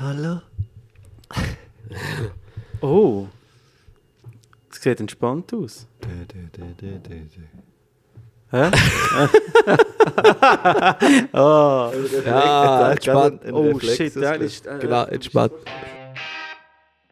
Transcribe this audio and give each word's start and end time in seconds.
Hallo? 0.00 0.40
Oh. 2.82 3.26
Das 4.70 4.80
sieht 4.80 5.00
entspannt 5.00 5.52
aus. 5.52 5.86
Hä? 8.50 8.70
oh. 11.34 11.92
Ja, 12.24 12.92
entspannt. 12.92 13.42
oh 13.52 13.78
shit, 13.80 14.16
ja, 14.16 14.32
ist, 14.32 14.66
äh, 14.66 14.78
Genau, 14.78 15.04
entspannt. 15.04 15.52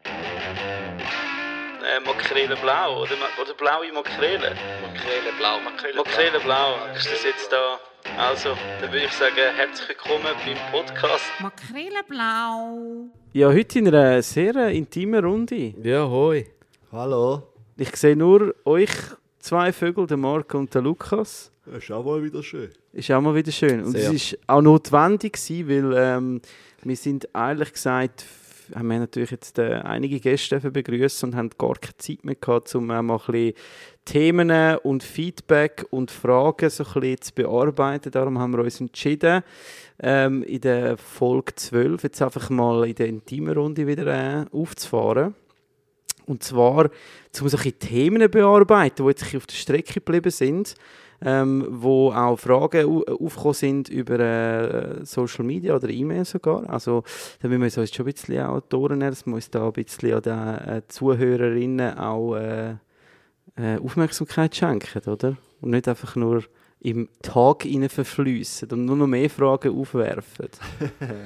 Äh, 0.03 1.99
Makrele 2.07 2.55
blau 2.55 3.03
oder, 3.03 3.13
oder 3.39 3.53
blaue 3.53 3.93
Makrele? 3.93 4.55
Makrele 4.81 5.31
blau, 5.37 5.59
Makrele 5.59 5.97
Makrele 5.97 6.39
blau, 6.39 6.73
ist 6.95 7.11
das 7.11 7.23
jetzt 7.23 7.51
da? 7.51 7.79
Also, 8.17 8.49
dann 8.81 8.91
würde 8.91 9.05
ich 9.05 9.11
sagen, 9.11 9.35
herzlich 9.55 9.89
willkommen 9.89 10.23
beim 10.45 10.57
Podcast. 10.71 11.23
Makrele-blau. 11.41 13.09
Ja, 13.33 13.47
heute 13.49 13.79
in 13.79 13.87
einer 13.87 14.21
sehr 14.21 14.55
äh, 14.55 14.77
intimen 14.77 15.23
Runde. 15.23 15.73
Ja, 15.83 16.07
hoi. 16.07 16.47
Hallo? 16.91 17.43
Ich 17.77 17.95
sehe 17.95 18.15
nur 18.15 18.55
euch 18.65 18.91
zwei 19.39 19.71
Vögel, 19.71 20.07
den 20.07 20.21
Marco 20.21 20.57
und 20.57 20.73
den 20.73 20.83
Lukas. 20.83 21.51
Das 21.65 21.83
ist 21.83 21.91
auch 21.91 22.03
mal 22.03 22.23
wieder 22.23 22.41
schön. 22.41 22.69
Ist 22.93 23.11
auch 23.11 23.21
mal 23.21 23.35
wieder 23.35 23.51
schön. 23.51 23.83
Und 23.83 23.91
Sehr. 23.91 24.09
es 24.09 24.13
ist 24.13 24.39
auch 24.47 24.61
notwendig 24.61 25.33
gewesen, 25.33 25.91
weil 25.91 25.97
ähm, 25.97 26.41
wir 26.83 26.95
sind 26.95 27.27
ehrlich 27.33 27.73
gesagt, 27.73 28.25
haben 28.75 28.87
wir 28.87 28.99
natürlich 28.99 29.31
jetzt 29.31 29.59
äh, 29.59 29.75
einige 29.83 30.19
Gäste 30.19 30.59
begrüßen 30.59 31.29
und 31.29 31.35
haben 31.35 31.49
gar 31.57 31.75
keine 31.75 31.97
Zeit 31.97 32.23
mehr 32.23 32.35
gehabt, 32.35 32.73
um 32.75 32.89
auch 32.91 33.01
mal 33.01 33.19
ein 33.27 33.53
Themen 34.05 34.51
und 34.77 35.03
Feedback 35.03 35.85
und 35.89 36.11
Fragen 36.11 36.69
so 36.69 36.83
ein 36.83 37.21
zu 37.21 37.33
bearbeiten. 37.33 38.11
Darum 38.11 38.39
haben 38.39 38.53
wir 38.53 38.63
uns 38.63 38.79
entschieden, 38.81 39.43
ähm, 39.99 40.43
in 40.43 40.61
der 40.61 40.97
Folge 40.97 41.55
12 41.55 42.03
jetzt 42.03 42.21
einfach 42.21 42.49
mal 42.49 42.87
in 42.87 42.95
der 42.95 43.07
intimen 43.07 43.53
Runde 43.53 43.85
wieder 43.85 44.07
äh, 44.07 44.45
aufzufahren. 44.51 45.35
Und 46.25 46.43
zwar, 46.43 46.85
um 46.85 46.89
so 47.31 47.43
ein 47.45 47.49
bisschen 47.49 47.79
Themen 47.79 48.29
bearbeiten, 48.29 49.03
die 49.03 49.09
jetzt 49.09 49.35
auf 49.35 49.47
der 49.47 49.55
Strecke 49.55 49.93
geblieben 49.95 50.31
sind, 50.31 50.75
ähm, 51.21 51.65
wo 51.69 52.11
auch 52.11 52.37
Fragen 52.37 52.85
au- 52.85 53.03
aufgekommen 53.03 53.53
sind 53.53 53.89
über 53.89 54.19
äh, 54.19 55.05
Social 55.05 55.45
Media 55.45 55.75
oder 55.75 55.89
E-Mail 55.89 56.25
sogar. 56.25 56.69
Also 56.69 57.03
da 57.41 57.47
müssen 57.47 57.61
wir 57.75 57.81
uns 57.81 57.93
schon 57.93 58.05
ein 58.07 58.13
bisschen 58.13 58.39
dass 59.11 59.25
wir 59.25 59.33
uns 59.33 59.49
da 59.49 59.65
ein 59.65 59.73
bisschen 59.73 60.13
an 60.13 60.21
den 60.21 60.67
äh, 60.77 60.81
Zuhörerinnen 60.87 61.97
auch 61.97 62.35
äh, 62.35 62.75
äh, 63.55 63.77
Aufmerksamkeit 63.83 64.55
schenken, 64.55 65.09
oder? 65.09 65.35
Und 65.61 65.71
nicht 65.71 65.87
einfach 65.87 66.15
nur 66.15 66.43
im 66.81 67.09
Tag 67.21 67.65
rein 67.65 67.89
verfliessen 67.89 68.69
und 68.71 68.85
nur 68.85 68.95
noch 68.95 69.07
mehr 69.07 69.29
Fragen 69.29 69.77
aufwerfen. 69.77 70.47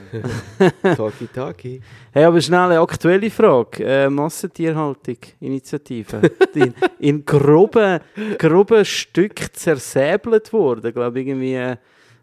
Taki 0.82 1.28
Taki. 1.28 1.82
Hey, 2.12 2.24
aber 2.24 2.42
schnell 2.42 2.72
eine 2.72 2.80
aktuelle 2.80 3.30
Frage. 3.30 3.84
Äh, 3.86 4.10
Massentierhaltung, 4.10 5.18
Initiative. 5.40 6.22
Die 6.56 6.60
in, 6.60 6.74
in 7.00 7.26
groben, 7.26 8.00
groben 8.40 8.84
Stück 8.84 9.56
zersäbelt 9.56 10.52
worden. 10.52 10.88
Ich 10.88 10.94
glaube, 10.96 11.20
irgendwie 11.20 11.54
äh, 11.54 11.78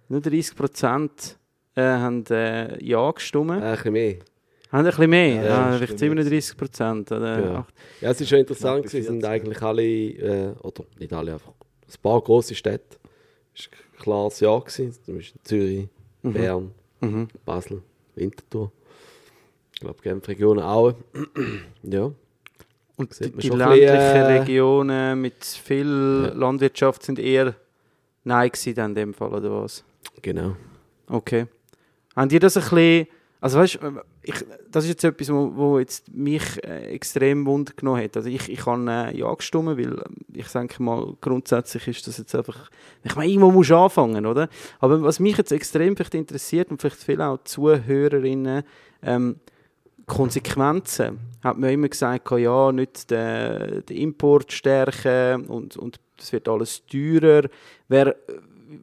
nur 0.09 0.21
30 0.21 0.57
Prozent 0.57 1.39
äh, 1.77 1.83
haben 1.83 2.25
äh, 2.31 2.83
Ja 2.83 3.13
gestimmt. 3.13 3.51
Äh, 3.51 3.65
ein 3.65 3.77
bisschen 3.77 3.93
mehr. 3.93 4.15
Haben 4.73 4.79
ein 4.79 4.85
bisschen 4.87 5.11
mehr? 5.11 5.45
Ja, 5.45 5.73
vielleicht 5.77 5.99
stimmt 5.99 6.19
37 6.19 6.57
Prozent. 6.57 7.11
Ja. 7.11 7.67
Ja, 8.01 8.11
es 8.11 8.21
ist 8.21 8.29
schon 8.29 8.39
interessant, 8.39 8.87
gewesen, 8.87 9.05
sind 9.05 9.21
40. 9.21 9.29
eigentlich 9.31 9.63
alle, 9.63 10.55
oder 10.63 10.85
nicht 10.99 11.13
alle 11.13 11.33
einfach, 11.33 11.53
ein 11.53 12.03
paar 12.03 12.21
grosse 12.21 12.55
Städte. 12.55 13.00
War 13.69 13.79
ein 13.99 14.03
klares 14.03 14.41
Jahr. 14.41 14.61
Gewesen. 14.61 14.93
Zum 15.05 15.17
Beispiel 15.17 15.41
Zürich, 15.45 15.89
Mhm. 16.23 16.33
Bern, 16.33 16.71
Mhm. 17.01 17.29
Basel, 17.45 17.83
Winterthur. 18.15 18.71
Ich 19.75 19.81
glaube, 19.81 20.03
Genf-Region 20.03 20.59
auch. 20.61 20.93
ja. 21.83 22.11
Und 22.97 23.19
die, 23.19 23.25
die 23.25 23.31
ein 23.31 23.37
bisschen, 23.37 23.59
ländlichen 23.59 23.93
äh, 23.93 24.39
Regionen 24.39 25.21
mit 25.23 25.43
viel 25.45 26.27
Ja. 26.29 26.35
Landwirtschaft 26.35 27.03
sind 27.03 27.19
eher 27.19 27.55
Nein 28.25 28.51
gewesen 28.51 28.79
in 28.79 28.95
dem 28.95 29.15
Fall, 29.15 29.33
oder 29.33 29.63
was? 29.63 29.83
Genau. 30.21 30.55
Okay. 31.07 31.47
Haben 32.15 32.29
die 32.29 32.39
das 32.39 32.59
ein 32.59 32.63
bisschen, 32.63 33.07
also 33.41 33.59
weißt 33.59 33.79
ich, 34.23 34.35
das 34.71 34.85
ist 34.85 34.91
jetzt 34.91 35.05
etwas, 35.05 35.31
wo, 35.31 35.81
mich 36.13 36.65
äh, 36.65 36.93
extrem 36.93 37.47
wund 37.47 37.77
genommen 37.77 38.03
hat. 38.03 38.17
Also 38.17 38.29
ich, 38.29 38.49
ich 38.49 38.67
habe 38.67 38.91
äh, 38.91 39.17
ja 39.17 39.33
gestimmt, 39.33 39.79
weil 39.79 39.93
ähm, 39.93 40.17
ich 40.35 40.49
denke 40.49 40.83
mal, 40.83 41.15
grundsätzlich 41.21 41.89
ist 41.89 42.07
das 42.07 42.19
jetzt 42.19 42.35
einfach, 42.35 42.71
ich 43.03 43.17
meine, 43.17 43.31
irgendwo 43.31 43.51
musst 43.51 43.71
du 43.71 43.77
anfangen, 43.77 44.27
oder? 44.27 44.49
Aber 44.79 45.03
was 45.03 45.21
mich 45.21 45.39
jetzt 45.39 45.53
extrem 45.53 45.97
vielleicht 45.97 46.15
interessiert 46.15 46.71
und 46.71 46.81
vielleicht 46.81 47.03
viele 47.03 47.27
auch 47.27 47.39
Zuhörerinnen, 47.45 48.63
ähm, 49.03 49.37
Konsequenzen. 50.11 51.21
Hat 51.41 51.57
man 51.57 51.71
immer 51.71 51.89
gesagt, 51.89 52.29
ja, 52.33 52.73
nicht 52.73 53.13
den, 53.13 53.85
den 53.87 53.97
Import 53.97 54.53
stärken 54.53 55.47
und, 55.47 55.77
und 55.77 56.01
das 56.17 56.33
wird 56.33 56.49
alles 56.49 56.85
teurer. 56.87 57.49
Wär, 57.87 58.17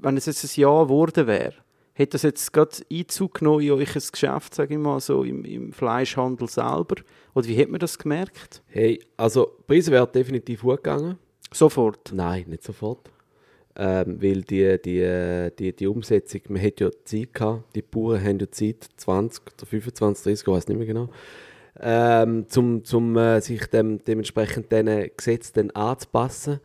wenn 0.01 0.15
es 0.15 0.25
jetzt 0.25 0.45
ein 0.45 0.61
Ja 0.61 0.83
geworden 0.83 1.27
wäre, 1.27 1.53
hat 1.97 2.13
das 2.13 2.21
jetzt 2.21 2.53
gerade 2.53 2.77
Einzug 2.91 3.35
genommen 3.35 3.61
in 3.61 3.71
euch 3.71 3.93
Geschäft, 4.11 4.53
sage 4.53 4.75
ich 4.75 4.79
mal, 4.79 4.99
so 4.99 5.23
im, 5.23 5.43
im 5.45 5.73
Fleischhandel 5.73 6.47
selber? 6.47 6.95
Oder 7.33 7.47
wie 7.47 7.59
hat 7.59 7.69
man 7.69 7.79
das 7.79 7.97
gemerkt? 7.97 8.61
Hey, 8.67 8.99
also, 9.15 9.51
die 9.59 9.63
Preise 9.63 9.91
wären 9.91 10.11
definitiv 10.11 10.63
hochgegangen. 10.63 11.17
Sofort. 11.51 12.11
Nein, 12.13 12.45
nicht 12.47 12.63
sofort. 12.63 13.09
Ähm, 13.75 14.21
weil 14.21 14.41
die, 14.41 14.79
die, 14.83 15.49
die, 15.57 15.75
die 15.75 15.87
Umsetzung, 15.87 16.41
man 16.49 16.61
hat 16.63 16.79
ja 16.79 16.89
Zeit 17.05 17.33
gehabt, 17.33 17.75
die 17.75 17.83
Bauern 17.83 18.23
haben 18.23 18.39
ja 18.39 18.49
Zeit, 18.49 18.87
20 18.97 19.43
oder 19.53 19.65
25, 19.67 20.23
30, 20.23 20.41
ich 20.41 20.53
weiß 20.53 20.67
nicht 20.67 20.77
mehr 20.77 20.87
genau, 20.87 21.09
ähm, 21.79 22.47
zum, 22.47 22.83
zum 22.83 23.15
äh, 23.17 23.39
sich 23.39 23.67
dem, 23.67 24.03
dementsprechend 24.03 24.71
diesen 24.71 25.11
Gesetzen 25.15 25.69
anzupassen. 25.75 26.59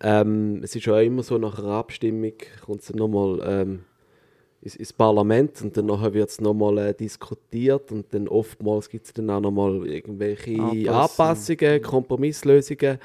Ähm, 0.00 0.60
es 0.64 0.74
ist 0.74 0.86
ja 0.86 1.00
immer 1.00 1.22
so, 1.22 1.38
nach 1.38 1.58
einer 1.58 1.68
Abstimmung 1.68 2.32
kommt 2.64 2.80
es 2.80 2.88
dann 2.88 2.96
nochmal 2.96 3.40
ähm, 3.44 3.84
ins, 4.66 4.76
ins 4.76 4.92
Parlament 4.92 5.62
und 5.62 5.76
dann 5.76 5.88
wird 6.12 6.28
es 6.28 6.40
nochmal 6.40 6.78
äh, 6.78 6.94
diskutiert 6.94 7.92
und 7.92 8.12
dann 8.12 8.26
oftmals 8.26 8.88
gibt 8.88 9.06
es 9.06 9.12
dann 9.12 9.30
auch 9.30 9.40
nochmal 9.40 9.86
irgendwelche 9.86 10.60
Anpassungen. 10.60 10.88
Anpassungen, 10.88 11.82
Kompromisslösungen. 11.82 12.98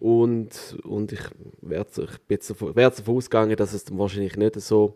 Und, 0.00 0.78
und 0.82 1.12
ich 1.12 1.20
werde 1.60 1.90
davon 2.34 3.16
ausgegangen, 3.16 3.56
dass 3.56 3.72
es 3.72 3.84
dann 3.84 3.98
wahrscheinlich 3.98 4.36
nicht 4.36 4.60
so 4.60 4.94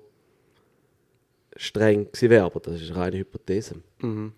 streng 1.57 2.07
gewesen 2.07 2.31
wäre, 2.31 2.45
aber 2.45 2.61
das 2.61 2.81
ist 2.81 2.91
eine 2.91 3.01
reine 3.01 3.19
Hypothese. 3.19 3.77
Mhm. 4.01 4.33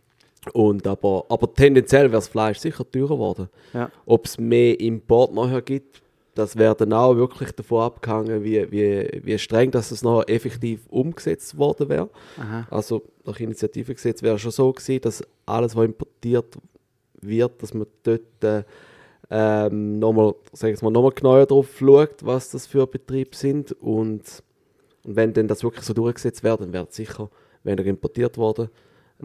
Und 0.52 0.86
aber, 0.86 1.24
aber 1.28 1.52
tendenziell 1.52 2.04
wäre 2.04 2.12
das 2.12 2.28
Fleisch 2.28 2.58
sicher 2.58 2.88
teurer 2.88 3.08
geworden. 3.08 3.48
Ja. 3.72 3.90
Ob 4.04 4.26
es 4.26 4.38
mehr 4.38 4.78
Import 4.78 5.32
nachher 5.34 5.62
gibt, 5.62 6.02
das 6.36 6.56
wäre 6.56 6.74
dann 6.74 6.92
auch 6.92 7.16
wirklich 7.16 7.52
davon 7.52 7.82
abgehangen, 7.82 8.44
wie, 8.44 8.70
wie, 8.70 9.20
wie 9.24 9.38
streng 9.38 9.70
dass 9.70 9.90
es 9.90 10.02
nachher 10.02 10.28
effektiv 10.28 10.86
umgesetzt 10.88 11.56
worden 11.56 11.88
wäre. 11.88 12.10
Also 12.70 13.02
nach 13.24 13.40
Initiativengesetz 13.40 14.22
wäre 14.22 14.38
schon 14.38 14.50
so 14.50 14.72
gewesen, 14.72 15.00
dass 15.00 15.24
alles, 15.46 15.74
was 15.74 15.84
importiert 15.84 16.56
wird, 17.20 17.62
dass 17.62 17.74
man 17.74 17.86
dort 18.02 18.44
äh, 18.44 18.62
ähm, 19.30 19.98
nochmal, 19.98 20.34
sag 20.52 20.72
ich 20.72 20.82
mal, 20.82 20.90
nochmal 20.90 21.12
genauer 21.12 21.46
drauf 21.46 21.68
schaut, 21.78 22.24
was 22.24 22.50
das 22.50 22.66
für 22.66 22.86
Betriebe 22.86 23.34
sind 23.34 23.72
und, 23.72 24.42
und 25.02 25.16
wenn 25.16 25.32
dann 25.32 25.48
das 25.48 25.64
wirklich 25.64 25.84
so 25.84 25.94
durchgesetzt 25.94 26.44
wird, 26.44 26.60
dann 26.60 26.72
wäre 26.72 26.86
es 26.88 26.94
sicher 26.94 27.30
weniger 27.64 27.90
importiert 27.90 28.38
worden. 28.38 28.68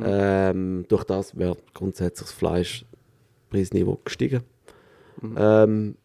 Ähm, 0.02 0.86
durch 0.88 1.04
das 1.04 1.38
wäre 1.38 1.58
grundsätzlich 1.74 2.30
das 2.30 2.32
Fleischpreisniveau 2.32 4.00
gestiegen. 4.04 4.42
Ähm, 5.38 5.96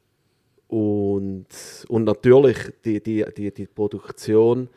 und, 0.69 1.47
und 1.89 2.05
natürlich 2.05 2.57
die, 2.85 3.01
die, 3.01 3.25
die, 3.37 3.51
die 3.53 3.67
Produktion, 3.67 4.69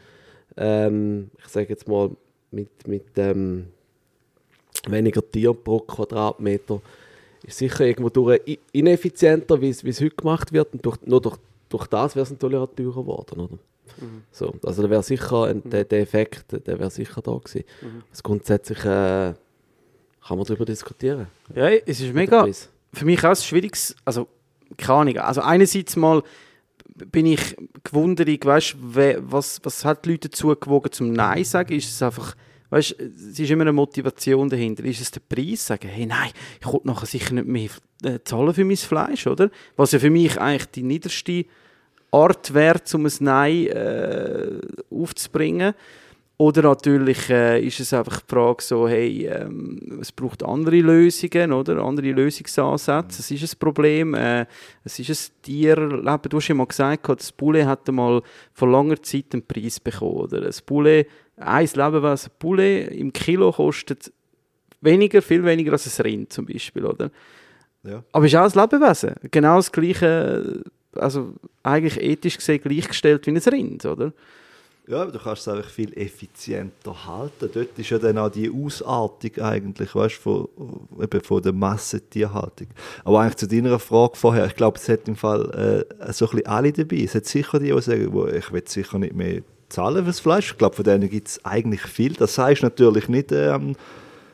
ähm, 0.58 1.32
ich 1.38 1.48
sage 1.48 1.70
jetzt 1.70 1.88
mal, 1.88 2.12
mit, 2.52 2.88
mit 2.88 3.06
ähm, 3.18 3.68
weniger 4.88 5.22
Tier 5.30 5.54
pro 5.54 5.80
Quadratmeter, 5.80 6.82
ist 7.44 7.58
sicher 7.58 7.86
irgendwo 7.86 8.10
durch 8.10 8.60
ineffizienter, 8.72 9.62
wie 9.62 9.70
es 9.70 10.02
heute 10.02 10.16
gemacht 10.16 10.52
wird. 10.52 10.74
Und 10.74 10.86
durch, 10.86 10.98
nur 11.06 11.22
durch, 11.22 11.38
durch 11.70 11.88
das 11.88 12.16
wäre 12.16 12.24
es 12.24 12.32
natürlich 12.32 12.58
auch 12.58 12.68
teurer 12.68 13.02
geworden. 13.02 13.40
Oder? 13.40 13.58
So, 14.32 14.54
also 14.64 14.84
da 14.84 14.90
wäre 14.90 15.04
sicher 15.04 15.46
ein, 15.46 15.68
der, 15.68 15.84
der 15.84 16.02
Effekt, 16.02 16.52
der 16.52 16.80
wäre 16.80 16.92
sicher 16.92 17.22
da 17.22 17.32
gewesen. 17.32 17.64
Also 18.12 18.22
grundsätzlich 18.24 18.80
äh, 18.80 19.34
kann 19.34 20.38
man 20.38 20.44
darüber 20.44 20.66
diskutieren. 20.66 21.28
Ja, 21.56 21.70
es 21.70 22.00
ist 22.00 22.14
mega. 22.14 22.48
Für 22.92 23.06
mich 23.06 23.24
auch 23.24 23.30
ein 23.30 23.36
schwieriges, 23.36 23.96
also 24.04 24.28
keine 24.78 25.00
Ahnung, 25.00 25.18
also 25.18 25.42
einerseits 25.42 25.96
mal 25.96 26.24
bin 27.12 27.26
ich 27.28 27.56
gewundert, 27.84 28.28
weißt, 28.46 28.76
we- 28.80 29.18
was, 29.22 29.60
was 29.64 29.86
hat 29.86 30.06
die 30.06 30.12
Leute 30.12 30.30
dazu 30.30 30.48
gewogen 30.56 30.92
zum 30.92 31.14
Nein 31.14 31.46
sagen? 31.46 31.74
Ist 31.74 31.90
es 31.90 32.02
einfach, 32.02 32.36
weißt, 32.72 33.00
es 33.00 33.40
ist 33.40 33.50
immer 33.50 33.62
eine 33.62 33.72
Motivation 33.74 34.50
dahinter. 34.50 34.84
Ist 34.84 35.00
es 35.02 35.12
der 35.12 35.22
Preis? 35.22 35.66
Sagen, 35.66 35.88
hey 35.88 36.06
nein, 36.06 36.32
ich 36.60 36.68
will 36.68 36.82
nachher 36.84 37.06
sicher 37.06 37.34
nicht 37.36 37.48
mehr 37.48 37.70
äh, 38.04 38.20
zahlen 38.24 38.54
für 38.54 38.66
mein 38.66 38.76
Fleisch, 38.78 39.28
oder? 39.28 39.50
Was 39.78 39.94
ja 39.94 40.00
für 40.00 40.10
mich 40.10 40.40
eigentlich 40.42 40.72
die 40.72 40.84
niederste 40.84 41.46
Art 42.12 42.54
wäre, 42.54 42.82
um 42.94 43.06
ein 43.06 43.14
Nein 43.20 43.68
äh, 43.68 44.60
aufzubringen. 44.92 45.74
Oder 46.42 46.62
natürlich 46.62 47.30
äh, 47.30 47.62
ist 47.62 47.82
es 47.82 47.92
einfach 47.92 48.22
die 48.22 48.34
Frage 48.34 48.64
so, 48.64 48.88
hey, 48.88 49.26
ähm, 49.28 50.00
es 50.00 50.10
braucht 50.10 50.42
andere 50.42 50.80
Lösungen, 50.80 51.52
oder? 51.52 51.84
Andere 51.84 52.14
Lösungsansätze. 52.14 53.20
Es 53.20 53.30
ist 53.30 53.54
ein 53.54 53.60
Problem. 53.60 54.14
Äh, 54.14 54.46
es 54.86 54.98
ist 55.00 55.10
ein 55.10 55.42
Tierleben. 55.42 56.30
Du 56.30 56.38
hast 56.38 56.48
ja 56.48 56.56
mal 56.56 56.66
gesagt, 56.66 57.10
das 57.10 57.34
Poulet 57.34 57.66
hat 57.66 57.86
mal 57.90 58.22
vor 58.54 58.70
langer 58.70 59.04
Zeit 59.04 59.26
einen 59.34 59.46
Preis 59.46 59.82
bekommen, 59.82 60.14
oder? 60.14 60.46
Ein 60.46 60.54
Poulet, 60.66 61.08
ein 61.36 61.70
Lebewesen 61.76 62.32
Poulet 62.40 62.88
im 62.94 63.12
Kilo 63.12 63.52
kostet 63.52 64.10
weniger, 64.80 65.22
viel 65.22 65.44
weniger 65.44 65.74
als 65.74 66.00
ein 66.00 66.04
Rind 66.04 66.32
zum 66.32 66.46
Beispiel, 66.46 66.86
oder? 66.86 67.12
Ja. 67.84 68.02
Aber 68.14 68.26
es 68.26 68.32
ist 68.32 68.40
auch 68.40 68.50
ein 68.50 68.62
Lebewesen. 68.62 69.16
Genau 69.30 69.58
das 69.58 69.74
gleiche, 69.74 70.64
also 70.96 71.34
eigentlich 71.64 72.02
ethisch 72.02 72.38
gesehen 72.38 72.62
gleichgestellt 72.62 73.28
wie 73.28 73.32
ein 73.32 73.38
Rind, 73.38 73.84
oder? 73.84 74.14
Ja, 74.90 75.04
aber 75.04 75.12
du 75.12 75.20
kannst 75.20 75.44
es 75.44 75.48
einfach 75.48 75.70
viel 75.70 75.96
effizienter 75.96 77.06
halten. 77.06 77.48
Dort 77.54 77.78
ist 77.78 77.92
ja 77.92 78.00
dann 78.00 78.18
auch 78.18 78.32
die 78.32 78.50
Ausartung 78.50 79.38
eigentlich, 79.40 79.94
weißt 79.94 80.16
von, 80.16 80.50
eben 81.00 81.22
von 81.22 81.44
der 81.44 81.54
Massentierhaltung. 81.54 82.70
Aber 83.06 83.20
eigentlich 83.20 83.36
zu 83.36 83.48
deiner 83.48 83.78
Frage 83.78 84.16
vorher, 84.16 84.48
ich 84.48 84.56
glaube, 84.56 84.80
es 84.80 84.90
hat 84.90 85.08
im 85.08 85.16
Fall 85.16 85.86
äh, 86.00 86.12
so 86.12 86.26
ein 86.26 86.32
bisschen 86.32 86.48
alle 86.48 86.74
dabei. 86.74 87.04
Es 87.04 87.14
hat 87.14 87.26
sicher 87.26 87.60
die, 87.60 87.72
die 87.72 87.82
sagen, 87.82 88.12
wo, 88.12 88.26
ich 88.26 88.52
will 88.52 88.64
sicher 88.66 88.98
nicht 88.98 89.14
mehr 89.14 89.44
zahlen 89.70 90.06
fürs 90.06 90.22
Fleisch. 90.22 90.54
Ich 90.54 90.58
glaube, 90.58 90.76
von 90.76 90.84
denen 90.84 91.08
gibt 91.08 91.28
es 91.28 91.46
eigentlich 91.46 91.82
viel. 91.82 92.14
Das 92.14 92.34
du 92.34 92.44
natürlich 92.64 93.08
nicht 93.10 93.32
ähm, 93.32 93.76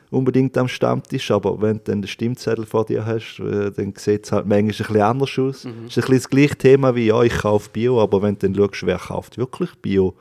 unbedingt 0.09 0.57
am 0.57 0.69
Stammtisch, 0.69 1.31
aber 1.31 1.61
wenn 1.61 1.79
du 1.79 1.83
dann 1.83 2.01
den 2.01 2.07
Stimmzettel 2.07 2.65
vor 2.65 2.85
dir 2.85 3.05
hast, 3.05 3.41
äh, 3.41 3.71
dann 3.71 3.93
sieht 3.97 4.23
es 4.23 4.31
halt 4.31 4.45
manchmal 4.45 4.71
ein 4.71 4.77
bisschen 4.77 5.01
anders 5.01 5.37
aus. 5.37 5.55
Es 5.55 5.65
ist 5.65 5.65
ein 5.65 5.85
bisschen 5.85 6.13
das 6.13 6.29
gleiche 6.29 6.55
Thema 6.55 6.95
wie, 6.95 7.07
ja, 7.07 7.21
ich 7.23 7.39
kaufe 7.39 7.69
Bio, 7.73 8.01
aber 8.01 8.21
wenn 8.21 8.35
du 8.35 8.47
dann 8.47 8.55
schaust, 8.55 8.85
wer 8.85 8.99
kauft 8.99 9.37
wirklich 9.37 9.71
Bio, 9.81 10.15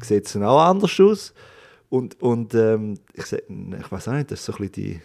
sieht 0.00 0.26
es 0.26 0.32
dann 0.32 0.44
auch 0.44 0.60
anders 0.60 0.98
aus. 1.00 1.34
Und, 1.88 2.20
und 2.20 2.54
ähm, 2.54 2.98
ich, 3.12 3.32
ich 3.32 3.92
weiß 3.92 4.08
auch 4.08 4.14
nicht, 4.14 4.30
das 4.30 4.40
ist 4.40 4.46
so 4.46 4.52
ein 4.54 4.68
bisschen 4.68 4.72
die, 4.72 5.00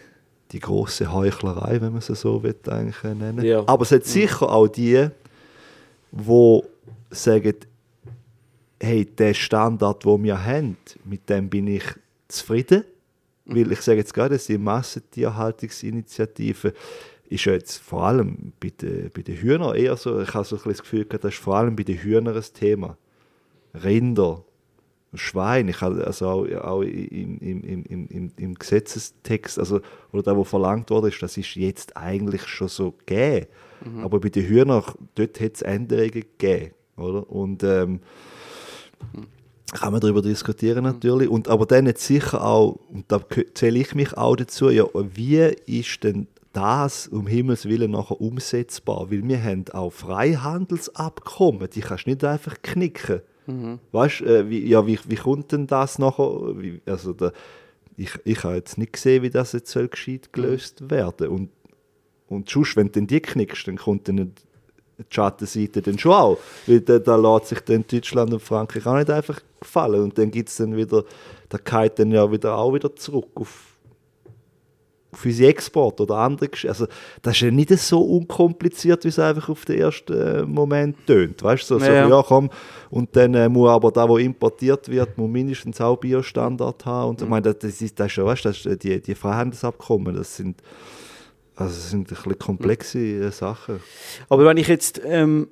die 0.52 0.60
grosse 0.60 1.12
Heuchlerei, 1.12 1.80
wenn 1.80 1.92
man 1.92 2.00
sie 2.00 2.14
so 2.14 2.42
will, 2.42 2.56
eigentlich 2.68 3.02
nennen 3.02 3.44
Ja. 3.44 3.62
Aber 3.66 3.82
es 3.82 3.92
hat 3.92 4.04
sicher 4.04 4.50
auch 4.50 4.68
die, 4.68 5.08
die 6.10 6.62
sagen, 7.10 7.54
hey, 8.80 9.04
der 9.04 9.34
Standard, 9.34 10.04
den 10.04 10.24
wir 10.24 10.44
haben, 10.44 10.76
mit 11.04 11.28
dem 11.28 11.48
bin 11.48 11.68
ich 11.68 11.84
zufrieden. 12.28 12.84
Weil 13.44 13.70
ich 13.72 13.80
sage 13.80 13.98
jetzt 13.98 14.14
gerade, 14.14 14.38
die 14.38 14.58
Massentierhaltungsinitiative 14.58 16.72
ist 17.28 17.44
ja 17.44 17.52
jetzt 17.52 17.78
vor 17.78 18.04
allem 18.04 18.52
bei 18.60 18.70
den, 18.70 19.10
bei 19.14 19.22
den 19.22 19.36
Hühnern 19.36 19.76
eher 19.76 19.96
so, 19.96 20.20
ich 20.20 20.34
habe 20.34 20.44
so 20.44 20.56
ein 20.56 20.62
das 20.64 20.82
Gefühl, 20.82 21.04
gehabt, 21.04 21.22
das 21.24 21.34
ist 21.34 21.42
vor 21.42 21.56
allem 21.56 21.76
bei 21.76 21.84
den 21.84 21.98
Hühnern 21.98 22.36
ein 22.36 22.44
Thema. 22.54 22.96
Rinder, 23.72 24.42
Schwein, 25.14 25.68
ich 25.68 25.80
habe 25.80 26.06
also 26.06 26.28
auch, 26.28 26.46
auch 26.62 26.82
im, 26.82 27.38
im, 27.40 27.84
im, 27.84 28.32
im, 28.36 28.54
Gesetzestext, 28.54 29.58
also, 29.58 29.80
oder 30.12 30.22
da, 30.22 30.36
wo 30.36 30.44
verlangt 30.44 30.90
wurde, 30.90 31.08
ist, 31.08 31.22
das 31.22 31.36
ist 31.36 31.56
jetzt 31.56 31.96
eigentlich 31.96 32.46
schon 32.46 32.68
so 32.68 32.92
gegeben. 32.92 33.46
Aber 34.02 34.20
bei 34.20 34.28
den 34.28 34.46
Hühnern, 34.46 34.84
dort 35.14 35.40
hat 35.40 35.54
es 35.54 35.62
Änderungen 35.62 36.10
gegeben. 36.10 36.72
Oder? 36.96 37.28
Und 37.30 37.62
ähm, 37.62 38.00
kann 39.72 39.92
man 39.92 40.00
darüber 40.00 40.22
diskutieren 40.22 40.84
natürlich. 40.84 41.28
Und, 41.28 41.48
aber 41.48 41.66
dann 41.66 41.86
jetzt 41.86 42.04
sicher 42.04 42.44
auch, 42.44 42.78
und 42.90 43.10
da 43.10 43.20
zähle 43.54 43.78
ich 43.78 43.94
mich 43.94 44.16
auch 44.16 44.36
dazu, 44.36 44.70
ja, 44.70 44.84
wie 44.94 45.38
ist 45.66 46.04
denn 46.04 46.26
das 46.52 47.08
um 47.08 47.26
Himmels 47.26 47.66
Willen 47.66 47.92
nachher 47.92 48.20
umsetzbar? 48.20 49.10
Weil 49.10 49.26
wir 49.26 49.42
haben 49.42 49.64
auch 49.72 49.92
Freihandelsabkommen, 49.92 51.70
die 51.70 51.80
kannst 51.80 52.06
du 52.06 52.10
nicht 52.10 52.24
einfach 52.24 52.60
knicken. 52.62 53.22
Weißt 53.92 54.20
du, 54.20 54.24
äh, 54.24 54.50
wie, 54.50 54.66
ja, 54.66 54.86
wie, 54.86 54.98
wie 55.06 55.16
kommt 55.16 55.52
denn 55.52 55.66
das 55.66 55.98
nachher? 55.98 56.58
Wie, 56.58 56.80
also 56.86 57.12
der, 57.12 57.32
ich, 57.96 58.12
ich 58.24 58.44
habe 58.44 58.56
jetzt 58.56 58.78
nicht 58.78 58.94
gesehen, 58.94 59.22
wie 59.22 59.30
das 59.30 59.52
jetzt 59.52 59.74
gescheit 59.74 60.32
gelöst 60.32 60.90
werden 60.90 61.28
Und, 61.28 61.50
und 62.28 62.48
sonst, 62.48 62.76
wenn 62.76 62.86
du 62.86 62.92
dann 62.92 63.06
die 63.06 63.20
knickst, 63.20 63.68
dann 63.68 63.76
kommt 63.76 64.08
dann 64.08 64.16
die 64.16 65.04
Schattenseite 65.10 65.82
dann 65.82 65.98
schon 65.98 66.12
auch. 66.12 66.38
Weil 66.66 66.80
da, 66.80 66.98
da 66.98 67.16
lässt 67.16 67.48
sich 67.48 67.60
dann 67.60 67.84
Deutschland 67.86 68.32
und 68.32 68.40
Frankreich 68.40 68.86
auch 68.86 68.96
nicht 68.96 69.10
einfach 69.10 69.40
gefallen. 69.60 70.02
Und 70.02 70.18
dann 70.18 70.30
gibt 70.30 70.48
es 70.48 70.56
dann 70.56 70.76
wieder, 70.76 71.04
da 71.48 71.58
geht 71.58 71.98
dann 71.98 72.10
ja 72.10 72.30
wieder 72.30 72.56
auch 72.56 72.72
wieder 72.72 72.94
zurück 72.96 73.28
auf, 73.34 73.69
auf 75.12 75.24
unsere 75.24 75.50
Export 75.50 76.00
oder 76.00 76.16
andere 76.16 76.46
Gesch- 76.48 76.68
Also 76.68 76.86
das 77.22 77.34
ist 77.34 77.40
ja 77.40 77.50
nicht 77.50 77.70
so 77.78 78.00
unkompliziert, 78.00 79.04
wie 79.04 79.08
es 79.08 79.18
einfach 79.18 79.48
auf 79.48 79.64
den 79.64 79.78
ersten 79.80 80.12
äh, 80.12 80.42
Moment 80.42 80.96
tönt. 81.06 81.42
Weißt 81.42 81.68
du, 81.70 81.78
so, 81.78 81.84
so 81.84 81.90
Ja. 81.90 82.08
ja. 82.08 82.22
komm, 82.26 82.48
und 82.90 83.14
dann 83.16 83.34
äh, 83.34 83.48
muss 83.48 83.68
aber 83.70 83.90
da, 83.90 84.08
wo 84.08 84.18
importiert 84.18 84.88
wird, 84.88 85.18
muss 85.18 85.28
mindestens 85.30 85.80
auch 85.80 85.96
Biostandard 85.96 86.84
haben. 86.86 87.10
Und 87.10 87.22
ich 87.22 87.28
meine, 87.28 87.52
das, 87.52 87.80
ist 87.80 87.98
das 87.98 88.06
ist 88.06 88.12
schon, 88.12 88.24
weißt 88.26 88.44
du, 88.44 88.48
das 88.50 88.58
ist, 88.58 88.66
äh, 88.66 88.76
die, 88.76 89.00
die 89.00 89.14
Freihandelsabkommen, 89.14 90.14
das 90.14 90.36
sind, 90.36 90.62
also 91.56 91.74
das 91.74 91.90
sind 91.90 92.00
ein 92.10 92.14
bisschen 92.14 92.38
komplexe 92.38 92.98
äh, 92.98 93.30
Sachen. 93.32 93.80
Aber 94.28 94.44
wenn 94.44 94.56
ich 94.56 94.68
jetzt, 94.68 95.00
ähm, 95.04 95.48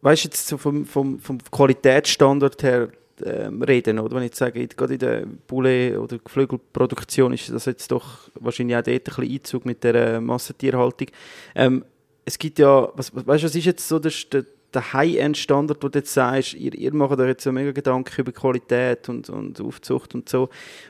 weißt 0.00 0.24
jetzt 0.24 0.48
so 0.48 0.58
vom, 0.58 0.84
vom, 0.84 1.20
vom 1.20 1.38
Qualitätsstandard 1.50 2.62
her 2.64 2.88
ähm, 3.24 3.62
reden, 3.62 3.98
oder 3.98 4.16
wenn 4.16 4.22
ich 4.22 4.30
jetzt 4.30 4.38
sage, 4.38 4.66
gerade 4.68 4.94
in 4.94 4.98
der 4.98 5.26
Poulet- 5.46 5.96
oder 5.96 6.18
Geflügelproduktion 6.18 7.32
ist 7.32 7.50
das 7.50 7.66
jetzt 7.66 7.90
doch 7.90 8.30
wahrscheinlich 8.40 8.76
auch 8.76 8.82
dort 8.82 8.96
ein 8.96 9.02
bisschen 9.02 9.32
Einzug 9.32 9.66
mit 9.66 9.84
der 9.84 9.94
äh, 9.94 10.20
Massentierhaltung. 10.20 11.08
Ähm, 11.54 11.84
es 12.24 12.38
gibt 12.38 12.58
ja, 12.58 12.88
was, 12.94 13.14
weißt 13.14 13.44
was 13.44 13.54
ist 13.54 13.64
jetzt 13.64 13.88
so 13.88 13.98
der, 13.98 14.12
der, 14.30 14.44
der 14.72 14.92
High-End-Standard, 14.92 15.82
wo 15.82 15.88
du 15.88 15.98
jetzt 15.98 16.14
sagst, 16.14 16.54
ihr, 16.54 16.74
ihr 16.74 16.94
macht 16.94 17.18
euch 17.18 17.28
jetzt 17.28 17.44
so 17.44 17.52
mega 17.52 17.72
Gedanken 17.72 18.20
über 18.20 18.32
Qualität 18.32 19.08
und, 19.08 19.28
und 19.28 19.60
Aufzucht 19.60 20.14
und 20.14 20.28
so. 20.28 20.48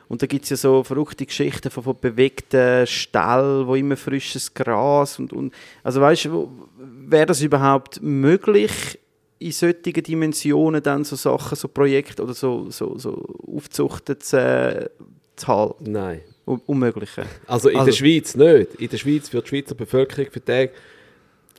Und 0.09 0.23
da 0.23 0.27
gibt 0.27 0.45
es 0.45 0.51
ja 0.51 0.57
so 0.57 0.85
verrückte 0.85 1.27
Geschichten 1.27 1.71
von, 1.71 1.83
von 1.83 1.97
bewegten 2.01 2.87
Ställen, 2.87 3.67
wo 3.67 3.75
immer 3.75 3.97
frisches 3.97 4.53
Gras 4.55 5.19
und, 5.19 5.33
und 5.33 5.53
also 5.83 6.01
weißt 6.01 6.27
du, 6.27 6.69
wäre 6.79 7.27
das 7.27 7.41
überhaupt 7.41 8.03
möglich, 8.03 8.99
in 9.45 9.53
solchen 9.53 10.03
Dimensionen 10.03 10.83
dann 10.83 11.05
so 11.05 11.17
Sachen, 11.17 11.57
so 11.57 11.69
Projekte 11.69 12.23
oder 12.23 12.35
so, 12.35 12.71
so, 12.71 12.97
so 12.99 13.11
Aufzuchten 13.57 14.19
zu, 14.21 14.37
äh, 14.39 14.89
zu 15.37 15.47
halten? 15.49 15.93
Nein. 15.93 16.21
Un 16.47 16.61
Unmögliche. 16.67 17.25
Also 17.47 17.69
in 17.69 17.77
Also- 17.77 17.87
der 17.87 17.97
Schweiz 17.97 18.35
nicht. 18.35 18.75
In 18.77 18.89
der 18.89 18.97
Schweiz 18.99 19.29
für 19.29 19.41
die 19.43 19.49
Schweizer 19.49 19.75
Bevölkerung 19.75 20.27
für 20.31 20.41
die 20.41 20.45
Tage, 20.47 20.71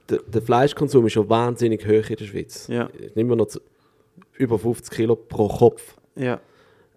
der, 0.10 0.20
der 0.28 0.42
Fleischkonsum 0.42 1.06
ist 1.08 1.14
schon 1.14 1.30
wahnsinnig 1.30 1.86
hoch 1.86 2.10
in 2.10 2.16
der 2.18 2.26
Schweiz. 2.26 2.68
Ja. 2.68 2.90
Nehmen 3.16 3.30
wir 3.30 3.36
noch 3.38 3.48
zu, 3.48 3.60
über 4.34 4.60
50 4.60 4.92
Kilo 4.94 5.16
pro 5.16 5.48
Kopf. 5.48 5.96
Ja. 6.16 6.40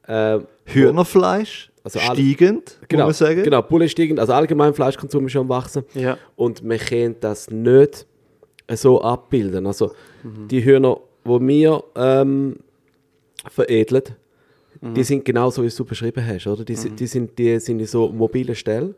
Ähm, 0.08 0.46
Hühnerfleisch, 0.64 1.70
Also 1.84 1.98
steigend, 2.00 2.78
genau, 2.88 3.06
muss 3.06 3.20
man 3.20 3.28
sagen. 3.28 3.42
genau, 3.44 3.62
Bulle 3.62 3.88
steigend, 3.88 4.18
also 4.20 4.32
allgemein 4.32 4.74
Fleischkonsum 4.74 5.26
ist 5.26 5.32
schon 5.32 5.42
am 5.42 5.48
wachsen. 5.48 5.84
Ja. 5.94 6.18
Und 6.36 6.62
man 6.64 6.78
kann 6.78 7.16
das 7.20 7.50
nicht 7.50 8.06
so 8.74 9.00
abbilden. 9.00 9.66
Also 9.66 9.92
die 10.24 10.64
Hühner, 10.64 10.98
die 11.24 11.30
wir 11.48 11.84
ähm, 11.94 12.56
veredeln, 13.50 14.02
die 14.82 15.04
sind 15.04 15.24
genauso, 15.24 15.64
wie 15.64 15.68
du 15.68 15.84
beschrieben 15.84 16.24
hast. 16.26 16.46
Oder? 16.46 16.64
Die, 16.64 16.74
sind- 16.76 17.00
die, 17.00 17.06
sind, 17.06 17.38
die 17.38 17.58
sind 17.58 17.80
in 17.80 17.86
so 17.86 18.08
mobilen 18.08 18.54
Stellen 18.54 18.94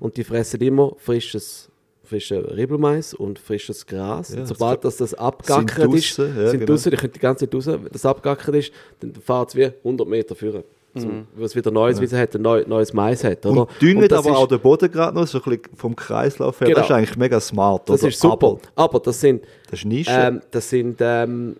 und 0.00 0.16
die 0.16 0.22
fressen 0.24 0.60
immer 0.60 0.92
frisches, 0.98 1.68
frischen 2.04 2.44
Ribbelmais 2.44 3.14
und 3.14 3.38
frisches 3.38 3.86
Gras. 3.86 4.34
Ja, 4.34 4.40
und 4.40 4.46
sobald 4.46 4.84
das, 4.84 4.98
das 4.98 5.14
abgackert 5.14 5.92
ist, 5.94 6.18
ja, 6.18 6.48
sind 6.48 6.60
genau. 6.60 6.66
draussen, 6.72 6.90
die 6.90 6.96
können 6.96 7.12
die 7.12 7.18
ganze 7.18 7.46
Zeit 7.48 7.54
raus, 7.54 7.66
wenn 7.66 7.88
das 7.90 8.04
abgackert 8.06 8.54
ist, 8.56 8.72
dann 9.00 9.14
fährt 9.14 9.48
es 9.48 9.56
wie 9.56 9.64
100 9.64 10.06
Meter 10.06 10.34
führen. 10.34 10.62
Zum, 10.96 11.26
Weil 11.34 11.44
es 11.46 11.56
wieder 11.56 11.70
neues 11.72 12.00
Wissen 12.00 12.16
hat, 12.18 12.34
ein 12.36 12.42
neu, 12.42 12.62
neues 12.66 12.92
Mais 12.92 13.24
hat. 13.24 13.44
Oder? 13.46 13.62
Und 13.62 13.70
düngen 13.82 14.06
das 14.08 14.18
aber 14.20 14.30
ist- 14.30 14.36
auch 14.36 14.46
den 14.46 14.60
Boden 14.60 14.90
gerade 14.90 15.14
noch, 15.16 15.26
so 15.26 15.38
ein 15.38 15.44
bisschen 15.44 15.76
vom 15.76 15.96
Kreislauf 15.96 16.60
her. 16.60 16.68
Genau. 16.68 16.78
Das 16.80 16.86
ist 16.88 16.92
eigentlich 16.94 17.16
mega 17.16 17.40
smart. 17.40 17.88
Das 17.88 18.00
oder? 18.00 18.08
ist 18.08 18.20
super. 18.20 18.46
Aber 18.46 18.60
Aber, 18.76 19.00
das 19.00 19.20
sind, 19.20 19.42
das 19.70 19.80
ist 19.80 19.84
Nische. 19.86 20.10
ähm, 20.12 20.40
das 20.50 20.70
sind, 20.70 20.98
ähm, 21.00 21.56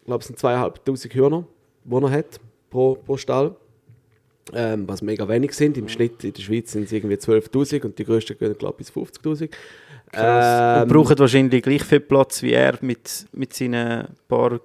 ich 0.00 0.06
glaube, 0.06 0.20
es 0.22 0.26
sind 0.28 0.38
zweieinhalbtausend 0.38 1.12
Hühner, 1.14 1.44
die 1.84 1.94
er 1.94 2.10
hat 2.10 2.40
pro, 2.70 2.94
pro 2.94 3.16
Stall. 3.16 3.54
Ähm, 4.52 4.88
was 4.88 5.00
mega 5.02 5.28
wenig 5.28 5.52
sind. 5.52 5.76
Im 5.76 5.88
Schnitt 5.88 6.24
in 6.24 6.32
der 6.32 6.42
Schweiz 6.42 6.72
sind 6.72 6.84
es 6.84 6.92
irgendwie 6.92 7.14
12.000 7.16 7.84
und 7.84 7.98
die 7.98 8.04
grössten 8.04 8.36
gehen, 8.36 8.56
glaube 8.58 8.76
ich, 8.80 8.90
bis 8.92 8.96
50.000. 9.22 9.48
Krass. 10.10 10.76
Ähm, 10.78 10.82
und 10.82 10.88
brauchen 10.92 11.18
wahrscheinlich 11.18 11.62
gleich 11.62 11.84
viel 11.84 12.00
Platz 12.00 12.42
wie 12.42 12.52
er 12.52 12.76
mit, 12.80 13.26
mit 13.32 13.52
seinen 13.52 14.08
paar 14.26 14.58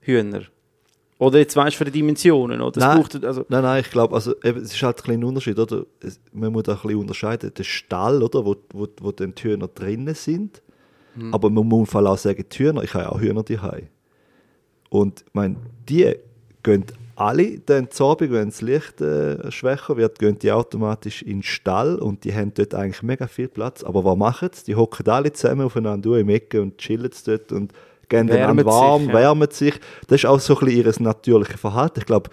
Hühnern. 0.00 0.48
Oder 1.22 1.38
jetzt 1.38 1.54
weißt 1.54 1.74
du 1.74 1.78
von 1.78 1.84
den 1.84 1.92
Dimensionen, 1.92 2.60
oder? 2.60 2.78
Es 2.78 2.84
Nein. 2.84 2.98
braucht, 2.98 3.24
also, 3.24 3.46
Nein, 3.48 3.62
nein, 3.62 3.80
ich 3.80 3.90
glaube, 3.92 4.12
also, 4.12 4.34
eben, 4.42 4.60
es 4.60 4.74
ist 4.74 4.82
halt 4.82 4.98
ein 4.98 5.04
kleiner 5.04 5.26
Unterschied, 5.28 5.56
oder? 5.56 5.86
Es, 6.00 6.20
man 6.32 6.52
muss 6.52 6.64
da 6.64 6.72
ein 6.72 6.80
bisschen 6.82 6.98
unterscheiden. 6.98 7.52
Der 7.56 7.62
Stall, 7.62 8.24
oder, 8.24 8.44
wo, 8.44 8.56
wo, 8.72 8.88
wo 9.00 9.12
dann 9.12 9.32
die 9.32 9.44
Hühner 9.44 9.68
drinnen 9.68 10.16
sind. 10.16 10.60
Mhm. 11.14 11.32
Aber 11.32 11.48
man 11.48 11.68
muss 11.68 11.94
auch 11.94 12.18
sagen, 12.18 12.44
die 12.50 12.58
Hühner, 12.58 12.82
ich 12.82 12.92
habe 12.94 13.04
ja 13.04 13.12
auch 13.12 13.20
Hühner 13.20 13.44
daheim. 13.44 13.86
Und 14.90 15.20
ich 15.20 15.32
meine, 15.32 15.58
die 15.88 16.12
gehen 16.64 16.86
alle 17.14 17.60
dann 17.60 17.88
zu 17.92 18.04
Abend, 18.04 18.32
wenn 18.32 18.48
das 18.48 18.60
Licht 18.60 19.00
äh, 19.00 19.48
schwächer 19.52 19.96
wird, 19.96 20.18
gehen 20.18 20.40
die 20.40 20.50
automatisch 20.50 21.22
in 21.22 21.36
den 21.36 21.42
Stall 21.44 22.00
und 22.00 22.24
die 22.24 22.34
haben 22.34 22.52
dort 22.52 22.74
eigentlich 22.74 23.04
mega 23.04 23.28
viel 23.28 23.46
Platz. 23.46 23.84
Aber 23.84 24.04
was 24.04 24.16
machen 24.16 24.50
sie? 24.52 24.64
Die 24.64 24.74
hocken 24.74 25.08
alle 25.08 25.32
zusammen 25.32 25.66
aufeinander 25.66 26.18
im 26.18 26.28
Ecke 26.30 26.60
und 26.60 26.78
chillen 26.78 27.12
dort 27.24 27.52
und 27.52 27.72
gehen 28.12 28.26
dann 28.26 28.36
Wärmen 28.36 28.64
warm, 28.64 29.02
sich, 29.04 29.08
ja. 29.08 29.14
wärmen 29.14 29.50
sich. 29.50 29.74
Das 30.06 30.20
ist 30.20 30.26
auch 30.26 30.38
so 30.38 30.54
ein 30.58 30.66
bisschen 30.66 30.84
ihr 30.84 31.02
natürliches 31.02 31.60
Verhalten. 31.60 32.00
Ich 32.00 32.06
glaube, 32.06 32.30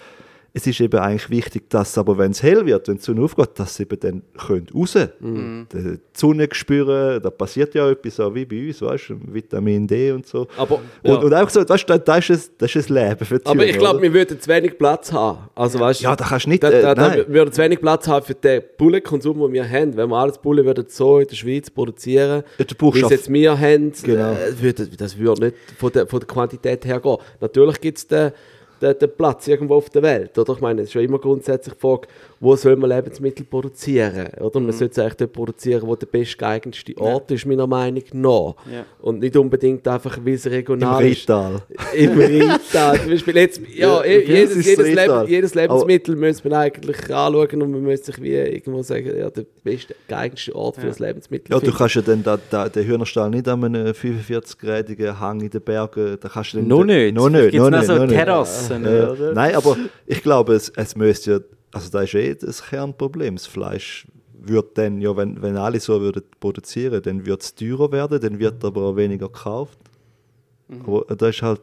es 0.54 0.66
ist 0.66 0.80
eben 0.82 1.00
eigentlich 1.00 1.30
wichtig, 1.30 1.70
dass 1.70 1.98
aber, 1.98 2.18
wenn 2.18 2.32
es 2.32 2.42
hell 2.42 2.66
wird, 2.66 2.88
wenn 2.88 2.96
die 2.98 3.02
Sonne 3.04 3.22
aufgeht, 3.22 3.50
dass 3.56 3.76
sie 3.76 3.84
eben 3.84 4.00
dann 4.00 4.22
können 4.38 4.68
raus 4.74 4.98
Mhm. 5.20 5.68
Die 5.72 6.00
Sonne 6.14 6.48
spüren, 6.52 7.22
da 7.22 7.30
passiert 7.30 7.76
ja 7.76 7.90
etwas 7.90 8.16
so 8.16 8.34
wie 8.34 8.46
bei 8.46 8.68
uns, 8.68 8.82
weißt 8.82 9.10
du, 9.10 9.16
Vitamin 9.32 9.86
D 9.88 10.12
und 10.12 10.26
so. 10.26 10.48
Aber, 10.58 10.76
Und, 11.04 11.10
ja. 11.12 11.16
und 11.18 11.34
einfach 11.34 11.52
so, 11.52 11.68
weißt 11.68 11.84
du, 11.90 11.94
da- 11.94 11.98
das 12.00 12.30
ist, 12.30 12.50
ein, 12.50 12.56
das 12.58 12.76
ist 12.76 12.90
ein 12.90 12.94
Leben 12.96 13.26
für 13.26 13.40
die 13.40 13.46
aber 13.46 13.64
ich 13.64 13.70
Hühner, 13.74 13.80
glaube, 13.80 14.02
wir 14.02 14.14
würden 14.14 14.40
zu 14.40 14.50
wenig 14.50 14.78
Platz 14.78 15.12
haben. 15.12 15.50
Also, 15.56 15.80
weißt, 15.80 16.02
Ja, 16.02 16.16
da 16.16 16.26
kannst 16.26 16.46
du 16.46 16.50
nicht, 16.50 16.64
Da, 16.64 16.70
äh, 16.72 16.82
da, 16.82 16.96
da 16.96 17.08
nein. 17.10 17.18
wir 17.20 17.34
würden 17.34 17.52
zu 17.52 17.62
wenig 17.62 17.80
Platz 17.80 18.08
haben 18.08 18.26
für 18.26 18.34
den 18.34 18.64
Bullenkonsum, 18.78 19.40
den 19.40 19.54
wir 19.54 19.70
haben. 19.70 19.96
Wenn 19.96 20.10
wir 20.10 20.18
alles 20.18 20.38
Bullen 20.40 20.66
würden 20.66 20.86
so 20.88 21.20
in 21.20 21.28
der 21.28 21.36
Schweiz 21.36 21.70
produzieren, 21.70 22.44
Ja, 22.58 22.66
wie 22.94 23.00
es 23.02 23.10
jetzt 23.10 23.32
wir 23.32 23.60
haben, 23.60 23.94
Genau. 24.04 24.32
äh, 24.34 24.62
würde, 24.62 24.88
das 24.88 25.18
würde 25.18 25.46
nicht 25.46 25.56
von 25.78 25.92
der, 25.92 26.08
von 26.08 26.20
der 26.20 26.28
Quantität 26.28 26.86
her 26.86 27.00
gehen. 27.00 27.18
Natürlich 27.40 27.80
gibt 27.82 27.98
es 28.00 28.08
den, 28.08 28.32
den, 28.82 28.98
den 28.98 29.16
Platz 29.16 29.48
irgendwo 29.48 29.76
auf 29.76 29.90
der 29.90 30.02
Welt. 30.04 30.38
Oder? 30.38 30.54
Ich 30.54 30.62
meine, 30.62 30.82
es 30.82 30.90
ist 30.90 30.94
ja 30.94 31.02
immer 31.02 31.20
grundsätzlich 31.20 31.76
die 31.76 31.80
Frage, 31.80 32.08
wo 32.42 32.56
soll 32.56 32.76
man 32.78 32.90
Lebensmittel 32.90 33.46
produzieren? 33.46 34.28
Oder? 34.40 34.60
Mhm. 34.60 34.68
Man 34.68 34.76
sollte 34.76 34.92
es 34.94 35.00
eigentlich 35.00 35.16
dort 35.16 35.34
produzieren, 35.34 35.82
wo 35.86 35.96
der 35.96 36.08
bestgeeignetste 36.08 36.98
Ort 36.98 37.32
ist, 37.32 37.46
meiner 37.46 37.68
Meinung 37.68 38.04
nach. 38.14 38.56
Ja. 38.72 38.86
Und 39.02 39.20
nicht 39.20 39.36
unbedingt 39.36 39.88
einfach, 39.88 40.18
weil 40.24 40.34
es 40.36 40.46
Im 40.46 40.52
regional 40.54 41.06
ist. 41.06 41.22
Rital. 41.24 41.62
Im 41.96 42.18
Rital. 42.18 43.00
Zum 43.02 43.10
Beispiel 43.10 43.36
jetzt, 43.38 43.62
ja, 43.74 44.04
Ja, 44.04 44.06
jedes, 44.06 44.66
jedes? 44.66 44.88
Leben, 44.88 45.28
jedes 45.28 45.56
Lebensmittel 45.56 46.16
müsste 46.16 46.50
man 46.50 46.60
eigentlich 46.60 46.98
anschauen 47.14 47.62
und 47.62 47.72
man 47.72 47.82
müsste 47.82 48.08
sich 48.14 48.22
wie 48.22 48.34
irgendwo 48.36 48.82
sagen, 48.84 49.12
ja, 49.18 49.30
der 49.30 49.46
beste, 49.64 49.96
geeignetste 50.08 50.56
Ort 50.56 50.78
für 50.78 50.88
das 50.88 51.00
Lebensmittel 51.00 51.52
Ja, 51.52 51.60
du 51.60 51.66
finden. 51.66 51.78
kannst 51.78 51.96
ja 51.96 52.02
dann 52.02 52.24
da, 52.24 52.40
da, 52.50 52.70
den 52.70 52.86
Hühnerstall 52.88 53.30
nicht 53.30 53.48
an 53.48 53.64
einem 53.64 53.88
45-gradigen 53.88 55.20
Hang 55.20 55.42
in 55.42 55.50
den 55.50 55.62
Bergen, 55.62 56.18
da 56.20 56.30
kannst 56.30 56.54
du 56.54 56.58
dann... 56.58 56.68
Noch 56.68 56.84
nicht. 56.84 57.14
Noch 57.14 57.30
nicht, 57.30 57.54
noch 57.54 57.70
noch 57.70 57.78
nicht, 57.78 57.88
so 57.88 57.96
noch 57.96 58.06
nicht. 58.06 58.14
Terrassen, 58.16 58.86
Äh? 58.86 59.34
Nein, 59.34 59.56
aber 59.56 59.78
ich 60.06 60.22
glaube, 60.22 60.54
es, 60.54 60.70
es 60.76 60.96
müsste 60.96 61.32
ja, 61.32 61.40
also 61.72 61.90
das 61.90 62.04
ist 62.06 62.16
eh 62.16 62.36
das 62.36 62.64
Kernproblem, 62.64 63.36
das 63.36 63.46
Fleisch 63.46 64.08
wird 64.42 64.78
dann, 64.78 65.02
ja, 65.02 65.16
wenn, 65.18 65.42
wenn 65.42 65.58
alle 65.58 65.80
so 65.80 66.00
würden 66.00 66.24
produzieren, 66.40 67.02
dann 67.04 67.26
wird 67.26 67.42
es 67.42 67.54
teurer 67.56 67.92
werden, 67.92 68.22
dann 68.22 68.40
wird 68.40 68.64
aber 68.64 68.84
auch 68.84 68.96
weniger 68.96 69.28
gekauft. 69.28 69.78
Mhm. 70.68 70.82
Aber 70.88 71.16
das 71.16 71.36
ist 71.36 71.42
halt 71.42 71.62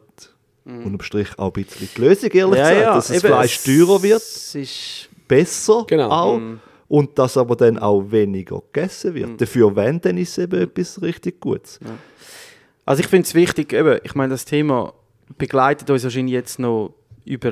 unterm 0.65 0.99
Strich 1.01 1.29
auch 1.39 1.47
ein 1.47 1.63
bisschen 1.63 1.87
die 1.95 2.01
Lösung, 2.01 2.29
ehrlich 2.29 2.59
Ja, 2.59 2.69
gesagt, 2.69 2.81
ja, 2.81 2.93
dass 2.95 3.07
das 3.07 3.21
Fleisch 3.21 3.63
teurer 3.63 4.03
wird, 4.03 4.21
ist, 4.21 5.09
besser 5.27 5.85
Genau. 5.87 6.09
auch. 6.09 6.37
Mhm. 6.39 6.59
Und 6.89 7.17
dass 7.19 7.35
aber 7.37 7.55
dann 7.55 7.79
auch 7.79 8.01
weniger 8.11 8.61
gegessen 8.71 9.13
wird. 9.13 9.41
Dafür, 9.41 9.75
wenn, 9.75 9.99
dann 9.99 10.17
ist 10.17 10.37
es 10.37 10.43
eben 10.43 10.61
etwas 10.61 11.01
richtig 11.01 11.39
Gutes. 11.41 11.79
also 12.85 12.99
ich 13.01 13.07
finde 13.07 13.25
es 13.27 13.33
wichtig, 13.33 13.73
eben, 13.73 13.99
ich 14.03 14.13
meine, 14.15 14.31
das 14.31 14.45
Thema 14.45 14.93
begleitet 15.37 15.89
uns 15.89 16.03
wahrscheinlich 16.03 16.33
jetzt 16.33 16.59
noch 16.59 16.93
über 17.25 17.51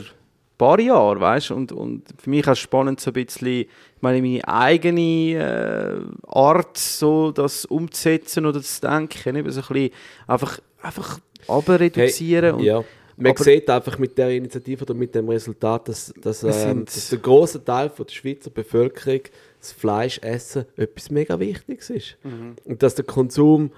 paar 0.58 0.80
Jahre, 0.80 1.20
weißt 1.20 1.52
und, 1.52 1.72
und 1.72 2.04
für 2.22 2.30
mich 2.30 2.48
auch 2.48 2.56
spannend 2.56 3.00
so 3.00 3.12
ein 3.12 3.14
bisschen, 3.14 3.48
ich 3.48 3.68
meine, 4.02 4.22
meine 4.22 4.48
eigene 4.48 5.34
äh, 5.34 6.00
Art, 6.28 6.78
so 6.78 7.32
das 7.32 7.66
umzusetzen 7.66 8.46
oder 8.46 8.62
zu 8.62 8.82
denken, 8.82 9.36
eben 9.36 9.52
so 9.52 9.62
ein 9.62 9.68
bisschen 9.68 9.90
einfach, 10.28 10.60
einfach 10.82 11.20
reduzieren 11.48 12.56
und 12.56 12.64
ja. 12.64 12.84
Man 13.18 13.32
aber- 13.32 13.44
sieht 13.44 13.70
einfach 13.70 13.98
mit 13.98 14.18
der 14.18 14.30
Initiative 14.32 14.84
oder 14.84 14.94
mit 14.94 15.16
dem 15.16 15.30
Resultat, 15.30 15.88
dass, 15.88 16.14
dass, 16.22 16.44
ähm, 16.44 16.84
dass 16.84 17.10
der 17.10 17.20
große 17.20 17.64
Teil 17.64 17.90
von 17.90 18.06
der 18.06 18.14
Schweizer 18.14 18.50
Bevölkerung 18.50 19.22
das 19.60 19.72
Fleischessen 19.72 20.66
etwas 20.76 21.10
mega 21.10 21.40
Wichtiges 21.40 21.90
ist. 21.90 22.18
Mhm. 22.24 22.56
Und 22.66 22.84
dass 22.84 22.96
der 22.96 23.06
Konsum, 23.06 23.72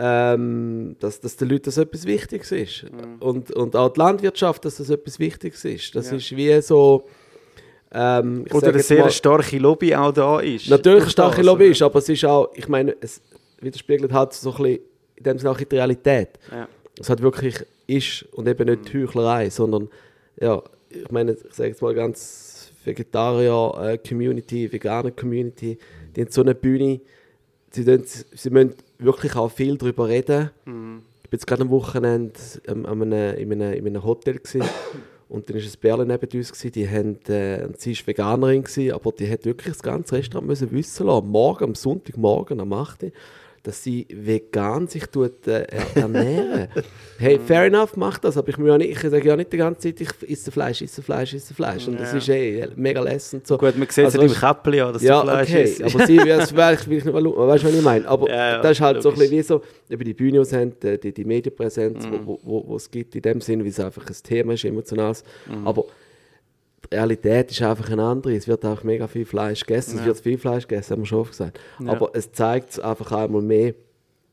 ähm, 0.00 0.94
dass, 1.00 1.20
dass 1.20 1.36
den 1.36 1.48
Leuten 1.48 1.64
das 1.64 1.76
etwas 1.76 2.04
Wichtiges 2.06 2.52
ist. 2.52 2.86
Und, 3.18 3.50
und 3.50 3.74
auch 3.74 3.88
die 3.92 3.98
Landwirtschaft, 3.98 4.64
dass 4.64 4.76
das 4.76 4.90
etwas 4.90 5.18
Wichtiges 5.18 5.64
ist. 5.64 5.94
Das 5.96 6.10
Ja. 6.10 6.16
ist 6.16 6.36
wie 6.36 6.60
so... 6.62 7.04
Ähm, 7.90 8.44
ich 8.46 8.54
oder 8.54 8.68
eine 8.68 8.82
sehr 8.82 9.00
mal- 9.04 9.10
starke 9.10 9.58
Lobby 9.58 9.94
auch 9.96 10.12
da 10.12 10.40
ist. 10.40 10.68
Natürlich 10.68 11.02
eine 11.02 11.10
starke 11.10 11.38
das, 11.38 11.46
Lobby 11.46 11.64
oder? 11.64 11.72
ist, 11.72 11.82
aber 11.82 11.98
es 11.98 12.08
ist 12.10 12.24
auch, 12.26 12.50
ich 12.54 12.68
meine, 12.68 12.94
es 13.00 13.20
widerspiegelt 13.60 14.12
halt 14.12 14.34
so 14.34 14.50
ein 14.52 14.56
bisschen, 14.62 14.78
in 15.16 15.24
dem 15.24 15.38
Sinne 15.38 15.50
auch 15.50 15.58
in 15.58 15.68
die 15.68 15.74
Realität. 15.74 16.28
Ja. 16.52 16.68
Es 17.00 17.08
hat 17.08 17.20
wirklich 17.22 17.56
ist 17.86 18.24
und 18.32 18.46
eben 18.46 18.68
nicht 18.68 18.92
Mhm. 18.94 19.02
Heuchlerei, 19.06 19.48
sondern, 19.50 19.88
ja, 20.38 20.62
ich 20.90 21.10
meine, 21.10 21.32
ich 21.32 21.38
sage 21.54 21.70
jetzt 21.70 21.80
mal 21.82 21.94
ganz 21.94 22.70
Vegetarier-Community, 22.84 24.70
Veganer-Community, 24.72 25.78
die 26.14 26.20
haben 26.20 26.30
so 26.30 26.42
eine 26.42 26.54
Bühne, 26.54 27.00
sie, 27.70 27.84
sie 28.04 28.50
müssen 28.50 28.74
wirklich 28.98 29.36
auch 29.36 29.50
viel 29.50 29.76
darüber 29.76 30.08
reden. 30.08 30.50
Mhm. 30.64 31.02
Ich 31.22 31.30
bin 31.30 31.38
jetzt 31.38 31.46
gerade 31.46 31.62
am 31.62 31.70
Wochenende 31.70 32.32
ähm, 32.66 32.86
einem, 32.86 33.12
in, 33.12 33.52
einem, 33.52 33.72
in 33.74 33.86
einem 33.86 34.04
Hotel 34.04 34.38
gewesen, 34.38 34.62
und 35.28 35.48
dann 35.48 35.56
war 35.56 35.62
ein 35.62 35.72
Bärle 35.80 36.06
neben 36.06 36.38
uns, 36.38 36.52
gewesen, 36.52 36.72
die 36.72 36.88
haben, 36.88 37.18
äh, 37.28 37.68
sie 37.76 37.94
war 37.94 38.06
Veganerin, 38.06 38.62
gewesen, 38.62 38.92
aber 38.92 39.12
die 39.12 39.30
hat 39.30 39.44
wirklich 39.44 39.74
das 39.74 39.82
ganze 39.82 40.16
Restaurant 40.16 40.48
müssen 40.48 40.70
wissen 40.72 41.06
lassen, 41.06 41.28
morgen, 41.28 41.64
am 41.64 41.74
Sonntagmorgen, 41.74 42.60
am 42.60 42.72
8 42.72 43.02
Uhr, 43.02 43.10
dass 43.62 43.82
sie 43.82 44.06
vegan 44.10 44.86
sich 44.86 45.06
tut, 45.06 45.46
äh, 45.46 45.62
er- 45.62 45.96
ernähren. 46.02 46.68
hey, 47.18 47.38
fair 47.38 47.64
enough, 47.64 47.96
macht 47.96 48.24
das, 48.24 48.36
aber 48.36 48.48
ich, 48.48 48.58
muss 48.58 48.68
ja 48.68 48.78
nicht, 48.78 48.90
ich 48.90 48.98
sage 49.00 49.26
ja 49.28 49.36
nicht 49.36 49.52
die 49.52 49.56
ganze 49.56 49.80
Zeit, 49.94 50.00
ich 50.00 50.30
esse 50.30 50.50
Fleisch, 50.50 50.80
esse 50.82 51.02
Fleisch, 51.02 51.34
esse 51.34 51.52
Fleisch. 51.54 51.86
Und 51.88 52.00
das 52.00 52.12
Ja. 52.12 52.18
ist 52.18 52.28
eh 52.28 52.68
mega 52.76 53.00
lässend. 53.00 53.46
So. 53.46 53.58
Gut, 53.58 53.76
man 53.76 53.88
sieht 53.88 54.04
Also, 54.06 54.22
es 54.22 54.32
im 54.32 54.38
Käppli 54.38 54.80
an, 54.80 54.92
dass 54.92 55.02
Ja, 55.02 55.22
Fleisch 55.22 55.48
okay, 55.50 55.62
isst. 55.64 55.82
aber 55.82 56.06
sie, 56.06 56.16
ja, 56.16 56.36
das 56.38 56.54
wär, 56.56 56.72
ich 56.74 56.88
will 56.88 56.96
nicht 56.96 57.06
mal, 57.12 57.24
weißt 57.24 57.64
du, 57.64 57.68
was 57.68 57.74
ich 57.74 57.82
meine? 57.82 58.08
Aber 58.08 58.28
Ja, 58.28 58.50
ja, 58.52 58.62
das 58.62 58.72
ist 58.72 58.80
halt 58.80 59.02
so 59.02 59.10
ein 59.10 59.14
logisch. 59.16 59.30
bisschen 59.30 59.38
wie 59.38 59.42
so, 59.42 59.62
über 59.94 60.04
die 60.04 60.14
Bühne, 60.14 60.38
die 60.38 60.44
sie 60.44 60.56
haben, 60.56 60.72
die, 60.82 60.98
die, 61.00 61.12
die 61.12 61.24
Medienpräsenz, 61.24 62.06
Mhm. 62.06 62.10
wo, 62.24 62.38
wo, 62.44 62.62
wo, 62.62 62.68
wo 62.68 62.76
es 62.76 62.90
gibt 62.90 63.14
in 63.16 63.22
dem 63.22 63.40
Sinn, 63.40 63.64
wie 63.64 63.68
es 63.68 63.80
einfach 63.80 64.06
ein 64.06 64.16
Thema 64.22 64.54
ist, 64.54 64.64
emotionales. 64.64 65.22
Mhm. 65.46 65.66
Aber 65.66 65.84
die 66.90 66.94
Realität 66.94 67.50
ist 67.50 67.62
einfach 67.62 67.90
eine 67.90 68.02
andere. 68.02 68.34
Es 68.34 68.46
wird 68.48 68.64
auch 68.64 68.82
mega 68.84 69.06
viel 69.06 69.24
Fleisch 69.26 69.64
gegessen, 69.64 69.94
es 69.96 70.00
Ja. 70.00 70.06
wird 70.06 70.20
viel 70.20 70.38
Fleisch 70.38 70.66
gegessen, 70.66 70.92
haben 70.92 71.02
wir 71.02 71.06
schon 71.06 71.20
oft 71.20 71.30
gesagt. 71.32 71.58
Ja. 71.80 71.92
Aber 71.92 72.10
es 72.14 72.30
zeigt 72.32 72.70
es 72.72 72.80
einfach 72.80 73.12
einmal 73.12 73.42
mehr 73.42 73.74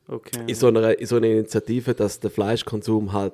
Okay. 0.08 0.40
in 0.46 0.54
so, 0.54 0.68
einer, 0.68 0.98
in 0.98 1.06
so 1.06 1.16
einer 1.16 1.26
Initiative, 1.26 1.92
dass 1.94 2.20
der 2.20 2.30
Fleischkonsum 2.30 3.12
halt, 3.12 3.32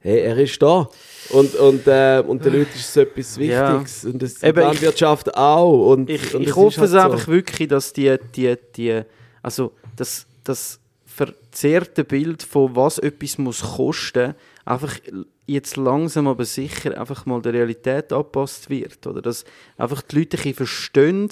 hey, 0.00 0.20
er 0.20 0.38
ist 0.38 0.60
da. 0.62 0.88
Und, 1.30 1.54
und, 1.56 1.86
äh, 1.86 2.22
und 2.26 2.44
den 2.44 2.54
Leuten 2.54 2.70
ist 2.74 2.88
es 2.88 2.96
etwas 2.96 3.36
Ja. 3.36 3.72
Wichtiges. 3.74 4.04
Und 4.06 4.22
das, 4.22 4.42
Eben, 4.42 4.54
die 4.54 4.60
Landwirtschaft 4.60 5.36
auch. 5.36 5.90
Und, 5.92 6.08
Ich, 6.08 6.34
und 6.34 6.42
ich 6.42 6.48
es 6.48 6.56
hoffe 6.56 6.80
halt 6.80 6.86
es 6.86 6.92
so. 6.92 6.98
einfach 6.98 7.28
wirklich, 7.28 7.68
dass 7.68 7.92
die, 7.92 8.16
die, 8.34 8.54
die 8.76 9.02
also 9.42 9.72
das, 9.96 10.26
das 10.44 10.80
verzerrte 11.04 12.04
Bild 12.04 12.42
von 12.42 12.74
was 12.76 12.98
etwas 12.98 13.36
muss 13.38 13.62
kosten, 13.62 14.34
einfach 14.66 14.98
jetzt 15.46 15.76
langsam 15.76 16.26
aber 16.26 16.44
sicher 16.44 16.98
einfach 17.00 17.24
mal 17.24 17.40
der 17.40 17.54
Realität 17.54 18.12
angepasst 18.12 18.68
wird. 18.68 19.06
Oder 19.06 19.22
dass 19.22 19.44
einfach 19.78 20.02
die 20.02 20.18
Leute 20.18 20.36
ein 20.44 20.54
verstehen, 20.54 21.30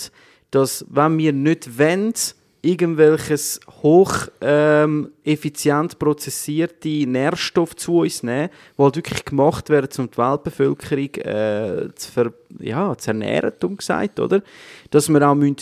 dass 0.51 0.87
wenn 0.89 1.19
wir 1.19 1.33
nicht 1.33 1.79
wollen, 1.79 2.15
irgendwelches 2.63 3.61
hoch 3.83 4.29
ähm, 4.41 5.11
effizient 5.23 5.99
prozessierte 5.99 7.07
Nährstoffe 7.07 7.77
zu 7.77 7.99
uns 7.99 8.23
nehmen, 8.23 8.49
die 8.79 8.83
halt 8.83 8.97
wirklich 8.97 9.25
gemacht 9.27 9.69
werden, 9.69 9.91
um 9.99 10.11
die 10.11 10.17
Weltbevölkerung 10.17 11.15
äh, 11.17 11.95
zu, 11.95 12.11
ver 12.11 12.33
ja, 12.59 12.97
zu 12.97 13.11
ernähren, 13.11 13.53
dumm 13.61 13.77
gesagt, 13.77 14.19
oder? 14.19 14.43
Dass 14.91 15.11
wir 15.11 15.29
auch 15.29 15.35
müssen 15.35 15.57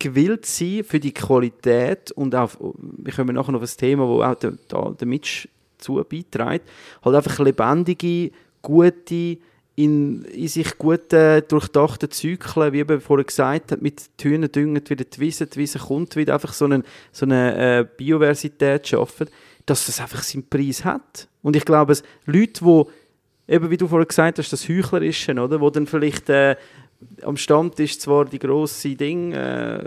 gewillt 0.00 0.46
sein 0.46 0.82
für 0.82 0.98
die 0.98 1.14
Qualität 1.14 2.10
und 2.12 2.34
auch, 2.34 2.50
wir 2.58 3.12
kommen 3.12 3.36
nachher 3.36 3.52
noch 3.52 3.62
auf 3.62 3.70
ein 3.70 3.78
Thema, 3.78 4.08
wo 4.08 4.22
auch 4.22 4.34
der, 4.34 4.52
der, 4.70 4.96
der 4.98 5.06
Mitch 5.06 5.48
zu 5.78 5.94
beiträgt, 5.94 6.68
halt 7.04 7.16
einfach 7.16 7.38
lebendige, 7.38 8.30
gute, 8.62 9.38
in, 9.76 10.24
in 10.24 10.48
sich 10.48 10.76
gut 10.76 11.12
äh, 11.12 11.40
durchdachte 11.40 12.08
Zyklen, 12.08 12.72
wie 12.72 12.80
eben 12.80 13.00
vorher 13.00 13.24
gesagt 13.24 13.70
hat, 13.70 13.80
mit 13.80 14.02
Hühner 14.20 14.48
düngen 14.48 14.82
wieder 14.88 15.04
die 15.04 15.20
Wiese, 15.20 15.46
die 15.46 15.60
Wiese 15.60 15.78
kommt 15.78 16.16
wieder, 16.16 16.34
einfach 16.34 16.52
so, 16.52 16.64
einen, 16.64 16.82
so 17.12 17.26
eine 17.26 17.80
äh, 17.80 17.86
Biodiversität 17.96 18.88
schaffen, 18.88 19.28
dass 19.66 19.86
das 19.86 20.00
einfach 20.00 20.22
seinen 20.22 20.48
Preis 20.48 20.84
hat. 20.84 21.28
Und 21.42 21.54
ich 21.54 21.64
glaube, 21.64 21.92
es 21.92 22.02
Leute, 22.26 22.64
die 22.64 22.84
eben 23.48 23.70
wie 23.70 23.76
du 23.76 23.86
vorher 23.86 24.06
gesagt 24.06 24.38
hast, 24.38 24.52
das 24.52 24.68
Heuchlerische, 24.68 25.32
oder, 25.32 25.60
wo 25.60 25.70
dann 25.70 25.86
vielleicht 25.86 26.28
äh, 26.28 26.56
am 27.22 27.36
Stammtisch 27.36 27.98
zwar 27.98 28.24
die 28.24 28.38
grosse 28.38 28.94
Ding 28.94 29.32
äh, 29.32 29.84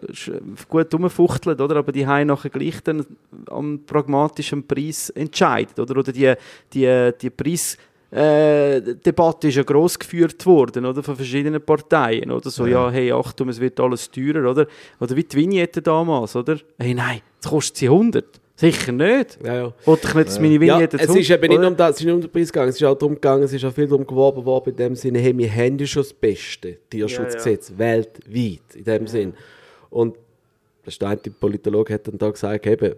gut 0.69 0.93
rumfuchteln, 0.93 1.59
oder, 1.59 1.77
aber 1.77 1.91
die 1.91 2.07
haben 2.07 2.27
nachher 2.27 2.49
gleich 2.49 2.81
dann 2.83 3.05
am 3.49 3.81
pragmatischen 3.85 4.65
Preis 4.65 5.09
entscheidet, 5.09 5.79
oder, 5.79 5.97
oder 5.97 6.11
die, 6.11 6.33
die, 6.73 7.11
die 7.21 7.29
Preis 7.29 7.77
äh, 8.11 8.81
Debatte 8.81 9.47
ist 9.47 9.55
ja 9.55 9.63
gross 9.63 9.97
geführt 9.97 10.45
worden, 10.45 10.85
oder, 10.85 11.03
von 11.03 11.15
verschiedenen 11.15 11.61
Parteien, 11.61 12.31
oder, 12.31 12.49
so, 12.49 12.65
ja, 12.65 12.89
hey, 12.89 13.11
Achtung, 13.11 13.49
es 13.49 13.59
wird 13.59 13.79
alles 13.79 14.09
teurer, 14.09 14.49
oder, 14.49 14.67
oder 14.99 15.15
wie 15.15 15.23
die 15.23 15.37
Vignette 15.37 15.81
damals, 15.81 16.35
oder, 16.35 16.57
hey, 16.77 16.93
nein, 16.93 17.21
jetzt 17.35 17.49
kostet 17.49 17.77
sie 17.77 17.87
100, 17.87 18.40
sicher 18.61 18.91
nicht, 18.91 19.37
Ja, 19.43 19.55
ja. 19.55 19.73
wollte 19.85 20.07
ich 20.07 20.13
nicht, 20.13 20.27
dass 20.27 20.39
meine 20.39 20.53
Ja, 20.53 20.61
Vignette 20.61 20.97
es 20.97 21.15
ist 21.15 21.29
eben 21.29 21.49
nicht 21.49 21.59
nur 21.59 21.67
um, 21.67 21.75
das, 21.77 21.91
es 21.95 21.99
ist 21.99 22.05
nicht 22.05 22.13
um 22.15 22.21
den 22.21 22.31
Preis 22.31 22.51
gegangen, 22.51 22.69
es 22.69 22.75
ist 22.75 22.83
auch 22.83 22.97
darum 22.97 23.15
gegangen, 23.15 23.43
es 23.43 23.53
ist 23.53 23.65
auch 23.65 23.73
viel 23.73 23.87
darum 23.87 24.07
geworben 24.07 24.45
worden, 24.45 24.69
in 24.69 24.75
dem 24.77 24.95
Sinne, 24.95 25.19
hey, 25.19 25.37
wir 25.37 25.51
haben 25.51 25.77
ja 25.77 25.85
schon 25.85 26.03
das 26.03 26.13
beste 26.13 26.77
Tierschutzgesetz 26.89 27.73
weltweit, 27.77 28.75
in 28.75 28.83
dem 28.83 29.07
Sinn. 29.07 29.33
Und 29.89 30.15
der 30.85 30.91
Stein, 30.91 31.19
der 31.23 31.31
Politologe, 31.31 31.93
hat 31.93 32.07
dann 32.07 32.17
da 32.17 32.29
gesagt, 32.29 32.65
eben, 32.65 32.95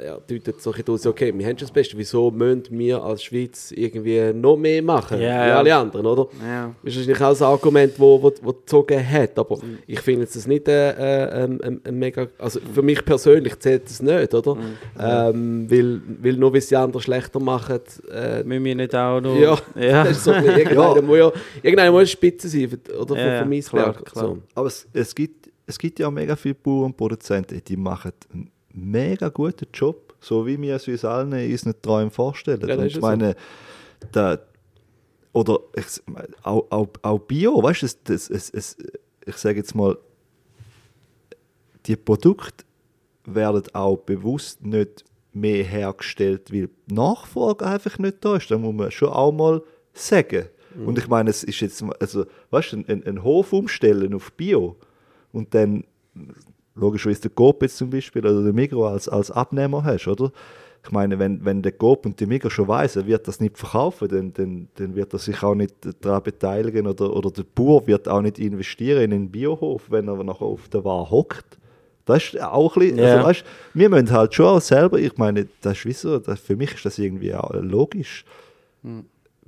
er 0.00 0.20
deutet 0.26 0.60
so 0.60 0.70
ein 0.70 0.76
bisschen 0.76 0.94
aus, 0.94 1.06
okay, 1.06 1.32
wir 1.36 1.46
haben 1.46 1.58
schon 1.58 1.66
das 1.66 1.72
Beste, 1.72 1.96
wieso 1.98 2.30
müssen 2.30 2.64
wir 2.70 3.02
als 3.02 3.22
Schweiz 3.22 3.72
irgendwie 3.72 4.32
noch 4.32 4.56
mehr 4.56 4.82
machen, 4.82 5.20
Ja, 5.20 5.44
wie 5.44 5.48
ja. 5.48 5.58
alle 5.58 5.74
anderen, 5.76 6.06
oder? 6.06 6.26
Ja. 6.46 6.74
Das 6.82 6.94
ist 6.96 7.08
wahrscheinlich 7.08 7.40
auch 7.42 7.46
ein 7.46 7.52
Argument, 7.52 7.92
das 7.92 8.00
wo, 8.00 8.22
wo, 8.22 8.32
wo 8.42 8.52
gezogen 8.52 9.10
hat, 9.10 9.38
aber 9.38 9.58
ich 9.86 10.00
finde 10.00 10.22
jetzt 10.22 10.36
das 10.36 10.46
nicht 10.46 10.68
äh, 10.68 11.44
äh, 11.44 11.44
ein 11.84 11.98
mega, 11.98 12.26
also 12.38 12.60
für 12.72 12.82
mich 12.82 13.04
persönlich 13.04 13.58
zählt 13.58 13.84
das 13.86 14.02
nicht, 14.02 14.34
oder? 14.34 14.56
Ähm, 14.98 15.70
weil, 15.70 16.00
weil 16.22 16.32
nur 16.34 16.52
weil 16.52 16.58
es 16.58 16.68
die 16.68 16.76
anderen 16.76 17.02
schlechter 17.02 17.40
machen, 17.40 17.80
äh, 18.12 18.42
Müssen 18.44 18.64
wir 18.64 18.74
nicht 18.74 18.94
auch 18.94 19.20
noch... 19.20 19.36
ja, 19.36 19.58
ja. 19.80 20.04
das 20.04 20.18
ist 20.18 20.24
so 20.24 20.32
irgendeiner 20.32 21.02
muss 21.02 21.18
ja, 21.18 21.32
irgendeiner 21.62 21.92
muss 21.92 22.10
Spitze 22.10 22.48
sein, 22.48 22.68
für- 22.68 22.98
oder, 23.00 23.16
Ja, 23.16 23.26
ja, 23.34 23.38
von 23.40 23.48
meinem 23.48 23.62
klar, 23.62 23.92
klar. 23.94 24.24
So. 24.24 24.38
Aber 24.54 24.66
es, 24.68 24.86
es, 24.92 25.14
gibt, 25.14 25.50
es 25.66 25.78
gibt 25.78 25.98
ja 25.98 26.10
mega 26.10 26.36
viele 26.36 26.54
Bauern 26.54 26.86
und 26.86 26.96
Produzenten, 26.96 27.60
die 27.66 27.76
machen 27.76 28.12
mega 28.72 29.28
guten 29.28 29.68
Job, 29.72 30.14
so 30.20 30.46
wie 30.46 30.60
wir 30.60 30.76
es 30.76 30.88
uns 30.88 31.04
allen 31.04 31.32
in 31.32 31.50
unseren 31.50 31.80
Träumen 31.80 32.10
vorstellen. 32.10 32.60
Ja, 32.60 32.68
das 32.68 32.78
und 32.78 32.86
ich 32.86 32.94
ja 32.94 33.00
so. 33.00 33.06
meine, 33.06 33.36
da, 34.12 34.38
oder 35.32 35.58
ich, 35.74 35.84
auch, 36.42 36.66
auch, 36.70 36.88
auch 37.02 37.18
Bio, 37.20 37.62
weißt 37.62 37.82
du, 37.82 37.86
es, 37.86 38.02
das, 38.02 38.30
es, 38.30 38.50
es, 38.50 38.76
ich 39.26 39.36
sage 39.36 39.58
jetzt 39.58 39.74
mal, 39.74 39.96
die 41.86 41.96
Produkte 41.96 42.64
werden 43.24 43.62
auch 43.74 43.96
bewusst 43.98 44.64
nicht 44.64 45.04
mehr 45.32 45.64
hergestellt, 45.64 46.52
weil 46.52 46.68
die 46.88 46.94
Nachfrage 46.94 47.66
einfach 47.66 47.98
nicht 47.98 48.24
da 48.24 48.36
ist. 48.36 48.50
Da 48.50 48.58
muss 48.58 48.74
man 48.74 48.90
schon 48.90 49.08
auch 49.08 49.32
mal 49.32 49.62
sagen. 49.92 50.46
Und 50.84 50.98
ich 50.98 51.08
meine, 51.08 51.30
es 51.30 51.42
ist 51.42 51.60
jetzt, 51.60 51.82
also, 51.98 52.26
weißt 52.50 52.72
du, 52.72 52.76
ein, 52.76 52.88
ein, 52.88 53.06
ein 53.06 53.22
Hof 53.22 53.52
umstellen 53.52 54.14
auf 54.14 54.32
Bio 54.32 54.76
und 55.32 55.54
dann, 55.54 55.84
logischerweise 56.78 57.22
der 57.22 57.30
Coop 57.30 57.62
jetzt 57.62 57.76
zum 57.76 57.90
Beispiel 57.90 58.24
oder 58.26 58.42
der 58.42 58.52
Migro 58.52 58.86
als, 58.86 59.08
als 59.08 59.30
Abnehmer 59.30 59.84
hast, 59.84 60.06
oder? 60.08 60.30
Ich 60.84 60.92
meine, 60.92 61.18
wenn, 61.18 61.44
wenn 61.44 61.60
der 61.60 61.72
Coop 61.72 62.06
und 62.06 62.18
der 62.20 62.28
Migro 62.28 62.48
schon 62.50 62.68
weiss, 62.68 62.96
er 62.96 63.06
wird 63.06 63.26
das 63.26 63.40
nicht 63.40 63.58
verkaufen, 63.58 64.08
dann, 64.08 64.32
dann, 64.32 64.68
dann 64.76 64.94
wird 64.94 65.12
er 65.12 65.18
sich 65.18 65.42
auch 65.42 65.54
nicht 65.54 65.74
daran 66.00 66.22
beteiligen 66.22 66.86
oder, 66.86 67.14
oder 67.14 67.30
der 67.30 67.42
Bauer 67.42 67.86
wird 67.86 68.08
auch 68.08 68.22
nicht 68.22 68.38
investieren 68.38 69.02
in 69.02 69.12
einen 69.12 69.30
Biohof, 69.30 69.90
wenn 69.90 70.08
er 70.08 70.22
nachher 70.22 70.42
auf 70.46 70.68
der 70.68 70.84
Ware 70.84 71.10
hockt. 71.10 71.58
Das 72.04 72.22
ist 72.24 72.40
auch 72.40 72.74
ein 72.76 72.80
bisschen, 72.80 72.98
Ja. 72.98 73.16
also 73.16 73.26
weißt, 73.26 73.44
wir 73.74 73.88
müssen 73.90 74.10
halt 74.10 74.32
schon 74.32 74.46
auch 74.46 74.60
selber, 74.60 74.98
ich 74.98 75.16
meine, 75.18 75.46
das 75.60 75.78
ist 75.78 75.84
wie 75.84 75.92
so, 75.92 76.18
das, 76.18 76.40
für 76.40 76.56
mich 76.56 76.72
ist 76.74 76.86
das 76.86 76.98
irgendwie 76.98 77.34
auch 77.34 77.52
logisch. 77.54 78.24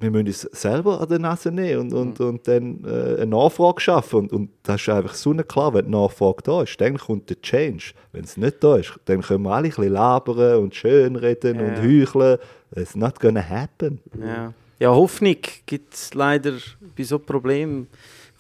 Wir 0.01 0.11
müssen 0.11 0.27
uns 0.29 0.41
selber 0.53 1.01
an 1.01 1.09
der 1.09 1.19
Nase 1.19 1.53
nehmen 1.53 1.81
und, 1.81 1.93
und, 1.93 2.21
und 2.21 2.49
dann 2.49 2.83
äh, 2.85 3.17
eine 3.21 3.27
Nachfrage 3.27 3.81
schaffen. 3.81 4.21
Und, 4.21 4.33
und 4.33 4.51
das 4.63 4.81
ist 4.81 4.89
einfach 4.89 5.15
so 5.15 5.35
klar, 5.35 5.75
wenn 5.75 5.85
die 5.85 5.91
Nachfrage 5.91 6.43
da 6.43 6.63
ist, 6.63 6.81
dann 6.81 6.97
kommt 6.97 7.29
der 7.29 7.41
Change. 7.43 7.93
Wenn 8.13 8.25
es 8.25 8.37
nicht 8.39 8.65
da 8.65 8.77
ist, 8.77 8.99
dann 9.05 9.21
können 9.21 9.43
wir 9.45 9.51
alle 9.53 9.67
ein 9.69 9.71
bisschen 9.71 9.93
labern 9.93 10.59
und 10.63 10.75
schönreden 10.75 11.61
Ja. 11.61 11.67
und 11.67 11.83
heucheln. 11.83 12.39
It's 12.75 12.95
not 12.97 13.21
gonna 13.21 13.47
happen. 13.47 14.01
Ja. 14.19 14.53
ja, 14.79 14.91
Hoffnung 14.91 15.37
gibt 15.67 15.93
es 15.95 16.15
leider 16.15 16.53
bei 16.97 17.03
so 17.03 17.19
Problemen. 17.19 17.89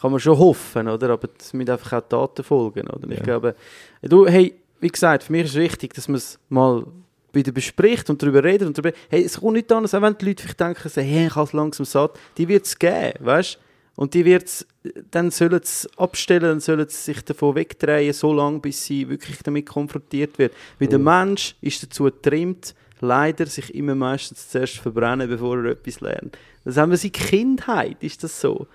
Kann 0.00 0.12
man 0.12 0.20
schon 0.20 0.38
hoffen, 0.38 0.88
oder? 0.88 1.10
Aber 1.10 1.28
es 1.38 1.52
müssen 1.52 1.70
einfach 1.70 1.92
auch 2.02 2.08
Taten 2.08 2.42
folgen, 2.42 2.88
oder? 2.88 3.06
Ich 3.10 3.18
Ja. 3.18 3.24
glaube, 3.24 3.54
du, 4.00 4.26
hey, 4.26 4.54
wie 4.80 4.88
gesagt, 4.88 5.24
für 5.24 5.32
mich 5.32 5.44
ist 5.44 5.50
es 5.50 5.56
wichtig, 5.56 5.92
dass 5.92 6.08
man 6.08 6.16
es 6.16 6.38
mal 6.48 6.84
wieder 7.32 7.52
bespricht 7.52 8.10
und 8.10 8.22
darüber 8.22 8.42
redet 8.42 8.66
und 8.68 8.76
darüber, 8.76 8.96
hey, 9.08 9.24
es 9.24 9.40
kommt 9.40 9.54
nicht 9.54 9.70
anders, 9.72 9.94
auch 9.94 10.02
wenn 10.02 10.16
die 10.18 10.26
Leute 10.26 10.42
vielleicht 10.42 10.60
denken, 10.60 10.88
so, 10.88 11.00
hey, 11.00 11.26
ich 11.26 11.34
habe 11.34 11.46
es 11.46 11.52
langsam 11.52 11.86
satt, 11.86 12.18
die 12.36 12.48
wird 12.48 12.66
es 12.66 12.78
geben, 12.78 13.14
weißt 13.20 13.58
Und 13.96 14.14
die 14.14 14.24
wird's, 14.24 14.66
dann 15.10 15.30
sollen 15.30 15.60
sie 15.62 15.88
abstellen, 15.98 16.42
dann 16.42 16.60
sollen 16.60 16.88
sie 16.88 16.96
sich 16.96 17.22
davon 17.22 17.54
wegdrehen, 17.54 18.12
so 18.14 18.32
lange, 18.32 18.60
bis 18.60 18.84
sie 18.84 19.08
wirklich 19.08 19.42
damit 19.42 19.66
konfrontiert 19.66 20.38
wird. 20.38 20.54
Weil 20.78 20.88
der 20.88 20.98
Mensch 20.98 21.54
ist 21.60 21.82
dazu 21.82 22.04
getrimmt, 22.04 22.74
leider 23.00 23.46
sich 23.46 23.74
immer 23.74 23.94
meistens 23.94 24.48
zuerst 24.48 24.76
zu 24.76 24.82
verbrennen, 24.82 25.28
bevor 25.28 25.58
er 25.58 25.72
etwas 25.72 26.00
lernt. 26.00 26.38
Das 26.64 26.76
haben 26.76 26.90
wir 26.90 26.96
seit 26.96 27.12
Kindheit, 27.12 28.02
ist 28.02 28.24
das 28.24 28.40
so. 28.40 28.66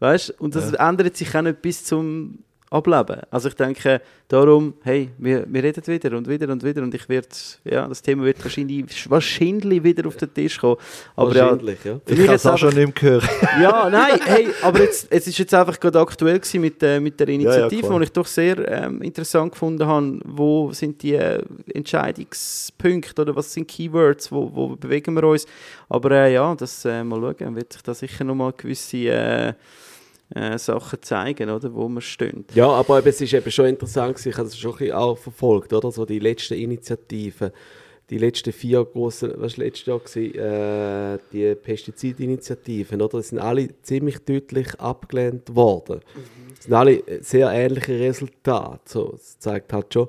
Weißt? 0.00 0.38
Und 0.40 0.54
das 0.54 0.72
ändert 0.72 1.16
sich 1.16 1.34
auch 1.34 1.42
nicht 1.42 1.62
bis 1.62 1.84
zum 1.84 2.40
Ableben. 2.74 3.20
Also 3.30 3.48
ich 3.48 3.54
denke, 3.54 4.00
darum, 4.26 4.74
hey, 4.82 5.10
wir, 5.18 5.44
wir 5.46 5.62
reden 5.62 5.86
wieder 5.86 6.16
und 6.16 6.28
wieder 6.28 6.48
und 6.48 6.64
wieder 6.64 6.82
und 6.82 6.92
ich 6.92 7.08
werde, 7.08 7.28
ja, 7.64 7.86
das 7.86 8.02
Thema 8.02 8.24
wird 8.24 8.42
wahrscheinlich, 8.42 9.08
wahrscheinlich 9.08 9.84
wieder 9.84 10.08
auf 10.08 10.16
den 10.16 10.34
Tisch 10.34 10.58
kommen. 10.58 10.76
Aber 11.14 11.34
ja, 11.36 11.50
Wahrscheinlich, 11.50 11.84
ja. 11.84 12.00
für 12.04 12.14
Ich 12.14 12.26
kann 12.26 12.34
es 12.34 12.46
auch 12.46 12.58
schon 12.58 12.74
nicht 12.74 13.02
mehr 13.02 13.12
hören. 13.12 13.28
ja, 13.62 13.88
nein, 13.88 14.18
hey, 14.24 14.48
aber 14.62 14.80
jetzt, 14.80 15.06
es 15.08 15.26
ist 15.28 15.38
jetzt 15.38 15.54
einfach 15.54 15.78
gerade 15.78 16.00
aktuell 16.00 16.40
gewesen 16.40 16.60
mit, 16.62 16.82
äh, 16.82 16.98
mit 16.98 17.20
der 17.20 17.28
Initiative, 17.28 17.86
klar. 17.86 17.98
die 18.00 18.04
ich 18.04 18.12
doch 18.12 18.26
sehr 18.26 18.68
ähm, 18.68 19.02
interessant 19.02 19.52
gefunden 19.52 19.86
habe. 19.86 20.18
Wo 20.24 20.72
sind 20.72 21.00
die 21.00 21.14
äh, 21.14 21.42
Entscheidungspunkte 21.72 23.22
oder 23.22 23.36
was 23.36 23.52
sind 23.52 23.68
Keywords, 23.68 24.32
wo, 24.32 24.50
wo 24.52 24.68
bewegen 24.74 25.14
wir 25.14 25.22
uns? 25.22 25.46
Aber 25.88 26.10
äh, 26.10 26.34
ja, 26.34 26.54
das 26.56 26.84
äh, 26.84 27.04
mal 27.04 27.20
schauen, 27.20 27.54
wird 27.54 27.72
sich 27.72 27.82
da 27.82 27.94
sicher 27.94 28.24
nochmal 28.24 28.52
gewisse 28.56 29.54
äh, 30.30 30.58
Sachen 30.58 31.02
zeigen, 31.02 31.50
oder, 31.50 31.74
wo 31.74 31.88
wir 31.88 32.00
stehen. 32.00 32.44
Ja, 32.54 32.68
aber 32.68 32.98
eben, 32.98 33.08
es 33.08 33.20
ist 33.20 33.32
eben 33.32 33.50
schon 33.50 33.66
interessant, 33.66 34.14
gewesen, 34.14 34.28
ich 34.30 34.36
habe 34.36 34.48
das 34.48 34.58
schon 34.58 34.72
ein 34.72 34.78
bisschen 34.78 34.94
auch 34.94 35.18
verfolgt, 35.18 35.72
oder? 35.72 35.90
So 35.90 36.04
die 36.04 36.18
letzten 36.18 36.54
Initiativen, 36.54 37.50
die 38.10 38.18
letzten 38.18 38.52
vier 38.52 38.84
großen, 38.84 39.32
was 39.36 39.58
war 39.58 39.64
letztes 39.64 39.86
Jahr, 39.86 39.98
gewesen, 39.98 40.34
äh, 40.34 41.18
die 41.32 41.54
Pestizidinitiativen, 41.54 43.00
oder? 43.00 43.18
Die 43.18 43.24
sind 43.24 43.38
alle 43.38 43.68
ziemlich 43.82 44.18
deutlich 44.18 44.78
abgelehnt 44.80 45.54
worden. 45.54 46.00
Es 46.58 46.64
sind 46.64 46.74
alle 46.74 47.02
sehr 47.20 47.50
ähnliche 47.50 47.98
Resultate. 47.98 48.80
So, 48.86 49.14
es 49.14 49.38
zeigt 49.38 49.72
halt 49.72 49.92
schon, 49.92 50.08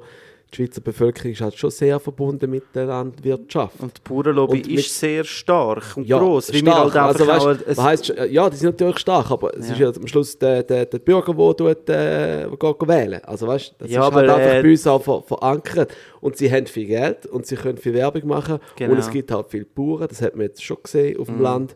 die 0.58 0.64
Schweizer 0.64 0.82
Bevölkerung 0.82 1.32
ist 1.32 1.42
halt 1.42 1.58
schon 1.58 1.70
sehr 1.70 2.00
verbunden 2.00 2.50
mit 2.50 2.64
der 2.74 2.86
Landwirtschaft. 2.86 3.80
Und 3.80 3.98
die 3.98 4.02
Bauernlobby 4.10 4.58
Und 4.60 4.68
mit- 4.68 4.80
ist 4.80 5.00
sehr 5.00 5.24
stark 5.24 5.98
und 5.98 6.08
groß, 6.08 6.54
wie 6.54 6.66
wir 6.66 6.72
stark. 6.72 6.94
halt 6.94 7.20
also, 7.20 7.28
weißt, 7.28 7.68
ein- 7.80 7.84
heisst, 7.84 8.14
ja, 8.30 8.50
die 8.50 8.56
sind 8.58 8.70
natürlich 8.80 9.00
stark, 9.00 9.30
aber 9.32 9.56
es 9.58 9.68
Ja. 9.68 9.74
ist 9.74 9.80
ja 9.80 9.90
am 10.02 10.08
Schluss 10.08 10.38
der, 10.40 10.64
der, 10.64 10.86
der 10.86 11.00
Bürger, 11.00 11.34
der 11.34 11.56
tut, 11.56 11.90
äh, 11.90 12.48
geht 12.58 12.88
wählen. 12.88 13.22
Also 13.26 13.48
weißt, 13.48 13.76
das 13.80 13.90
Ja, 13.92 14.00
ist 14.08 14.14
halt 14.14 14.26
aber, 14.30 14.36
einfach 14.36 14.54
äh, 14.56 14.62
bei 14.64 14.70
uns 14.72 14.88
auch 14.88 15.02
ver 15.04 15.22
verankert. 15.24 15.94
Und 16.22 16.38
sie 16.38 16.52
haben 16.52 16.66
viel 16.68 16.86
Geld 16.88 17.26
und 17.28 17.46
sie 17.46 17.56
können 17.56 17.78
viel 17.78 17.94
Werbung 17.94 18.28
machen. 18.28 18.60
Genau. 18.76 18.94
Und 18.94 19.00
es 19.00 19.10
gibt 19.12 19.32
halt 19.32 19.48
viele 19.50 19.66
Bauern, 19.66 20.08
das 20.08 20.22
hat 20.22 20.36
man 20.36 20.48
jetzt 20.48 20.64
schon 20.64 20.78
gesehen 20.82 21.20
auf 21.20 21.28
dem 21.28 21.38
Mhm. 21.38 21.42
Land. 21.44 21.76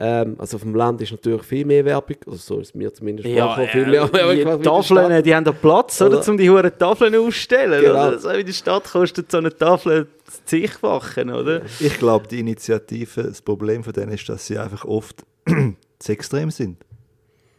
Ähm, 0.00 0.36
also 0.38 0.56
auf 0.58 0.62
dem 0.62 0.76
Land 0.76 1.00
ist 1.00 1.10
natürlich 1.10 1.42
viel 1.42 1.64
mehr 1.64 1.84
Werbung, 1.84 2.16
also 2.26 2.36
so 2.36 2.60
ist 2.60 2.72
mir 2.74 2.94
zumindest 2.94 3.28
Ja, 3.28 3.52
vorgekommen, 3.54 3.68
äh, 3.68 3.72
viel 3.72 3.86
mehr 3.90 4.12
Werbung 4.12 4.36
die 4.36 4.60
wie 4.60 4.62
Tafeln, 4.64 5.06
Stadt. 5.06 5.26
die 5.26 5.34
haben 5.34 5.44
da 5.44 5.50
Platz, 5.52 6.00
oder, 6.00 6.18
Oder? 6.18 6.28
um 6.30 6.38
die 6.38 6.48
hohen 6.48 6.70
Tafeln 6.78 7.14
aufzustellen. 7.16 7.80
Genau. 7.82 8.08
Oder? 8.08 8.18
So 8.20 8.28
in 8.30 8.46
der 8.46 8.52
Stadt 8.52 8.84
kostet 8.84 9.30
so 9.32 9.38
eine 9.38 9.56
Tafel 9.56 10.06
zigfachen, 10.44 11.30
oder? 11.30 11.62
Ich 11.80 11.98
glaube, 11.98 12.28
die 12.28 12.38
Initiative, 12.40 13.24
das 13.24 13.42
Problem 13.42 13.82
von 13.82 13.92
denen 13.92 14.12
ist, 14.12 14.28
dass 14.28 14.46
sie 14.46 14.56
einfach 14.58 14.84
oft 14.84 15.24
zu 15.98 16.12
extrem 16.12 16.50
sind. 16.50 16.76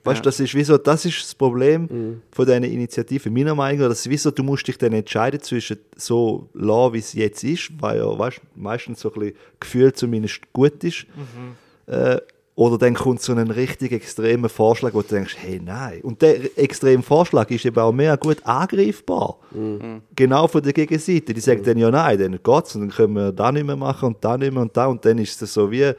Weißt 0.05 0.19
du, 0.19 0.21
Ja. 0.21 0.23
das 0.23 0.39
ist 0.39 0.55
wie 0.55 0.63
so, 0.63 0.77
das 0.77 1.03
ist 1.03 1.21
das 1.21 1.35
Problem 1.35 2.21
von 2.31 2.45
diesen 2.45 2.63
Initiativen. 2.63 3.33
Meiner 3.33 3.53
Meinung 3.53 3.81
nach, 3.81 3.89
das 3.89 3.99
ist 3.99 4.09
wie 4.09 4.15
so, 4.17 4.31
du 4.31 4.43
musst 4.43 4.65
dich 4.65 4.77
dann 4.77 4.93
entscheiden 4.93 5.41
zwischen 5.41 5.77
so 5.97 6.47
lassen, 6.53 6.93
wie 6.93 6.99
es 6.99 7.11
jetzt 7.13 7.43
ist, 7.43 7.69
weil 7.81 7.97
ja, 7.97 8.17
weißt, 8.17 8.39
meistens 8.55 9.01
so 9.01 9.11
ein 9.13 9.19
bisschen 9.19 9.35
Gefühl 9.59 9.91
zumindest 9.91 10.39
gut 10.53 10.81
ist. 10.85 11.05
Äh, 11.89 12.17
oder 12.55 12.77
dann 12.77 12.93
kommt 12.93 13.21
so 13.21 13.33
ein 13.33 13.51
richtig 13.51 13.93
extremer 13.93 14.49
Vorschlag, 14.49 14.93
wo 14.93 15.01
du 15.01 15.07
denkst, 15.07 15.37
hey, 15.39 15.61
nein. 15.63 16.01
Und 16.01 16.21
der 16.21 16.57
extreme 16.57 17.01
Vorschlag 17.01 17.49
ist 17.51 17.65
eben 17.65 17.79
auch 17.79 17.93
mehr 17.93 18.17
gut 18.17 18.45
angreifbar. 18.45 19.37
Genau 20.13 20.45
von 20.47 20.61
der 20.61 20.73
Gegenseite. 20.73 21.33
Die 21.33 21.39
sagen 21.39 21.63
dann, 21.63 21.77
ja, 21.77 21.89
nein, 21.89 22.19
dann 22.19 22.31
geht's 22.43 22.75
und 22.75 22.81
dann 22.81 22.89
können 22.89 23.13
wir 23.13 23.31
da 23.31 23.53
nicht 23.53 23.65
mehr 23.65 23.77
machen 23.77 24.07
und 24.07 24.17
da 24.19 24.37
nicht 24.37 24.51
mehr 24.51 24.61
und 24.61 24.75
da. 24.75 24.87
Und 24.87 25.05
dann 25.05 25.19
ist 25.19 25.41
es 25.41 25.53
so 25.53 25.71
wie, 25.71 25.93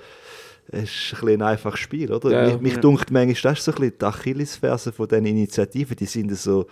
es 0.73 0.91
ist 1.13 1.23
ein, 1.23 1.29
ein 1.29 1.43
einfaches 1.43 1.81
Spiel, 1.81 2.13
oder? 2.13 2.31
Ja, 2.31 2.53
mich 2.53 2.61
mich 2.61 2.75
ja. 2.75 2.81
dunkt 2.81 3.11
manchmal, 3.11 3.55
das 3.55 3.59
ist 3.61 3.65
so 3.65 3.73
ein 3.73 3.77
bisschen 3.77 3.99
die 3.99 4.05
Achillesferse 4.05 4.93
von 4.93 5.09
diesen 5.09 5.27
Initiativen, 5.27 5.97
die 5.97 6.05
sind 6.05 6.37
so, 6.37 6.67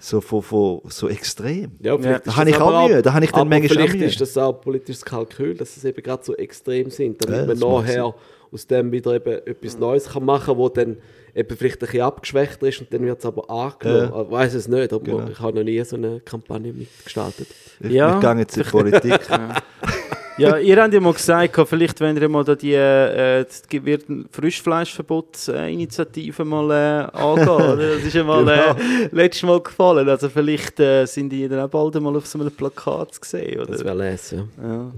so, 0.00 0.20
von, 0.20 0.42
von, 0.42 0.80
so 0.88 1.08
extrem. 1.08 1.72
Ja, 1.80 1.96
vielleicht 1.98 2.26
da 2.26 2.30
ist 2.30 2.36
habe 2.36 2.50
das 2.50 2.58
ich 2.58 2.62
auch 2.62 2.88
Mühe, 2.88 3.02
da 3.02 3.12
habe 3.12 3.24
ich 3.24 3.30
dann 3.30 3.40
aber 3.42 3.50
manchmal 3.50 3.84
auch 3.84 3.88
vielleicht 3.90 4.12
ist 4.12 4.20
das 4.20 4.38
auch 4.38 4.52
politisches 4.54 5.04
Kalkül, 5.04 5.54
dass 5.54 5.76
es 5.76 5.84
eben 5.84 6.02
gerade 6.02 6.24
so 6.24 6.34
extrem 6.36 6.90
sind, 6.90 7.22
damit 7.24 7.40
Ja, 7.40 7.54
man 7.54 7.58
nachher 7.82 8.14
aus 8.52 8.66
dem 8.66 8.90
wieder 8.90 9.14
eben 9.14 9.46
etwas 9.46 9.78
Neues 9.78 10.08
kann 10.08 10.24
machen, 10.24 10.56
wo 10.56 10.68
dann 10.68 10.96
eben 11.34 11.56
vielleicht 11.56 11.76
ein 11.76 11.86
bisschen 11.86 12.00
abgeschwächter 12.00 12.66
ist 12.66 12.80
und 12.80 12.92
dann 12.92 13.02
wird 13.04 13.18
es 13.20 13.24
aber 13.26 13.48
angenommen. 13.48 14.10
Ja. 14.12 14.22
Ich 14.22 14.30
weiß 14.30 14.54
es 14.54 14.66
nicht, 14.68 14.92
aber 14.92 15.04
Genau. 15.04 15.28
ich 15.30 15.38
habe 15.38 15.56
noch 15.58 15.64
nie 15.64 15.84
so 15.84 15.96
eine 15.96 16.18
Kampagne 16.20 16.72
mitgestartet. 16.72 17.46
Ich, 17.80 17.90
Ja. 17.92 18.14
ich 18.16 18.20
gehe 18.20 18.34
jetzt 18.38 18.56
in 18.56 18.62
die 18.64 18.68
Politik. 18.70 19.20
Ja, 20.38 20.56
ihr 20.56 20.80
habt 20.82 20.94
ja 20.94 21.00
mal 21.00 21.12
gesagt, 21.12 21.60
vielleicht 21.68 22.00
wenn 22.00 22.16
ihr 22.16 22.28
mal 22.28 22.44
da 22.44 22.54
die 22.54 22.72
äh, 22.74 23.44
die 23.70 23.84
wird 23.84 24.04
Frischfleischverbotsinitiative 24.32 26.44
mal 26.44 26.70
äh, 26.70 27.06
angehen. 27.16 27.48
oder? 27.48 27.76
Das 27.96 28.04
ist 28.04 28.14
ja 28.14 28.24
mal 28.24 28.44
Genau. 28.44 28.52
äh, 28.52 28.74
letztes 29.12 29.42
Mal 29.42 29.60
gefallen. 29.60 30.08
Also 30.08 30.28
vielleicht 30.28 30.80
äh, 30.80 31.04
sind 31.06 31.30
die 31.30 31.48
dann 31.48 31.60
auch 31.60 31.68
bald 31.68 32.00
mal 32.00 32.16
auf 32.16 32.26
so 32.26 32.38
einem 32.40 32.50
Plakat 32.50 33.14
zu 33.14 33.20
sehen. 33.22 33.60
Oder? 33.60 33.72
Das 33.72 33.84
wäre 33.84 33.96
les, 33.96 34.30
ja. 34.30 34.44
Ja. 34.62 34.90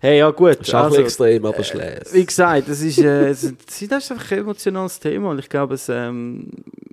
Hey, 0.00 0.18
ja 0.18 0.30
gut. 0.30 0.60
Das 0.60 0.68
ist 0.68 0.74
also, 0.74 1.00
extrem, 1.00 1.44
aber 1.46 1.64
schlecht. 1.64 2.12
Wie 2.12 2.24
gesagt, 2.26 2.68
das 2.68 2.80
ist, 2.80 2.98
äh, 2.98 3.28
es- 3.30 3.52
das 3.66 3.82
ist 3.82 3.92
einfach 4.12 4.30
ein 4.32 4.38
emotionales 4.38 4.98
Thema 5.00 5.30
und 5.30 5.38
ich 5.38 5.48
glaube, 5.48 5.74
es, 5.74 5.88
ähm, 5.88 6.48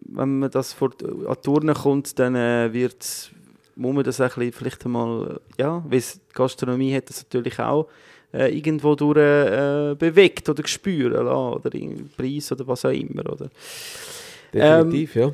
wenn 0.08 0.39
man 0.39 0.50
das 0.52 0.74
vor, 0.74 0.91
an 1.28 1.38
Urne 1.47 1.74
kommt, 1.74 2.17
dann 2.19 2.36
äh, 2.36 2.69
wird 2.74 3.32
muss 3.82 3.96
man 3.96 4.04
das 4.04 4.22
ein 4.22 4.28
bisschen 4.30 4.52
vielleicht 4.52 4.86
einmal, 4.86 5.39
ja, 5.58 5.84
weil 5.88 6.00
die 6.00 6.34
Gastronomie 6.34 6.96
hat 6.96 7.10
das 7.10 7.24
natürlich 7.24 7.60
auch 7.60 7.88
äh, 8.34 8.56
irgendwo 8.56 8.96
durch 8.96 9.17
äh, 9.17 9.96
bewegt 9.98 10.48
oder 10.48 10.63
gespürt 10.63 11.13
oder 11.15 11.74
im 11.74 12.10
Preis 12.15 12.52
oder 12.52 12.67
was 12.67 12.86
auch 12.86 12.91
immer, 12.91 13.30
oder? 13.32 13.50
Definitiv, 14.54 15.15
ja. 15.15 15.32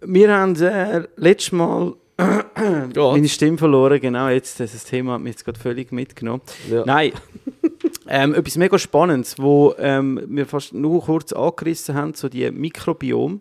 Wir 0.00 0.34
haben 0.34 0.56
äh, 0.62 1.02
letztes 1.16 1.52
Mal 1.52 1.94
Ja. 2.94 3.12
meine 3.12 3.28
Stimme 3.28 3.58
verloren, 3.58 4.00
genau, 4.00 4.28
jetzt, 4.28 4.60
das 4.60 4.84
Thema 4.84 5.14
hat 5.14 5.20
mich 5.22 5.32
jetzt 5.32 5.44
gerade 5.44 5.58
völlig 5.58 5.92
mitgenommen. 5.92 6.42
ja. 6.70 6.84
Nein, 6.84 7.12
ähm, 8.08 8.34
etwas 8.34 8.56
mega 8.56 8.78
Spannendes, 8.78 9.38
wo 9.38 9.74
ähm, 9.78 10.20
wir 10.28 10.46
fast 10.46 10.74
nur 10.74 11.02
kurz 11.02 11.32
angerissen 11.32 11.94
haben, 11.94 12.14
so 12.14 12.28
die 12.28 12.50
Mikrobiom, 12.50 13.40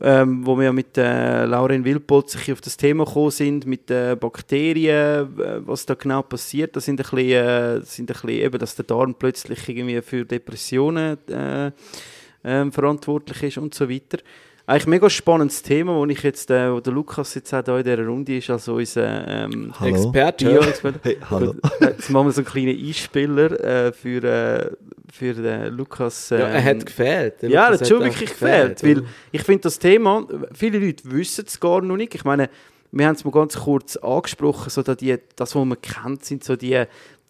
ähm, 0.00 0.46
wo 0.46 0.56
wir 0.56 0.66
ja 0.66 0.72
mit 0.72 0.96
äh, 0.96 1.44
Lauren 1.44 1.84
Wilpolz 1.84 2.32
sich 2.32 2.52
auf 2.52 2.60
das 2.60 2.76
Thema 2.76 3.04
gekommen 3.04 3.30
sind, 3.30 3.66
mit 3.66 3.90
den 3.90 4.18
Bakterien, 4.18 5.38
äh, 5.38 5.66
was 5.66 5.86
da 5.86 5.94
genau 5.94 6.22
passiert. 6.22 6.76
Das 6.76 6.84
sind 6.84 7.00
ein 7.00 7.02
bisschen, 7.02 7.30
äh, 7.30 7.80
sind 7.82 8.10
ein 8.10 8.14
bisschen 8.14 8.30
eben, 8.30 8.58
dass 8.58 8.76
der 8.76 8.84
Darm 8.84 9.14
plötzlich 9.14 9.68
irgendwie 9.68 10.00
für 10.02 10.24
Depressionen 10.24 11.18
äh, 11.28 11.72
ähm, 12.44 12.72
verantwortlich 12.72 13.42
ist 13.42 13.58
und 13.58 13.74
so 13.74 13.88
weiter. 13.88 14.18
Eigentlich 14.68 14.86
ein 14.86 14.90
mega 14.90 15.08
spannendes 15.08 15.62
Thema, 15.62 15.94
wo 15.94 16.04
ich 16.04 16.22
jetzt, 16.22 16.50
äh, 16.50 16.70
wo 16.70 16.80
der 16.80 16.92
Lukas 16.92 17.34
jetzt 17.34 17.54
auch 17.54 17.64
hier 17.64 17.78
in 17.78 17.84
dieser 17.84 18.06
Runde 18.06 18.36
ist, 18.36 18.50
also 18.50 18.74
unser 18.74 19.26
ähm, 19.26 19.72
Hallo. 19.80 19.94
Experte. 19.96 20.44
Bio-Experte. 20.44 21.00
Hey, 21.02 21.16
hallo. 21.30 21.54
Äh, 21.80 21.86
Jetzt 21.86 22.10
machen 22.10 22.26
wir 22.26 22.32
so 22.32 22.42
einen 22.42 22.48
kleinen 22.48 22.78
Einspieler 22.78 23.64
äh, 23.64 23.92
für, 23.92 24.22
äh, 24.22 24.70
für 25.12 25.34
den 25.34 25.74
Lukas. 25.74 26.30
Ähm, 26.30 26.40
Ja, 26.40 26.46
er 26.48 26.64
hat 26.64 26.86
gefehlt. 26.86 27.42
Der 27.42 27.50
ja, 27.50 27.64
Lukas 27.66 27.78
das 27.80 27.90
hat 27.90 27.96
schon 27.96 28.04
wirklich 28.04 28.30
gefehlt. 28.30 28.82
Weil 28.82 28.98
oder? 28.98 29.08
ich 29.32 29.42
finde 29.42 29.62
das 29.62 29.78
Thema, 29.78 30.26
viele 30.52 30.78
Leute 30.78 31.10
wissen 31.10 31.44
es 31.46 31.58
gar 31.58 31.80
noch 31.82 31.96
nicht. 31.96 32.14
Ich 32.14 32.24
meine, 32.24 32.48
wir 32.90 33.06
haben 33.06 33.14
es 33.14 33.24
mal 33.24 33.30
ganz 33.30 33.56
kurz 33.56 33.96
angesprochen, 33.96 34.70
so 34.70 34.82
die, 34.82 35.16
das, 35.36 35.54
was 35.54 35.64
man 35.64 35.80
kennt, 35.80 36.24
sind 36.24 36.44
so 36.44 36.56
die, 36.56 36.84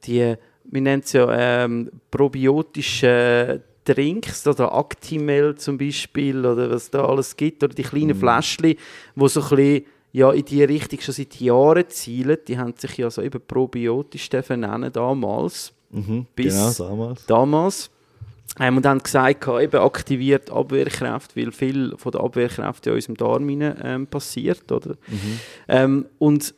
die 0.05 0.35
wir 0.71 0.81
nennen 0.83 1.03
es 1.03 1.13
ja 1.13 1.65
ähm, 1.65 1.91
probiotische 2.11 3.63
Drinks, 3.85 4.47
oder 4.47 4.75
Actimel 4.75 5.55
zum 5.55 5.79
Beispiel, 5.79 6.45
oder 6.45 6.71
was 6.71 6.91
da 6.91 7.07
alles 7.07 7.37
gibt, 7.37 7.65
oder 7.65 7.75
die 7.75 7.83
kleinen 7.83 8.09
Mhm. 8.09 8.21
Fläschchen, 8.21 8.75
wo 9.15 9.29
so 9.29 9.41
ein 9.41 9.49
bisschen 9.49 9.85
ja, 10.13 10.31
in 10.33 10.45
die 10.45 10.65
Richtung 10.65 11.01
schon 11.01 11.15
seit 11.15 11.41
Jahren 11.41 11.89
zielen. 11.89 12.39
Die 12.47 12.59
haben 12.59 12.75
sich 12.77 12.97
ja 12.99 13.11
so 13.11 13.23
eben 13.23 13.41
probiotisch 13.47 14.31
nennen 14.31 14.93
damals 14.93 15.73
Mhm, 15.91 16.27
Bis- 16.35 16.55
genau, 16.55 16.91
damals. 16.91 17.27
damals. 17.27 17.91
Ähm, 18.61 18.77
und 18.79 18.87
haben 18.87 19.03
gesagt, 19.03 19.47
eben 19.47 19.81
aktiviert 19.81 20.51
Abwehrkräfte, 20.51 21.37
weil 21.37 21.53
viel 21.53 21.95
von 21.97 22.13
der 22.13 22.23
Abwehrkräfte 22.23 22.91
in 22.91 22.97
unserem 22.97 23.17
Darm 23.17 23.49
hinein, 23.49 23.79
ähm, 23.85 24.07
passiert. 24.07 24.71
Oder? 24.73 24.97
Mhm. 25.07 25.41
Ähm, 25.69 26.07
und, 26.19 26.55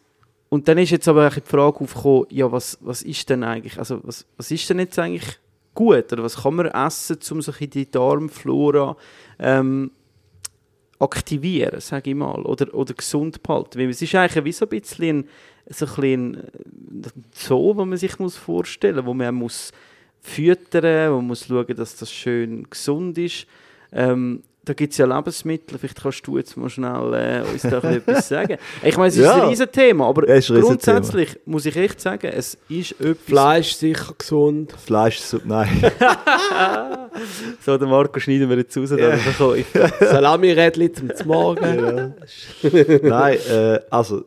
und 0.49 0.67
dann 0.67 0.79
ist 0.79 0.91
jetzt 0.91 1.09
aber 1.09 1.29
die 1.31 1.41
Frage 1.43 1.81
aufgekommen, 1.81 2.27
ja, 2.31 2.51
was, 2.51 2.79
was 2.81 3.03
ist 3.03 3.29
denn 3.29 3.45
eigentlich, 3.45 3.79
also 3.79 4.01
was, 4.03 4.25
was 4.37 4.51
ist 4.51 4.69
denn 4.71 4.79
jetzt 4.79 4.99
eigentlich 4.99 5.39
gut? 5.75 6.13
Oder 6.13 6.23
was 6.23 6.43
kann 6.43 6.55
man 6.55 6.67
essen, 6.67 7.19
um 7.33 7.43
sich 7.43 7.61
in 7.61 7.71
die 7.71 7.91
Darmflora 7.91 8.97
ähm, 9.39 9.91
aktivieren, 10.99 11.81
sage 11.81 12.11
ich 12.11 12.17
mal, 12.17 12.43
oder, 12.43 12.73
oder 12.75 12.95
gesund 12.95 13.43
behalten? 13.43 13.79
Weil 13.79 13.91
es 13.91 14.03
ist 14.03 14.15
eigentlich 14.15 14.45
wie 14.45 14.53
so 14.53 14.65
ein 14.65 14.69
bisschen 14.69 15.19
ein, 15.19 15.29
so 15.69 15.85
ein, 15.87 15.91
bisschen 15.95 16.37
ein 16.37 17.05
Zoo, 17.35 17.77
wo 17.77 17.85
man 17.85 17.99
sich 17.99 18.19
muss 18.19 18.37
vorstellen 18.37 18.97
muss, 18.97 19.07
wo 19.07 19.15
man 19.15 19.35
muss 19.35 19.73
füttern, 20.21 21.13
wo 21.13 21.17
man 21.17 21.27
muss 21.29 21.47
schauen, 21.47 21.75
dass 21.77 21.97
das 21.97 22.13
schön 22.13 22.67
gesund 22.69 23.17
ist. 23.19 23.47
Ähm, 23.93 24.43
da 24.63 24.75
gibt 24.75 24.93
es 24.93 24.99
ja 24.99 25.07
Lebensmittel, 25.07 25.79
vielleicht 25.79 26.03
kannst 26.03 26.25
du 26.27 26.37
jetzt 26.37 26.55
mal 26.57 26.69
schnell 26.69 27.15
äh, 27.15 27.51
uns 27.51 27.63
da 27.63 27.79
ein 27.81 27.81
bisschen 27.81 27.97
etwas 27.97 28.29
sagen. 28.29 28.57
Ich 28.83 28.95
meine, 28.97 29.09
es 29.09 29.17
ist 29.17 29.25
Ja. 29.25 29.43
ein 29.43 29.49
riesen 29.49 29.73
Thema, 29.73 30.07
aber 30.09 30.29
Ja, 30.29 30.35
ein 30.35 30.37
Riesenthema. 30.37 30.67
grundsätzlich 30.67 31.41
muss 31.47 31.65
ich 31.65 31.75
echt 31.77 31.99
sagen, 32.01 32.27
es 32.27 32.59
ist 32.69 32.93
etwas... 33.01 33.17
Fleisch 33.25 33.73
sicher 33.73 34.15
gesund. 34.19 34.73
Fleisch, 34.85 35.19
so, 35.19 35.41
nein. 35.45 35.69
So, 37.65 37.77
der 37.77 37.89
Marco 37.89 38.21
schneiden 38.21 38.49
wir 38.49 38.59
jetzt 38.59 38.77
raus, 38.77 38.91
ja. 38.97 39.15
ich. 39.55 39.67
Salami-Rädchen 40.01 40.93
zum 41.17 41.27
Morgen. 41.27 42.15
Nein, 43.03 43.39
äh, 43.51 43.81
also 43.91 44.25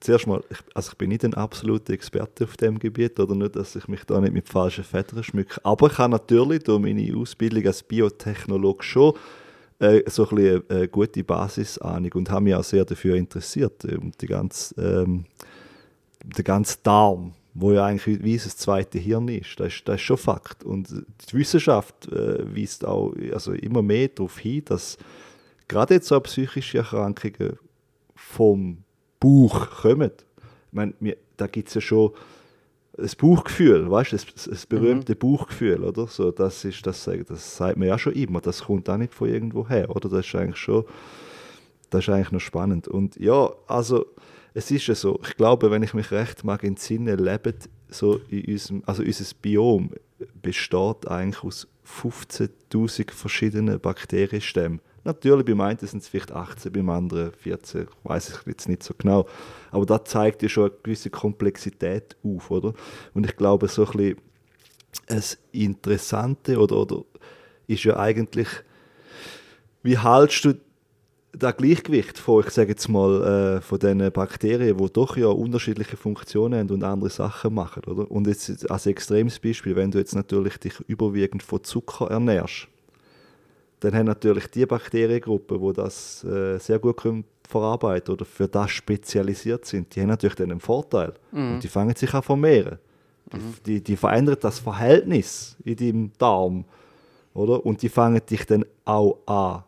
zuerst 0.00 0.26
mal, 0.26 0.42
ich, 0.50 0.58
also 0.74 0.90
ich 0.92 0.98
bin 0.98 1.10
nicht 1.10 1.24
ein 1.24 1.34
absoluter 1.34 1.92
Experte 1.92 2.44
auf 2.44 2.56
dem 2.56 2.78
Gebiet 2.78 3.18
oder 3.18 3.34
nicht, 3.34 3.56
dass 3.56 3.76
ich 3.76 3.88
mich 3.88 4.04
da 4.04 4.20
nicht 4.20 4.32
mit 4.32 4.48
falschen 4.48 4.84
Federn 4.84 5.22
schmücke. 5.24 5.60
Aber 5.64 5.90
ich 5.90 5.98
habe 5.98 6.12
natürlich 6.12 6.62
durch 6.62 6.80
meine 6.80 7.16
Ausbildung 7.16 7.66
als 7.66 7.82
Biotechnologe 7.82 8.82
schon 8.82 9.14
äh, 9.78 10.02
so 10.08 10.28
ein 10.28 10.36
bisschen 10.36 10.62
eine, 10.68 10.76
eine 10.78 10.88
gute 10.88 11.24
Basisahnung 11.24 12.12
und 12.14 12.30
habe 12.30 12.44
mich 12.44 12.54
auch 12.54 12.64
sehr 12.64 12.84
dafür 12.84 13.16
interessiert, 13.16 13.84
äh, 13.84 13.96
um 13.96 14.12
die 14.20 14.26
ganze, 14.26 14.74
ähm, 14.80 15.24
den 16.24 16.44
ganzen 16.44 16.78
Darm, 16.82 17.32
wo 17.54 17.72
ja 17.72 17.86
eigentlich 17.86 18.22
wie 18.22 18.34
unser 18.34 18.50
zweites 18.50 19.00
Hirn 19.00 19.28
ist. 19.28 19.58
Das, 19.58 19.74
ist. 19.74 19.88
das 19.88 19.96
ist 19.96 20.02
schon 20.02 20.16
Fakt. 20.16 20.64
Und 20.64 20.90
die 20.90 21.36
Wissenschaft 21.36 22.08
äh, 22.08 22.56
weist 22.56 22.84
auch 22.84 23.14
also 23.32 23.52
immer 23.52 23.82
mehr 23.82 24.08
darauf 24.08 24.38
hin, 24.38 24.62
dass 24.64 24.96
gerade 25.66 25.94
jetzt 25.94 26.08
so 26.08 26.20
psychische 26.20 26.78
Erkrankungen 26.78 27.58
vom 28.14 28.84
Bauch 29.20 29.70
kommen. 29.82 30.10
Ich 30.70 30.72
meine, 30.72 30.94
da 31.36 31.46
gibt 31.46 31.68
es 31.68 31.74
ja 31.74 31.80
schon 31.80 32.12
das 32.96 33.14
Bauchgefühl, 33.14 33.88
weißt 33.90 34.12
du, 34.12 34.16
das, 34.16 34.44
das 34.44 34.66
berühmte 34.66 35.14
Bauchgefühl, 35.14 35.84
oder? 35.84 36.08
So, 36.08 36.32
das, 36.32 36.64
ist, 36.64 36.84
das, 36.86 37.04
sagt- 37.04 37.30
das 37.30 37.56
sagt 37.56 37.76
man 37.78 37.86
ja 37.88 37.98
schon 37.98 38.12
immer, 38.14 38.40
das 38.40 38.64
kommt 38.64 38.90
auch 38.90 38.96
nicht 38.96 39.14
von 39.14 39.28
irgendwo 39.28 39.68
her, 39.68 39.94
oder? 39.94 40.08
Das 40.08 40.26
ist 40.26 40.34
eigentlich 40.34 40.56
schon, 40.56 40.84
das 41.90 42.04
ist 42.04 42.08
eigentlich 42.08 42.32
noch 42.32 42.40
spannend. 42.40 42.88
Und 42.88 43.16
ja, 43.16 43.50
also, 43.68 44.06
es 44.52 44.70
ist 44.72 44.88
ja 44.88 44.94
so, 44.96 45.20
ich 45.22 45.36
glaube, 45.36 45.70
wenn 45.70 45.84
ich 45.84 45.94
mich 45.94 46.10
recht 46.10 46.42
mag 46.42 46.64
entsinne, 46.64 47.14
lebt 47.14 47.68
so 47.88 48.20
in 48.28 48.44
unserem, 48.46 48.82
also 48.86 49.02
unser 49.04 49.24
Biom 49.40 49.90
besteht 50.42 51.06
eigentlich 51.06 51.44
aus 51.44 51.68
15.000 51.86 53.12
verschiedenen 53.12 53.78
Bakterienstämmen. 53.78 54.80
Natürlich, 55.08 55.46
beim 55.46 55.62
einen 55.62 55.78
sind 55.78 56.02
es 56.02 56.08
vielleicht 56.08 56.32
18, 56.32 56.70
beim 56.70 56.90
anderen 56.90 57.32
14, 57.32 57.86
weiß 58.04 58.28
ich 58.28 58.46
jetzt 58.46 58.68
nicht 58.68 58.82
so 58.82 58.92
genau. 58.98 59.24
Aber 59.70 59.86
das 59.86 60.04
zeigt 60.04 60.42
ja 60.42 60.50
schon 60.50 60.64
eine 60.64 60.78
gewisse 60.82 61.08
Komplexität 61.08 62.14
auf, 62.22 62.50
oder? 62.50 62.74
Und 63.14 63.24
ich 63.24 63.34
glaube, 63.34 63.68
so 63.68 63.86
ein 63.86 64.16
bisschen 65.06 65.38
Interessante 65.52 66.58
oder, 66.58 66.76
oder 66.76 67.04
ist 67.66 67.84
ja 67.84 67.96
eigentlich, 67.96 68.48
wie 69.82 69.96
haltest 69.96 70.44
du 70.44 70.54
das 71.32 71.56
Gleichgewicht 71.56 72.18
von, 72.18 72.44
ich 72.44 72.50
sage 72.50 72.68
jetzt 72.68 72.88
mal, 72.88 73.56
äh, 73.56 73.60
von 73.62 73.78
diesen 73.78 74.12
Bakterien, 74.12 74.76
die 74.76 74.92
doch 74.92 75.16
ja 75.16 75.28
unterschiedliche 75.28 75.96
Funktionen 75.96 76.58
haben 76.58 76.70
und 76.70 76.84
andere 76.84 77.08
Sachen 77.08 77.54
machen, 77.54 77.82
oder? 77.84 78.10
Und 78.10 78.26
jetzt 78.26 78.70
als 78.70 78.84
extremes 78.84 79.38
Beispiel, 79.38 79.74
wenn 79.74 79.90
du 79.90 79.96
jetzt 79.96 80.14
natürlich 80.14 80.58
dich 80.58 80.78
überwiegend 80.86 81.42
von 81.42 81.64
Zucker 81.64 82.10
ernährst, 82.10 82.68
dann 83.80 83.94
haben 83.94 84.06
natürlich 84.06 84.46
die 84.48 84.66
Bakteriengruppen, 84.66 85.60
die 85.60 85.72
das 85.72 86.24
äh, 86.24 86.58
sehr 86.58 86.78
gut 86.78 86.96
können 86.96 87.24
verarbeiten 87.48 88.12
oder 88.12 88.24
für 88.24 88.46
das 88.46 88.70
spezialisiert 88.70 89.64
sind, 89.64 89.94
die 89.94 90.00
haben 90.00 90.08
natürlich 90.08 90.36
dann 90.36 90.50
einen 90.50 90.60
Vorteil. 90.60 91.14
Und 91.54 91.60
die 91.64 91.68
fangen 91.68 91.94
sich 91.94 92.12
an 92.12 92.22
vermehren. 92.22 92.78
Die, 93.32 93.62
die, 93.64 93.80
die 93.82 93.96
verändern 93.96 94.36
das 94.40 94.58
Verhältnis 94.58 95.56
in 95.64 95.76
deinem 95.76 96.12
Darm. 96.18 96.64
Oder? 97.34 97.64
Und 97.64 97.82
die 97.82 97.88
fangen 97.88 98.20
dich 98.28 98.46
dann 98.46 98.64
auch 98.84 99.18
an 99.26 99.64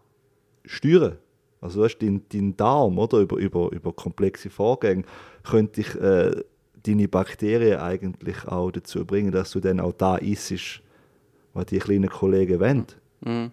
steuern. 0.65 1.17
Also 1.61 1.83
weißt, 1.83 2.01
dein, 2.01 2.23
dein 2.33 2.57
Darm 2.57 2.99
oder, 2.99 3.19
über, 3.19 3.37
über, 3.37 3.71
über 3.73 3.93
komplexe 3.93 4.51
Vorgänge 4.51 5.05
könnte 5.45 5.83
dich 5.83 5.95
äh, 5.97 6.43
deine 6.83 7.09
Bakterien 7.09 7.81
eigentlich 7.81 8.47
auch 8.47 8.71
dazu 8.71 9.05
bringen, 9.05 9.33
dass 9.33 9.51
du 9.51 9.61
dann 9.61 9.81
auch 9.81 9.93
da 9.93 10.17
isst, 10.17 10.81
was 11.53 11.67
die 11.67 11.79
kleinen 11.79 12.09
Kollegen 12.09 12.61
wollen. 12.61 12.87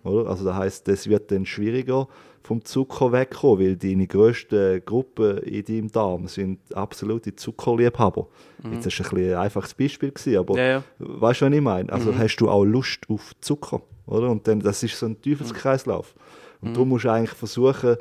Oder? 0.04 0.30
Also 0.30 0.46
das 0.46 0.56
heißt, 0.56 0.88
das 0.88 1.08
wird 1.08 1.32
dann 1.32 1.46
schwieriger 1.46 2.08
vom 2.42 2.64
Zucker 2.64 3.12
wegkommen, 3.12 3.60
weil 3.60 3.76
deine 3.76 4.08
grösste 4.08 4.80
Gruppe 4.80 5.42
in 5.46 5.66
deinem 5.66 5.92
Darm 5.92 6.28
sind 6.28 6.60
absolute 6.74 7.36
Zuckerliebhaber. 7.36 8.28
Jetzt 8.72 8.86
ist 8.88 9.02
ein, 9.02 9.10
bisschen 9.10 9.34
ein 9.34 9.40
einfaches 9.40 9.74
Beispiel 9.74 10.12
gewesen, 10.12 10.38
aber 10.38 10.58
Ja, 10.58 10.66
ja. 10.66 10.84
weißt 11.00 11.42
du, 11.42 11.46
was 11.46 11.54
ich 11.54 11.62
meine? 11.62 11.92
Also 11.92 12.18
hast 12.18 12.38
du 12.38 12.50
auch 12.50 12.64
Lust 12.64 13.02
auf 13.10 13.34
Zucker, 13.42 13.82
oder? 14.06 14.30
Und 14.30 14.48
dann, 14.48 14.62
das 14.62 14.82
ist 14.84 14.98
so 14.98 15.08
ein 15.08 15.22
Teufelskreislauf. 15.22 16.16
Und 16.62 16.74
darum 16.74 16.90
musst 16.90 17.06
du 17.06 17.12
eigentlich 17.12 17.38
versuchen, 17.38 17.98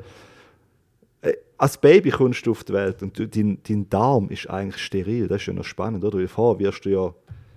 äh, 1.21 1.33
als 1.57 1.77
Baby 1.77 2.11
kommst 2.11 2.45
du 2.47 2.51
auf 2.51 2.63
die 2.63 2.73
Welt 2.73 3.03
und 3.03 3.19
du, 3.19 3.27
dein, 3.27 3.59
dein 3.67 3.89
Darm 3.89 4.29
ist 4.29 4.49
eigentlich 4.49 4.81
steril. 4.81 5.27
Das 5.27 5.41
ist 5.41 5.47
ja 5.47 5.53
noch 5.53 5.65
spannend, 5.65 6.03
oder? 6.05 6.19
Weil 6.19 6.27
vorher 6.27 6.59
wirst 6.59 6.85
du 6.85 6.89
ja 6.89 7.13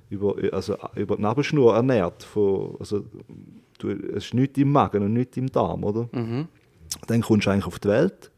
über, 0.08 0.34
also 0.52 0.76
über 0.96 1.16
die 1.16 1.22
Nabelschnur 1.22 1.74
ernährt. 1.74 2.24
Von, 2.24 2.76
also, 2.80 3.04
du, 3.82 3.90
es 3.90 4.26
ist 4.26 4.34
nichts 4.34 4.58
im 4.58 4.72
Magen 4.72 5.02
und 5.02 5.12
nichts 5.12 5.36
im 5.36 5.50
Darm, 5.50 5.84
oder? 5.84 6.08
Dann 7.06 7.20
kommst 7.22 7.46
du 7.46 7.50
eigentlich 7.50 7.66
auf 7.66 7.78
die 7.78 7.88
Welt 7.88 8.30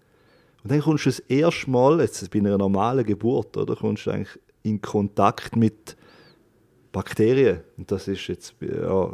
und 0.63 0.71
dann 0.71 0.81
kommst 0.81 1.07
du 1.07 1.11
das 1.11 1.19
erste 1.21 1.71
Mal, 1.71 2.01
jetzt 2.01 2.31
bei 2.31 2.39
einer 2.39 2.59
normalen 2.59 3.05
Geburt, 3.05 3.57
oder, 3.57 3.75
kommst 3.77 4.07
du 4.07 4.11
eigentlich 4.11 4.39
in 4.63 4.81
Kontakt 4.81 5.57
mit 5.57 5.97
Bakterien. 6.93 7.61
Und 7.77 7.91
das 7.91 8.09
ist 8.09 8.27
jetzt 8.29 8.59
bei- 8.61 8.67
ja, 8.67 9.09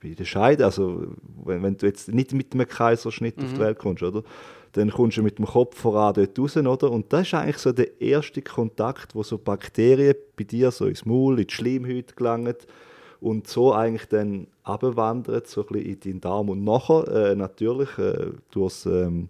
bei 0.00 0.10
der 0.10 0.24
Scheide, 0.24 0.64
also 0.64 1.06
wenn, 1.44 1.62
wenn 1.62 1.76
du 1.76 1.86
jetzt 1.86 2.08
nicht 2.12 2.32
mit 2.32 2.52
einem 2.52 2.68
Kaiserschnitt 2.68 3.38
auf 3.42 3.52
die 3.52 3.58
Welt 3.60 3.78
kommst, 3.78 4.02
oder? 4.02 4.22
dann 4.74 4.88
kommst 4.88 5.18
du 5.18 5.22
mit 5.22 5.36
dem 5.38 5.44
Kopf 5.44 5.76
voran 5.78 6.14
dort 6.14 6.38
raus, 6.38 6.56
oder? 6.56 6.90
Und 6.90 7.12
das 7.12 7.26
ist 7.26 7.34
eigentlich 7.34 7.58
so 7.58 7.72
der 7.72 8.00
erste 8.00 8.40
Kontakt, 8.40 9.14
wo 9.14 9.22
so 9.22 9.36
Bakterien 9.36 10.14
bei 10.34 10.44
dir 10.44 10.70
so 10.70 10.86
ins 10.86 11.04
Maul, 11.04 11.40
in 11.40 11.46
die 11.46 11.52
Schleimhäute 11.52 12.14
gelangen 12.14 12.54
und 13.22 13.46
so 13.46 13.72
eigentlich 13.72 14.06
dann 14.08 14.48
abwandern, 14.64 15.42
so 15.46 15.62
ein 15.62 15.66
bisschen 15.68 15.86
in 15.86 16.00
deinen 16.00 16.20
Darm. 16.20 16.48
Und 16.48 16.64
nachher 16.64 17.08
äh, 17.08 17.34
natürlich 17.36 17.96
äh, 17.98 18.32
durchs 18.50 18.84
ähm, 18.86 19.28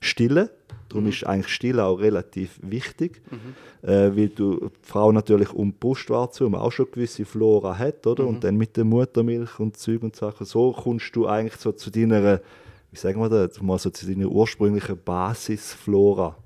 Stillen. 0.00 0.48
Darum 0.88 1.08
ist 1.08 1.26
eigentlich 1.26 1.48
Stillen 1.52 1.80
auch 1.80 1.96
relativ 1.96 2.60
wichtig, 2.62 3.22
äh, 3.82 4.10
weil 4.16 4.28
du, 4.28 4.68
die 4.68 4.70
Frau 4.82 5.10
natürlich 5.10 5.52
um 5.52 5.70
die 5.70 5.76
Brustwarze 5.80 6.40
herum 6.40 6.54
auch 6.54 6.70
schon 6.70 6.90
gewisse 6.92 7.24
Flora 7.24 7.76
hat, 7.76 8.06
oder? 8.06 8.24
Und 8.26 8.44
dann 8.44 8.56
mit 8.56 8.76
der 8.76 8.84
Muttermilch 8.84 9.58
und 9.58 9.76
Zeug 9.76 10.02
und 10.02 10.14
Sachen, 10.14 10.46
so 10.46 10.72
kommst 10.72 11.16
du 11.16 11.26
eigentlich 11.26 11.56
so 11.56 11.72
zu 11.72 11.90
deiner, 11.90 12.40
wie 12.92 12.96
sagen 12.96 13.20
wir 13.20 13.28
das, 13.28 13.60
mal 13.60 13.78
so 13.78 13.90
zu 13.90 14.06
deiner 14.06 14.28
ursprünglichen 14.28 14.98
Basisflora. 15.04 16.36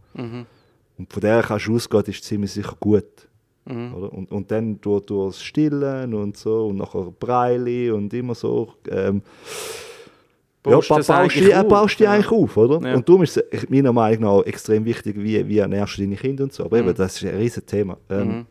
Und 0.97 1.13
von 1.13 1.21
der 1.21 1.43
kannst 1.43 1.67
du 1.67 1.75
ausgehen, 1.75 2.05
ist 2.07 2.25
ziemlich 2.25 2.53
sicher 2.53 2.77
gut. 2.81 3.28
Oder? 3.69 4.13
Und, 4.13 4.33
und 4.33 4.51
dann 4.51 4.81
durch, 4.81 5.05
durch 5.07 5.35
das 5.35 5.43
Stillen 5.43 6.15
und 6.15 6.37
so 6.37 6.69
und 6.69 6.77
nachher 6.77 7.13
Breili 7.19 7.91
und 7.91 8.13
immer 8.15 8.35
so. 8.35 8.73
Ähm, 8.91 9.23
ja, 10.67 10.73
Baust 10.75 10.89
ba- 10.89 10.97
das 10.97 11.07
baust 11.07 11.11
eigentlich 11.21 11.45
die, 11.45 11.51
äh, 11.53 11.55
auf, 11.57 11.69
baust 11.69 11.99
die 11.99 12.05
ja. 12.05 12.13
eigentlich 12.13 12.31
auf, 12.31 12.57
oder? 12.57 12.87
Ja. 12.89 12.95
Und 12.97 13.09
darum 13.09 13.23
ist 13.23 13.37
es 13.51 13.69
meiner 13.71 13.93
Meinung 13.93 14.23
nach 14.39 14.47
extrem 14.47 14.85
wichtig, 14.85 15.17
wie, 15.19 15.47
wie 15.49 15.59
ernährst 15.59 15.97
du 15.97 16.03
deine 16.03 16.17
Kinder 16.17 16.45
und 16.45 16.53
so. 16.53 16.65
Aber 16.65 16.77
Mhm. 16.83 16.89
eben, 16.89 16.97
das 16.97 17.17
ist 17.17 17.29
ein 17.29 17.37
riesen 17.37 17.65
Thema. 17.65 17.97
Ähm, 18.11 18.45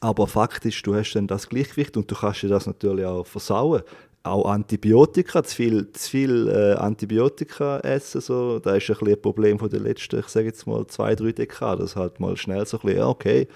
Aber 0.00 0.26
faktisch, 0.26 0.82
du 0.82 0.94
hast 0.94 1.14
dann 1.14 1.26
das 1.26 1.48
Gleichgewicht 1.48 1.96
und 1.96 2.10
du 2.10 2.14
kannst 2.14 2.42
dir 2.42 2.48
das 2.48 2.66
natürlich 2.66 3.04
auch 3.04 3.26
versauen. 3.26 3.82
Auch 4.24 4.48
Antibiotika, 4.48 5.42
zu 5.42 5.56
viel, 5.56 5.90
zu 5.92 6.10
viel 6.10 6.48
äh, 6.48 6.74
Antibiotika 6.78 7.80
essen, 7.80 8.20
so, 8.20 8.60
da 8.60 8.76
ist 8.76 8.88
ein, 8.88 9.08
ein 9.08 9.20
Problem 9.20 9.58
von 9.58 9.68
den 9.68 9.82
letzten, 9.82 10.20
ich 10.20 10.28
sage 10.28 10.46
jetzt 10.46 10.64
mal, 10.66 10.86
zwei, 10.86 11.16
drei 11.16 11.32
Dekaden. 11.32 11.84
Das 11.84 11.96
halt 11.96 12.20
mal 12.20 12.36
schnell 12.36 12.64
so 12.66 12.78
ein 12.78 12.86
bisschen, 12.86 13.02
okay, 13.02 13.48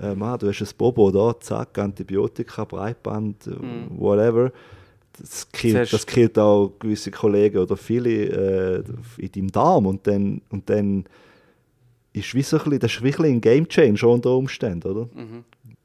äh, 0.00 0.14
Mann, 0.14 0.38
du 0.38 0.48
hast 0.48 0.60
ein 0.60 0.68
Bobo 0.76 1.10
da, 1.10 1.38
zack, 1.40 1.78
Antibiotika, 1.78 2.64
Breitband, 2.64 3.46
äh, 3.46 3.50
whatever. 3.90 4.52
Das 5.18 5.50
killt, 5.50 5.92
das 5.92 6.06
killt 6.06 6.38
auch 6.38 6.72
gewisse 6.78 7.10
Kollegen 7.10 7.58
oder 7.58 7.76
viele 7.76 8.10
äh, 8.10 8.84
in 9.18 9.32
deinem 9.32 9.52
Darm 9.52 9.86
und 9.86 10.06
dann, 10.06 10.40
und 10.50 10.70
dann 10.70 11.04
ist 12.12 12.34
wie 12.34 12.42
so 12.42 12.56
ein 12.56 12.64
bisschen, 12.64 12.78
das 12.80 12.92
ist 12.92 13.02
wirklich 13.02 13.32
ein 13.32 13.40
Game 13.40 13.68
Changer 13.68 14.08
unter 14.08 14.30
Umständen, 14.30 14.88
oder? 14.88 15.08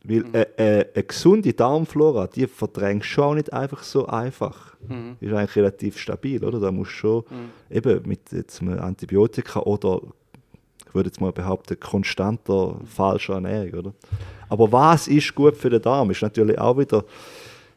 Weil 0.07 0.23
äh, 0.33 0.45
äh, 0.57 0.85
eine 0.93 1.03
gesunde 1.03 1.53
Darmflora, 1.53 2.27
die 2.27 2.47
verdrängst 2.47 3.07
schon 3.07 3.23
auch 3.23 3.33
nicht 3.33 3.51
einfach 3.51 3.83
so 3.83 4.05
einfach. 4.05 4.75
Ist 5.19 5.33
eigentlich 5.33 5.55
relativ 5.55 5.97
stabil, 5.97 6.43
oder? 6.43 6.59
Da 6.59 6.71
musst 6.71 6.91
du 6.91 6.95
schon 6.95 7.23
eben 7.71 8.07
mit 8.07 8.31
jetzt 8.31 8.61
einem 8.61 8.79
Antibiotika 8.79 9.61
oder 9.61 10.01
würde 10.95 11.09
jetzt 11.09 11.21
mal 11.21 11.31
behaupten, 11.31 11.79
konstanter 11.79 12.79
falscher 12.85 13.35
Ernährung, 13.35 13.79
oder? 13.79 13.93
Aber 14.49 14.71
was 14.71 15.07
ist 15.07 15.35
gut 15.35 15.57
für 15.57 15.69
den 15.69 15.81
Darm, 15.81 16.11
ist 16.11 16.21
natürlich 16.21 16.57
auch 16.59 16.77
wieder, 16.77 17.03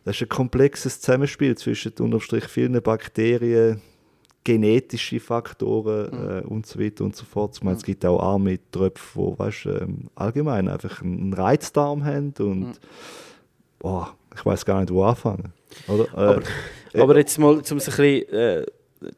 das 0.04 0.16
ist 0.16 0.22
ein 0.22 0.28
komplexes 0.28 1.00
Zusammenspiel 1.00 1.57
zwischen 1.57 1.92
unterm 1.98 2.20
Strich 2.20 2.44
vielen 2.44 2.81
Bakterien, 2.83 3.83
genetische 4.44 5.20
Faktoren 5.20 6.42
äh, 6.42 6.46
und 6.46 6.64
so 6.66 6.78
weiter 6.81 7.04
und 7.04 7.14
so 7.14 7.24
fort. 7.24 7.57
Ich 7.57 7.62
meine, 7.62 7.76
es 7.76 7.83
gibt 7.83 8.07
auch 8.07 8.20
arme 8.20 8.59
Tröpfe, 8.70 9.33
die 9.33 9.38
weißt, 9.38 9.66
ähm, 9.66 10.09
allgemein 10.14 10.68
einfach 10.68 11.02
einen 11.02 11.35
Reizdarm 11.35 12.04
haben 12.04 12.33
und 12.38 12.81
boah, 13.78 14.14
ich 14.35 14.46
weiß 14.46 14.64
gar 14.64 14.81
nicht, 14.81 14.92
wo 14.92 15.04
anfangen. 15.04 15.52
Oder? 15.87 16.38
Äh, 16.94 17.00
Aber 17.00 17.16
jetzt 17.18 17.38
mal, 17.38 17.54
um 17.54 17.61
es 17.61 17.70
ein 17.72 17.76
bisschen 17.76 18.28
äh, 18.33 18.66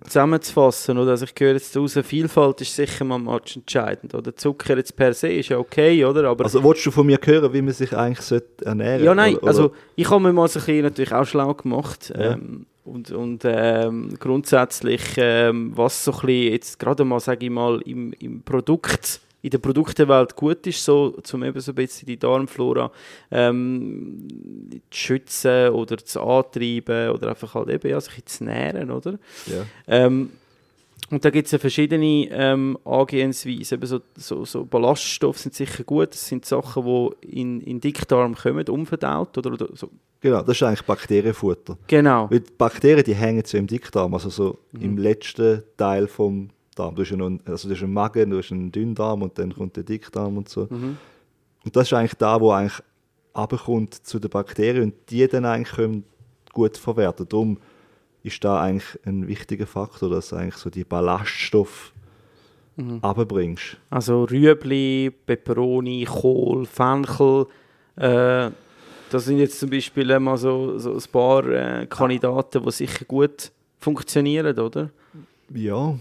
zusammenzufassen, 0.05 0.99
oder? 0.99 1.13
Also 1.13 1.25
ich 1.25 1.35
höre 1.39 1.55
jetzt 1.55 1.77
raus, 1.77 1.99
Vielfalt 2.03 2.61
ist 2.61 2.75
sicher 2.75 3.05
mal 3.05 3.19
match 3.19 3.57
entscheidend. 3.57 4.15
Oder? 4.15 4.35
Zucker 4.37 4.77
jetzt 4.77 4.95
per 4.97 5.15
se 5.15 5.29
ist 5.29 5.49
ja 5.49 5.59
okay, 5.59 6.05
oder? 6.05 6.29
Aber 6.29 6.45
also 6.45 6.63
willst 6.63 6.85
du 6.85 6.91
von 6.91 7.07
mir 7.07 7.19
hören, 7.23 7.53
wie 7.53 7.63
man 7.63 7.73
sich 7.73 7.97
eigentlich 7.97 8.21
sollte 8.21 8.65
ernähren 8.65 9.05
Ja, 9.05 9.15
nein, 9.15 9.37
Oder- 9.37 9.49
also 9.49 9.73
ich 9.97 10.09
habe 10.11 10.23
mir 10.23 10.33
mal 10.33 10.49
so 10.49 10.59
ein 10.59 10.67
bisschen 10.67 10.83
natürlich 10.83 11.13
auch 11.13 11.25
schlau 11.25 11.55
gemacht. 11.55 12.13
Ja. 12.15 12.33
Ähm, 12.33 12.67
und 12.85 13.11
und 13.13 13.43
ähm, 13.45 14.15
grundsätzlich, 14.19 15.03
ähm, 15.17 15.73
was 15.77 16.05
so 16.05 16.13
ein 16.13 16.21
bisschen 16.27 16.53
jetzt 16.53 16.79
gerade 16.79 17.05
mal, 17.05 17.21
sage 17.21 17.47
ich 17.47 17.53
mal, 17.53 17.81
im, 17.83 18.13
im 18.19 18.43
Produkt, 18.43 19.21
in 19.43 19.51
der 19.51 19.59
Produktenwelt 19.59 20.37
gut 20.37 20.67
ist, 20.67 20.85
so, 20.85 21.13
zum 21.23 21.43
eben 21.45 21.61
so 21.61 21.73
ein 21.73 21.75
bisschen 21.77 22.07
die 22.07 22.19
Darmflora 22.19 22.91
ähm, 23.31 24.29
zu 24.91 24.99
schützen 24.99 25.71
oder 25.71 25.97
zu 25.99 26.21
antreiben 26.23 27.11
oder 27.11 27.29
einfach 27.31 27.55
halt 27.55 27.69
eben 27.71 27.89
ja, 27.91 28.01
sich 28.01 28.25
zu 28.27 28.45
nähren, 28.45 28.91
oder? 28.91 29.19
ja. 29.47 29.65
Ähm, 29.87 30.31
und 31.11 31.25
da 31.25 31.31
gibt 31.31 31.47
es 31.47 31.53
ja 31.53 31.59
verschiedene 31.59 32.29
ähm, 32.31 32.79
Angehensweisen. 32.85 33.79
Eben 33.79 33.87
so, 33.87 34.01
so, 34.17 34.45
so 34.45 34.65
Ballaststoffe 34.65 35.39
sind 35.39 35.55
sicher 35.57 35.83
gut. 35.83 36.11
Das 36.13 36.29
sind 36.29 36.45
Sachen, 36.45 36.85
die 36.85 37.41
in, 37.41 37.61
in 37.63 37.81
Dickdarm 37.81 38.37
kommen, 38.37 38.69
unverdaut. 38.69 39.37
Oder, 39.37 39.55
oder 39.55 39.69
so. 39.75 39.91
Genau, 40.21 40.43
das 40.43 40.57
ist 40.59 40.63
eigentlich 40.63 40.85
Bakterienfutter. 40.85 41.77
Genau. 41.89 42.31
Weil 42.31 42.41
die 42.41 42.53
Bakterien, 42.57 43.03
die 43.05 43.15
hängen 43.15 43.43
so 43.45 43.59
im 43.59 43.67
Dickdarm, 43.67 44.15
also 44.15 44.31
so 44.31 44.59
Mhm. 44.73 44.83
im 44.83 44.99
letzten 44.99 45.65
Teil 45.77 46.07
vom 46.07 46.51
Darm. 46.81 46.95
Du 46.95 47.03
hast, 47.03 47.13
einen, 47.13 47.41
also 47.47 47.69
du 47.69 47.75
hast 47.75 47.83
einen 47.83 47.93
Magen, 47.93 48.31
du 48.31 48.39
hast 48.39 48.53
einen 48.53 48.73
Dünndarm 48.73 49.23
und 49.23 49.39
dann 49.39 49.55
kommt 49.55 49.77
der 49.77 49.85
Dickdarm 49.85 50.37
und 50.37 50.49
so. 50.49 50.67
Mhm. 50.71 50.97
Und 51.65 51.77
das 51.77 51.89
ist 51.89 51.93
eigentlich 51.93 52.15
da, 52.15 52.41
wo 52.41 52.51
eigentlich 52.53 52.81
runterkommt 53.37 53.95
zu 53.95 54.19
den 54.19 54.31
Bakterien 54.31 54.85
und 54.85 54.95
die 55.11 55.27
dann 55.29 55.45
eigentlich 55.45 55.77
können 55.77 56.05
gut 56.53 56.77
verwerten. 56.77 57.27
Darum 57.29 57.59
ist 58.23 58.43
da 58.45 58.61
eigentlich 58.61 58.99
ein 59.05 59.29
wichtiger 59.29 59.67
Faktor, 59.67 60.11
dass 60.11 60.31
du 60.31 60.37
eigentlich 60.37 60.57
so 60.57 60.71
die 60.71 60.85
Ballaststoffe 60.85 61.93
Mhm. 62.77 63.01
runterbringst. 63.03 63.77
Also 63.91 64.25
Rüebli, 64.25 65.13
Peperoni, 65.27 66.05
Kohl, 66.05 66.67
Fenchel. 66.67 67.47
Äh, 67.97 68.51
das 69.11 69.25
sind 69.25 69.39
jetzt 69.39 69.59
zum 69.59 69.71
Beispiel 69.71 70.19
mal 70.19 70.39
so, 70.39 70.79
so 70.79 70.95
ein 70.95 71.03
paar 71.13 71.45
äh, 71.49 71.87
Kandidaten, 71.87 72.63
die 72.63 72.71
sicher 72.71 73.05
gut 73.05 73.51
funktionieren, 73.79 74.59
oder? 74.59 74.91
Ja, 75.53 75.99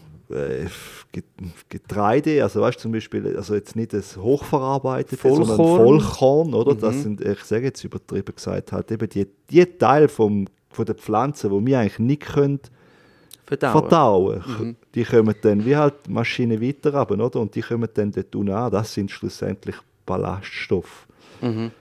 Getreide, 1.69 2.43
also 2.43 2.61
weißt 2.61 2.79
zum 2.79 2.91
Beispiel, 2.91 3.35
also 3.35 3.55
jetzt 3.55 3.75
nicht 3.75 3.93
das 3.93 4.17
hochverarbeitete, 4.17 5.17
sondern 5.21 5.57
Vollkorn. 5.57 6.01
Vollkorn, 6.01 6.53
oder? 6.53 6.75
Das 6.75 6.95
Mhm. 6.97 7.01
sind, 7.01 7.21
ich 7.21 7.43
sage 7.43 7.65
jetzt 7.65 7.83
übertrieben 7.83 8.35
gesagt, 8.35 8.71
halt 8.71 8.91
eben 8.91 9.09
die, 9.09 9.27
die 9.49 9.65
Teile 9.65 10.07
vom, 10.07 10.45
von 10.69 10.85
der 10.85 10.95
Pflanze, 10.95 11.49
wo 11.49 11.65
wir 11.65 11.79
eigentlich 11.79 11.99
nicht 11.99 12.21
können 12.27 12.59
Verdauen. 13.45 13.71
verdauen, 13.81 14.43
Mhm. 14.59 14.75
die 14.93 15.03
kommen 15.03 15.35
dann 15.41 15.65
wie 15.65 15.75
halt 15.75 15.95
die 16.05 16.11
Maschine 16.11 16.61
weiter 16.61 16.93
runter, 16.93 17.25
oder? 17.25 17.39
Und 17.41 17.55
die 17.55 17.61
kommen 17.61 17.89
dann 17.93 18.11
dort 18.11 18.35
unten 18.35 18.51
an. 18.53 18.71
Das 18.71 18.93
sind 18.93 19.09
schlussendlich 19.09 19.75
Ballaststoffe. 20.05 21.07
Mhm. 21.41 21.71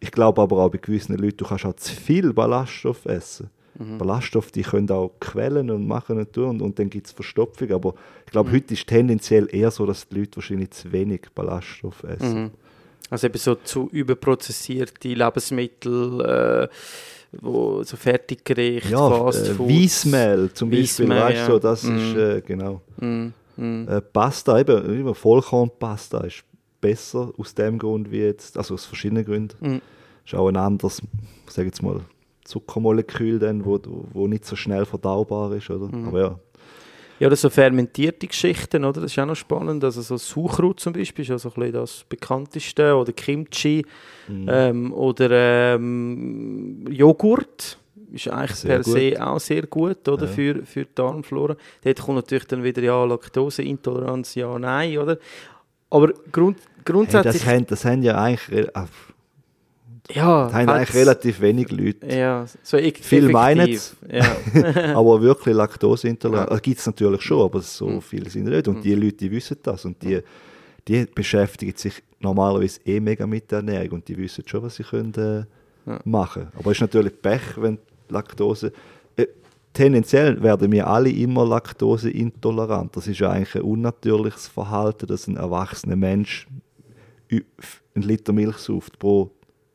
Ich 0.00 0.10
glaube 0.10 0.40
aber 0.42 0.56
auch 0.58 0.70
bei 0.70 0.78
gewissen 0.78 1.16
Leuten, 1.16 1.36
du 1.38 1.44
kannst 1.44 1.64
auch 1.66 1.76
zu 1.76 1.92
viel 1.94 2.32
Ballaststoff 2.32 3.04
essen. 3.04 3.50
Mhm. 3.82 3.98
Ballaststoffe, 3.98 4.50
die 4.52 4.62
können 4.62 4.90
auch 4.90 5.10
quellen 5.20 5.70
und 5.70 5.86
machen 5.86 6.18
und 6.18 6.32
tun 6.32 6.50
und, 6.50 6.62
und 6.62 6.78
dann 6.78 6.88
gibt 6.90 7.06
es 7.06 7.12
Verstopfung. 7.12 7.70
Aber 7.72 7.90
ich 7.90 8.26
Mhm. 8.26 8.30
glaube, 8.32 8.52
heute 8.52 8.74
ist 8.74 8.86
tendenziell 8.86 9.48
eher 9.54 9.70
so, 9.70 9.86
dass 9.86 10.08
die 10.08 10.18
Leute 10.20 10.36
wahrscheinlich 10.36 10.70
zu 10.70 10.92
wenig 10.92 11.22
Ballaststoff 11.34 12.02
essen. 12.04 12.44
Mhm. 12.44 12.50
Also 13.10 13.26
eben 13.26 13.38
so 13.38 13.54
zu 13.56 13.88
überprozessierte 13.92 15.08
Lebensmittel, 15.08 16.20
äh, 16.22 16.68
wo 17.40 17.82
so 17.82 17.96
Fertiggericht, 17.96 18.88
Ja, 18.90 19.08
Fast 19.08 19.48
äh, 19.48 19.54
Food. 19.54 19.68
Weissmehl 19.68 20.50
zum 20.52 20.70
Beispiel, 20.70 21.08
Weissmehl, 21.08 21.18
weißt 21.20 21.36
du, 21.36 21.40
ja. 21.40 21.46
so, 21.46 21.58
das 21.58 21.84
ist, 21.84 21.90
Mhm. 22.14 22.18
äh, 22.18 22.40
genau. 22.42 22.80
Mm, 23.00 23.26
mm. 23.56 23.88
Äh, 23.88 24.00
Pasta, 24.00 24.58
eben, 24.60 24.98
eben 25.00 25.14
Vollkornpasta 25.14 26.24
ist 26.24 26.44
besser 26.80 27.32
aus 27.38 27.54
dem 27.54 27.78
Grund 27.78 28.10
wie 28.10 28.18
jetzt, 28.20 28.56
also 28.58 28.74
aus 28.74 28.84
verschiedenen 28.86 29.24
Gründen. 29.24 29.56
Mhm. 29.60 29.80
Ist 30.24 30.34
auch 30.34 30.48
ein 30.48 30.56
anderes, 30.56 31.00
sag 31.48 31.64
jetzt 31.66 31.82
mal, 31.82 32.00
Zuckermolekül, 32.44 33.38
dann, 33.38 33.64
wo, 33.64 33.78
wo 34.12 34.26
nicht 34.26 34.44
so 34.44 34.56
schnell 34.56 34.84
verdaubar 34.84 35.52
ist, 35.54 35.70
oder? 35.70 35.94
Mhm. 35.94 36.08
Aber 36.08 36.20
ja, 36.20 36.38
Ja, 37.18 37.28
oder 37.28 37.36
so 37.36 37.50
fermentierte 37.50 38.26
Geschichten, 38.26 38.84
oder? 38.84 39.00
Das 39.00 39.12
ist 39.12 39.18
auch 39.20 39.26
noch 39.26 39.36
spannend. 39.36 39.84
Also 39.84 40.02
so 40.02 40.16
Sauerkraut 40.16 40.80
zum 40.80 40.92
Beispiel 40.92 41.22
ist 41.22 41.28
ja 41.28 41.38
so 41.38 41.50
ein 41.50 41.54
bisschen 41.54 41.72
das 41.72 42.04
bekannteste. 42.08 42.96
Oder 42.96 43.12
Kimchi. 43.12 43.86
Mhm. 44.26 44.46
Ähm, 44.48 44.92
oder 44.92 45.74
ähm, 45.74 46.84
Joghurt. 46.90 47.78
Ist 48.12 48.28
eigentlich 48.28 48.56
Sehr 48.56 48.74
per 48.74 48.84
se 48.84 49.26
auch 49.26 49.40
sehr 49.40 49.66
gut, 49.66 50.06
oder? 50.06 50.26
Ja. 50.26 50.32
Für, 50.32 50.66
für 50.66 50.84
die 50.84 50.94
Darmflora. 50.94 51.56
Dort 51.82 52.00
kommt 52.00 52.16
natürlich 52.16 52.46
dann 52.46 52.62
wieder 52.62 52.82
ja 52.82 53.04
Laktoseintoleranz, 53.04 54.34
ja, 54.34 54.58
nein, 54.58 54.98
oder? 54.98 55.16
Aber 55.88 56.12
grund, 56.30 56.58
hey, 56.58 56.82
grundsätzlich... 56.84 57.42
das, 57.42 57.46
haben, 57.46 57.66
das 57.66 57.84
haben 57.84 58.02
ja 58.02 58.20
eigentlich, 58.20 58.66
äh, 58.66 58.84
ja, 60.10 60.44
das 60.44 60.52
haben 60.54 60.68
eigentlich 60.68 60.94
relativ 60.94 61.40
wenig 61.40 61.70
Leute. 61.70 62.06
Ja, 62.14 62.44
so 62.62 62.76
e 62.76 62.92
Viele 63.00 63.30
effektiv. 63.30 63.32
meinen's. 63.32 63.96
Ja. 64.10 64.94
aber 64.96 65.22
wirklich 65.22 65.54
Laktoseintolerant, 65.54 66.50
Ja. 66.50 66.56
ja. 66.56 66.60
gibt 66.60 66.78
es 66.80 66.86
natürlich 66.86 67.22
schon, 67.22 67.42
aber 67.42 67.60
so 67.62 67.86
Mhm. 67.88 68.02
viele 68.02 68.28
sind 68.30 68.44
nicht. 68.44 68.68
Und 68.68 68.82
die 68.84 68.94
Leute, 68.94 69.16
die 69.16 69.30
wissen 69.30 69.56
das 69.62 69.84
und 69.84 70.02
die, 70.02 70.20
die 70.88 71.06
beschäftigen 71.06 71.76
sich 71.76 72.02
normalerweise 72.20 72.80
eh 72.84 73.00
mega 73.00 73.26
mit 73.26 73.50
der 73.50 73.58
Ernährung 73.58 73.90
und 73.98 74.08
die 74.08 74.16
wissen 74.18 74.44
schon, 74.46 74.62
was 74.62 74.76
sie 74.76 74.82
können, 74.84 75.14
äh, 75.14 75.44
Ja. 75.90 76.00
machen 76.04 76.48
Aber 76.58 76.70
es 76.72 76.76
ist 76.78 76.82
natürlich 76.82 77.20
Pech, 77.20 77.42
wenn 77.56 77.78
Laktose... 78.08 78.72
Äh, 79.16 79.26
tendenziell 79.72 80.40
werden 80.42 80.70
wir 80.70 80.86
alle 80.86 81.10
immer 81.10 81.46
laktoseintolerant. 81.46 82.96
Das 82.96 83.06
ist 83.06 83.18
ja 83.20 83.30
eigentlich 83.30 83.54
ein 83.56 83.62
unnatürliches 83.62 84.46
Verhalten, 84.48 85.06
dass 85.06 85.26
ein 85.28 85.36
erwachsener 85.36 85.96
Mensch 85.96 86.46
einen 87.30 88.02
Liter 88.04 88.32
Milch 88.32 88.58
sauft 88.58 88.98
pro, 88.98 89.30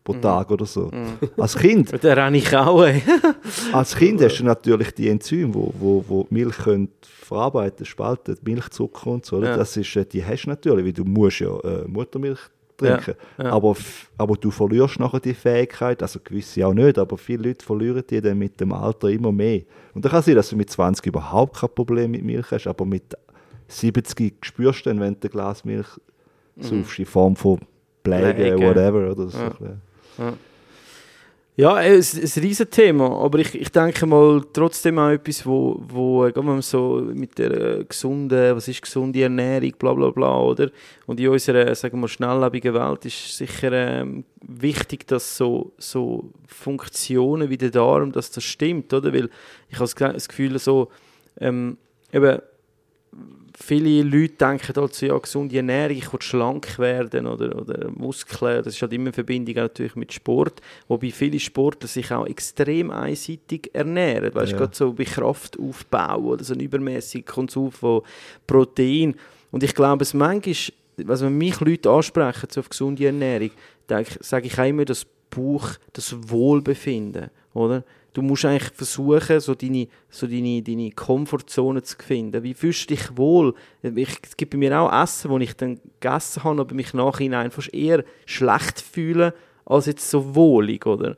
pro 0.08 0.13
Tag 0.20 0.50
oder 0.52 0.65
so. 0.65 0.89
Als 1.38 1.58
Kind 1.58 1.91
Der 2.04 2.17
renne 2.17 2.38
ich 2.38 2.56
auch. 2.56 2.88
Als 3.74 3.96
Kind 3.96 4.22
hast 4.22 4.39
du 4.39 4.46
natürlich 4.46 4.93
die 4.93 5.10
Enzyme, 5.10 5.54
wo, 5.54 5.74
wo, 5.78 6.06
wo 6.08 6.24
die 6.30 6.34
Milch 6.34 6.58
können 6.58 6.89
verarbeiten, 7.02 7.86
spalten, 7.86 8.38
Milchzucker 8.43 9.08
und 9.08 9.26
so. 9.26 9.43
Ja. 9.43 9.58
Das 9.58 9.76
ist, 9.76 9.96
äh, 9.96 10.06
die 10.06 10.24
hast 10.24 10.46
du 10.46 10.50
natürlich, 10.50 10.86
weil 10.86 10.93
du 10.93 11.04
musst 11.04 11.39
ja 11.39 11.50
äh, 11.60 11.86
Muttermilch 11.88 12.39
trinken. 12.78 13.15
Ja, 13.38 13.43
ja. 13.46 13.52
Aber, 13.52 13.76
aber 14.17 14.36
du 14.38 14.50
verlierst 14.50 15.00
nachher 15.00 15.20
die 15.20 15.34
Fähigkeit, 15.34 16.02
also 16.02 16.20
gewisse 16.24 16.65
auch 16.65 16.74
nicht, 16.74 16.98
aber 16.98 17.17
viele 17.17 17.50
Leute 17.50 17.65
verlieren 17.65 18.04
die 18.10 18.22
dann 18.22 18.38
mit 18.38 18.60
dem 18.62 18.72
Alter 18.72 19.10
immer 19.10 19.34
mehr. 19.34 19.62
Und 19.93 20.06
dann 20.06 20.12
kann 20.12 20.24
sein, 20.24 20.36
dass 20.36 20.50
du 20.50 20.56
mit 20.56 20.70
20 20.70 21.06
überhaupt 21.06 21.58
kein 21.58 21.70
Problem 21.70 22.12
mit 22.12 22.24
Milch 22.24 22.50
hast, 22.52 22.67
aber 22.67 22.86
mit 22.86 23.13
70 23.67 24.36
spürst 24.41 24.86
du 24.86 24.89
dann, 24.89 25.02
wenn 25.02 25.20
du 25.20 25.28
ein 25.28 25.32
Glas 25.32 25.65
Milch 25.65 25.88
saufst, 26.60 27.00
in 27.00 27.06
Form 27.06 27.36
von 27.36 27.60
Pläge. 28.04 28.58
whatever. 28.58 29.12
Oder 29.12 29.28
so. 29.28 29.38
Ja. 29.38 29.78
Ja, 31.60 31.82
es 31.82 32.13
ist 32.13 32.38
ein 32.38 32.43
riesen 32.43 32.69
Thema, 32.69 33.19
aber 33.19 33.39
ich, 33.39 33.56
ich 33.56 33.69
denke 33.71 34.06
mal 34.06 34.45
trotzdem 34.53 34.99
auch 34.99 35.10
etwas, 35.10 35.43
wo, 35.43 35.82
wo 35.88 36.25
äh, 36.25 36.41
mal 36.41 36.62
so 36.62 37.01
mit 37.12 37.39
der 37.39 37.80
äh, 37.80 37.84
gesunden, 37.84 38.56
was 38.56 38.67
ist 38.67 38.84
gesunde 38.84 39.23
Ernährung, 39.23 39.73
bla 39.80 39.91
bla 39.93 40.12
bla, 40.12 40.39
oder? 40.39 40.69
Und 41.08 41.19
in 41.19 41.30
unserer, 41.30 41.73
sagen 41.73 41.99
wir, 41.99 42.08
schnelllebigen 42.08 42.75
Welt 42.75 43.06
ist 43.06 43.36
sicher 43.38 43.71
ähm, 43.71 44.23
wichtig, 44.43 45.08
dass 45.08 45.36
so, 45.36 45.73
so 45.80 46.30
Funktionen 46.45 47.49
wie 47.49 47.58
der 47.58 47.71
Darm, 47.71 48.12
dass 48.12 48.30
das 48.30 48.43
stimmt, 48.43 48.93
oder? 48.93 49.12
Weil 49.12 49.27
ich 49.69 49.80
habe 49.80 50.13
das 50.13 50.30
Gefühl, 50.30 50.60
so, 50.60 50.89
ähm, 51.39 51.77
eben, 52.13 52.39
viele 53.67 54.01
Leute 54.03 54.34
denken 54.36 54.73
so, 54.91 55.06
ja, 55.06 55.17
gesunde 55.17 55.58
Ernährung, 55.58 55.97
ich 55.97 56.13
will 56.13 56.21
schlank 56.21 56.80
werden 56.80 57.27
oder, 57.27 57.53
oder 57.60 57.89
Muskeln, 57.91 58.63
das 58.63 58.75
ist 58.75 58.82
halt 58.82 58.93
immer 58.93 59.08
in 59.08 59.13
Verbindung 59.13 59.56
natürlich 59.56 59.95
mit 59.95 60.13
Sport, 60.13 60.62
wobei 60.88 61.12
viele 61.12 61.39
Sportler 61.39 61.88
sich 61.88 62.12
auch 62.12 62.25
extrem 62.25 62.91
einseitig 62.91 63.69
ernähren, 63.73 64.34
weißt 64.34 64.53
du, 64.53 64.56
Ja. 64.56 64.60
gerade 64.62 64.75
so 64.75 64.93
bei 64.93 65.03
Kraftaufbau 65.03 66.19
oder 66.19 66.43
so 66.45 66.53
ein 66.53 66.62
übermäßiger 66.62 67.25
Konsum 67.25 67.71
von 67.71 68.03
Protein 68.45 69.15
und 69.51 69.63
ich 69.63 69.75
glaube, 69.75 70.03
es 70.03 70.13
manchmal, 70.13 70.56
also 71.08 71.25
wenn 71.25 71.38
mich 71.38 71.60
Leute 71.60 71.89
ansprechen 71.89 72.47
so 72.49 72.62
auf 72.62 72.69
gesunde 72.69 73.06
Ernährung, 73.06 73.51
sage 74.21 74.47
ich 74.47 74.58
auch 74.58 74.65
immer 74.65 74.86
das 74.86 75.06
Bauch, 75.30 75.71
das 75.91 76.15
Wohlbefinden, 76.30 77.30
oder? 77.53 77.84
Du 78.17 78.23
musst 78.23 78.45
eigentlich 78.45 78.73
versuchen, 78.73 79.39
so 79.39 79.53
deine, 79.53 79.88
so 80.10 80.25
deine, 80.25 80.63
deine 80.63 80.89
Komfortzone 80.89 81.84
zu 81.84 81.95
finden. 81.99 82.41
Wie 82.41 82.56
fühlst 82.56 82.89
du 82.89 82.95
dich 82.95 83.15
wohl? 83.15 83.53
Ich, 83.84 84.10
es 84.23 84.36
gibt 84.36 84.53
bei 84.53 84.58
mir 84.58 84.82
auch 84.82 85.03
Essen, 85.03 85.30
wo 85.30 85.38
ich 85.38 85.56
dann 85.56 85.80
gegessen 85.99 86.43
habe, 86.43 86.62
aber 86.62 86.73
mich 86.73 86.95
nachhinein 86.95 87.51
fast 87.51 87.71
eher 87.71 88.03
schlecht 88.25 88.82
fühle, 88.82 89.36
als 89.65 89.86
jetzt 89.86 90.10
so 90.10 90.34
wohlig, 90.34 90.88
oder? 90.88 91.15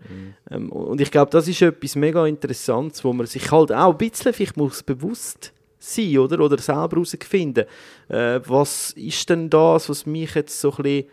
Ähm, 0.52 0.74
und 0.74 1.00
ich 1.00 1.10
glaube, 1.10 1.32
das 1.32 1.48
ist 1.48 1.62
etwas 1.62 1.96
mega 1.96 2.28
Interessantes, 2.28 3.02
wo 3.06 3.14
man 3.14 3.28
sich 3.28 3.50
halt 3.50 3.72
auch 3.72 3.92
ein 3.94 3.98
bisschen 3.98 4.34
vielleicht 4.34 4.58
muss 4.58 4.84
bewusst 4.84 5.54
sein, 5.78 6.18
oder? 6.18 6.42
Oder 6.42 6.58
selber 6.58 6.98
herausfinden. 6.98 7.64
Äh, 8.10 8.42
was 8.46 8.92
ist 8.92 9.30
denn 9.30 9.50
das, 9.50 9.88
was 9.88 10.06
mich 10.06 10.36
jetzt 10.36 10.60
so 10.60 10.72
ein 10.72 10.84
bisschen 10.84 11.06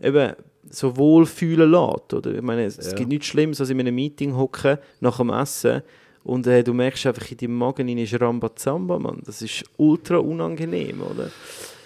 eben 0.00 0.36
so 0.74 0.96
wohlfühlen 0.96 1.70
lässt, 1.70 2.14
oder? 2.14 2.34
Ich 2.34 2.42
meine, 2.42 2.64
es, 2.64 2.76
Ja. 2.78 2.94
gibt 2.94 3.08
nichts 3.10 3.26
Schlimmes, 3.26 3.60
als 3.60 3.70
in 3.70 3.78
einem 3.78 3.94
Meeting 3.94 4.34
hocken 4.36 4.78
nach 5.00 5.18
dem 5.18 5.30
Essen 5.30 5.82
und 6.24 6.46
äh, 6.46 6.62
du 6.64 6.72
merkst 6.72 7.06
einfach 7.06 7.30
in 7.30 7.36
deinem 7.36 7.58
Magen 7.58 7.88
ist 7.98 8.18
Rambazamba, 8.20 8.98
Mann. 8.98 9.20
Das 9.26 9.42
ist 9.42 9.64
ultra 9.76 10.16
unangenehm, 10.18 11.02
oder? 11.02 11.30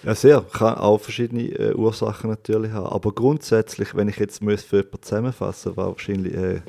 Ja, 0.03 0.13
sehr. 0.15 0.41
Kann 0.53 0.75
auch 0.75 0.99
verschiedene 0.99 1.43
äh, 1.49 1.73
Ursachen 1.73 2.29
natürlich 2.29 2.71
haben. 2.71 2.85
Aber 2.87 3.11
grundsätzlich, 3.11 3.95
wenn 3.95 4.07
ich 4.07 4.17
jetzt 4.17 4.41
müsste 4.43 4.67
für 4.69 4.77
jemanden 4.77 5.01
zusammenfassen 5.01 5.75
war 5.75 5.87
wahrscheinlich 5.87 6.33
äh, 6.35 6.61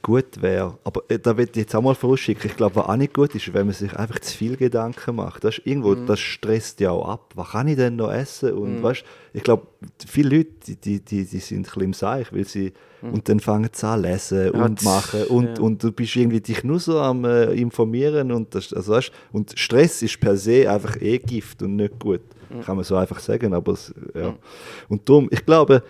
gut 0.00 0.40
wäre. 0.40 0.78
Aber 0.84 1.02
äh, 1.08 1.18
da 1.18 1.36
ich 1.36 1.56
jetzt 1.56 1.74
auch 1.74 1.82
mal 1.82 1.94
vorausschicken. 1.94 2.50
Ich 2.50 2.56
glaube, 2.56 2.76
was 2.76 2.86
auch 2.86 2.96
nicht 2.96 3.14
gut 3.14 3.34
ist, 3.34 3.52
wenn 3.52 3.66
man 3.66 3.74
sich 3.74 3.94
einfach 3.94 4.18
zu 4.20 4.36
viel 4.36 4.56
Gedanken 4.56 5.16
macht. 5.16 5.44
Das, 5.44 5.58
ist 5.58 5.66
irgendwo, 5.66 5.94
das 5.94 6.20
stresst 6.20 6.80
ja 6.80 6.90
auch 6.90 7.08
ab. 7.08 7.32
Was 7.34 7.50
kann 7.50 7.68
ich 7.68 7.76
denn 7.76 7.96
noch 7.96 8.12
essen? 8.12 8.52
Und 8.52 8.82
weißt, 8.82 9.04
ich 9.32 9.42
glaube, 9.42 9.66
viele 10.06 10.36
Leute, 10.36 10.50
die, 10.66 10.76
die, 10.76 11.00
die, 11.00 11.24
die 11.24 11.38
sind 11.38 11.58
ein 11.58 11.62
bisschen 11.62 11.82
im 11.82 11.92
Seich, 11.92 12.32
weil 12.32 12.44
sie 12.46 12.72
und 13.02 13.28
dann 13.28 13.40
fangen 13.40 13.68
sie 13.72 13.86
an 13.86 14.02
lesen 14.02 14.52
Ja, 14.54 14.64
und 14.64 14.82
machen 14.84 15.24
und, 15.24 15.58
ja. 15.58 15.64
und 15.64 15.82
du 15.82 15.90
bist 15.90 16.14
irgendwie 16.14 16.40
dich 16.40 16.62
nur 16.62 16.78
so 16.78 17.00
am 17.00 17.24
äh, 17.24 17.52
informieren 17.52 18.30
und 18.30 18.54
das, 18.54 18.72
also 18.72 18.92
weißt, 18.92 19.10
und 19.32 19.58
Stress 19.58 20.02
ist 20.02 20.20
per 20.20 20.36
se 20.36 20.70
einfach 20.70 21.00
eh 21.00 21.18
Gift 21.18 21.62
und 21.62 21.76
nicht 21.76 21.98
gut. 21.98 22.20
Kann 22.64 22.76
man 22.76 22.84
so 22.84 22.96
einfach 22.96 23.18
sagen, 23.18 23.54
aber 23.54 23.72
es, 23.72 23.94
ja. 24.14 24.34
Und 24.88 25.08
darum, 25.08 25.28
ich 25.30 25.44
glaube, 25.44 25.82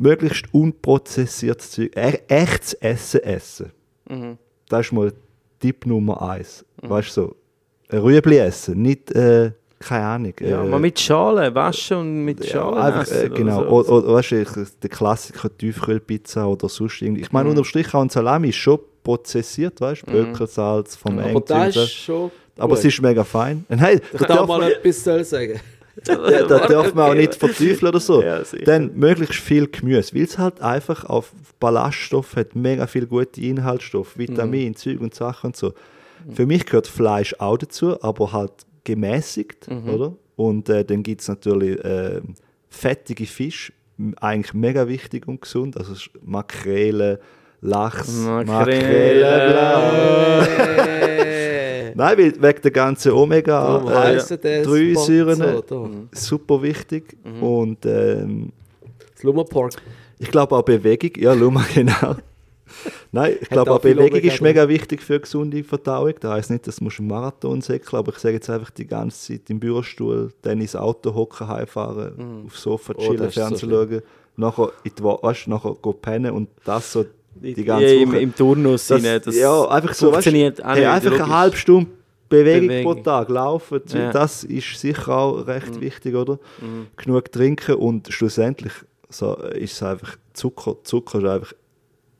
möglichst 0.00 0.46
unprozessiertes 0.52 1.70
Zeug, 1.72 1.90
e 1.94 2.18
echtes 2.28 2.74
Essen 2.74 3.20
essen. 3.22 3.72
Mhm. 4.08 4.38
Das 4.68 4.86
ist 4.86 4.92
mal 4.92 5.12
Tipp 5.60 5.86
Nummer 5.86 6.22
eins. 6.22 6.64
Weißt 6.82 7.16
du, 7.16 7.20
so, 7.20 7.36
ein 7.90 7.98
Rüebli 7.98 8.38
essen, 8.38 8.80
nicht, 8.80 9.12
äh, 9.12 9.52
keine 9.78 10.04
Ahnung. 10.04 10.32
Ja, 10.40 10.64
äh, 10.64 10.68
mal 10.68 10.80
mit 10.80 10.98
Schalen 10.98 11.54
waschen 11.54 11.96
und 11.98 12.24
mit 12.24 12.44
ja, 12.44 12.50
Schalen 12.52 12.78
einfach, 12.78 13.02
essen 13.02 13.22
äh, 13.22 13.26
oder 13.26 13.34
genau. 13.34 13.60
so. 13.62 13.68
Oder, 13.68 13.92
oder, 13.92 14.14
weißt 14.14 14.32
du, 14.32 14.66
der 14.82 14.90
Klassiker 14.90 15.56
Tiefkühlpizza 15.56 16.46
oder 16.46 16.68
sonst 16.68 17.02
irgendwie. 17.02 17.22
Ich 17.22 17.32
meine, 17.32 17.44
Mhm. 17.44 17.50
unterm 17.50 17.64
Strich 17.64 17.92
auch 17.94 18.02
ein 18.02 18.08
Salami 18.08 18.48
ist 18.48 18.56
schon 18.56 18.78
prozessiert, 19.02 19.80
weißt 19.80 20.02
du, 20.06 20.12
Böckelsalz, 20.12 20.96
vom 20.96 21.18
Aber 21.18 21.40
das 21.40 21.76
ist 21.76 21.92
schon. 21.92 22.30
Aber 22.58 22.74
es 22.74 22.84
ist 22.84 23.00
mega 23.00 23.24
fein. 23.24 23.64
Nein, 23.68 24.00
Ich 24.12 24.20
da 24.20 24.26
darf 24.26 24.46
mal 24.46 24.62
etwas 24.70 25.04
sagen. 25.28 25.60
da, 26.04 26.42
da 26.46 26.66
darf 26.66 26.94
man 26.94 27.10
auch 27.10 27.14
nicht 27.14 27.34
verteufeln 27.34 27.88
oder 27.88 28.00
so. 28.00 28.22
Ja. 28.22 28.42
Dann 28.64 28.92
möglichst 28.96 29.36
viel 29.40 29.66
Gemüse, 29.68 30.14
weil 30.14 30.22
es 30.22 30.38
halt 30.38 30.60
einfach 30.60 31.04
auf 31.04 31.32
Ballaststoff 31.58 32.36
hat, 32.36 32.54
mega 32.56 32.86
viel 32.86 33.06
gute 33.06 33.40
Inhaltsstoffe, 33.40 34.16
Mhm. 34.16 34.20
Vitamine, 34.20 34.74
Zeug 34.74 35.00
und 35.00 35.14
Sachen 35.14 35.48
und 35.48 35.56
so. 35.56 35.72
Für 36.32 36.46
mich 36.46 36.66
gehört 36.66 36.86
Fleisch 36.86 37.34
auch 37.38 37.56
dazu, 37.58 38.02
aber 38.02 38.32
halt 38.32 38.52
gemäßigt, 38.84 39.68
Mhm. 39.70 39.88
oder? 39.90 40.12
Und 40.36 40.68
äh, 40.68 40.84
dann 40.84 41.02
gibt 41.02 41.20
es 41.20 41.28
natürlich 41.28 41.82
äh, 41.84 42.20
fettige 42.68 43.26
Fisch, 43.26 43.72
eigentlich 44.20 44.54
mega 44.54 44.88
wichtig 44.88 45.28
und 45.28 45.42
gesund, 45.42 45.76
also 45.76 45.92
Makrele, 46.24 47.20
Lachs, 47.60 48.08
Makrele, 48.16 49.26
Nein, 51.94 52.18
weil 52.18 52.42
wegen 52.42 52.62
der 52.62 52.70
ganzen 52.70 53.08
Darum 53.08 53.22
Omega 53.24 53.82
äh, 53.84 53.94
heissen 54.14 54.40
der 54.40 54.62
3 54.64 54.90
Spot 54.92 55.00
Säuren 55.00 55.62
so, 55.68 55.90
super 56.12 56.62
wichtig 56.62 57.16
und 57.40 57.84
ähm, 57.86 58.52
Das 59.14 59.22
Lummerpark. 59.22 59.72
ich 60.18 60.30
glaube 60.30 60.56
auch 60.56 60.62
Bewegung, 60.62 61.10
ja, 61.16 61.32
Luma, 61.32 61.64
genau. 61.74 62.16
Nein, 63.12 63.34
ich 63.40 63.48
glaube 63.48 63.72
auch 63.72 63.80
Bewegung 63.80 64.10
Omega 64.18 64.32
ist 64.32 64.40
mega 64.40 64.68
wichtig 64.68 65.02
für 65.02 65.14
eine 65.14 65.20
gesunde 65.20 65.64
Verdauung. 65.64 66.14
Das 66.20 66.32
heisst 66.32 66.50
nicht, 66.50 66.66
dass 66.66 66.76
du 66.76 66.88
einen 66.88 67.08
Marathon 67.08 67.60
säckeln 67.60 67.98
aber 67.98 68.12
ich 68.12 68.18
sage 68.18 68.34
jetzt 68.36 68.48
einfach 68.48 68.70
die 68.70 68.86
ganze 68.86 69.32
Zeit 69.32 69.50
im 69.50 69.58
Bürostuhl, 69.58 70.32
dann 70.42 70.60
ins 70.60 70.76
Auto 70.76 71.14
hocken, 71.14 71.48
heimfahren, 71.48 72.44
aufs 72.46 72.62
Sofa 72.62 72.94
Oh, 72.96 73.00
chillen, 73.00 73.18
so 73.18 73.30
Fernsehen 73.30 73.68
schlimm. 73.70 73.88
schauen, 73.90 74.02
nachher, 74.36 74.72
in 74.84 74.92
die, 74.96 75.02
weißt, 75.02 75.48
nachher 75.48 75.74
go 75.82 75.92
pennen 75.92 76.30
und 76.32 76.48
das 76.64 76.92
so 76.92 77.04
die 77.42 77.64
ganze 77.64 77.86
ja, 77.94 78.02
im, 78.02 78.08
Woche. 78.12 78.20
im 78.20 78.34
Turnus 78.34 78.86
Das, 78.86 79.04
rein, 79.04 79.20
das 79.24 79.36
ja, 79.36 79.64
einfach 79.68 79.94
so, 79.94 80.06
weißt, 80.06 80.12
funktioniert 80.14 80.64
auch 80.64 80.74
hey, 80.74 80.86
einfach 80.86 81.10
logisch. 81.10 81.22
eine 81.24 81.34
halbe 81.38 81.56
Stunde 81.56 81.90
Bewegung, 82.28 82.68
Bewegung. 82.68 82.94
pro 82.94 83.02
Tag 83.02 83.28
laufen, 83.28 83.80
Ja. 83.88 84.08
Mhm. 84.08 84.12
das 84.12 84.44
ist 84.44 84.78
sicher 84.80 85.08
auch 85.08 85.46
recht 85.46 85.80
wichtig, 85.80 86.14
oder? 86.14 86.38
Genug 86.96 87.32
trinken 87.32 87.74
und 87.74 88.06
schlussendlich 88.12 88.72
so, 89.08 89.34
ist 89.36 89.72
es 89.72 89.82
einfach 89.82 90.16
Zucker. 90.32 90.76
Zucker 90.84 91.18
ist 91.18 91.24
einfach, 91.24 91.52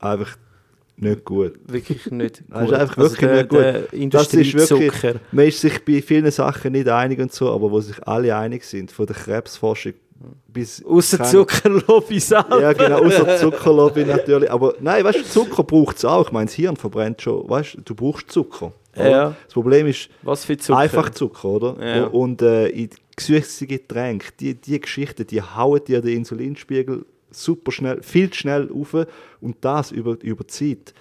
einfach 0.00 0.37
nicht 0.96 1.24
gut. 1.24 1.52
Wirklich 1.68 2.11
nicht 2.11 2.42
Das 2.48 2.62
ist 2.62 2.66
gut. 2.68 2.74
einfach 2.74 2.98
Also 2.98 3.11
wirklich 3.20 3.30
der, 3.48 3.72
nicht 3.72 3.90
gut. 4.02 4.14
Das 4.14 4.35
ist 4.35 4.52
wirklich, 4.70 5.14
man 5.30 5.46
ist 5.46 5.61
sich 5.61 5.85
bei 5.85 6.02
vielen 6.02 6.30
Sachen 6.33 6.72
nicht 6.72 6.88
einig 6.88 7.20
und 7.20 7.33
so, 7.33 7.52
aber 7.52 7.70
wo 7.70 7.80
sich 7.80 7.96
alle 8.06 8.35
einig 8.37 8.64
sind, 8.64 8.90
von 8.90 9.06
der 9.06 9.14
Krebsforschung 9.14 9.92
bis... 10.48 10.85
Außer 10.85 11.22
Zuckerlobby 11.24 12.20
selber. 12.20 12.61
Ja, 12.61 12.72
genau, 12.72 13.04
außer 13.04 13.37
Zuckerlobby 13.37 14.04
natürlich. 14.04 14.50
Aber 14.50 14.74
nein, 14.80 15.04
weißt 15.04 15.20
du, 15.20 15.24
Zucker 15.24 15.62
braucht 15.62 15.96
es 15.96 16.04
auch. 16.04 16.26
Ich 16.26 16.33
meine, 16.33 16.46
das 16.46 16.54
Hirn 16.54 16.76
verbrennt 16.76 17.22
schon, 17.22 17.48
weißt 17.48 17.74
du, 17.74 17.80
du 17.83 17.94
brauchst 17.94 18.30
Zucker. 18.30 18.72
Ja. 18.97 19.34
Das 19.44 19.55
Problem 19.55 19.86
ist 19.86 20.09
Was 20.22 20.44
für 20.44 20.57
Zucker? 20.57 20.78
einfach 20.78 21.11
Zucker, 21.11 21.49
oder? 21.49 21.76
Ja. 21.97 22.07
Und 22.07 22.42
äh, 22.42 22.68
in 22.68 22.90
süße 23.18 23.66
Getränke, 23.66 24.28
die, 24.38 24.55
die 24.55 24.80
Geschichten, 24.80 25.26
die 25.26 25.40
hauen 25.40 25.80
dir 25.84 26.01
den 26.01 26.18
Insulinspiegel 26.18 27.05
super 27.30 27.70
schnell, 27.70 28.03
viel 28.03 28.30
zu 28.30 28.38
schnell 28.38 28.70
auf 28.72 28.94
und 29.40 29.57
das 29.61 29.92
über, 29.92 30.16
über 30.22 30.47
Zeit, 30.49 30.92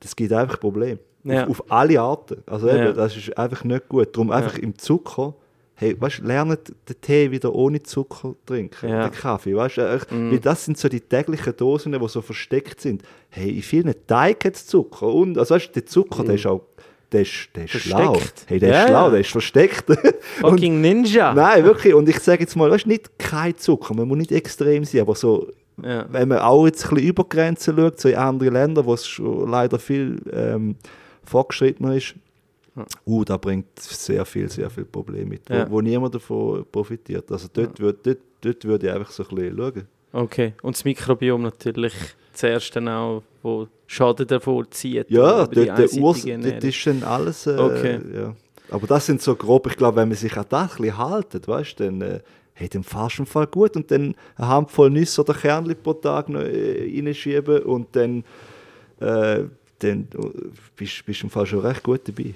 das 0.00 0.16
gibt 0.16 0.32
einfach 0.32 0.58
Probleme. 0.58 0.98
Ja. 1.24 1.44
Auf, 1.44 1.60
auf 1.60 1.72
alle 1.72 2.00
Arten. 2.00 2.42
Also 2.46 2.68
eben, 2.68 2.94
das 2.94 3.16
ist 3.16 3.36
einfach 3.36 3.64
nicht 3.64 3.88
gut. 3.88 4.14
Darum 4.14 4.30
einfach 4.30 4.58
im 4.58 4.76
Zucker 4.78 5.34
hey, 5.80 5.96
weißt, 6.00 6.18
lernt 6.24 6.68
den 6.88 7.00
Tee 7.00 7.30
wieder 7.30 7.54
ohne 7.54 7.80
Zucker 7.82 8.34
trinken, 8.46 8.88
Ja. 8.88 9.08
den 9.08 9.12
Kaffee, 9.12 9.54
weißt, 9.54 9.78
echt, 9.78 10.10
weil 10.10 10.40
das 10.40 10.64
sind 10.64 10.76
so 10.76 10.88
die 10.88 11.00
täglichen 11.00 11.56
Dosen, 11.56 11.92
die 11.92 12.08
so 12.08 12.20
versteckt 12.20 12.80
sind. 12.80 13.02
Hey, 13.30 13.50
in 13.56 13.62
vielen 13.62 13.94
Teig 14.06 14.44
hat 14.44 14.54
es 14.56 14.66
Zucker 14.66 15.06
und, 15.06 15.38
also 15.38 15.54
weißt, 15.54 15.74
der 15.76 15.86
Zucker, 15.86 16.24
der 16.24 16.34
ist 16.34 16.46
auch, 16.46 16.62
der 17.12 17.22
ist, 17.22 17.48
der 17.54 17.64
ist 17.64 17.70
schlau. 17.80 18.20
Hey, 18.46 18.58
der 18.58 18.68
Ja, 18.70 18.80
ist 18.82 18.88
schlau, 18.88 19.04
ja. 19.04 19.10
der 19.10 19.20
ist 19.20 19.30
versteckt. 19.30 19.88
und, 19.90 20.06
Fucking 20.40 20.80
Ninja. 20.80 21.32
nein, 21.32 21.62
wirklich, 21.64 21.94
und 21.94 22.08
ich 22.08 22.18
sage 22.18 22.40
jetzt 22.42 22.56
mal, 22.56 22.70
weißt, 22.70 22.86
nicht 22.88 23.16
kein 23.18 23.56
Zucker, 23.56 23.94
man 23.94 24.08
muss 24.08 24.18
nicht 24.18 24.32
extrem 24.32 24.84
sein, 24.84 25.02
aber 25.02 25.14
so, 25.14 25.46
Ja. 25.82 26.06
wenn 26.10 26.26
man 26.28 26.38
auch 26.40 26.66
jetzt 26.66 26.84
ein 26.86 26.94
bisschen 26.96 27.08
über 27.08 27.22
Grenzen 27.24 27.76
schaut, 27.76 28.00
so 28.00 28.08
in 28.08 28.16
andere 28.16 28.50
Länder, 28.50 28.84
wo 28.84 28.94
es 28.94 29.06
schon 29.06 29.48
leider 29.48 29.78
viel 29.78 30.20
ähm, 30.32 30.74
fortgeschrittener 31.24 31.94
ist, 31.94 32.14
uh, 33.06 33.24
da 33.24 33.36
bringt 33.36 33.78
sehr 33.78 34.24
viel, 34.24 34.48
sehr 34.50 34.70
viel 34.70 34.84
Probleme 34.84 35.26
mit, 35.26 35.48
Ja. 35.48 35.66
wo, 35.68 35.76
wo 35.76 35.80
niemand 35.80 36.14
davon 36.14 36.64
profitiert. 36.70 37.30
Also 37.30 37.48
dort, 37.52 37.78
würd, 37.80 38.06
dort, 38.06 38.18
dort 38.40 38.64
würde 38.64 38.86
ich 38.86 38.92
einfach 38.92 39.10
so 39.10 39.24
ein 39.28 39.34
bisschen 39.34 39.56
schauen. 39.56 39.88
Okay. 40.12 40.54
Und 40.62 40.76
das 40.76 40.84
Mikrobiom 40.84 41.42
natürlich 41.42 41.94
zuerst 42.32 42.74
dann 42.76 42.88
auch, 42.88 43.22
wo 43.42 43.68
Schaden 43.86 44.26
davor 44.26 44.70
zieht. 44.70 45.10
Ja, 45.10 45.46
dort, 45.46 45.54
der 45.56 45.92
Urs, 46.00 46.24
dort 46.24 46.64
ist 46.64 46.76
schon 46.76 47.02
alles. 47.02 47.46
Äh, 47.46 47.56
Okay. 47.58 48.00
ja. 48.14 48.34
Aber 48.70 48.86
das 48.86 49.06
sind 49.06 49.22
so 49.22 49.34
grob, 49.34 49.66
ich 49.66 49.76
glaube, 49.76 49.96
wenn 49.96 50.08
man 50.08 50.16
sich 50.16 50.36
an 50.36 50.44
das 50.48 50.72
ein 50.72 50.82
bisschen 50.82 50.98
haltet, 50.98 51.48
weißt 51.48 51.80
dann, 51.80 52.02
äh, 52.02 52.20
hey, 52.52 52.68
dann 52.68 52.82
fahrst 52.82 53.18
du 53.18 53.22
im 53.22 53.26
Fall 53.26 53.46
gut 53.46 53.76
und 53.76 53.90
dann 53.90 54.14
eine 54.36 54.48
Handvoll 54.48 54.90
Nüsse 54.90 55.22
oder 55.22 55.32
Kernli 55.32 55.74
pro 55.74 55.94
Tag 55.94 56.28
noch 56.28 56.42
äh, 56.42 56.90
reinschieben 56.94 57.62
und 57.62 57.94
dann, 57.96 58.24
äh, 59.00 59.44
dann 59.78 60.08
äh, 60.14 60.28
bist 60.76 61.02
du 61.06 61.12
im 61.22 61.30
Fall 61.30 61.46
schon 61.46 61.60
recht 61.60 61.82
gut 61.82 62.02
dabei. 62.06 62.34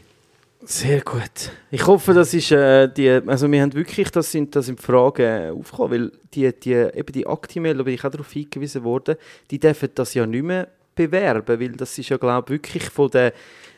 Sehr 0.65 1.01
gut. 1.01 1.51
Ich 1.73 1.87
hoffe, 1.89 2.15
das 2.15 2.33
ist 2.35 2.53
äh, 2.53 2.89
die, 2.89 3.11
also 3.11 3.51
wir 3.51 3.63
haben 3.63 3.75
wirklich, 3.75 4.11
das 4.13 4.31
sind, 4.31 4.55
das 4.55 4.67
sind 4.67 4.81
Fragen 4.81 5.23
äh, 5.23 5.51
aufgekommen, 5.51 5.91
weil 5.91 6.13
die, 6.35 6.53
die, 6.53 6.73
eben 6.73 7.13
die 7.13 7.27
Actimel, 7.27 7.77
da 7.77 7.83
bin 7.83 7.95
ich 7.95 8.05
auch 8.05 8.11
darauf 8.11 8.31
hingewiesen 8.31 8.85
worden, 8.85 9.17
die 9.51 9.59
dürfen 9.59 9.89
das 9.95 10.15
ja 10.15 10.25
nicht 10.25 10.45
mehr 10.45 10.69
bewerben, 10.95 11.61
weil 11.61 11.73
das 11.73 11.99
ist 11.99 12.09
ja, 12.09 12.17
glaube 12.17 12.47
ich, 12.47 12.61
wirklich 12.61 12.85
von 12.91 13.11
der, 13.11 13.33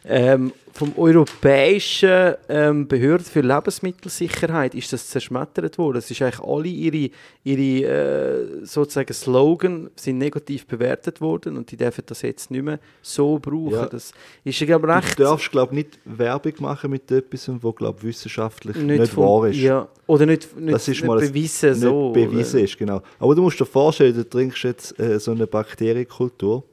ähm, 0.06 0.52
vom 0.72 0.92
europäischen 0.98 2.34
ähm, 2.48 2.88
Behörde 2.88 3.22
für 3.22 3.40
Lebensmittelsicherheit 3.40 4.74
ist 4.74 4.92
das 4.92 5.08
zerschmettert 5.08 5.78
worden. 5.78 5.98
Es 5.98 6.10
ist 6.10 6.20
eigentlich 6.20 6.40
alle 6.40 6.66
ihre, 6.68 7.10
ihre 7.44 7.88
äh, 7.88 8.64
sozusagen 8.66 9.14
Slogan 9.14 9.88
sind 9.94 10.18
negativ 10.18 10.66
bewertet 10.66 11.20
worden 11.20 11.56
und 11.56 11.70
die 11.70 11.76
dürfen 11.76 12.02
das 12.06 12.22
jetzt 12.22 12.50
nicht 12.50 12.64
mehr 12.64 12.80
so 13.02 13.38
brauchen. 13.38 13.72
Ja. 13.72 13.86
Das 13.86 14.12
ist 14.42 14.58
ja, 14.60 14.66
glaube 14.66 14.88
recht... 14.88 15.18
Du 15.18 15.22
darfst, 15.22 15.50
glaube 15.50 15.74
nicht 15.74 15.98
Werbung 16.04 16.54
machen 16.58 16.90
mit 16.90 17.08
etwas, 17.10 17.48
was, 17.48 17.76
glaube 17.76 18.02
wissenschaftlich 18.02 18.76
nicht, 18.76 19.00
nicht, 19.00 19.12
von- 19.12 19.24
wahr 19.24 19.48
ist. 19.48 19.58
Ja, 19.58 19.88
oder 20.06 20.26
nicht, 20.26 20.54
nicht, 20.58 20.74
das 20.74 20.88
ist 20.88 20.96
nicht 20.96 21.06
mal 21.06 21.20
bewiesen 21.20 21.70
nicht 21.70 21.80
so. 21.80 22.10
bewiesen 22.10 22.60
ist, 22.60 22.76
genau. 22.76 23.00
Aber 23.20 23.34
du 23.34 23.42
musst 23.42 23.60
dir 23.60 23.64
vorstellen, 23.64 24.14
du 24.14 24.28
trinkst 24.28 24.64
jetzt 24.64 24.98
äh, 24.98 25.20
so 25.20 25.30
eine 25.30 25.46
Bakterienkultur, 25.46 26.64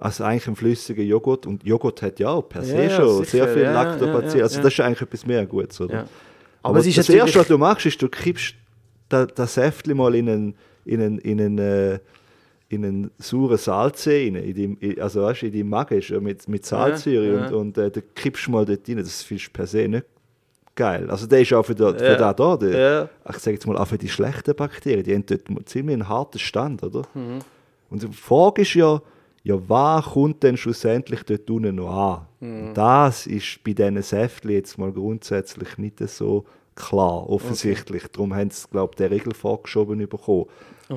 also 0.00 0.24
eigentlich 0.24 0.46
einen 0.46 0.56
flüssigen 0.56 1.06
Joghurt. 1.06 1.46
Und 1.46 1.62
Joghurt 1.64 2.02
hat 2.02 2.18
ja 2.18 2.28
auch 2.30 2.42
per 2.48 2.64
se 2.64 2.84
Ja, 2.84 2.90
schon 2.90 3.18
sicher, 3.24 3.30
sehr 3.30 3.48
viel 3.48 3.62
ja, 3.62 3.72
Lactobacillen, 3.72 4.38
ja, 4.38 4.42
also 4.44 4.62
das 4.62 4.72
ist 4.72 4.80
eigentlich 4.80 5.02
etwas 5.02 5.26
mehr 5.26 5.46
Gutes, 5.46 5.80
oder? 5.80 6.06
Aber, 6.62 6.78
ist 6.80 6.98
das 6.98 7.08
Erste, 7.08 7.38
was 7.38 7.48
du 7.48 7.58
machst, 7.58 7.86
ist, 7.86 8.00
du 8.02 8.08
kippst 8.08 8.54
das, 9.08 9.28
das 9.34 9.54
Säftchen 9.54 9.96
mal 9.96 10.14
in 10.14 10.28
einen, 10.28 10.54
in 10.84 11.00
einen, 11.00 11.18
in 11.18 11.40
einen, 11.40 11.58
äh, 11.58 11.98
in 12.68 12.84
einen 12.84 13.10
sauren 13.18 13.58
Salzsee 13.58 14.26
rein, 14.26 14.36
in 14.36 14.76
in- 14.76 15.00
also 15.00 15.22
weißt, 15.22 15.42
du, 15.42 15.46
in 15.46 15.52
deinem 15.52 15.68
Magen 15.70 15.98
ist 15.98 16.08
ja 16.08 16.20
mit, 16.20 16.48
mit 16.48 16.64
Salzsäure 16.64 17.36
und, 17.38 17.52
und 17.52 17.78
äh, 17.78 17.90
dann 17.90 18.02
kippst 18.14 18.46
du 18.46 18.52
mal 18.52 18.64
dort 18.64 18.88
rein, 18.88 18.96
das 18.98 19.22
findest 19.22 19.48
du 19.48 19.52
per 19.52 19.66
se 19.66 19.88
nicht 19.88 20.06
geil. 20.76 21.10
Also 21.10 21.26
der 21.26 21.40
ist 21.40 21.52
auch 21.52 21.64
für, 21.64 21.74
da, 21.74 21.92
für 21.92 22.16
da, 22.16 22.32
da 22.32 22.56
der, 22.56 23.08
ich 23.28 23.36
sage 23.38 23.56
jetzt 23.56 23.66
mal, 23.66 23.76
auch 23.76 23.86
für 23.88 23.98
die 23.98 24.08
schlechten 24.08 24.54
Bakterien, 24.54 25.02
die 25.02 25.14
haben 25.14 25.26
dort 25.26 25.68
ziemlich 25.68 25.94
einen 25.94 26.08
harten 26.08 26.38
Stand, 26.38 26.82
oder? 26.82 27.02
Mhm. 27.14 27.40
Und 27.90 28.02
die 28.02 28.08
Frage 28.12 28.62
ist 28.62 28.74
ja, 28.74 29.02
ja, 29.42 29.56
was 29.68 30.04
kommt 30.04 30.42
denn 30.42 30.56
schlussendlich 30.56 31.22
dort 31.22 31.50
unten 31.50 31.76
noch 31.76 31.90
an? 31.90 32.26
Mhm. 32.40 32.74
Das 32.74 33.26
ist 33.26 33.62
bei 33.64 33.72
diesen 33.72 34.02
Säftchen 34.02 34.50
jetzt 34.50 34.78
mal 34.78 34.92
grundsätzlich 34.92 35.78
nicht 35.78 35.98
so 36.08 36.44
klar, 36.74 37.28
offensichtlich. 37.28 38.04
Darum 38.12 38.34
haben 38.34 38.50
sie, 38.50 38.68
glaube 38.70 38.92
ich, 38.92 38.96
den 38.96 39.12
Regel 39.12 39.34
vorgeschoben 39.34 39.98
bekommen. 40.08 40.46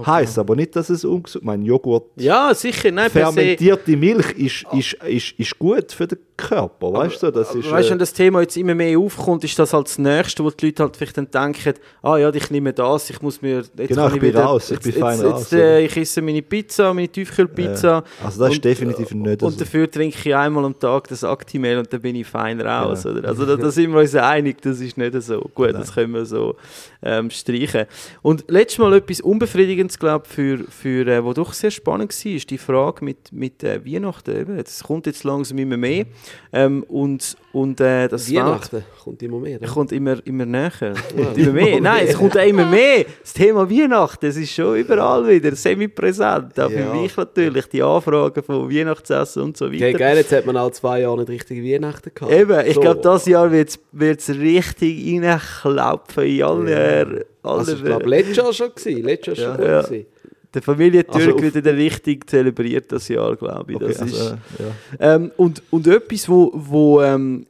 Heißt 0.05 0.39
aber 0.39 0.55
nicht, 0.55 0.75
dass 0.75 0.89
es 0.89 1.05
ungesund 1.05 1.45
Mein 1.45 1.61
Joghurt, 1.63 2.05
Ja, 2.15 2.53
sicher. 2.53 2.91
Nein, 2.91 3.09
fermentierte 3.11 3.95
Milch 3.95 4.31
ist, 4.31 4.65
ist, 4.73 4.93
ist, 5.03 5.39
ist 5.39 5.59
gut 5.59 5.91
für 5.91 6.07
den 6.07 6.17
Körper, 6.35 6.91
weißt 6.93 7.21
du? 7.23 7.31
Das 7.31 7.53
ist, 7.53 7.69
Weißt 7.69 7.85
du, 7.85 7.89
äh, 7.89 7.91
wenn 7.91 7.99
das 7.99 8.11
Thema 8.11 8.41
jetzt 8.41 8.57
immer 8.57 8.73
mehr 8.73 8.97
aufkommt, 8.97 9.43
ist 9.43 9.57
das 9.59 9.71
halt 9.73 9.87
das 9.87 9.99
Nächste, 9.99 10.43
wo 10.43 10.49
die 10.49 10.65
Leute 10.65 10.83
halt 10.83 10.97
vielleicht 10.97 11.17
dann 11.17 11.29
denken, 11.29 11.73
ah 12.01 12.17
ja, 12.17 12.33
ich 12.33 12.49
nehme 12.49 12.73
das, 12.73 13.09
ich 13.09 13.21
muss 13.21 13.41
mir... 13.41 13.57
Jetzt 13.57 13.71
Genau, 13.75 14.07
ich 14.07 14.13
bin 14.13 14.21
wieder, 14.23 14.43
raus, 14.43 14.71
ich 14.71 14.79
bin 14.79 14.93
fein 14.93 15.19
jetzt, 15.19 15.31
raus, 15.31 15.51
Jetzt, 15.51 15.53
äh, 15.53 15.85
ich 15.85 15.97
esse 15.97 16.21
meine 16.21 16.41
Pizza, 16.41 16.93
meine 16.93 17.07
Tiefkühlpizza. 17.07 17.99
Äh, 17.99 18.25
also 18.25 18.43
das 18.43 18.53
ist 18.53 18.65
definitiv 18.65 19.11
nicht 19.11 19.43
Und 19.43 19.51
so. 19.51 19.59
dafür 19.59 19.89
trinke 19.89 20.17
ich 20.17 20.35
einmal 20.35 20.65
am 20.65 20.77
Tag 20.79 21.07
das 21.09 21.23
Actimel 21.23 21.77
und 21.77 21.93
dann 21.93 22.01
bin 22.01 22.15
ich 22.15 22.25
fein 22.27 22.59
raus. 22.59 23.03
Genau. 23.03 23.19
Oder? 23.19 23.27
Also 23.29 23.45
da, 23.45 23.55
da 23.55 23.69
sind 23.69 23.91
wir 23.91 23.99
uns 23.99 24.15
einig, 24.15 24.61
das 24.61 24.79
ist 24.79 24.97
nicht 24.97 25.21
so. 25.21 25.41
Gut, 25.53 25.73
das 25.73 25.93
können 25.93 26.13
wir 26.13 26.25
so 26.25 26.55
ähm, 27.03 27.29
streichen. 27.29 27.85
Und 28.21 28.45
letztes 28.47 28.79
Mal 28.79 28.93
etwas 28.93 29.21
Unbefriedigendes, 29.21 29.97
glaube 29.99 30.25
ich, 30.27 30.33
für, 30.33 30.57
für 30.69 31.07
äh, 31.07 31.23
wo 31.23 31.33
doch 31.33 31.53
sehr 31.53 31.71
spannend 31.71 32.13
war, 32.25 32.31
ist 32.31 32.49
die 32.49 32.57
Frage 32.57 33.03
mit, 33.05 33.31
mit 33.31 33.63
äh, 33.63 33.85
Weihnachten. 33.85 34.35
Eben. 34.35 34.57
Das 34.57 34.83
kommt 34.83 35.05
jetzt 35.05 35.23
langsam 35.23 35.57
immer 35.57 35.77
mehr. 35.77 36.05
Ähm, 36.51 36.83
und 36.87 37.35
und 37.51 37.79
äh, 37.81 38.07
das 38.07 38.33
Weihnachten 38.33 38.83
kommt 39.03 39.21
immer 39.21 39.39
mehr. 39.39 39.53
Welt 39.53 39.61
ne? 39.61 39.67
kommt 39.67 39.91
immer, 39.91 40.17
immer 40.25 40.45
näher. 40.45 40.71
Kommt 41.15 41.37
immer 41.37 41.51
mehr. 41.51 41.81
Nein, 41.81 42.05
es 42.07 42.17
kommt 42.17 42.37
auch 42.37 42.47
immer 42.47 42.65
mehr. 42.65 43.05
Das 43.21 43.33
Thema 43.33 43.69
Weihnachten, 43.69 44.25
das 44.25 44.37
ist 44.37 44.51
schon 44.53 44.77
überall 44.77 45.27
wieder 45.27 45.55
semi-präsent. 45.55 46.59
Auch 46.59 46.69
Ja. 46.69 46.91
für 46.91 46.93
mich 46.99 47.15
natürlich, 47.15 47.67
die 47.67 47.83
Anfragen 47.83 48.41
von 48.43 48.71
Weihnachtsessen 48.71 49.43
und 49.43 49.57
so 49.57 49.65
weiter. 49.71 49.85
Okay, 49.89 49.93
geil, 49.93 50.17
jetzt 50.17 50.31
hat 50.31 50.45
man 50.45 50.57
auch 50.57 50.71
zwei 50.71 51.01
Jahre 51.01 51.19
nicht 51.19 51.29
richtig 51.29 51.63
Weihnachten 51.63 52.11
gehabt. 52.13 52.33
Eben, 52.33 52.65
ich 52.65 52.73
So. 52.75 52.81
glaube, 52.81 53.01
dieses 53.03 53.25
Jahr 53.27 53.51
wird 53.51 54.19
es 54.19 54.29
richtig 54.29 55.21
reinklopfen 55.21 56.23
in 56.23 56.43
alle. 56.43 56.71
Ja. 56.71 56.77
Alle 57.01 57.25
Also, 57.43 57.73
ich 57.75 57.83
glaube, 57.83 58.09
letztes 58.09 58.37
Jahr 58.37 58.53
schon 58.53 58.69
gewesen. 58.75 59.03
Letztes 59.03 59.37
Jahr 59.39 59.55
schon 59.57 59.65
Ja. 59.65 59.79
gut 59.81 59.89
gewesen. 59.89 60.05
der 60.53 60.61
Familie 60.61 61.05
Also 61.07 61.41
wieder 61.41 61.75
richtig 61.75 62.29
zelebriert 62.29 62.91
das 62.91 63.07
Jahr, 63.07 63.35
glaube 63.35 63.71
ich. 63.71 63.75
Okay, 63.77 63.87
Das 63.87 63.99
also, 64.01 64.15
ist, 64.15 64.35
ja. 64.59 65.15
ähm, 65.15 65.31
und, 65.37 65.63
und 65.71 65.87
etwas, 65.87 66.29
wo, 66.29 66.51
wo 66.53 67.01
ähm, 67.01 67.45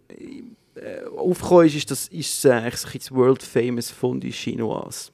äh, 0.75 1.05
aufgekommen 1.17 1.67
ist, 1.67 1.75
ist, 1.75 1.91
das 1.91 2.07
ist 2.07 2.45
äh, 2.45 2.51
ein 2.51 2.71
bisschen 2.71 2.99
das 2.99 3.11
World 3.11 3.43
Famous 3.43 3.91
Fondue 3.91 4.31
Chinoise. 4.31 5.11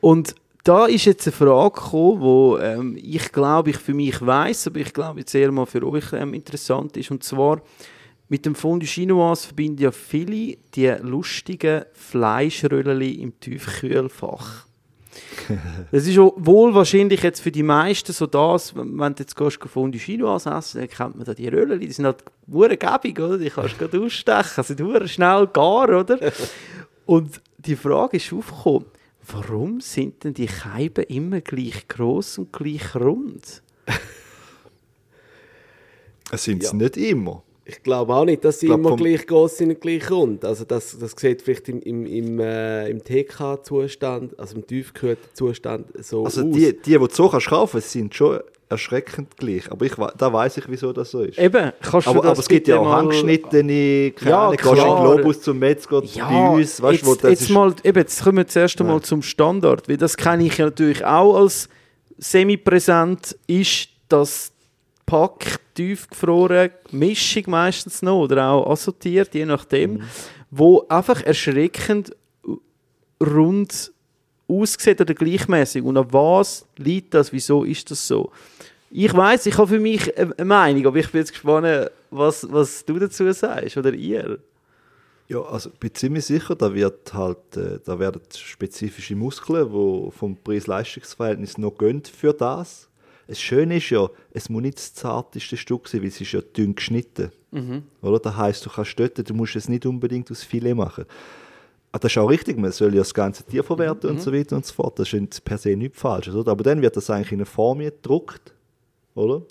Und 0.00 0.34
da 0.64 0.86
ist 0.86 1.04
jetzt 1.04 1.26
eine 1.26 1.32
Frage 1.32 1.74
gekommen, 1.74 2.20
wo 2.20 2.58
ähm, 2.58 2.98
ich 3.00 3.32
glaube, 3.32 3.70
ich 3.70 3.76
für 3.76 3.94
mich 3.94 4.20
weiß, 4.24 4.68
aber 4.68 4.78
ich 4.80 4.92
glaube 4.92 5.20
jetzt 5.20 5.34
eher 5.34 5.50
mal 5.52 5.66
für 5.66 5.86
euch 5.86 6.12
ähm, 6.12 6.34
interessant 6.34 6.96
ist. 6.96 7.10
Und 7.10 7.24
zwar 7.24 7.62
mit 8.30 8.46
dem 8.46 8.54
Fondue 8.54 8.86
Chinoise 8.88 9.46
verbinden 9.48 9.82
ja 9.82 9.90
viele 9.92 10.56
die 10.74 10.86
lustigen 11.02 11.84
Fleischröllchen 11.92 13.20
im 13.20 13.38
Tiefkühlfach. 13.40 14.66
Das 15.90 16.06
ist 16.06 16.16
wohl 16.16 16.72
wahrscheinlich 16.72 17.22
jetzt 17.24 17.40
für 17.40 17.50
die 17.50 17.64
meisten 17.64 18.12
so 18.12 18.26
das, 18.28 18.74
wenn 18.76 18.96
du 18.96 19.14
jetzt 19.18 19.34
gehst, 19.34 19.58
Fondue 19.66 19.98
Chinoise 20.00 20.48
essen, 20.48 20.80
dann 20.80 20.88
kennt 20.88 21.16
man 21.16 21.24
da 21.24 21.34
die 21.34 21.48
Röllchen, 21.48 21.80
die 21.80 21.90
sind 21.90 22.04
halt 22.06 22.22
gäbig, 22.46 23.18
oder? 23.18 23.36
Die 23.36 23.50
kannst 23.50 23.74
du 23.74 23.78
gerade 23.78 24.00
ausstechen, 24.00 24.62
sind 24.62 24.80
hure 24.80 25.08
schnell 25.08 25.48
gar, 25.48 25.88
oder? 25.88 26.18
Und 27.06 27.40
die 27.58 27.74
Frage 27.74 28.18
ist 28.18 28.32
aufgekommen, 28.32 28.86
warum 29.26 29.80
sind 29.80 30.22
denn 30.22 30.34
die 30.34 30.46
Scheiben 30.46 31.04
immer 31.06 31.40
gleich 31.40 31.88
groß 31.88 32.38
und 32.38 32.52
gleich 32.52 32.94
rund? 32.94 33.62
Es 36.30 36.44
sind 36.44 36.62
es 36.62 36.70
Ja. 36.70 36.76
nicht 36.76 36.96
immer. 36.96 37.42
Ich 37.72 37.82
glaube 37.84 38.12
auch 38.14 38.24
nicht, 38.24 38.44
dass 38.44 38.58
sie 38.60 38.66
glaub, 38.66 38.78
immer 38.80 38.88
vom- 38.90 38.98
gleich 38.98 39.26
groß 39.26 39.58
sind 39.58 39.70
und 39.70 39.80
gleich 39.80 40.10
rund. 40.10 40.44
Also 40.44 40.64
das, 40.64 40.98
das 40.98 41.12
sieht 41.16 41.42
vielleicht 41.42 41.68
im, 41.68 41.80
im, 41.82 42.04
im, 42.06 42.40
äh, 42.40 42.88
im 42.88 43.02
TK-Zustand, 43.04 44.38
also 44.38 44.56
im 44.56 44.66
Tiefkühlzustand 44.66 45.86
so 46.04 46.24
Also 46.24 46.42
aus. 46.42 46.46
die, 46.50 46.72
die, 46.72 46.80
die 46.82 46.98
du 46.98 47.06
so 47.10 47.28
kannst 47.28 47.46
kaufen, 47.48 47.80
sind 47.80 48.14
schon 48.14 48.40
erschreckend 48.68 49.36
gleich. 49.36 49.70
Aber 49.70 49.84
ich, 49.84 49.92
da 50.16 50.32
weiß 50.32 50.56
ich, 50.58 50.64
wieso 50.68 50.92
das 50.92 51.10
so 51.10 51.22
ist. 51.22 51.38
Eben, 51.38 51.72
kannst 51.82 52.06
du 52.06 52.10
aber, 52.10 52.22
das 52.22 52.30
aber 52.32 52.38
es 52.40 52.48
gibt 52.48 52.68
ja 52.68 52.78
auch 52.78 52.84
mal- 52.84 52.98
handgeschnittene, 52.98 54.12
keine 54.12 54.30
Ja, 54.30 54.42
Ahnung, 54.48 54.56
gehst 54.56 54.66
du. 54.66 54.72
Globus 55.16 55.40
zum 55.42 55.58
Metzger 55.58 56.02
Ja, 56.04 56.28
bei 56.28 56.48
uns, 56.56 56.80
weißt 56.82 56.92
jetzt, 56.94 57.02
du, 57.02 57.06
wo 57.10 57.14
das 57.14 57.30
jetzt, 57.30 57.42
ist. 57.42 57.50
mal, 57.50 57.74
eben, 57.84 57.98
jetzt 57.98 58.22
kommen 58.22 58.38
wir 58.38 58.46
zuerst 58.46 58.80
einmal 58.80 59.00
zum 59.00 59.22
Standard, 59.22 59.88
weil 59.88 59.96
das 59.96 60.16
kenne 60.16 60.44
ich 60.44 60.58
ja 60.58 60.66
natürlich 60.66 61.04
auch 61.04 61.36
als 61.36 61.68
semi-präsent, 62.18 63.36
ist 63.46 63.88
das 64.08 64.52
Pack 65.06 65.58
tiefgefroren, 65.80 66.70
Mischung 66.92 67.44
meistens 67.46 68.02
noch 68.02 68.20
oder 68.24 68.50
auch 68.50 68.70
assortiert, 68.70 69.34
je 69.34 69.46
nachdem, 69.46 69.92
Mhm. 69.94 70.02
wo 70.50 70.84
einfach 70.88 71.22
erschreckend 71.22 72.14
rund 73.22 73.92
aussieht 74.48 75.00
oder 75.00 75.14
gleichmäßig. 75.14 75.82
Und 75.82 75.96
an 75.96 76.12
was 76.12 76.66
liegt 76.76 77.14
das? 77.14 77.32
Wieso 77.32 77.64
ist 77.64 77.90
das 77.90 78.06
so? 78.06 78.30
Ich 78.90 79.14
weiß, 79.14 79.46
ich 79.46 79.56
habe 79.56 79.68
für 79.68 79.78
mich 79.78 80.16
eine 80.18 80.44
Meinung, 80.44 80.86
aber 80.86 80.96
ich 80.98 81.10
bin 81.10 81.20
jetzt 81.20 81.32
gespannt, 81.32 81.90
was, 82.10 82.46
was 82.50 82.84
du 82.84 82.98
dazu 82.98 83.30
sagst 83.32 83.76
oder 83.76 83.92
ihr. 83.92 84.38
Ja, 85.28 85.42
also 85.42 85.70
ich 85.72 85.78
bin 85.78 85.94
ziemlich 85.94 86.24
sicher, 86.24 86.56
da 86.56 86.74
wird 86.74 87.14
halt, 87.14 87.56
äh, 87.56 87.78
da 87.84 87.96
werden 88.00 88.20
spezifische 88.36 89.14
Muskeln, 89.14 89.68
die 89.70 90.10
vom 90.10 90.36
Preis-Leistungs-Verhältnis 90.42 91.56
noch 91.56 91.70
gehen 91.78 92.02
für 92.02 92.32
das. 92.34 92.88
Das 93.30 93.40
Schöne 93.40 93.76
ist 93.76 93.90
ja, 93.90 94.08
es 94.32 94.48
muss 94.48 94.62
nicht 94.62 94.76
das 94.78 94.92
zarteste 94.94 95.56
Stück 95.56 95.86
sein, 95.88 96.00
weil 96.00 96.08
es 96.08 96.20
ist 96.20 96.32
ja 96.32 96.40
dünn 96.40 96.74
geschnitten. 96.74 97.30
Oder? 98.02 98.18
Das 98.18 98.36
heisst, 98.36 98.66
du 98.66 98.70
kannst 98.70 98.98
dort, 98.98 99.28
du 99.28 99.34
musst 99.34 99.54
es 99.56 99.68
nicht 99.68 99.86
unbedingt 99.86 100.30
aus 100.30 100.42
Filet 100.42 100.74
machen. 100.74 101.04
Ah, 101.92 101.98
Das 101.98 102.12
ist 102.12 102.18
auch 102.18 102.28
richtig, 102.28 102.58
man 102.58 102.72
soll 102.72 102.92
ja 102.94 102.98
das 103.00 103.14
ganze 103.14 103.44
Tier 103.44 103.62
verwerten 103.64 104.10
und 104.10 104.20
so 104.20 104.32
weiter 104.32 104.56
und 104.56 104.66
so 104.66 104.74
fort. 104.74 104.98
Das 104.98 105.12
ist 105.12 105.44
per 105.44 105.58
se 105.58 105.76
nichts 105.76 106.00
Falsches, 106.00 106.34
oder? 106.34 106.52
Aber 106.52 106.62
dann 106.64 106.82
wird 106.82 106.96
das 106.96 107.08
eigentlich 107.10 107.32
in 107.32 107.38
eine 107.38 107.46
Form 107.46 107.78
gedruckt, 107.78 108.52
oder? 109.14 109.42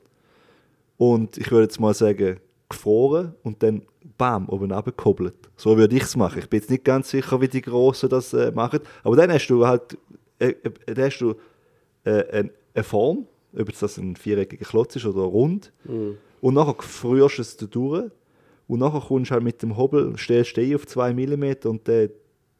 Und 0.97 1.37
ich 1.37 1.49
würde 1.51 1.63
jetzt 1.63 1.79
mal 1.79 1.93
sagen, 1.93 2.39
gefroren 2.67 3.33
und 3.43 3.63
dann 3.63 3.83
bam, 4.17 4.47
oben 4.49 4.71
abgekoppelt. 4.71 5.35
So 5.55 5.77
würde 5.77 5.95
ich 5.95 6.03
es 6.03 6.15
machen. 6.15 6.39
Ich 6.39 6.49
bin 6.49 6.59
jetzt 6.59 6.69
nicht 6.69 6.83
ganz 6.83 7.09
sicher, 7.09 7.39
wie 7.41 7.47
die 7.47 7.61
Großen 7.61 8.09
das 8.09 8.33
äh, 8.33 8.51
machen. 8.51 8.79
Aber 9.03 9.15
dann 9.15 9.31
hast 9.31 9.47
du 9.47 9.65
halt 9.65 9.97
äh, 10.39 10.49
äh, 10.49 10.71
dann 10.93 11.05
hast 11.05 11.19
du, 11.19 11.35
äh, 12.03 12.45
eine 12.73 12.83
Form, 12.83 13.25
ob 13.57 13.67
jetzt 13.69 13.81
das 13.81 13.97
ein 13.97 14.15
viereckiger 14.15 14.65
Klotz 14.65 14.95
ist 14.95 15.05
oder 15.05 15.21
rund. 15.21 15.71
Und 16.41 16.53
nachher 16.53 16.75
frierst 16.79 17.37
du 17.37 17.41
es 17.41 17.57
da 17.57 17.65
durch. 17.65 18.09
Und 18.67 18.79
nachher 18.79 19.01
kommst 19.01 19.31
du 19.31 19.33
halt 19.33 19.43
mit 19.43 19.61
dem 19.63 19.75
Hobel, 19.77 20.15
stellst 20.17 20.55
du 20.57 20.75
auf 20.75 20.85
2 20.85 21.13
mm 21.13 21.67
und 21.67 21.87
der, 21.87 22.09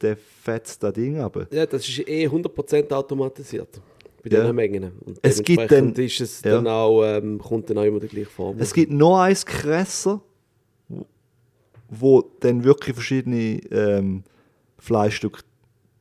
der 0.01 0.17
fetzt 0.17 0.81
das 0.81 0.93
Ding 0.93 1.19
ab. 1.19 1.47
Ja, 1.51 1.65
das 1.65 1.87
ist 1.87 1.99
eh 2.07 2.27
100% 2.27 2.91
automatisiert. 2.91 3.79
Bei 4.23 4.29
Ja. 4.31 4.41
diesen 4.41 4.55
Mengen. 4.55 4.91
Und 5.05 5.19
Es 5.21 5.41
gibt 5.43 5.71
dann- 5.71 5.93
ist 5.93 6.19
es 6.19 6.41
ja. 6.41 6.51
dann 6.55 6.67
auch, 6.67 7.03
ähm, 7.05 7.37
kommt 7.39 7.69
dann 7.69 7.77
auch 7.77 7.83
immer 7.83 7.99
die 7.99 8.07
gleiche 8.07 8.29
Form. 8.29 8.57
Es 8.59 8.73
gibt 8.73 8.91
noch 8.91 9.19
eins 9.19 9.45
krasser, 9.45 10.19
wo- 10.89 11.05
wo 11.89 12.21
dann 12.39 12.63
wirklich 12.63 12.95
verschiedene 12.95 13.61
ähm, 13.71 14.23
Fleischstücke 14.77 15.41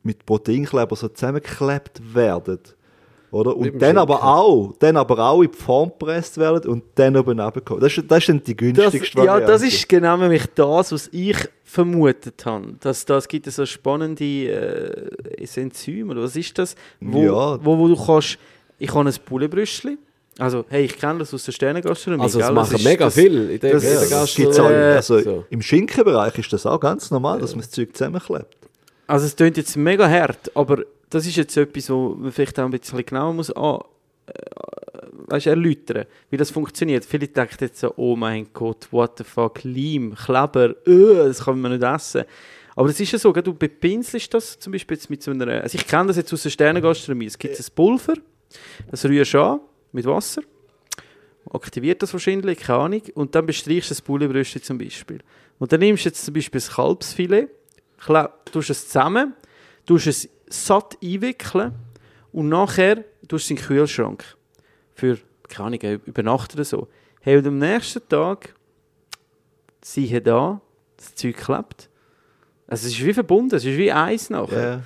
mit 0.03 0.24
Proteinkleber 0.26 0.97
so 0.97 1.09
zusammengeklebt 1.09 2.14
werden. 2.14 2.59
Oder? 3.30 3.56
Und 3.56 3.80
dann 3.82 3.98
aber, 3.98 4.14
Schinken. 4.14 4.28
auch, 4.28 4.74
dann 4.78 4.96
aber 4.96 5.18
auch 5.18 5.42
in 5.42 5.50
die 5.50 5.56
Form 5.56 5.90
gepresst 5.90 6.38
werden 6.38 6.70
und 6.70 6.82
dann 6.94 7.16
oben 7.16 7.38
runterkommen. 7.40 7.82
Das 7.82 7.96
ist, 7.96 8.10
das 8.10 8.18
ist 8.20 8.28
dann 8.28 8.42
die 8.42 8.56
Das, 8.56 8.74
günstigste 8.92 9.18
ja, 9.18 9.26
Variante. 9.26 9.52
das 9.52 9.62
ist 9.62 9.88
genau 9.88 10.16
nämlich 10.16 10.46
das, 10.54 10.92
was 10.92 11.08
ich 11.12 11.36
vermutet 11.64 12.44
habe. 12.46 12.74
Dass 12.80 13.04
das 13.04 13.28
gibt 13.28 13.44
so 13.52 13.66
spannende 13.66 14.24
äh, 14.24 15.60
Enzyme, 15.60 16.12
oder 16.12 16.22
was 16.22 16.36
ist 16.36 16.56
das? 16.58 16.74
Wo, 17.00 17.22
Ja. 17.22 17.64
wo, 17.64 17.78
wo 17.78 17.88
du 17.88 17.96
kannst, 17.96 18.38
ich 18.78 18.94
habe 18.94 19.08
ein 19.08 19.14
Bullenbrüschli. 19.28 19.98
Also, 20.40 20.64
hey, 20.68 20.84
ich 20.84 20.96
kenne 20.96 21.18
das 21.18 21.34
aus 21.34 21.44
der 21.44 21.52
Sternengastronomie. 21.52 22.22
also, 22.22 22.38
es 22.38 22.46
gell? 22.46 22.54
machen 22.54 22.80
mega 22.84 23.06
das- 23.06 23.14
viel. 23.14 23.50
In 23.50 23.58
das- 23.60 23.82
der 23.82 23.92
Ja, 23.92 24.00
das 24.00 24.10
Gastro- 24.10 24.42
gibt's 24.42 24.58
auch, 24.60 24.70
Äh, 24.70 24.74
also 24.94 25.18
so. 25.20 25.44
Im 25.50 25.60
Schinkenbereich 25.62 26.38
ist 26.38 26.52
das 26.52 26.64
auch 26.64 26.78
ganz 26.78 27.10
normal, 27.10 27.40
dass 27.40 27.52
man 27.56 27.62
das 27.62 27.70
Zeug 27.72 27.94
zusammenklebt. 27.96 28.56
Also 29.09 29.24
es 29.24 29.34
klingt 29.34 29.56
jetzt 29.56 29.74
mega 29.74 30.06
hart, 30.06 30.54
aber 30.54 30.84
das 31.09 31.26
ist 31.26 31.36
jetzt 31.36 31.56
etwas, 31.56 31.88
wo 31.88 32.11
man 32.11 32.30
vielleicht 32.30 32.61
auch 32.61 32.66
ein 32.66 32.70
bisschen 32.70 33.04
genauer 33.06 33.32
muss 33.32 33.50
an, 33.50 33.80
äh, 34.26 34.32
weißt, 35.28 35.46
erläutern, 35.46 36.04
wie 36.28 36.36
das 36.36 36.50
funktioniert. 36.50 37.06
Viele 37.06 37.26
denken 37.26 37.56
jetzt 37.59 37.80
so, 37.80 37.94
oh 37.96 38.16
mein 38.16 38.48
Gott, 38.52 38.86
what 38.90 39.16
the 39.16 39.24
fuck, 39.24 39.64
Leim, 39.64 40.14
Kleber, 40.14 40.74
öh, 40.86 41.26
das 41.26 41.42
kann 41.42 41.59
man 41.59 41.72
nicht 41.72 41.82
essen. 41.82 42.24
Aber 42.76 42.88
das 42.88 43.00
ist 43.00 43.11
ja 43.11 43.18
so, 43.18 43.32
du 43.32 43.54
bepinselst 43.54 44.32
das 44.34 44.59
zum 44.59 44.74
Beispiel 44.74 44.98
jetzt 44.98 45.09
mit 45.09 45.22
so 45.22 45.30
einer, 45.30 45.62
also 45.62 45.78
ich 45.78 45.86
kenne 45.86 46.09
das 46.09 46.18
jetzt 46.18 46.32
aus 46.34 46.42
der 46.42 46.50
Sternengastronomie, 46.50 47.26
es 47.26 47.38
gibt 47.38 47.59
ein 47.59 47.66
Pulver, 47.74 48.14
das 48.90 49.06
rührst 49.06 49.32
du 49.32 49.40
an 49.42 49.61
mit 49.90 50.04
Wasser, 50.04 50.42
aktiviert 51.50 52.02
das 52.02 52.12
wahrscheinlich, 52.12 52.59
keine 52.59 52.78
Ahnung, 52.78 53.02
und 53.14 53.34
dann 53.34 53.46
bestreichst 53.46 53.88
du 53.88 53.94
das 53.94 54.02
Bullenbrüste 54.02 54.61
zum 54.61 54.76
Beispiel. 54.76 55.20
Und 55.59 55.72
dann 55.72 55.80
nimmst 55.80 56.04
du 56.04 56.11
jetzt 56.11 56.24
zum 56.26 56.34
Beispiel 56.34 56.61
das 56.61 56.70
Kalbsfilet, 56.72 57.48
tust 57.99 58.70
es 58.70 58.88
zusammen, 58.88 59.34
tust 59.86 60.07
es 60.07 60.28
satt 60.49 60.96
einwickeln 61.03 61.74
und 62.32 62.49
nachher 62.49 63.05
tust 63.26 63.30
du 63.30 63.36
es 63.36 63.51
in 63.51 63.57
den 63.57 63.64
Kühlschrank. 63.64 64.24
Für, 64.94 65.18
keine 65.49 65.66
Ahnung, 65.66 66.01
über 66.07 66.22
Nacht 66.22 66.55
oder 66.55 66.64
so. 66.64 66.88
Hey, 67.20 67.36
und 67.36 67.46
am 67.46 67.59
nächsten 67.59 68.07
Tag, 68.09 68.55
siehe 69.82 70.20
da, 70.20 70.61
das 70.96 71.14
Zeug 71.14 71.36
klebt. 71.36 71.88
Also 72.66 72.86
es 72.86 72.94
ist 72.94 73.05
wie 73.05 73.14
verbunden, 73.14 73.55
es 73.55 73.64
ist 73.64 73.78
wie 73.78 73.90
eins 73.90 74.30
nachher. 74.30 74.70
Ja. 74.70 74.82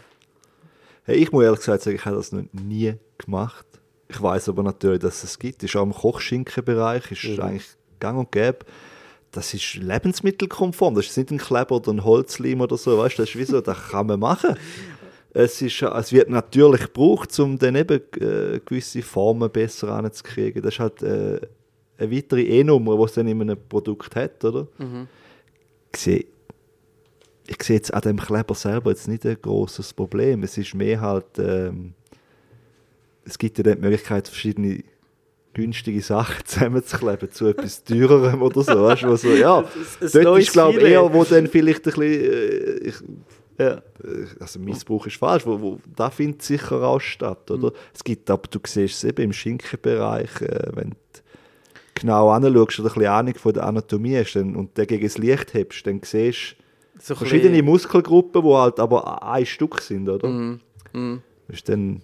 Hey, 1.05 1.17
ich 1.17 1.33
muss 1.33 1.45
ehrlich 1.45 1.61
gesagt 1.61 1.83
sagen, 1.83 1.97
ich 1.97 2.05
habe 2.05 2.17
das 2.17 2.31
noch 2.31 2.45
nie 2.53 2.95
gemacht. 3.19 3.67
Ich 4.09 4.23
weiß 4.23 4.49
aber 4.51 4.63
natürlich, 4.63 5.01
dass 5.01 5.25
es 5.25 5.39
gibt. 5.39 5.63
Ist 5.63 5.75
auch 5.75 5.83
im 5.83 5.93
Kochschinkenbereich, 5.93 7.11
ist 7.11 7.41
eigentlich 7.41 7.67
gang 7.99 8.19
und 8.19 8.31
gäbe. 8.31 8.59
Das 9.33 9.55
ist 9.55 9.75
lebensmittelkonform. 9.77 10.95
Das 10.95 11.07
ist 11.07 11.17
nicht 11.17 11.31
ein 11.31 11.39
Kleber 11.39 11.77
oder 11.77 11.91
ein 11.91 12.05
Holzleim 12.05 12.61
oder 12.61 12.77
so. 12.77 12.99
Weißt 12.99 13.19
du, 13.19 13.23
das 13.23 13.31
ist 13.31 13.39
wie 13.39 13.45
so, 13.45 13.61
das 13.61 13.91
kann 13.91 14.07
man 14.07 14.21
machen. 14.21 14.57
Es, 15.33 15.63
ist, 15.63 15.81
es 15.81 16.13
wird 16.13 16.29
natürlich 16.29 16.83
gebraucht, 16.83 17.39
um 17.41 17.59
dann 17.59 17.75
eben 17.75 18.01
äh, 18.21 18.61
gewisse 18.65 19.01
Formen 19.01 19.51
besser 19.51 19.89
anzukriegen. 19.89 20.63
Das 20.63 20.75
ist 20.75 20.81
halt 20.81 21.03
äh, 21.03 21.41
eine 21.97 22.11
weitere 22.15 22.43
E-Nummer, 22.43 22.97
die 22.99 23.03
es 23.05 23.13
dann 23.15 23.27
in 23.27 23.41
einem 23.41 23.59
Produkt 23.69 24.15
hat, 24.15 24.45
oder? 24.45 24.69
Ich 25.95 26.01
sehe 26.01 26.27
ich 27.47 27.63
sehe 27.63 27.77
jetzt 27.77 27.93
an 27.93 28.03
dem 28.03 28.19
Kleber 28.19 28.55
selber 28.55 28.91
jetzt 28.91 29.09
nicht 29.09 29.27
ein 29.27 29.37
großes 29.41 29.95
Problem. 29.95 30.43
Es 30.43 30.57
ist 30.59 30.75
mehr 30.75 31.01
halt, 31.01 31.39
ähm, 31.39 31.95
es 33.25 33.39
gibt 33.39 33.59
ja 33.59 33.65
dann 33.65 33.77
die 33.77 33.81
Möglichkeit, 33.81 34.29
verschiedene 34.29 34.85
günstige 35.55 36.01
Sachen 36.03 36.43
zusammenzukleben 36.47 37.31
zu 37.31 37.47
etwas 37.49 37.85
teurerem 37.85 38.43
oder 38.43 38.63
so. 38.63 38.83
Weißt 38.85 39.03
du, 39.03 39.17
so 39.17 39.29
ja, 39.29 39.59
ein 40.01 40.11
dort 40.23 40.39
ist 40.41 40.53
glaube 40.53 40.79
ich 40.79 40.85
eher, 40.85 41.13
wo 41.13 41.25
dann 41.25 41.47
vielleicht 41.47 41.87
ein 41.87 41.93
bisschen, 41.93 42.03
äh, 42.03 42.75
ich, 42.89 42.95
Ja. 43.59 43.73
äh, 43.75 43.81
also 44.41 44.59
Missbrauch 44.61 45.07
ist 45.07 45.17
falsch, 45.17 45.45
wo, 45.47 45.61
wo, 45.61 45.79
da 45.95 46.11
findet 46.11 46.43
sicher 46.43 46.83
auch 46.83 47.01
statt, 47.01 47.51
oder? 47.51 47.69
Mhm. 47.69 47.75
Es 47.95 48.03
gibt, 48.03 48.31
aber 48.31 48.49
du 48.51 48.59
siehst 48.67 48.97
es 48.97 49.05
eben 49.05 49.23
im 49.25 49.33
Schinkenbereich, 49.33 50.41
äh, 50.41 50.69
wenn 50.75 50.91
du 50.91 50.97
genau 51.95 52.31
anschaust 52.31 52.81
oder 52.81 52.89
ein 52.91 52.95
bisschen 52.95 53.07
Ahnung 53.13 53.35
von 53.35 53.53
der 53.53 53.65
Anatomie 53.65 54.17
hast 54.17 54.35
dann, 54.35 54.57
und 54.57 54.77
den 54.79 54.87
gegen 54.87 55.05
das 55.05 55.19
Licht 55.19 55.53
hebst, 55.55 55.87
dann 55.87 56.01
siehst 56.03 56.57
du 56.95 57.01
So 57.05 57.15
verschiedene 57.15 57.51
bisschen- 57.51 57.67
Muskelgruppen, 57.67 58.43
die 58.43 58.49
halt 58.55 58.81
aber 58.81 59.23
ein 59.23 59.45
Stück 59.47 59.81
sind, 59.83 60.09
oder? 60.09 60.29
Mhm. 60.29 60.61
Mhm. 60.95 61.21
Das 61.49 61.57
ist 61.59 61.69
dann 61.69 62.01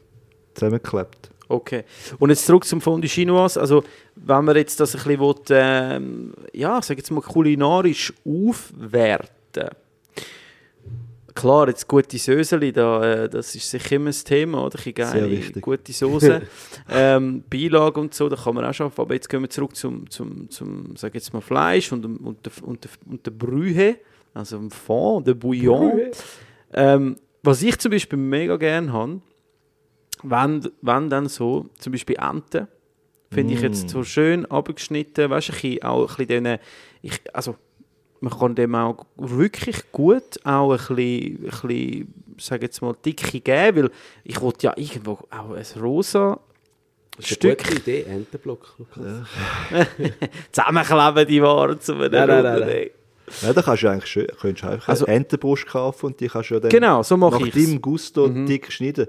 zusammengeklebt. 0.55 1.31
Okay. 1.49 1.85
Und 2.19 2.31
jetzt 2.31 2.45
zurück 2.47 2.65
zum 2.65 2.81
Fondue 2.81 3.09
Chinoise. 3.09 3.59
Also, 3.59 3.83
wenn 4.17 4.45
man 4.45 4.57
jetzt 4.57 4.79
das 4.81 4.95
ein 4.95 5.03
bisschen 5.03 5.21
will, 5.21 5.35
ähm, 5.51 6.35
ja, 6.53 6.81
sag 6.83 6.99
jetzt 6.99 7.11
mal 7.11 7.23
kulinarisch 7.23 8.13
aufwerten. 8.25 9.71
Klar, 11.35 11.69
jetzt 11.69 11.87
gute 11.87 12.19
Söseli, 12.19 12.73
da, 12.73 13.25
äh, 13.25 13.29
das 13.29 13.55
ist 13.55 13.71
sicher 13.71 13.95
immer 13.95 14.11
ein 14.11 14.25
Thema, 14.25 14.65
oder? 14.65 14.77
Sehr 14.77 14.93
geile, 14.93 15.39
gute 15.61 15.93
Soße, 15.93 16.43
ähm, 16.91 17.45
Beilage 17.49 18.01
und 18.01 18.13
so, 18.13 18.29
da 18.29 18.35
kann 18.35 18.57
man 18.57 18.65
auch 18.65 18.75
schaffen. 18.75 19.01
Aber 19.01 19.15
jetzt 19.15 19.29
gehen 19.29 19.43
wir 19.43 19.49
zurück 19.49 19.77
zum, 19.77 20.11
zum, 20.11 20.51
zum 20.51 20.97
sag 20.97 21.15
jetzt 21.15 21.33
mal 21.33 21.41
Fleisch 21.41 21.93
und, 21.93 22.05
und, 22.05 22.45
der, 22.45 22.53
und, 22.63 22.83
der, 22.83 22.91
und 23.09 23.25
der 23.25 23.31
Brühe, 23.31 23.99
also 24.35 24.59
dem 24.59 24.73
Fond, 24.73 25.29
der 25.29 25.35
Bouillon. 25.35 26.11
Ähm, 26.73 27.17
was 27.45 27.63
ich 27.63 27.79
zum 27.79 27.93
Beispiel 27.93 28.19
mega 28.19 28.57
gerne 28.57 28.93
habe, 28.93 29.21
wenn, 30.23 30.69
wenn 30.83 31.11
dann 31.11 31.29
so, 31.29 31.67
zum 31.79 31.93
Beispiel 31.93 32.17
Enten, 32.17 32.69
finde 33.31 33.55
ich 33.55 33.61
jetzt 33.61 33.91
so 33.91 34.03
schön 34.05 34.47
abgeschnitten, 34.47 35.29
weißt 35.31 35.49
du, 35.49 35.53
ein 35.53 35.61
bisschen, 35.61 35.83
auch 35.83 36.01
ein 36.03 36.07
bisschen 36.09 36.29
denen, 36.45 36.59
ich, 37.03 37.21
also 37.33 37.57
man 38.21 38.33
kann 38.37 38.55
dem 38.55 38.75
auch 38.75 39.05
wirklich 39.17 39.93
gut 39.93 40.45
auch 40.45 40.73
ein 40.73 40.79
bisschen, 40.97 41.45
ein 41.45 41.51
bisschen 41.69 42.15
sage 42.39 42.67
jetzt 42.67 42.81
mal, 42.83 42.95
dicke 43.05 43.41
geben, 43.41 43.85
weil 43.85 43.91
ich 44.25 44.41
wollte 44.41 44.67
ja 44.67 44.73
irgendwo 44.77 45.13
auch 45.31 45.51
ein 45.51 45.65
rosa 45.81 46.41
Das 47.17 47.27
ist 47.31 47.35
Stück 47.37 47.61
eine 47.65 47.75
gute 47.77 47.91
Idee, 47.91 48.03
Entenblock. 48.09 48.75
Lukas. 48.79 49.05
zusammenkleben, 50.53 51.27
die 51.29 51.43
Waren 51.43 51.81
zu 51.81 51.93
einem 51.95 52.11
Nein, 52.13 52.29
nein, 52.29 52.43
nein, 52.43 52.61
nein. 52.61 52.91
Ja, 53.43 53.53
da 53.53 53.61
kannst 53.61 53.83
du 53.83 53.89
eigentlich 53.89 54.07
schön, 54.11 54.27
könntest 54.41 54.65
du 54.65 54.69
einfach 54.71 54.89
Also- 54.89 55.05
eine 55.07 55.17
Entenbrust 55.17 55.67
kaufen 55.67 56.07
und 56.07 56.21
die 56.21 56.29
kannst 56.29 56.51
du 56.51 56.55
ja 56.55 56.61
dann 56.61 56.71
Genau, 56.71 57.03
so 57.03 57.17
mache 57.17 57.39
nach 57.41 57.47
ich 57.47 57.53
deinem 57.55 57.81
Gusto 57.83 58.27
dick 58.29 58.73
schneiden. 58.73 59.07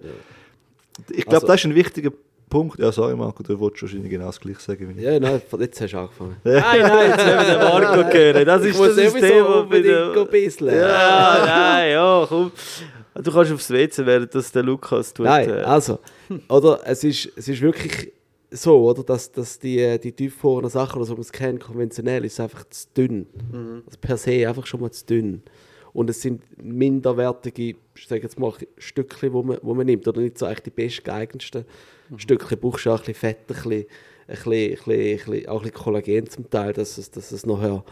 Ich 1.10 1.24
glaube, 1.26 1.36
Also- 1.36 1.48
das 1.48 1.56
ist 1.62 1.66
ein 1.66 1.76
wichtiger 1.76 2.12
Punkt. 2.50 2.80
Ja, 2.80 2.92
sorry 2.92 3.16
Marco, 3.16 3.44
du 3.44 3.60
wolltest 3.60 3.84
wahrscheinlich 3.84 4.10
genau 4.10 4.26
das 4.26 4.40
gleiche 4.40 4.60
sagen 4.60 4.90
wie 4.90 5.00
ich. 5.00 5.06
Ja, 5.06 5.20
nein, 5.20 5.40
jetzt 5.60 5.82
hast 5.82 5.94
du 5.94 5.98
angefangen. 6.00 6.36
Nein, 6.44 6.64
nein, 6.82 7.10
jetzt 7.12 7.26
wollen 7.28 7.38
wir 7.38 7.46
den 7.46 7.60
Marco 7.60 8.14
hören. 8.18 8.46
Das 8.46 8.64
ist 8.66 8.80
Ich 8.80 8.96
das 8.96 9.14
Thema 9.14 9.56
unbedingt 9.62 10.14
bei 10.16 10.22
ein 10.22 10.28
bisschen. 10.30 10.68
Ja, 10.68 11.44
nein, 11.46 11.92
ja, 11.92 12.26
komm. 12.28 12.52
Du 13.22 13.32
kannst 13.32 13.52
aufs 13.52 13.70
WC, 13.70 14.06
während 14.06 14.34
das 14.34 14.52
der 14.52 14.64
Lukas 14.64 15.14
tut. 15.14 15.26
Nein, 15.26 15.50
äh, 15.50 15.54
also, 15.62 16.00
oder 16.48 16.80
es 16.86 17.04
ist, 17.04 17.30
es 17.36 17.48
ist 17.50 17.62
wirklich 17.62 18.14
so, 18.52 18.80
oder, 18.90 19.04
dass, 19.04 19.32
dass 19.32 19.60
die, 19.60 20.00
die 20.00 20.12
tiefgefrorenen 20.12 20.72
Sachen, 20.72 20.98
oder 20.98 21.06
so 21.06 21.14
man 21.14 21.22
es 21.22 21.32
kennt, 21.32 21.60
konventionell, 21.60 22.26
ist 22.26 22.40
einfach 22.40 22.64
zu 22.70 22.88
dünn. 22.98 23.28
Also 23.86 23.98
per 24.02 24.18
se 24.18 24.48
einfach 24.48 24.66
schon 24.66 24.80
mal 24.82 24.90
zu 24.92 25.06
dünn. 25.06 25.44
Und 25.94 26.10
es 26.10 26.22
sind 26.22 26.42
minderwertige, 26.62 27.76
ich 27.96 28.08
sage 28.08 28.22
jetzt 28.24 28.40
mal, 28.40 28.54
Stückchen, 28.78 29.34
wo 29.34 29.44
man, 29.44 29.58
wo 29.62 29.74
man 29.74 29.86
nimmt, 29.86 30.08
oder 30.08 30.22
nicht 30.22 30.38
so 30.38 30.46
eigentlich 30.46 30.62
die 30.62 30.70
bestgeeignetsten 30.70 31.66
Stückchen. 32.18 32.60
Brauchst 32.60 32.86
du 32.86 32.92
auch 32.92 33.00
ein 33.00 33.06
bisschen 33.06 33.16
Fett, 33.16 33.38
ein 33.40 33.46
bisschen, 33.48 33.72
ein 33.72 33.86
bisschen, 34.28 34.52
ein 34.54 34.70
bisschen, 34.70 34.92
ein 34.94 35.18
bisschen, 35.18 35.50
auch 35.50 35.58
ein 35.58 35.64
bisschen 35.64 35.84
Kollagen 35.84 36.30
zum 36.30 36.50
Teil, 36.50 36.74
dass 36.74 36.98
es, 36.98 37.10
dass 37.12 37.32
es 37.32 37.46
nachher 37.46 37.84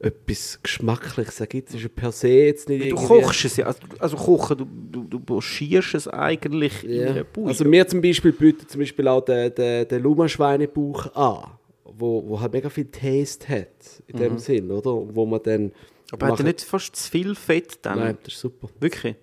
etwas 0.00 0.58
Geschmackliches 0.62 1.40
ergibt. 1.40 1.68
Es 1.70 1.76
ist 1.76 1.82
ja 1.82 1.88
per 1.94 2.12
se 2.12 2.28
jetzt 2.28 2.68
nicht 2.68 2.90
Du 2.92 2.96
kochst 2.96 3.44
es 3.44 3.56
ja, 3.56 3.66
also, 3.66 3.80
also 3.98 4.16
kochen, 4.16 4.58
du, 4.58 4.66
du, 4.90 5.04
du 5.04 5.20
pochierst 5.20 5.94
es 5.94 6.08
eigentlich 6.08 6.84
in 6.84 7.00
Ja. 7.00 7.10
einer 7.10 7.24
Bouille. 7.24 7.48
Also 7.48 7.64
mir 7.64 7.86
zum 7.86 8.02
Beispiel 8.02 8.32
bietet 8.32 8.70
zum 8.70 8.80
Beispiel 8.80 9.08
auch 9.08 9.24
der, 9.24 9.50
der, 9.50 9.84
der 9.84 10.00
Luma-Schweinebauch 10.00 11.14
an, 11.14 11.50
wo, 11.84 12.22
wo 12.26 12.40
halt 12.40 12.52
mega 12.52 12.68
viel 12.68 12.86
Taste 12.86 13.48
hat, 13.48 14.02
in 14.06 14.18
dem 14.18 14.38
Sinn, 14.38 14.70
oder? 14.70 14.90
Wo 15.14 15.24
man 15.26 15.40
dann... 15.42 15.72
Mhm. 16.16 16.22
Aber 16.22 16.32
hat 16.32 16.40
er 16.40 16.44
nicht 16.46 16.60
fast 16.62 16.94
zu 16.96 17.10
viel 17.10 17.34
Fett 17.34 17.78
dann? 17.82 17.98
Nein, 17.98 18.18
das 18.24 18.34
ist 18.34 18.40
super. 18.40 18.68
Wirklich? 18.80 19.16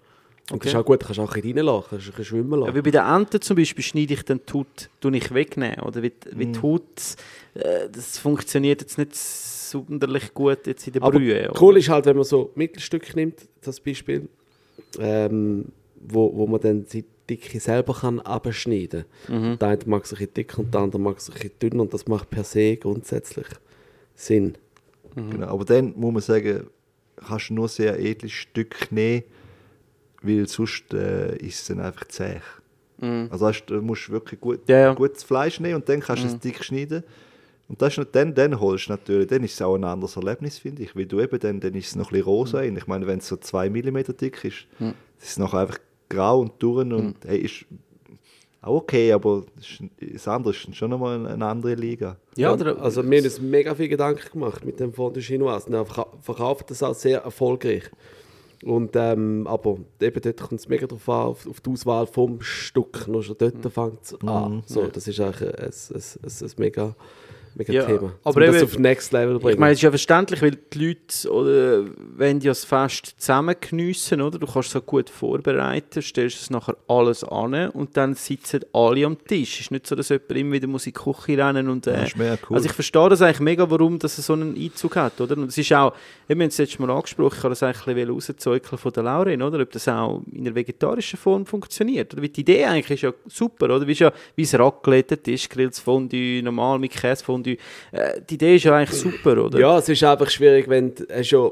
Und 0.52 0.66
das 0.66 0.74
ist 0.74 0.78
auch 0.78 0.84
gut, 0.84 1.02
du 1.02 1.06
kannst 1.06 1.20
auch 1.20 1.34
ein 1.34 1.42
bisschen 1.42 1.58
reinlassen, 1.60 1.90
kannst 1.92 2.06
ein 2.08 2.10
bisschen 2.12 2.26
schwimmen 2.26 2.60
Ja, 2.60 2.66
lassen. 2.66 2.76
wie 2.78 2.82
bei 2.82 2.92
den 2.92 3.06
Enten 3.06 3.42
zum 3.42 3.56
Beispiel 3.56 3.84
schneide 3.84 4.14
ich 4.16 4.24
dann 4.24 4.42
die 4.48 4.54
Haut, 4.54 4.90
tue 5.00 5.16
ich 5.16 5.34
wegnehmen. 5.34 5.80
Oder 5.80 6.04
wie, 6.04 6.12
wie 6.36 6.46
Mhm. 6.48 6.54
die 6.54 6.62
Haut, 6.62 6.84
äh, 7.54 7.88
das 7.90 8.18
funktioniert 8.18 8.82
jetzt 8.82 8.98
nicht 8.98 9.16
sonderlich 9.16 10.34
gut 10.34 10.68
jetzt 10.68 10.86
in 10.88 10.94
der 10.94 11.04
Aber 11.04 11.18
Brühe. 11.20 11.50
oder? 11.50 11.62
cool 11.62 11.78
ist 11.78 11.88
halt, 11.88 12.06
wenn 12.06 12.18
man 12.18 12.26
so 12.26 12.52
Mittelstück 12.56 13.16
nimmt, 13.16 13.48
das 13.62 13.80
Beispiel, 13.80 14.28
ähm, 15.00 15.66
wo, 15.96 16.36
wo 16.36 16.48
man 16.48 16.60
dann 16.60 16.86
die 16.86 17.06
Dicke 17.30 17.60
selber 17.62 17.94
kann 17.94 18.20
abschneiden 18.20 19.06
kann. 19.28 19.58
Der 19.58 19.68
eine 19.70 19.80
mag 19.86 20.04
es 20.04 20.12
ein 20.12 20.18
bisschen 20.18 20.34
dick 20.34 20.58
und 20.58 20.74
der 20.74 20.82
andere 20.82 21.02
mag 21.02 21.18
es 21.18 21.30
ein 21.30 21.34
bisschen 21.36 21.52
dünn 21.62 21.80
und 21.80 21.94
das 21.94 22.08
macht 22.08 22.30
per 22.30 22.44
se 22.44 22.76
grundsätzlich 22.76 23.46
Sinn. 24.16 24.58
Genau. 25.16 25.48
Aber 25.48 25.64
dann 25.64 25.94
muss 25.96 26.12
man 26.14 26.22
sagen, 26.22 26.68
kannst 27.26 27.50
du 27.50 27.54
nur 27.56 27.68
sehr 27.68 28.00
edles 28.00 28.32
Stück 28.32 28.92
nehmen, 28.92 29.24
weil 30.22 30.48
sonst 30.48 30.94
äh, 30.94 31.36
ist 31.38 31.62
es 31.62 31.68
dann 31.68 31.80
einfach 31.80 32.06
zäh. 32.08 32.40
Also 33.32 33.46
weißt, 33.46 33.64
du 33.68 33.82
musst 33.82 34.10
wirklich 34.12 34.40
gut, 34.40 34.60
Ja, 34.68 34.78
ja. 34.78 34.94
gutes 34.94 35.24
Fleisch 35.24 35.60
nehmen 35.60 35.76
und 35.76 35.90
dann 35.90 36.02
kannst 36.02 36.24
du 36.24 36.28
es 36.28 36.38
dick 36.40 36.64
schneiden. 36.64 37.04
Und 37.68 37.82
das 37.82 37.98
ist 37.98 38.08
dann, 38.12 38.36
dann 38.36 38.60
holst 38.60 38.88
du 38.90 38.92
natürlich, 38.92 39.28
dann 39.28 39.44
ist 39.44 39.54
es 39.54 39.62
auch 39.62 39.74
ein 39.76 39.84
anderes 39.86 40.18
Erlebnis, 40.18 40.60
finde 40.60 40.84
ich. 40.84 40.96
Weil 40.96 41.06
du 41.06 41.20
eben, 41.20 41.40
dann, 41.40 41.60
dann 41.60 41.74
ist 41.74 41.88
es 41.88 41.96
noch 41.96 42.08
ein 42.08 42.12
bisschen 42.12 42.26
rosa. 42.26 42.62
Ich 42.62 42.86
meine, 42.88 43.08
wenn 43.08 43.20
es 43.20 43.28
so 43.28 43.38
2 43.38 43.70
mm 43.70 43.98
dick 44.20 44.44
ist, 44.44 44.68
ist 45.20 45.30
es 45.30 45.40
nachher 45.40 45.60
einfach 45.62 45.80
grau 46.10 46.42
und 46.42 46.52
durch 46.62 46.86
und 46.86 47.16
hey, 47.26 47.40
ist 47.40 47.66
okay, 48.64 49.12
aber 49.12 49.44
das, 50.14 50.28
andere 50.28 50.54
ist 50.54 50.76
schon 50.76 50.90
nochmal 50.92 51.26
eine, 51.26 51.46
andere 51.46 51.76
Liga. 51.76 52.18
ja, 52.38 52.54
oder, 52.54 52.80
also 52.82 53.04
wir 53.04 53.18
haben 53.18 53.26
uns 53.26 53.42
mega 53.42 53.74
viel 53.76 53.88
Gedanken 53.88 54.30
gemacht 54.32 54.64
mit 54.66 54.80
dem 54.80 54.94
Fondue 54.94 55.22
Chinoise. 55.22 55.68
Und 55.68 55.74
er 55.74 55.86
verka- 55.86 56.08
verkauft 56.22 56.70
das 56.70 56.84
auch 56.84 56.94
sehr 56.96 57.22
erfolgreich. 57.22 57.90
Und, 58.64 58.92
ähm, 58.96 59.48
aber 59.48 59.78
eben 60.00 60.22
dort 60.22 60.38
kommt 60.40 60.60
es 60.62 60.68
mega 60.70 60.86
darauf 60.86 61.10
an, 61.10 61.28
auf, 61.30 61.48
auf 61.48 61.62
die 61.62 61.70
Auswahl 61.72 62.06
vom 62.06 62.42
Stück. 62.42 63.08
Nur 63.08 63.24
schon 63.24 63.36
dort 63.40 63.56
fängt 63.74 64.04
es 64.04 64.14
an. 64.22 64.62
So, 64.68 64.86
das 64.88 65.08
ist 65.08 65.20
eigentlich 65.20 65.42
ein, 65.42 65.66
ein, 65.66 66.04
ein, 66.24 66.46
ein 66.46 66.52
mega, 66.58 66.96
mega 67.56 67.74
Ja, 67.74 67.86
Thema. 67.86 68.14
aber 68.24 68.40
um 68.42 68.46
das 68.48 68.56
eben- 68.56 68.66
auf 68.66 68.80
Next 68.80 69.12
Level 69.14 69.40
bringen. 69.40 69.54
Ich 69.54 69.60
meine, 69.60 69.74
es 69.74 69.80
ist 69.80 69.84
ja 69.84 69.90
verständlich, 69.90 70.42
weil 70.42 70.52
die 70.52 70.88
Leute 70.88 71.32
oder, 71.32 71.86
wenn 72.16 72.40
ja 72.40 72.52
das 72.52 72.66
Fest 72.66 73.16
zusammen 73.18 73.56
geniessen, 73.60 74.22
oder? 74.22 74.40
Du 74.40 74.48
kannst 74.48 74.68
es 74.68 74.74
so 74.74 74.82
gut 74.82 75.10
vorbereiten, 75.10 76.02
stellst 76.02 76.42
es 76.42 76.50
nachher 76.50 76.76
alles 76.88 77.24
an 77.24 77.70
und 77.72 77.98
dann 77.98 78.14
sitzen 78.14 78.62
alle 78.74 79.06
am 79.06 79.18
Tisch. 79.26 79.56
Es 79.56 79.60
ist 79.62 79.72
nicht 79.72 79.88
so, 79.88 79.96
dass 79.96 80.10
jemand 80.10 80.32
immer 80.32 80.54
wieder 80.54 80.68
muss 80.68 80.86
in 80.86 80.94
die 80.94 81.00
Küche 81.00 81.38
rennen 81.38 81.70
und... 81.70 81.88
Äh, 81.88 81.94
Das 81.94 82.08
ist 82.10 82.18
mega 82.18 82.38
cool. 82.50 82.58
Also 82.58 82.68
ich 82.68 82.74
verstehe 82.74 83.10
das 83.10 83.22
eigentlich 83.22 83.40
mega, 83.40 83.70
warum 83.70 84.00
das 84.00 84.16
so 84.16 84.34
einen 84.34 84.56
Einzug 84.56 84.96
hat, 84.96 85.20
oder? 85.20 85.38
Und 85.38 85.50
es 85.50 85.58
ist 85.58 85.72
auch, 85.74 85.94
wir 86.28 86.36
haben 86.36 86.42
es 86.42 86.58
jetzt 86.58 86.80
mal 86.80 86.90
angesprochen, 86.90 87.36
ich 87.38 87.44
habe 87.44 87.50
das 87.50 87.64
eigentlich 87.64 87.88
ein 87.88 87.96
bisschen 87.96 88.14
rauszeugeln 88.14 88.78
von 88.78 88.92
der 88.94 89.04
Lauren, 89.04 89.42
oder? 89.42 89.60
Ob 89.62 89.72
das 89.72 89.88
auch 89.88 90.22
in 90.32 90.42
einer 90.46 90.56
vegetarischen 90.56 91.18
Form 91.18 91.46
funktioniert. 91.46 92.14
Oder? 92.14 92.22
Weil 92.22 92.30
die 92.30 92.42
Idee 92.42 92.66
eigentlich 92.66 92.92
ist 92.92 93.02
ja 93.02 93.14
super, 93.28 93.66
oder? 93.66 93.88
Wie, 93.88 93.94
ja, 93.94 94.12
wie 94.36 94.44
es 94.44 94.58
Raclette, 94.58 95.18
Tischgrills, 95.18 95.80
Fondue, 95.80 96.42
normal 96.44 96.80
mit 96.80 96.92
Käsefondue. 96.92 97.41
Äh, 97.48 98.22
die 98.30 98.36
Idee 98.36 98.56
ist 98.56 98.64
ja 98.66 98.76
eigentlich 98.76 99.00
super, 99.00 99.46
oder? 99.46 99.60
Ja, 99.60 99.78
es 99.78 99.90
ist 99.90 100.04
einfach 100.04 100.30
schwierig, 100.30 100.68
wenn 100.70 100.94
du 100.96 101.06
hast 101.14 101.32
ja 101.32 101.50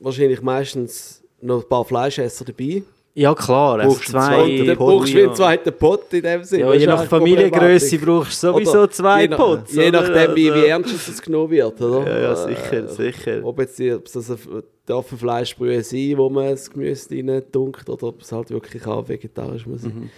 wahrscheinlich 0.00 0.40
meistens 0.42 1.22
noch 1.40 1.62
ein 1.62 1.68
paar 1.68 1.84
Fleischesser 1.84 2.44
dabei 2.44 2.82
Ja, 3.14 3.34
klar. 3.34 3.80
Also 3.80 3.96
zwei, 3.98 4.62
dann 4.66 4.76
brauchst 4.76 5.12
du 5.12 5.16
wie 5.18 5.22
einen 5.24 5.34
zweiten 5.34 5.72
Pot 5.72 6.12
in 6.12 6.22
dem 6.22 6.44
Sinne. 6.44 6.62
ja, 6.64 6.74
je 6.74 6.86
nach 6.86 7.04
Familiengröße 7.04 7.98
brauchst 7.98 8.42
du 8.42 8.48
sowieso 8.52 8.78
Oder 8.78 8.90
zwei 8.90 9.22
je 9.22 9.28
nach- 9.28 9.36
Pots. 9.38 9.74
Je 9.74 9.90
nachdem, 9.90 10.34
wie, 10.36 10.44
wie 10.46 10.50
Also- 10.50 10.66
ernst 10.66 11.08
es 11.08 11.20
genommen 11.22 11.50
wird, 11.50 11.80
oder? 11.80 12.06
Ja, 12.06 12.20
ja, 12.20 12.32
Äh, 12.32 12.54
sicher, 12.54 12.88
sicher. 12.88 13.40
Ob 13.44 13.58
jetzt 13.58 13.78
die, 13.78 13.92
ob 13.92 14.06
es 14.06 14.12
das 14.12 14.30
eine- 14.30 14.62
darf 14.86 15.06
eine 15.10 15.18
Fleischbrühe 15.18 15.82
sein, 15.82 16.14
wo 16.16 16.28
man 16.30 16.50
das 16.50 16.70
Gemüse 16.70 17.08
rein 17.14 17.42
tunkt, 17.52 17.88
oder 17.88 18.04
ob 18.08 18.22
es 18.22 18.32
halt 18.32 18.50
wirklich 18.50 18.86
auch 18.86 19.08
vegetarisch 19.08 19.66
muss 19.66 19.82
sein. 19.82 19.92
Mhm. 19.94 20.10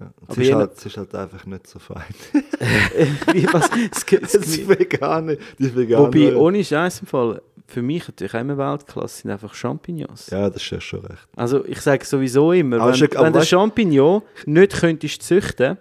Ja. 0.00 0.12
Es, 0.28 0.36
ist 0.36 0.52
halt, 0.52 0.72
es 0.76 0.86
ist 0.86 0.96
halt 0.96 1.14
einfach 1.14 1.44
nicht 1.46 1.66
so 1.66 1.78
fein. 1.78 2.02
Wie, 3.32 3.46
was, 3.52 3.68
das, 3.70 4.06
das, 4.06 4.32
Das 4.32 4.68
Vegane, 4.68 5.38
die 5.58 5.74
Vegane. 5.74 6.06
Wobei, 6.06 6.36
ohne 6.36 6.62
Scheiß 6.64 7.00
im 7.00 7.06
Fall, 7.06 7.42
für 7.66 7.82
mich 7.82 8.06
natürlich 8.08 8.34
auch 8.34 8.40
immer 8.40 8.56
Weltklasse 8.56 9.22
sind 9.22 9.30
einfach 9.30 9.52
Champignons. 9.54 10.30
Ja, 10.30 10.48
das 10.48 10.62
ist 10.62 10.70
ja 10.70 10.80
schon 10.80 11.00
recht. 11.04 11.28
Also 11.36 11.64
ich 11.66 11.80
sage 11.80 12.04
sowieso 12.04 12.52
immer, 12.52 12.80
Aber 12.80 12.98
wenn, 12.98 13.16
aber 13.16 13.26
wenn 13.26 13.32
der 13.32 13.42
Champignon 13.42 14.22
nicht 14.46 14.72
könntest 14.80 15.22
züchten, 15.22 15.76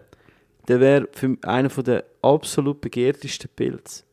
dann 0.65 0.80
wäre 0.82 1.07
für 1.13 1.38
einer 1.43 1.70
von 1.70 1.84
der 1.86 2.03
absolut 2.22 2.82
begehrtesten 2.82 3.49
Pilze. 3.55 4.03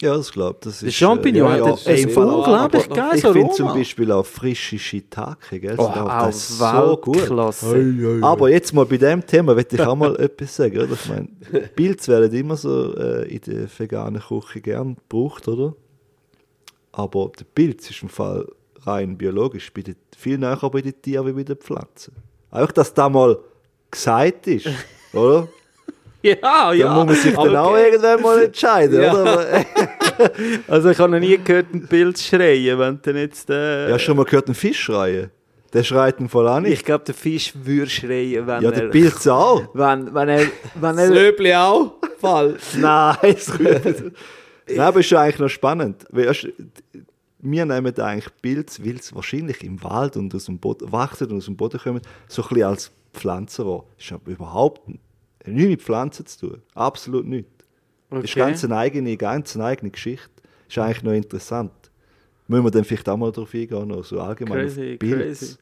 Ja, 0.00 0.16
das 0.16 0.30
glaube 0.30 0.58
ich. 0.60 0.64
Das 0.64 0.78
Der 0.78 0.88
ist, 0.90 0.94
Champignon 0.94 1.48
äh, 1.48 1.60
hat 1.60 1.84
ja, 1.86 1.92
ein 1.92 2.06
unglaublich 2.16 2.88
geiles 2.88 3.16
Ich 3.16 3.20
finde 3.22 3.38
Aroma. 3.40 3.52
zum 3.54 3.66
Beispiel 3.68 4.12
auch 4.12 4.24
frische 4.24 4.78
Shiitake, 4.78 5.58
gell? 5.58 5.74
oh, 5.76 5.90
Das- 5.92 6.60
auch 6.60 6.86
so 6.90 6.96
gut. 6.98 7.16
Weltklasse. 7.16 8.18
Aber 8.22 8.48
jetzt 8.48 8.72
mal 8.72 8.86
bei 8.86 8.96
dem 8.96 9.26
Thema 9.26 9.56
will 9.56 9.66
ich 9.68 9.80
auch 9.80 9.96
mal 9.96 10.14
etwas 10.20 10.54
sagen. 10.54 10.78
Oder? 10.78 10.92
Ich 10.92 11.08
meine, 11.08 11.28
Pilze 11.74 12.12
werden 12.12 12.32
immer 12.32 12.56
so 12.56 12.94
äh, 12.96 13.26
in 13.28 13.40
der 13.40 13.68
veganen 13.76 14.22
Küche 14.22 14.60
gern 14.60 14.94
gebraucht, 14.94 15.48
oder? 15.48 15.74
Aber 16.92 17.32
der 17.38 17.44
Pilz 17.52 17.90
ist 17.90 18.02
im 18.02 18.08
Fall 18.08 18.46
rein 18.82 19.18
biologisch 19.18 19.72
bei 19.72 19.82
den, 19.82 19.96
viel 20.16 20.38
näher 20.38 20.58
bei 20.72 20.80
den 20.80 21.00
Tieren 21.02 21.26
wie 21.26 21.32
bei 21.32 21.42
den 21.44 21.56
Pflanzen. 21.56 22.14
Einfach, 22.52 22.72
dass 22.72 22.94
das 22.94 23.10
mal 23.12 23.36
gesagt 23.90 24.46
ist, 24.46 24.68
oder? 25.12 25.48
Ja, 26.22 26.34
Da 26.34 26.72
ja. 26.72 26.94
muss 26.94 27.06
man 27.06 27.14
sich 27.14 27.34
dann 27.34 27.56
auch 27.56 27.76
irgendwann 27.76 28.20
mal 28.22 28.42
entscheiden, 28.42 29.00
Ja. 29.02 29.12
oder? 29.14 29.64
Also 30.66 30.90
ich 30.90 30.98
habe 30.98 31.12
noch 31.12 31.20
nie 31.20 31.38
gehört, 31.38 31.66
einen 31.72 31.86
Pilz 31.86 32.24
schreien, 32.24 32.76
wenn 32.78 33.00
du 33.00 33.10
jetzt... 33.12 33.48
Äh, 33.50 33.86
Ja, 33.88 33.94
hast 33.94 34.00
du 34.02 34.06
schon 34.06 34.16
mal 34.16 34.24
gehört, 34.24 34.46
einen 34.46 34.56
Fisch 34.56 34.80
schreien? 34.80 35.30
Der 35.72 35.84
schreit 35.84 36.18
im 36.18 36.28
Fall 36.28 36.48
auch 36.48 36.58
nicht. 36.60 36.72
ich 36.72 36.84
glaube, 36.84 37.04
der 37.04 37.14
Fisch 37.14 37.52
würde 37.54 37.88
schreien, 37.88 38.44
wenn 38.48 38.62
Ja, 38.62 38.70
er... 38.70 38.80
der 38.80 38.88
Pilz 38.88 39.26
auch. 39.28 39.68
Wenn, 39.74 40.12
wenn 40.12 40.28
er... 40.28 40.46
Wenn 40.74 40.96
Das 40.96 41.08
Löbli 41.10 41.54
auch? 41.54 41.92
Fall. 42.18 42.56
Nein, 42.78 43.16
es. 43.22 43.52
Nein, 43.56 44.80
aber 44.80 44.98
es 45.00 45.06
ist 45.06 45.10
ja 45.10 45.20
eigentlich 45.20 45.38
noch 45.38 45.48
spannend. 45.48 46.04
Wir 46.10 47.64
nehmen 47.64 48.00
eigentlich 48.00 48.28
Pilz, 48.42 48.80
weil 48.84 48.96
es 48.96 49.14
wahrscheinlich 49.14 49.62
im 49.62 49.80
Wald 49.84 50.16
und 50.16 50.34
aus 50.34 50.46
dem 50.46 50.58
Boden 50.58 50.90
wachsen 50.90 51.30
und 51.30 51.36
aus 51.38 51.44
dem 51.44 51.56
Boden 51.56 51.78
kommen, 51.78 52.00
so 52.26 52.42
ein 52.42 52.48
bisschen 52.48 52.64
als 52.64 52.90
Pflanzen. 53.12 53.64
Das 53.66 54.04
ist 54.04 54.12
aber 54.12 54.30
überhaupt 54.32 54.80
nichts 55.46 55.68
mit 55.70 55.82
Pflanzen 55.82 56.26
zu 56.26 56.48
tun. 56.48 56.62
Absolut 56.74 57.26
nicht. 57.26 57.48
Das 58.10 58.24
ist 58.24 58.30
Okay. 58.30 58.40
ganz 58.40 58.64
eine 58.64 58.76
eigene, 58.76 59.16
ganz 59.16 59.54
eine 59.56 59.64
eigene 59.66 59.90
Geschichte. 59.90 60.28
Das 60.66 60.76
ist 60.76 60.78
eigentlich 60.78 61.02
noch 61.02 61.12
interessant. 61.12 61.72
Müssen 62.46 62.64
wir 62.64 62.70
dann 62.70 62.84
vielleicht 62.84 63.08
auch 63.08 63.16
mal 63.16 63.30
darauf 63.30 63.52
eingehen, 63.54 63.88
noch 63.88 64.04
so 64.04 64.20
allgemein 64.20 64.60
Crazy, 64.60 64.92
auf 64.94 64.98
Pilz. 64.98 65.38
crazy. 65.40 65.54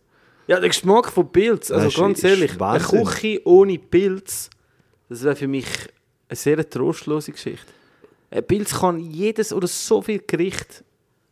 Ja, 0.46 0.60
der 0.60 0.68
Geschmack 0.68 1.10
von 1.10 1.30
Pilz, 1.32 1.70
also 1.72 1.84
Das 1.86 1.94
ist- 1.94 2.00
ganz 2.00 2.18
ist 2.18 2.24
ehrlich, 2.24 2.60
eine 2.60 2.78
Küche 3.04 3.40
ohne 3.44 3.78
Pilz, 3.78 4.48
das 5.08 5.24
wäre 5.24 5.34
für 5.34 5.48
mich 5.48 5.66
eine 6.28 6.36
sehr 6.36 6.68
trostlose 6.70 7.32
Geschichte. 7.32 7.66
Ein 8.30 8.44
Pilz 8.46 8.78
kann 8.78 9.00
jedes 9.00 9.52
oder 9.52 9.66
so 9.66 10.00
viel 10.02 10.20
Gericht. 10.24 10.84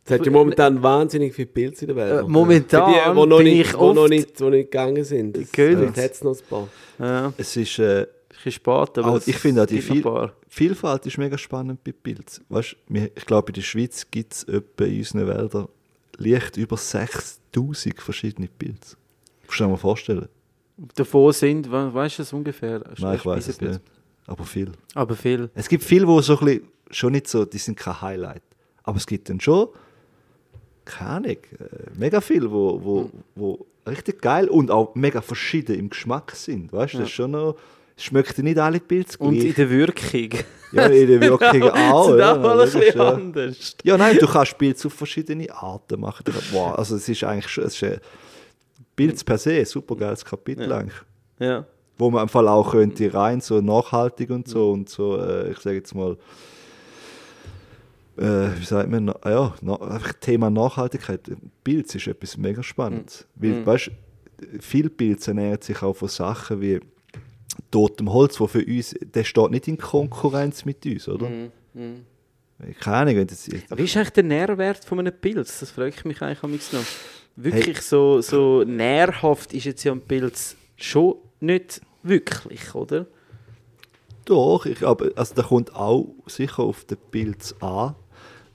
Es 0.03 0.11
hat 0.11 0.25
ja 0.25 0.31
momentan 0.31 0.83
wahnsinnig 0.83 1.33
viele 1.33 1.47
Pilze 1.47 1.85
in 1.85 1.87
der 1.87 1.95
Welt. 1.95 2.25
Äh, 2.25 2.27
momentan 2.27 2.91
die, 2.93 2.99
die 2.99 3.15
noch, 3.25 3.37
bin 3.37 3.43
nicht, 3.47 3.67
ich 3.67 3.73
noch, 3.73 3.79
oft- 3.81 4.09
nicht, 4.09 4.39
die 4.39 4.43
noch 4.43 4.49
nicht 4.51 4.71
gegangen 4.71 5.03
sind. 5.03 5.37
Es 5.37 5.51
Königs. 5.51 5.97
hat 6.01 6.23
noch 6.23 6.35
ein 6.37 6.43
paar. 6.49 6.67
Ja, 6.99 7.33
Es 7.37 7.55
ist, 7.57 7.79
äh, 7.79 8.05
bisschen 8.35 8.51
spät, 8.53 8.97
aber 8.97 9.15
es 9.17 9.27
ich 9.27 9.37
finde 9.37 9.63
auch 9.63 9.65
die 9.65 9.81
viel. 9.81 10.03
Vielfalt 10.47 11.05
ist 11.05 11.17
mega 11.17 11.37
spannend 11.37 11.83
bei 11.83 11.91
Pilz. 11.91 12.41
Weißt, 12.49 12.75
ich 12.89 13.25
glaube, 13.25 13.49
in 13.49 13.53
der 13.55 13.61
Schweiz 13.61 14.05
gibt 14.09 14.33
es 14.33 14.43
in 14.43 14.63
unseren 14.77 15.27
Wäldern 15.27 15.67
leicht 16.17 16.57
über 16.57 16.77
6000 16.77 18.01
verschiedene 18.01 18.47
Pilze. 18.47 18.95
Kannst 19.47 19.59
du 19.59 19.63
dir 19.63 19.69
mal 19.69 19.77
vorstellen? 19.77 20.27
Davon 20.95 21.31
sind, 21.33 21.71
we- 21.71 21.93
weißt 21.93 22.19
du 22.19 22.21
das 22.23 22.33
ungefähr? 22.33 22.81
Nein, 22.99 23.15
ich 23.15 23.25
weiß 23.25 23.47
es 23.47 23.61
nicht. 23.61 23.79
Aber 24.27 24.43
viel. 24.43 24.71
Aber 24.93 25.15
viel. 25.15 25.49
Es 25.53 25.67
gibt 25.69 25.83
viele, 25.83 26.05
die 26.05 26.21
so 26.23 26.37
ein 26.39 26.45
bisschen, 26.45 26.67
schon 26.91 27.11
nicht 27.13 27.27
so, 27.27 27.45
die 27.45 27.57
sind 27.57 27.77
kein 27.77 28.01
Highlight. 28.01 28.41
Aber 28.83 28.97
es 28.97 29.05
gibt 29.05 29.29
dann 29.29 29.39
schon, 29.39 29.69
keine 30.83 31.09
Ahnung, 31.11 31.31
äh, 31.31 31.37
mega 31.95 32.21
viel, 32.21 32.49
wo, 32.51 32.83
wo, 32.83 33.11
wo 33.35 33.65
richtig 33.87 34.21
geil 34.21 34.47
und 34.49 34.71
auch 34.71 34.95
mega 34.95 35.21
verschieden 35.21 35.77
im 35.79 35.89
Geschmack 35.89 36.31
sind. 36.35 36.71
Weißt 36.73 36.93
du, 36.95 36.97
das 36.99 37.07
ist 37.07 37.13
schon 37.13 37.31
noch, 37.31 37.55
schmeckt 37.97 38.37
nicht 38.39 38.57
alle 38.59 38.79
Pilze 38.79 39.17
Und 39.19 39.35
in 39.35 39.53
der 39.53 39.69
Wirkung. 39.69 40.29
Ja, 40.71 40.85
in 40.87 41.07
der 41.07 41.21
Wirkung 41.29 41.63
auch. 41.69 42.07
sind 42.09 42.19
ja, 42.19 42.33
auch 42.35 42.39
mal 42.41 42.59
ein 42.59 42.65
bisschen 42.71 42.97
ja. 42.97 43.09
anders. 43.13 43.75
Ja, 43.83 43.97
nein, 43.97 44.17
du 44.19 44.27
kannst 44.27 44.57
Pilze 44.57 44.87
auf 44.87 44.93
verschiedene 44.93 45.49
Arten 45.53 45.99
machen. 46.01 46.23
Wow, 46.51 46.77
also 46.77 46.95
es 46.97 47.07
ist 47.07 47.23
eigentlich 47.23 47.47
schon, 47.47 47.63
es 47.65 47.75
ist 47.75 47.83
ein 47.83 47.99
Pilz 48.95 49.23
per 49.23 49.37
se, 49.37 49.51
ein 49.53 49.65
super 49.65 49.95
geiles 49.95 50.23
Kapitel 50.25 50.69
Ja. 50.69 50.77
eigentlich. 50.77 51.01
Ja. 51.39 51.65
Wo 51.97 52.09
man 52.11 52.23
im 52.23 52.29
Fall 52.29 52.47
auch 52.49 52.71
könnte 52.71 53.13
rein, 53.13 53.39
so 53.39 53.61
nachhaltig 53.61 54.29
und 54.29 54.47
so 54.49 54.71
und 54.71 54.89
so, 54.89 55.17
äh, 55.17 55.51
ich 55.51 55.59
sage 55.59 55.77
jetzt 55.77 55.95
mal, 55.95 56.17
äh, 58.17 58.49
wie 58.59 58.65
sagt 58.65 58.89
man, 58.89 59.07
ja, 59.25 59.53
na, 59.61 59.75
einfach 59.81 60.13
Thema 60.19 60.49
Nachhaltigkeit. 60.49 61.21
Pilz 61.63 61.95
ist 61.95 62.07
etwas 62.07 62.37
mega 62.37 62.63
Spannendes. 62.63 63.25
Weil, 63.35 63.51
Mhm. 63.51 63.65
weißt 63.65 63.91
viel 64.59 64.89
Pilz 64.89 65.27
ernähren 65.27 65.61
sich 65.61 65.81
auch 65.81 65.93
von 65.95 66.09
Sachen 66.09 66.59
wie 66.61 66.79
totem 67.71 68.11
Holz, 68.11 68.39
wo 68.39 68.47
für 68.47 68.65
uns, 68.65 68.95
der 69.01 69.23
steht 69.23 69.51
nicht 69.51 69.67
in 69.67 69.77
Konkurrenz 69.77 70.65
mit 70.65 70.85
uns, 70.85 71.07
oder? 71.07 71.29
Keine 72.79 72.97
Ahnung, 72.97 73.15
wenn 73.17 73.27
das 73.27 73.47
jetzt, 73.47 73.77
Wie 73.77 73.83
ist 73.83 73.97
eigentlich 73.97 74.11
der 74.11 74.23
Nährwert 74.23 74.85
von 74.85 74.99
einem 74.99 75.13
Pilz? 75.13 75.59
Das 75.59 75.71
frage 75.71 75.93
ich 75.95 76.05
mich 76.05 76.21
eigentlich 76.21 76.43
am 76.43 76.51
noch. 76.51 76.85
Wirklich 77.35 77.81
so, 77.81 78.21
so 78.21 78.63
nährhaft 78.63 79.53
ist 79.53 79.65
jetzt 79.65 79.83
ja 79.83 79.91
ein 79.91 79.99
Pilz 79.99 80.55
schon 80.77 81.15
nicht 81.41 81.81
wirklich, 82.01 82.73
oder? 82.73 83.07
Doch, 84.23 84.65
ich 84.65 84.79
glaube, 84.79 85.11
also 85.15 85.35
da 85.35 85.43
kommt 85.43 85.75
auch 85.75 86.15
sicher 86.27 86.63
auf 86.63 86.85
den 86.85 86.97
Pilz 87.11 87.53
an, 87.59 87.95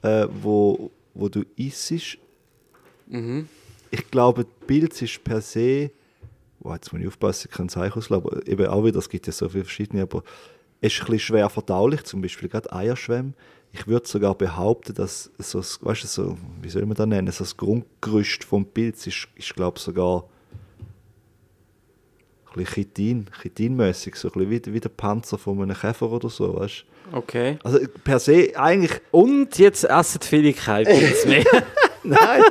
äh, 0.02 0.26
wo, 0.30 0.90
wo 1.14 1.28
du 1.28 1.44
isst. 1.56 2.18
Ich 3.90 4.10
glaube, 4.10 4.44
der 4.44 4.66
Pilz 4.66 5.02
ist 5.02 5.22
per 5.22 5.40
se, 5.40 5.90
oh, 6.62 6.72
jetzt 6.72 6.92
muss 6.92 7.00
ich 7.02 7.08
aufpassen, 7.08 7.48
ich 7.50 7.56
kann 7.56 7.66
auslassen, 7.68 8.14
aber 8.14 8.46
eben 8.46 8.66
auch 8.66 8.84
wieder, 8.84 8.98
es 8.98 9.08
gibt 9.08 9.26
ja 9.26 9.32
so 9.32 9.48
viele 9.48 9.64
verschiedene, 9.64 10.02
aber 10.02 10.22
es 10.80 10.92
ist 10.94 11.00
ein 11.00 11.06
bisschen 11.06 11.18
schwer 11.20 11.48
verdaulich, 11.50 12.04
zum 12.04 12.22
Beispiel 12.22 12.48
gerade 12.48 12.72
Eierschwämme. 12.72 13.32
Ich 13.72 13.86
würde 13.86 14.08
sogar 14.08 14.34
behaupten, 14.34 14.94
dass 14.94 15.30
so, 15.38 15.58
das- 15.58 15.78
weißt 15.84 16.02
du, 16.04 16.06
so, 16.08 16.38
wie 16.60 16.68
soll 16.70 16.86
man 16.86 16.94
das 16.96 17.06
nennen, 17.06 17.30
so 17.32 17.44
das 17.44 17.56
Grundgerüst 17.56 18.42
vom 18.44 18.64
Pilz 18.66 19.06
ist, 19.06 19.28
ist 19.36 19.54
glaube 19.54 19.76
ich, 19.78 19.82
sogar 19.84 20.24
ein 22.46 22.54
bisschen 22.64 22.74
Chitin, 22.74 23.26
Chitinmäßig, 23.42 24.16
so 24.16 24.28
ein 24.28 24.32
bisschen 24.32 24.50
wie, 24.66 24.74
wie 24.74 24.80
der 24.80 24.88
Panzer 24.88 25.38
von 25.38 25.62
einem 25.62 25.76
Käfer 25.76 26.10
oder 26.10 26.28
so, 26.28 26.56
weißt 26.58 26.84
du? 27.12 27.16
Okay. 27.18 27.58
Also 27.62 27.78
per 28.04 28.18
se 28.18 28.52
eigentlich, 28.56 29.00
Und 29.12 29.56
jetzt 29.58 29.84
essen 29.84 30.20
viele 30.22 30.52
kein 30.52 30.84
Pilz 30.84 31.26
mehr. 31.26 31.44
nein, 32.02 32.42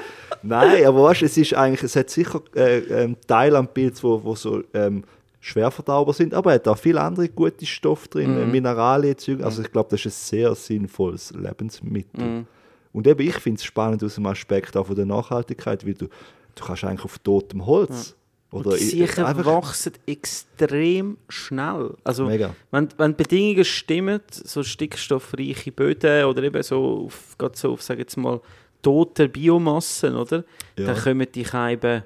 nein, 0.42 0.86
aber 0.86 1.04
weißt 1.04 1.22
du, 1.22 1.26
es 1.26 1.38
ist 1.38 1.54
eigentlich, 1.54 1.84
es 1.84 1.96
hat 1.96 2.10
sicher 2.10 2.42
äh, 2.56 2.80
ähm, 2.80 3.16
Teile 3.28 3.58
am 3.58 3.68
Pilz, 3.68 4.04
wo, 4.04 4.24
wo 4.24 4.36
so 4.36 4.64
ähm, 4.74 5.04
schwer 5.40 5.72
verdaubar 5.72 6.14
sind, 6.14 6.34
aber 6.34 6.52
er 6.52 6.56
hat 6.56 6.68
auch 6.68 6.78
viele 6.78 7.02
andere 7.02 7.30
gute 7.30 7.66
Stoffe 7.66 8.08
drin, 8.10 8.38
äh, 8.38 8.46
Mineralien, 8.46 9.18
Zeug. 9.18 9.42
Also 9.42 9.62
ich 9.62 9.72
glaube, 9.72 9.90
das 9.92 10.02
ist 10.06 10.08
ein 10.08 10.12
sehr 10.40 10.56
sinnvolles 10.56 11.32
Lebensmittel. 11.32 12.46
Und 12.92 13.08
eben, 13.08 13.22
ich 13.28 13.36
finde 13.36 13.58
es 13.60 13.64
spannend 13.64 14.04
aus 14.04 14.16
dem 14.16 14.26
Aspekt 14.26 14.76
auch 14.76 14.88
von 14.88 14.96
der 14.96 15.06
Nachhaltigkeit, 15.06 15.86
weil 15.86 15.94
du, 15.94 16.08
du 16.56 16.64
kannst 16.66 16.84
eigentlich 16.84 17.06
auf 17.06 17.20
totem 17.20 17.66
Holz 17.66 18.16
oder 18.52 18.72
die 18.72 18.84
i- 18.84 18.88
Siechen 19.06 19.24
wachsen 19.46 19.94
extrem 20.08 21.18
schnell. 21.30 21.94
Also, 22.04 22.26
Mega. 22.26 22.56
wenn, 22.72 22.90
wenn 22.98 23.12
die 23.12 23.24
Bedingungen 23.24 23.64
stimmen, 23.64 24.22
so 24.32 24.64
stickstoffreiche 24.64 25.72
Böden 25.72 26.26
oder 26.26 26.42
eben 26.44 26.62
so 26.64 27.06
auf, 27.06 27.36
so 27.54 27.74
auf, 27.74 27.82
sag 27.84 28.00
jetzt 28.00 28.18
mal, 28.18 28.42
tote 28.82 29.30
Biomassen, 29.30 30.16
oder? 30.16 30.44
Ja. 30.78 30.88
Dann 30.88 30.98
kommen 30.98 31.28
die 31.34 31.46
Scheiben 31.46 32.04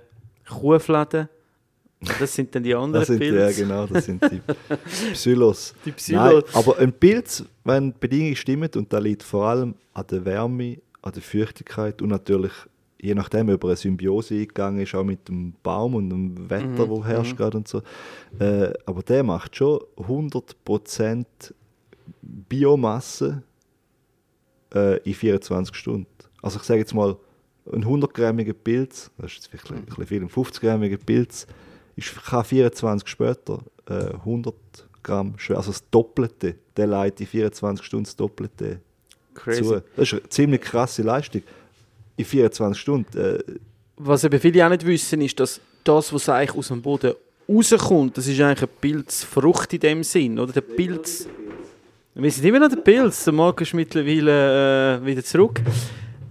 Kuhfladen. 0.47 1.29
Das 2.19 2.35
sind 2.35 2.53
dann 2.53 2.63
die 2.63 2.75
anderen 2.75 3.01
Das 3.01 3.07
sind, 3.07 3.19
Pilze. 3.19 3.39
ja, 3.39 3.51
genau, 3.51 3.87
das 3.87 4.05
sind 4.05 4.21
die 4.29 4.41
Psyllos. 5.13 5.73
Die 5.85 5.91
Psyllos. 5.91 6.43
Nein, 6.43 6.53
aber 6.53 6.77
ein 6.79 6.91
Pilz, 6.91 7.45
wenn 7.63 7.91
die 7.93 7.97
Bedingungen 7.99 8.35
stimmen, 8.35 8.69
und 8.75 8.91
da 8.91 8.99
liegt 8.99 9.23
vor 9.23 9.45
allem 9.47 9.75
an 9.93 10.05
der 10.11 10.25
Wärme, 10.25 10.79
an 11.01 11.13
der 11.13 11.21
Feuchtigkeit 11.21 12.01
und 12.01 12.09
natürlich, 12.09 12.51
je 13.01 13.15
nachdem, 13.15 13.47
ob 13.49 13.63
er 13.63 13.69
eine 13.69 13.75
Symbiose 13.77 14.33
eingegangen 14.35 14.81
ist, 14.81 14.93
auch 14.95 15.05
mit 15.05 15.29
dem 15.29 15.53
Baum 15.63 15.95
und 15.95 16.09
dem 16.09 16.49
Wetter, 16.49 16.89
wo 16.89 17.05
herrscht 17.05 17.37
gerade 17.37 17.57
und 17.57 17.69
so. 17.69 17.81
Äh, 18.37 18.73
aber 18.85 19.01
der 19.03 19.23
macht 19.23 19.55
schon 19.55 19.79
100% 19.97 21.25
Biomasse 22.21 23.43
äh, 24.75 24.97
in 25.03 25.13
24 25.13 25.73
Stunden. 25.75 26.07
Also 26.43 26.59
ich 26.59 26.63
sage 26.63 26.81
jetzt 26.81 26.93
mal, 26.93 27.17
ein 27.71 27.83
100-grammiger 27.83 28.53
Pilz, 28.53 29.09
das 29.17 29.31
ist 29.31 29.35
jetzt 29.35 29.47
vielleicht 29.47 29.71
ein 29.71 29.85
bisschen 29.85 30.05
viel, 30.05 30.21
ein 30.21 30.29
50-grammiger 30.29 30.97
Pilz, 30.97 31.47
ist, 31.95 32.13
kann 32.25 32.43
24 32.43 33.07
später 33.07 33.59
äh, 33.89 34.13
100 34.13 34.53
Gramm 35.01 35.33
schwer, 35.37 35.57
also 35.57 35.71
das 35.71 35.89
Doppelte, 35.89 36.55
der 36.77 36.87
leitet 36.87 37.21
in 37.21 37.27
24 37.27 37.85
Stunden 37.85 38.05
das 38.05 38.15
Doppelte 38.15 38.79
Crazy. 39.33 39.63
zu. 39.63 39.83
Das 39.95 40.11
ist 40.11 40.13
eine 40.13 40.29
ziemlich 40.29 40.61
krasse 40.61 41.01
Leistung. 41.01 41.41
In 42.15 42.25
24 42.25 42.79
Stunden. 42.79 43.17
Äh, 43.17 43.39
Was 43.97 44.23
eben 44.23 44.39
viele 44.39 44.65
auch 44.65 44.69
nicht 44.69 44.85
wissen, 44.85 45.21
ist, 45.21 45.39
dass 45.39 45.59
das, 45.83 46.13
was 46.13 46.29
eigentlich 46.29 46.55
aus 46.55 46.67
dem 46.67 46.81
Boden 46.81 47.13
rauskommt, 47.49 48.17
das 48.17 48.27
ist 48.27 48.39
eigentlich 48.39 48.59
eine 48.59 48.67
Pilzfrucht 48.79 49.73
in 49.73 49.79
dem 49.79 50.03
Sinn. 50.03 50.39
Oder 50.39 50.53
der 50.53 50.61
Pilz. 50.61 51.27
Wir 52.13 52.31
sind 52.31 52.45
immer 52.45 52.59
noch 52.59 52.69
der 52.69 52.77
Pilz. 52.77 53.23
Der 53.23 53.33
Marc 53.33 53.61
ist 53.61 53.73
mittlerweile 53.73 54.99
äh, 55.01 55.05
wieder 55.05 55.23
zurück. 55.23 55.61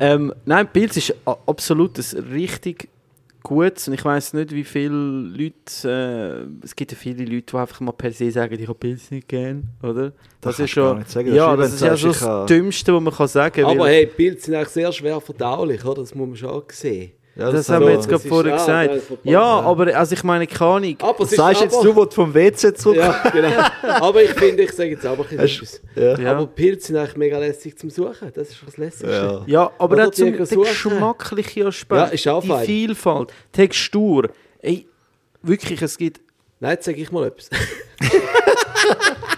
Ähm, 0.05 0.33
nein, 0.45 0.67
Pilz 0.73 0.97
ist 0.97 1.15
absolut 1.25 1.97
ein 1.99 2.19
richtig 2.33 2.89
gutes. 3.45 3.87
Und 3.89 3.95
ich 3.95 4.05
weiß 4.05 4.33
nicht, 4.35 4.53
wie 4.53 4.65
viele 4.65 4.95
Leute. 4.95 6.49
Äh, 6.61 6.65
es 6.65 6.75
gibt 6.75 6.91
ja 6.93 6.99
viele 6.99 7.25
Leute, 7.25 7.53
die 7.53 7.57
einfach 7.57 7.81
mal 7.81 7.93
per 7.93 8.11
se 8.13 8.31
sagen, 8.31 8.55
ich 8.59 8.67
habe 8.69 8.79
Pilz 8.79 9.11
nicht 9.13 9.29
gern. 9.29 9.69
Oder? 9.83 10.11
Das 10.41 10.57
Das, 10.57 10.59
ist 10.61 10.71
schon. 10.71 10.99
nicht 10.99 11.11
sagen. 11.11 11.29
Das 11.29 11.37
Ja, 11.37 11.57
das 11.57 11.75
ist 11.75 11.81
ja 11.83 11.97
schon 11.97 12.11
das 12.13 12.47
Dümmste, 12.47 12.93
was 12.95 13.01
man 13.03 13.13
kann 13.15 13.29
sagen 13.29 13.65
Aber 13.65 13.79
weil- 13.79 13.93
hey, 13.95 14.07
Pilze 14.07 14.47
sind 14.47 14.55
eigentlich 14.57 14.69
sehr 14.71 14.91
schwer 14.93 15.21
verdaulich, 15.21 15.85
oder? 15.85 16.01
Das 16.03 16.15
muss 16.15 16.27
man 16.29 16.37
schon 16.37 16.51
auch 16.51 16.65
sehen. 16.71 17.13
Ja, 17.35 17.51
Das, 17.51 17.69
haben 17.69 17.75
haben 17.77 17.81
wir 17.83 17.87
wir 17.89 17.95
jetzt 17.95 18.03
das 18.05 18.09
gerade 18.11 18.23
ist- 18.23 18.29
vorher 18.29 18.53
gesagt. 18.53 18.95
das 19.11 19.19
Ja, 19.25 19.43
aber 19.43 19.97
also 19.97 20.15
ich 20.15 20.23
meine, 20.25 20.47
keine 20.47 20.71
Ahnung. 20.71 20.97
Aber 21.01 21.25
es 21.25 21.31
ist 21.33 21.37
Sagst 21.37 21.63
jetzt 21.63 21.83
du, 21.85 21.97
wo 21.97 22.05
du 22.05 22.11
vom 22.11 22.35
WC 22.35 22.75
zurück 22.75 22.97
Ja, 22.99 23.23
genau. 23.31 23.49
Aber 24.07 24.23
ich 24.23 24.31
finde, 24.33 24.63
ich 24.65 24.73
sage 24.73 24.91
jetzt 24.91 25.07
aber 25.07 25.25
ein 25.29 25.37
bisschen 25.37 25.65
etwas. 25.65 25.81
Ja. 25.97 26.19
Ja. 26.19 26.31
Aber 26.33 26.47
Pilze 26.47 26.89
sind 26.89 26.97
eigentlich 26.97 27.17
mega 27.17 27.39
lässig 27.39 27.79
zum 27.79 27.89
Suchen. 27.91 28.31
Das 28.35 28.51
ist 28.51 28.59
das 28.67 28.77
Lässigste. 28.77 29.45
Ja. 29.47 29.63
Ja, 29.63 29.71
aber 29.79 30.07
auch 30.07 30.11
zum 30.11 30.27
die 30.33 30.37
der 30.37 30.47
suchen. 30.47 30.63
geschmackliche 30.65 31.67
Aspekt, 31.67 31.93
Ja, 32.01 32.05
ist 32.07 32.29
auch 32.29 32.43
die 32.43 32.49
fein. 32.49 32.65
Vielfalt, 32.67 33.33
Textur. 33.53 34.29
Ey, 34.61 34.87
wirklich, 35.43 35.81
es 35.83 35.97
gibt... 35.97 36.21
Nein, 36.61 36.73
jetzt 36.73 36.85
sage 36.85 37.01
ich 37.01 37.11
mal 37.11 37.27
etwas. 37.27 37.49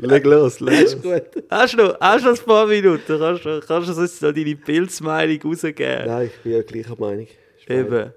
Leg 0.00 0.24
los, 0.24 0.60
leg 0.60 0.80
los. 0.80 0.94
ist 0.94 1.02
gut. 1.02 1.44
Hast 1.50 1.74
du 1.74 1.78
noch, 1.78 2.00
hast 2.00 2.24
du 2.24 2.30
noch 2.30 2.38
ein 2.38 2.44
paar 2.44 2.66
Minuten? 2.66 3.18
Kannst 3.18 3.44
du, 3.44 3.60
kannst 3.60 3.88
du 3.88 4.00
jetzt 4.00 4.22
noch 4.22 4.32
deine 4.32 4.56
Pilzmeinung 4.56 5.40
rausgeben? 5.42 6.06
Nein, 6.06 6.26
ich 6.34 6.42
bin 6.42 6.52
ja 6.52 6.62
gleicher 6.62 6.96
Meinung. 6.98 7.26
Eben. 7.68 8.12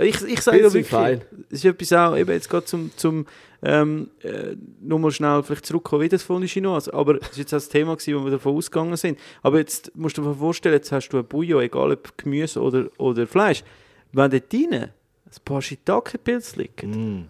Ich, 0.00 0.22
ich 0.22 0.40
sage 0.40 0.58
Pilze 0.58 0.74
wirklich, 0.74 0.88
fein. 0.90 1.20
es 1.50 1.58
ist 1.58 1.64
etwas 1.66 1.92
auch, 1.92 2.16
eben 2.16 2.30
jetzt 2.32 2.48
gerade 2.48 2.64
zum, 2.64 2.90
zum 2.96 3.26
ähm, 3.62 4.08
äh, 4.22 4.56
nochmal 4.80 5.10
schnell 5.10 5.42
vielleicht 5.42 5.66
zurückkommen, 5.66 6.02
wie 6.02 6.08
das 6.08 6.22
von 6.22 6.42
Chinoise, 6.42 6.92
aber 6.94 7.14
das 7.14 7.32
war 7.32 7.38
jetzt 7.38 7.52
das 7.52 7.68
Thema, 7.68 7.94
gewesen, 7.96 8.18
wo 8.18 8.24
wir 8.24 8.30
davon 8.32 8.56
ausgegangen 8.56 8.96
sind. 8.96 9.18
Aber 9.42 9.58
jetzt 9.58 9.94
musst 9.94 10.16
du 10.16 10.22
dir 10.22 10.34
vorstellen, 10.34 10.76
jetzt 10.76 10.90
hast 10.92 11.10
du 11.10 11.18
ein 11.18 11.26
Bouillon, 11.26 11.62
egal 11.62 11.92
ob 11.92 12.16
Gemüse 12.16 12.60
oder, 12.60 12.86
oder 12.98 13.26
Fleisch, 13.26 13.62
wenn 14.12 14.30
dort 14.30 14.50
drin 14.52 14.72
ein 14.72 14.90
paar 15.44 15.60
Shiitake-Pilze 15.62 16.60
liegen, 16.60 16.90
Mm. 16.90 17.28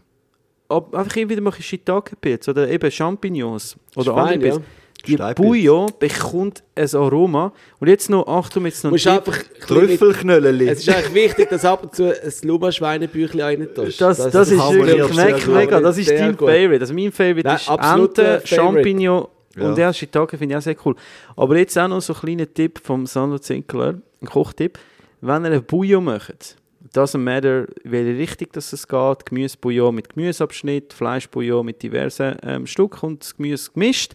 Ab, 0.72 0.94
einfach 0.94 1.16
immer 1.16 1.30
wieder 1.30 1.40
mal 1.42 1.52
ein 1.54 1.62
Shiitake-Pilz 1.62 2.48
oder 2.48 2.68
eben 2.68 2.90
Champignons 2.90 3.76
oder 3.96 4.10
Ist 4.10 4.14
fein, 4.14 4.18
andere 4.18 4.38
Pilze. 4.38 4.58
ja. 4.60 4.64
Die. 5.04 5.16
Bouillon 5.34 5.90
bekommt 5.98 6.62
ein 6.76 6.94
Aroma. 6.94 7.52
Und 7.80 7.88
jetzt 7.88 8.08
noch, 8.08 8.24
Achtung, 8.28 8.66
jetzt 8.66 8.84
noch 8.84 8.92
einfach 8.92 9.36
ein 9.36 9.60
Trüffelknöllchen. 9.66 10.68
Es 10.68 10.78
ist 10.78 10.88
eigentlich 10.90 11.14
wichtig, 11.14 11.48
dass 11.50 11.64
ab 11.64 11.82
und 11.82 11.94
zu 11.94 12.04
ein 12.08 12.32
Luma-Schweinebüchlein 12.42 13.62
rein 13.62 13.74
tust. 13.74 14.00
Das, 14.00 14.18
das, 14.30 14.50
ist 14.50 14.60
harmoniert 14.60 14.98
wirklich 14.98 15.42
sehr 15.42 15.48
mega. 15.48 15.80
Das 15.80 15.98
ist 15.98 16.08
dein 16.08 16.36
gut. 16.36 16.48
Favorite. 16.48 16.80
Also 16.80 16.94
mein 16.94 17.10
Favorite 17.10 17.48
Nein, 17.48 17.56
ist 17.56 17.68
Ente, 17.68 18.22
Favorite. 18.22 18.46
Champignon 18.46 19.26
Ja. 19.56 19.68
und 19.68 19.76
der 19.78 19.92
Shiitake 19.92 20.38
finde 20.38 20.54
ich 20.54 20.58
auch 20.58 20.62
sehr 20.62 20.76
cool. 20.84 20.94
Aber 21.36 21.56
jetzt 21.58 21.76
auch 21.76 21.88
noch 21.88 22.00
so 22.00 22.12
ein 22.14 22.20
kleiner 22.20 22.54
Tipp 22.54 22.78
vom 22.82 23.04
Sandro 23.06 23.40
Zinkler, 23.40 23.94
ein 24.20 24.26
Kochtipp. 24.28 24.78
Wenn 25.20 25.44
ihr 25.44 25.50
einen 25.50 25.64
Bouillon 25.64 26.04
macht, 26.04 26.56
doesn't 26.94 27.18
matter, 27.18 27.66
welche 27.84 28.18
Richtung 28.18 28.48
das 28.52 28.72
es 28.72 28.86
geht, 28.86 29.26
Gemüsebouillon 29.26 29.94
mit 29.94 30.10
Gemüseabschnitt, 30.10 30.92
Fleischbouillon 30.92 31.66
mit 31.66 31.82
diversen 31.82 32.36
ähm, 32.42 32.66
Stücken 32.66 33.06
und 33.06 33.22
das 33.22 33.36
Gemüse 33.36 33.70
gemischt, 33.72 34.14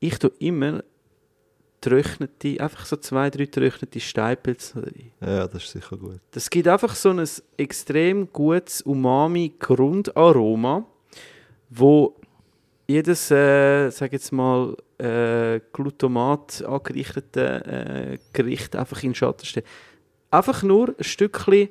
ich 0.00 0.18
tue 0.18 0.32
immer 0.38 0.82
trocknete, 1.80 2.60
einfach 2.60 2.86
so 2.86 2.96
zwei, 2.96 3.30
drei 3.30 3.46
trocknete 3.46 4.00
Steinpilze 4.00 4.82
rein. 4.82 5.12
Ja, 5.20 5.46
das 5.46 5.64
ist 5.64 5.72
sicher 5.72 5.96
gut. 5.96 6.20
Das 6.32 6.50
gibt 6.50 6.68
einfach 6.68 6.94
so 6.94 7.10
ein 7.10 7.26
extrem 7.56 8.30
gutes 8.32 8.82
Umami-Grundaroma, 8.82 10.84
wo 11.70 12.16
jedes, 12.86 13.30
äh, 13.30 13.90
sag 13.90 14.12
jetzt 14.12 14.32
mal, 14.32 14.76
äh, 14.98 15.60
Glutamat 15.72 16.64
angerichtete 16.64 17.64
äh, 17.64 18.18
Gericht 18.32 18.74
einfach 18.74 19.02
in 19.02 19.10
den 19.10 19.14
Schatten 19.14 19.44
steht. 19.44 19.66
Einfach 20.30 20.62
nur 20.62 20.94
ein 20.98 21.04
Stückchen 21.04 21.68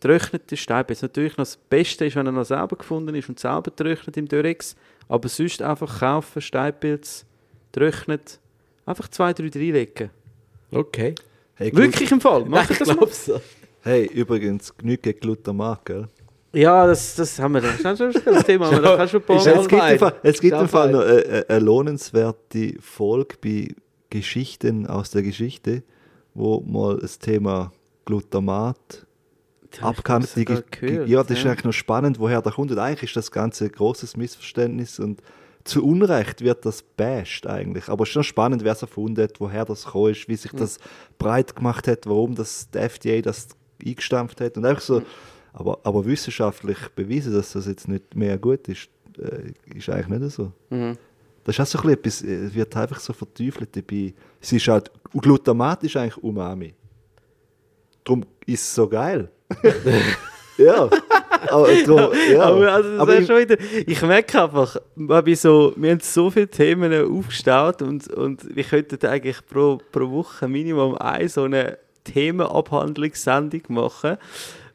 getrocknete 0.00 0.56
Steinpilz. 0.56 1.02
Natürlich 1.02 1.32
noch 1.36 1.44
das 1.44 1.56
Beste 1.56 2.06
ist, 2.06 2.16
wenn 2.16 2.26
er 2.26 2.32
noch 2.32 2.44
selber 2.44 2.76
gefunden 2.76 3.14
ist 3.14 3.28
und 3.28 3.38
selber 3.38 3.74
trocknet 3.74 4.16
im 4.16 4.28
Durex, 4.28 4.76
aber 5.08 5.28
sonst 5.28 5.62
einfach 5.62 6.00
kaufen, 6.00 6.40
Steinpilz, 6.42 7.24
trocknet, 7.72 8.38
einfach 8.84 9.08
zwei, 9.08 9.32
drei 9.32 9.44
reinlegen. 9.54 10.10
Okay. 10.70 11.14
Hey, 11.54 11.74
Wirklich 11.74 12.10
im 12.12 12.20
Fall, 12.20 12.44
macht 12.44 12.70
ich 12.72 12.78
das 12.78 12.88
mal. 12.94 13.06
so. 13.08 13.40
Hey, 13.82 14.06
übrigens, 14.06 14.76
genügend 14.76 15.20
Glutamat, 15.20 15.84
gell? 15.84 16.08
Ja, 16.52 16.86
das, 16.86 17.14
das 17.16 17.38
haben 17.38 17.54
wir 17.54 17.60
das 17.60 17.78
ist 17.80 17.98
schon 17.98 18.34
das 18.34 18.44
Thema, 18.44 18.66
aber 18.68 18.80
da 18.82 18.96
kannst 18.96 19.14
du 19.14 19.18
ein 19.18 19.22
paar 19.24 19.36
Ist 19.36 19.46
Es 19.46 19.68
gibt, 19.68 19.82
im. 19.82 19.98
Fall, 19.98 20.14
es 20.22 20.40
gibt 20.40 20.54
im 20.58 20.68
Fall 20.68 20.90
noch 20.92 21.00
eine, 21.02 21.24
eine- 21.24 21.46
eine 21.48 21.58
lohnenswerte 21.64 22.74
Folge 22.80 23.36
bei 23.42 23.68
Geschichten 24.10 24.86
aus 24.86 25.10
der 25.10 25.22
Geschichte, 25.22 25.82
wo 26.34 26.60
mal 26.60 26.98
das 26.98 27.18
Thema 27.18 27.72
Glutamat 28.06 29.05
Die, 30.70 30.86
gehört, 30.86 31.08
ja, 31.08 31.22
das 31.22 31.38
ist 31.38 31.44
ja. 31.44 31.50
eigentlich 31.50 31.64
noch 31.64 31.72
spannend, 31.72 32.18
woher 32.18 32.42
da 32.42 32.50
kommt. 32.50 32.70
Und 32.70 32.78
eigentlich 32.78 33.10
ist 33.10 33.16
das 33.16 33.30
Ganze 33.30 33.64
ein 33.64 33.72
großes 33.72 34.16
Missverständnis 34.16 34.98
und 34.98 35.22
zu 35.64 35.84
Unrecht 35.84 36.42
wird 36.42 36.64
das 36.64 36.82
basht 36.82 37.46
eigentlich. 37.46 37.88
Aber 37.88 38.04
es 38.04 38.10
ist 38.10 38.16
noch 38.16 38.22
spannend, 38.22 38.62
wer 38.62 38.72
es 38.72 38.82
erfunden 38.82 39.22
hat, 39.22 39.40
woher 39.40 39.64
das 39.64 39.84
gekommen 39.84 40.12
ist, 40.12 40.28
wie 40.28 40.36
sich 40.36 40.52
das 40.52 40.78
breit 41.18 41.56
gemacht 41.56 41.88
hat, 41.88 42.06
warum 42.06 42.34
das 42.34 42.70
die 42.70 42.78
FDA 42.78 43.20
das 43.20 43.48
eingestampft 43.84 44.40
hat. 44.40 44.56
Und 44.56 44.64
einfach 44.64 44.82
so, 44.82 45.02
aber, 45.52 45.78
aber 45.82 46.04
wissenschaftlich 46.04 46.78
bewiesen, 46.94 47.32
dass 47.32 47.52
das 47.52 47.66
jetzt 47.66 47.88
nicht 47.88 48.14
mehr 48.14 48.38
gut 48.38 48.68
ist, 48.68 48.88
äh, 49.18 49.52
ist 49.76 49.88
eigentlich 49.88 50.20
nicht 50.20 50.32
so. 50.32 50.52
Mhm. 50.70 50.96
Das 51.44 51.56
ist 51.56 51.60
auch 51.60 51.66
so 51.66 51.88
ein 51.88 51.96
bisschen 51.96 52.28
etwas, 52.28 52.46
es 52.48 52.54
wird 52.54 52.76
einfach 52.76 53.00
so 53.00 53.12
verteufelt 53.12 53.74
dabei. 53.76 54.14
Es 54.40 54.52
ist 54.52 54.66
halt, 54.68 54.90
Glutamat 55.12 55.84
ist 55.84 55.96
eigentlich 55.96 56.22
Umami. 56.22 56.74
Darum 58.04 58.24
ist 58.46 58.62
es 58.62 58.74
so 58.74 58.88
geil. 58.88 59.30
ja. 60.58 60.88
Aber, 61.48 61.68
drum, 61.84 62.10
ja. 62.32 62.42
Aber 62.42 62.72
also 62.72 62.90
das 62.90 63.00
Aber 63.00 63.18
ich- 63.18 63.26
schon 63.26 63.38
wieder, 63.38 63.56
ich 63.86 64.02
merke 64.02 64.42
einfach, 64.42 64.76
wir, 64.96 65.36
so, 65.36 65.72
wir 65.76 65.90
haben 65.90 66.00
so 66.00 66.30
viele 66.30 66.48
Themen 66.48 66.92
aufgestaut 67.18 67.82
und, 67.82 68.08
und 68.12 68.54
wir 68.56 68.64
könnten 68.64 69.04
eigentlich 69.06 69.44
pro, 69.46 69.78
pro 69.92 70.10
Woche 70.10 70.48
Minimum 70.48 70.96
eine 70.96 71.28
so 71.28 71.44
eine 71.44 71.78
Themenabhandlungssendung 72.04 73.62
machen. 73.68 74.16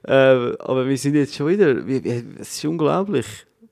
Äh, 0.04 0.12
aber 0.12 0.88
wir 0.88 0.98
sind 0.98 1.16
jetzt 1.16 1.36
schon 1.36 1.48
wieder, 1.48 1.76
es 2.40 2.56
ist 2.56 2.66
unglaublich. 2.66 3.26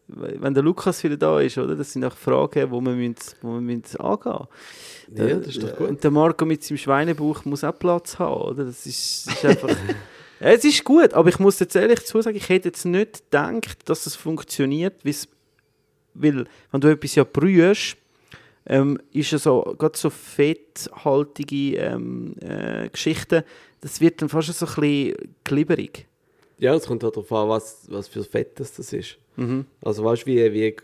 Wenn 0.08 0.54
der 0.56 0.64
Lukas 0.64 1.04
wieder 1.04 1.18
da 1.18 1.40
ist, 1.40 1.58
oder? 1.58 1.76
Das 1.76 1.94
sind 1.94 2.04
auch 2.04 2.16
Fragen, 2.16 2.72
wo 2.72 2.82
wir, 2.82 2.94
müssen, 2.94 3.16
wo 3.42 3.54
wir 3.54 3.62
müssen 3.62 4.00
angehen 4.00 4.48
müssen. 5.12 5.28
Ja, 5.30 5.36
das 5.36 5.48
ist 5.48 5.62
doch 5.64 5.76
gut. 5.76 5.90
Und 5.90 6.04
der 6.04 6.10
Marco 6.12 6.46
mit 6.46 6.64
seinem 6.64 6.78
Schweinebauch 6.80 7.46
muss 7.46 7.64
auch 7.64 7.78
Platz 7.78 8.18
haben, 8.18 8.42
oder? 8.42 8.66
Das 8.66 8.86
ist, 8.88 9.28
das 9.28 9.36
ist 9.36 9.46
einfach... 9.46 9.70
Es 10.40 10.64
ist 10.64 10.84
gut, 10.84 11.14
aber 11.14 11.30
ich 11.30 11.40
muss 11.40 11.60
jetzt 11.60 11.76
ehrlich 11.76 12.06
zu 12.06 12.22
sagen, 12.22 12.38
ich 12.38 12.50
hätte 12.50 12.70
jetzt 12.70 12.86
nicht 12.86 13.24
gedacht, 13.30 13.90
dass 13.90 14.06
es 14.06 14.16
funktioniert, 14.16 14.96
weil 16.14 16.46
wenn 16.72 16.82
du 16.82 16.88
etwas 16.88 17.16
ja 17.16 17.24
brühst, 17.24 17.98
ähm, 18.66 19.00
ist 19.12 19.32
ja 19.32 19.38
so, 19.38 19.76
gerade 19.78 19.98
so 19.98 20.10
fetthaltige 20.10 21.78
ähm, 21.78 22.36
äh, 22.42 22.90
Geschichten, 22.90 23.44
das 23.82 24.00
wird 24.00 24.22
dann 24.22 24.30
fast 24.30 24.54
so 24.54 24.66
ein 24.66 24.74
bisschen 24.76 25.36
glibberig. 25.44 26.06
Ja, 26.60 26.76
es 26.76 26.86
kommt 26.86 27.04
auch 27.04 27.12
darauf 27.12 27.32
an, 27.32 27.50
was, 27.50 27.86
was 27.90 28.08
für 28.08 28.24
Fett 28.24 28.60
das, 28.60 28.74
das 28.74 28.94
ist. 28.94 29.18
Mhm. 29.38 29.66
Also 29.82 30.04
weißt 30.04 30.24
du, 30.24 30.28
wie, 30.28 30.54
wie 30.54 30.68
in 30.68 30.76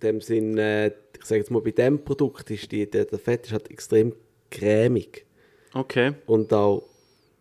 dem 0.00 0.20
Sinn, 0.20 0.58
äh, 0.58 0.88
ich 0.88 1.24
sage 1.24 1.40
jetzt 1.40 1.50
mal, 1.50 1.62
bei 1.62 1.70
dem 1.70 2.04
Produkt 2.04 2.50
ist 2.50 2.70
die, 2.70 2.88
der, 2.88 3.06
der 3.06 3.18
Fett 3.18 3.46
ist 3.46 3.52
halt 3.52 3.70
extrem 3.70 4.14
cremig 4.50 5.24
Okay, 5.74 6.14
und 6.26 6.52
auch 6.52 6.84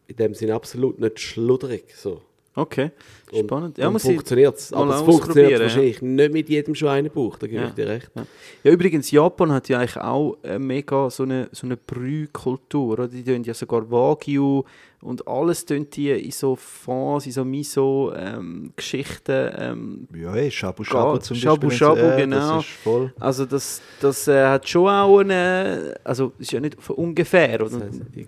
in 0.07 0.15
dem 0.15 0.33
Sinn 0.33 0.51
absolut 0.51 0.99
nicht 0.99 1.19
schludrig. 1.19 1.83
So. 1.95 2.21
okay, 2.55 2.91
Und 3.31 3.45
spannend. 3.45 3.77
Ja, 3.77 3.91
ich 3.93 4.01
funktioniert 4.01 4.57
es. 4.57 4.73
Aber 4.73 4.95
es 4.95 5.01
funktioniert 5.01 5.51
ja. 5.51 5.59
wahrscheinlich 5.59 6.01
nicht 6.01 6.33
mit 6.33 6.49
jedem 6.49 6.73
Schweinebauch, 6.75 7.37
da 7.37 7.47
gebe 7.47 7.61
Ja. 7.61 7.67
ich 7.67 7.73
dir 7.75 7.87
recht. 7.87 8.09
Ja. 8.15 8.25
Ja, 8.63 8.71
übrigens, 8.71 9.11
Japan 9.11 9.51
hat 9.51 9.69
ja 9.69 9.79
eigentlich 9.79 9.97
auch 9.97 10.37
äh, 10.43 10.57
mega 10.57 11.09
so 11.09 11.23
eine, 11.23 11.49
so 11.51 11.67
eine 11.67 11.77
Brühkultur. 11.77 13.07
Die 13.07 13.23
tun 13.23 13.43
ja 13.43 13.53
sogar 13.53 13.89
Wagyu 13.91 14.63
und 15.01 15.27
alles 15.27 15.63
tun 15.65 15.87
die 15.93 16.09
in 16.09 16.31
so 16.31 16.55
Fonds, 16.55 17.25
in 17.27 17.31
so 17.31 17.45
Miso-Geschichten. 17.45 19.51
Ähm, 19.57 20.07
Ja, 20.15 20.33
hey, 20.33 20.49
Shabu 20.51 20.83
Shabu 20.83 21.17
zum 21.19 21.37
Shabu 21.37 21.67
Beispiel. 21.67 21.77
Shabu, 21.77 22.01
äh, 22.01 22.17
genau. 22.17 22.55
Das 22.57 22.65
ist 22.65 22.71
voll. 22.83 23.13
also 23.19 23.45
das, 23.45 23.81
das 24.01 24.27
äh, 24.27 24.45
hat 24.45 24.67
schon 24.67 24.89
auch 24.89 25.19
eine... 25.19 25.95
Also 26.03 26.33
ist 26.39 26.51
ja 26.51 26.59
nicht 26.59 26.81
von 26.81 26.95
ungefähr, 26.95 27.59
Das 27.59 27.73
oder? 27.73 27.85
heisst, 27.85 28.01
ich- 28.15 28.27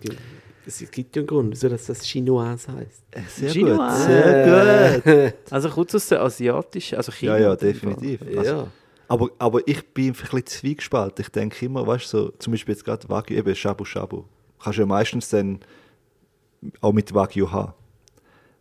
es 0.81 0.91
gibt 0.91 1.15
ja 1.15 1.21
einen 1.21 1.27
Grund, 1.27 1.51
wieso 1.51 1.67
das, 1.69 1.85
das 1.85 2.03
Chinois 2.03 2.45
heisst. 2.51 3.03
Äh, 3.11 3.21
Sehr 3.27 3.49
Chinois. 3.51 3.77
gut. 3.77 4.05
Sehr 4.05 5.01
gut. 5.31 5.33
Also 5.51 5.69
kurz 5.69 5.95
aus 5.95 6.07
der 6.07 6.21
asiatischen, 6.21 6.95
also 6.97 7.11
China. 7.11 7.37
Ja, 7.37 7.49
ja, 7.49 7.55
definitiv. 7.55 8.21
Also, 8.37 8.43
Ja. 8.51 8.67
aber, 9.07 9.29
aber 9.39 9.67
ich 9.67 9.85
bin 9.93 10.07
ein 10.07 10.13
bisschen 10.13 10.45
zwiegespalten. 10.45 11.23
Ich 11.23 11.29
denke 11.29 11.65
immer, 11.65 11.85
weißt 11.87 12.13
du, 12.13 12.17
so, 12.17 12.29
zum 12.39 12.51
Beispiel 12.51 12.73
jetzt 12.75 12.85
gerade 12.85 13.07
Wagyu, 13.09 13.37
eben 13.37 13.55
Shabu 13.55 13.83
Shabu. 13.85 14.23
Kannst 14.61 14.77
du 14.77 14.81
ja 14.83 14.85
meistens 14.85 15.29
dann 15.29 15.59
auch 16.81 16.93
mit 16.93 17.13
Wagyu 17.13 17.51
haben. 17.51 17.73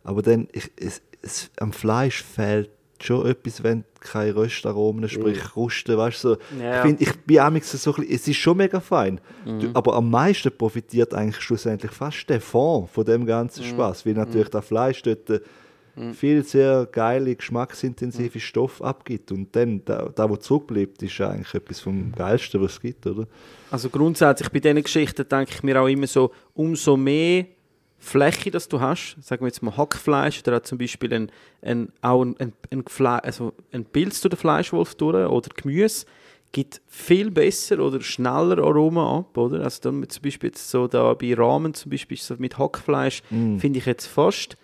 Aber 0.03 0.21
dann, 0.21 0.47
ich, 0.53 0.71
es, 0.77 1.01
es, 1.21 1.51
am 1.59 1.73
Fleisch 1.73 2.23
fehlt 2.23 2.69
schon 3.03 3.25
etwas, 3.27 3.63
wenn 3.63 3.83
keine 3.99 4.35
Röstaromen, 4.35 5.07
sprich 5.09 5.39
Krusten, 5.39 5.97
weißt 5.97 6.23
du, 6.23 6.27
so. 6.29 6.37
Ja. 6.61 6.77
Ich, 6.77 6.81
find, 6.81 7.01
ich 7.01 7.15
bin 7.21 7.39
amigs 7.39 7.71
so 7.71 7.91
ein 7.91 7.95
bisschen, 8.01 8.15
es 8.15 8.27
ist 8.27 8.37
schon 8.37 8.57
mega 8.57 8.79
fein. 8.79 9.19
Mhm. 9.45 9.59
Du, 9.59 9.69
aber 9.73 9.95
am 9.95 10.09
meisten 10.09 10.51
profitiert 10.57 11.13
eigentlich 11.13 11.41
schlussendlich 11.41 11.91
fast 11.91 12.29
der 12.29 12.41
Fond 12.41 12.89
von 12.89 13.05
dem 13.05 13.21
Mhm. 13.21 13.25
ganzen 13.25 13.63
Spaß, 13.63 14.05
weil 14.05 14.13
natürlich 14.13 14.49
das 14.49 14.65
Fleisch 14.65 15.01
dort 15.01 15.29
äh, 15.29 15.39
viel 16.13 16.43
sehr 16.43 16.87
geile, 16.89 17.35
geschmacksintensive 17.35 18.39
Stoff 18.39 18.81
abgibt. 18.81 19.31
Und 19.31 19.53
dann, 19.55 19.83
da, 19.83 20.09
da 20.13 20.29
was 20.29 20.39
zurückbleibt, 20.39 21.03
ist 21.03 21.19
eigentlich 21.19 21.53
etwas 21.53 21.81
vom 21.81 22.11
Geilsten, 22.13 22.61
was 22.61 22.73
es 22.73 22.81
gibt, 22.81 23.05
oder? 23.05 23.27
Also 23.69 23.89
grundsätzlich 23.89 24.49
bei 24.49 24.59
diesen 24.59 24.81
Geschichten 24.81 25.27
denke 25.27 25.51
ich 25.55 25.63
mir 25.63 25.81
auch 25.81 25.87
immer 25.87 26.07
so, 26.07 26.31
umso 26.53 26.95
mehr 26.95 27.45
Fläche, 27.99 28.49
das 28.49 28.67
du 28.67 28.79
hast, 28.79 29.17
sagen 29.21 29.41
wir 29.41 29.47
jetzt 29.47 29.61
mal 29.61 29.75
Hackfleisch 29.75 30.39
oder 30.39 30.57
auch 30.57 30.61
zum 30.61 30.77
Beispiel 30.77 31.13
ein, 31.13 31.31
ein, 31.61 31.91
auch 32.01 32.23
ein, 32.23 32.35
ein, 32.39 32.53
ein, 32.71 32.83
Fle 32.87 33.23
also 33.23 33.53
ein 33.71 33.85
Pilz 33.85 34.21
durch 34.21 34.31
den 34.31 34.37
Fleischwolf 34.39 34.95
durch 34.95 35.29
oder 35.29 35.49
Gemüse, 35.55 36.05
gibt 36.51 36.81
viel 36.87 37.29
besser 37.29 37.79
oder 37.79 38.01
schneller 38.01 38.57
Aromen 38.63 39.05
ab, 39.05 39.37
oder? 39.37 39.63
Also 39.63 39.81
dann 39.83 40.07
zum 40.09 40.23
Beispiel 40.23 40.49
jetzt 40.49 40.69
so 40.69 40.87
da 40.87 41.13
bei 41.13 41.33
Ramen 41.35 41.73
zum 41.73 41.91
Beispiel 41.91 42.17
so 42.17 42.35
mit 42.39 42.57
Hackfleisch 42.57 43.21
finde 43.59 43.79
ich 43.79 43.85
jetzt 43.85 44.07
fast 44.07 44.57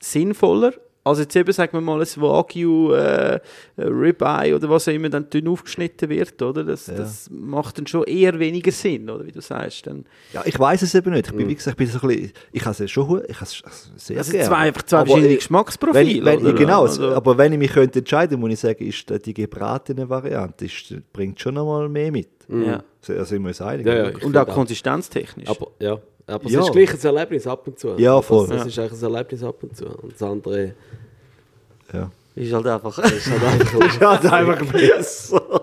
sinnvoller, 0.00 0.72
als 1.06 1.18
jetzt 1.20 1.36
eben, 1.36 1.52
sagen 1.52 1.72
wir 1.74 1.80
mal, 1.80 2.00
ein 2.00 2.06
Wagyu 2.16 2.92
äh, 2.92 3.38
Ribeye 3.78 4.54
oder 4.54 4.68
was 4.68 4.88
auch 4.88 4.92
immer 4.92 5.08
dann 5.08 5.30
dünn 5.30 5.48
aufgeschnitten 5.48 6.08
wird, 6.08 6.40
oder? 6.42 6.64
Das, 6.64 6.86
Ja. 6.88 6.94
das 6.94 7.30
macht 7.30 7.78
dann 7.78 7.86
schon 7.86 8.04
eher 8.04 8.38
weniger 8.38 8.72
Sinn, 8.72 9.08
oder 9.08 9.24
wie 9.26 9.32
du 9.32 9.40
sagst. 9.40 9.86
Dann, 9.86 10.04
Ja, 10.32 10.42
ich 10.44 10.58
weiß 10.58 10.82
es 10.82 10.94
eben 10.94 11.12
nicht. 11.12 11.28
Ich 11.28 11.34
bin, 11.34 11.48
wie 11.48 11.54
gesagt, 11.54 11.74
ich 11.80 11.86
bin 11.86 11.86
so 11.86 12.00
ein 12.06 12.08
bisschen, 12.08 12.32
ich 12.52 12.64
habe 12.66 12.84
es 12.84 12.90
schon, 12.90 13.22
ich 13.28 13.34
habe 13.36 13.44
es 13.44 13.62
sehr 13.96 14.18
also 14.18 14.32
gerne. 14.32 14.46
zwei, 14.48 14.56
einfach 14.56 14.82
zwei 14.82 14.96
Aber 14.98 15.06
verschiedene 15.06 15.32
ich- 15.34 15.38
Geschmacksprofile. 15.38 16.24
Wenn, 16.24 16.24
wenn, 16.24 16.46
oder? 16.46 16.52
genau, 16.54 16.82
Also, 16.82 17.08
aber 17.14 17.38
wenn 17.38 17.52
ich 17.52 17.58
mich 17.58 17.72
könnte 17.72 18.00
entscheiden, 18.00 18.40
muss 18.40 18.50
ich 18.52 18.60
sagen, 18.60 18.84
ist 18.84 19.06
die 19.26 19.34
gebratene 19.34 20.08
Variante, 20.08 20.64
ist, 20.64 20.94
bringt 21.12 21.40
schon 21.40 21.54
noch 21.54 21.66
mal 21.66 21.88
mehr 21.88 22.10
mit. 22.12 22.28
ja. 22.48 22.82
Da 23.08 23.24
sind 23.24 23.42
wir 23.42 23.48
uns 23.48 23.60
einig. 23.60 23.86
Ja, 23.86 23.94
ja, 23.94 24.08
ich 24.08 24.24
Und 24.24 24.36
auch 24.36 24.48
konsistenztechnisch. 24.48 25.48
Aber, 25.48 25.68
ja. 25.78 25.96
Aber 26.26 26.48
Ja. 26.48 26.60
es 26.60 26.66
ist 26.66 26.72
gleich 26.72 26.92
ein 26.92 27.00
Erlebnis 27.16 27.46
ab 27.46 27.66
und 27.66 27.78
zu. 27.78 27.94
Ja, 27.98 28.20
voll. 28.20 28.48
Das, 28.48 28.64
das 28.64 28.76
Ja. 28.76 28.84
ist 28.84 28.90
eigentlich 28.92 29.02
ein 29.02 29.14
Erlebnis 29.14 29.42
ab 29.44 29.62
und 29.62 29.76
zu. 29.76 29.86
Und 29.86 30.12
das 30.12 30.22
andere 30.22 30.74
ja. 31.92 32.10
ist 32.34 32.52
halt 32.52 32.66
einfach. 32.66 32.98
ist 33.04 33.30
halt 33.30 33.42
einfach, 33.44 33.80
ist 33.86 34.00
Ja, 34.00 34.32
einfach 34.32 34.72
besser. 34.72 35.62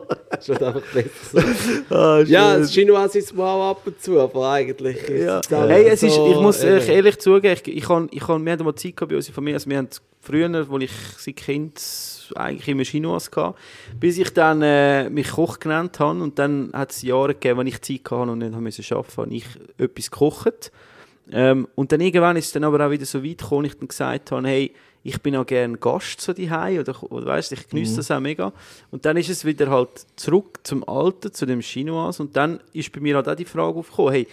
Halt 0.49 0.63
einfach 0.63 0.81
besser. 0.93 2.23
ja, 2.27 2.57
das 2.57 2.71
Chinois 2.71 3.05
ist 3.15 3.35
mal 3.35 3.71
ab 3.71 3.81
und 3.85 4.01
zu, 4.01 4.19
aber 4.19 4.51
eigentlich 4.51 4.97
ist 5.03 5.25
Ja. 5.25 5.39
es 5.39 5.49
Hey, 5.49 5.85
es 5.87 6.03
ist, 6.03 6.15
so, 6.15 6.31
ich 6.31 6.37
muss 6.37 6.63
euch 6.63 6.89
ehrlich 6.89 7.19
zugeben, 7.19 7.57
ich, 7.65 7.77
ich 7.77 7.83
kann, 7.83 8.07
ich 8.11 8.21
kann, 8.21 8.45
wir 8.45 8.53
hatten 8.53 8.63
mal 8.63 8.75
Zeit 8.75 8.95
bei 8.95 9.15
unserer 9.15 9.33
Familie, 9.33 9.55
also 9.55 9.69
wir 9.69 9.77
haben 9.77 9.89
früher, 10.21 10.53
als 10.53 10.67
ich 10.83 10.91
seit 11.17 11.35
Kind 11.35 11.81
eigentlich 12.35 12.67
immer 12.67 12.83
Chinois 12.83 13.29
gehabt, 13.29 13.59
bis 13.99 14.17
ich 14.17 14.33
dann 14.33 14.61
äh, 14.61 15.09
mich 15.09 15.31
Koch 15.31 15.59
genannt 15.59 15.99
habe 15.99 16.21
und 16.21 16.39
dann 16.39 16.71
hat 16.73 16.91
es 16.91 17.01
Jahre 17.01 17.33
gegeben, 17.33 17.59
wenn 17.59 17.67
ich 17.67 17.81
Zeit 17.81 18.01
hatte 18.09 18.31
und 18.31 18.39
nicht 18.39 18.53
haben 18.53 18.63
müssen 18.63 18.85
arbeiten, 18.95 19.17
habe 19.17 19.33
ich 19.33 19.45
etwas 19.77 20.11
gekocht. 20.11 20.71
Ähm, 21.31 21.67
und 21.75 21.91
dann 21.91 22.01
irgendwann 22.01 22.35
ist 22.35 22.47
es 22.47 22.51
dann 22.51 22.63
aber 22.63 22.85
auch 22.85 22.91
wieder 22.91 23.05
so 23.05 23.23
weit 23.23 23.37
gekommen, 23.37 23.65
ich 23.65 23.77
dann 23.77 23.87
gesagt 23.87 24.31
habe, 24.31 24.47
hey, 24.47 24.73
ich 25.03 25.21
bin 25.21 25.35
auch 25.35 25.45
gerne 25.45 25.77
Gast 25.77 26.21
so 26.21 26.33
daheim 26.33 26.79
oder, 26.79 27.11
oder 27.11 27.25
weißt, 27.25 27.51
ich 27.51 27.67
genieße 27.67 27.97
das 27.97 28.09
auch 28.09 28.19
mega. 28.19 28.53
Und 28.89 29.05
dann 29.05 29.17
ist 29.17 29.29
es 29.29 29.43
wieder 29.43 29.69
halt 29.69 30.05
zurück 30.15 30.59
zum 30.63 30.87
Alten, 30.87 31.33
zu 31.33 31.45
dem 31.45 31.61
Chinois 31.61 32.19
und 32.19 32.35
dann 32.35 32.61
ist 32.71 32.91
bei 32.91 33.01
mir 33.01 33.15
halt 33.15 33.27
auch 33.27 33.35
die 33.35 33.45
Frage 33.45 33.77
aufgekommen, 33.77 34.13
hey, 34.13 34.27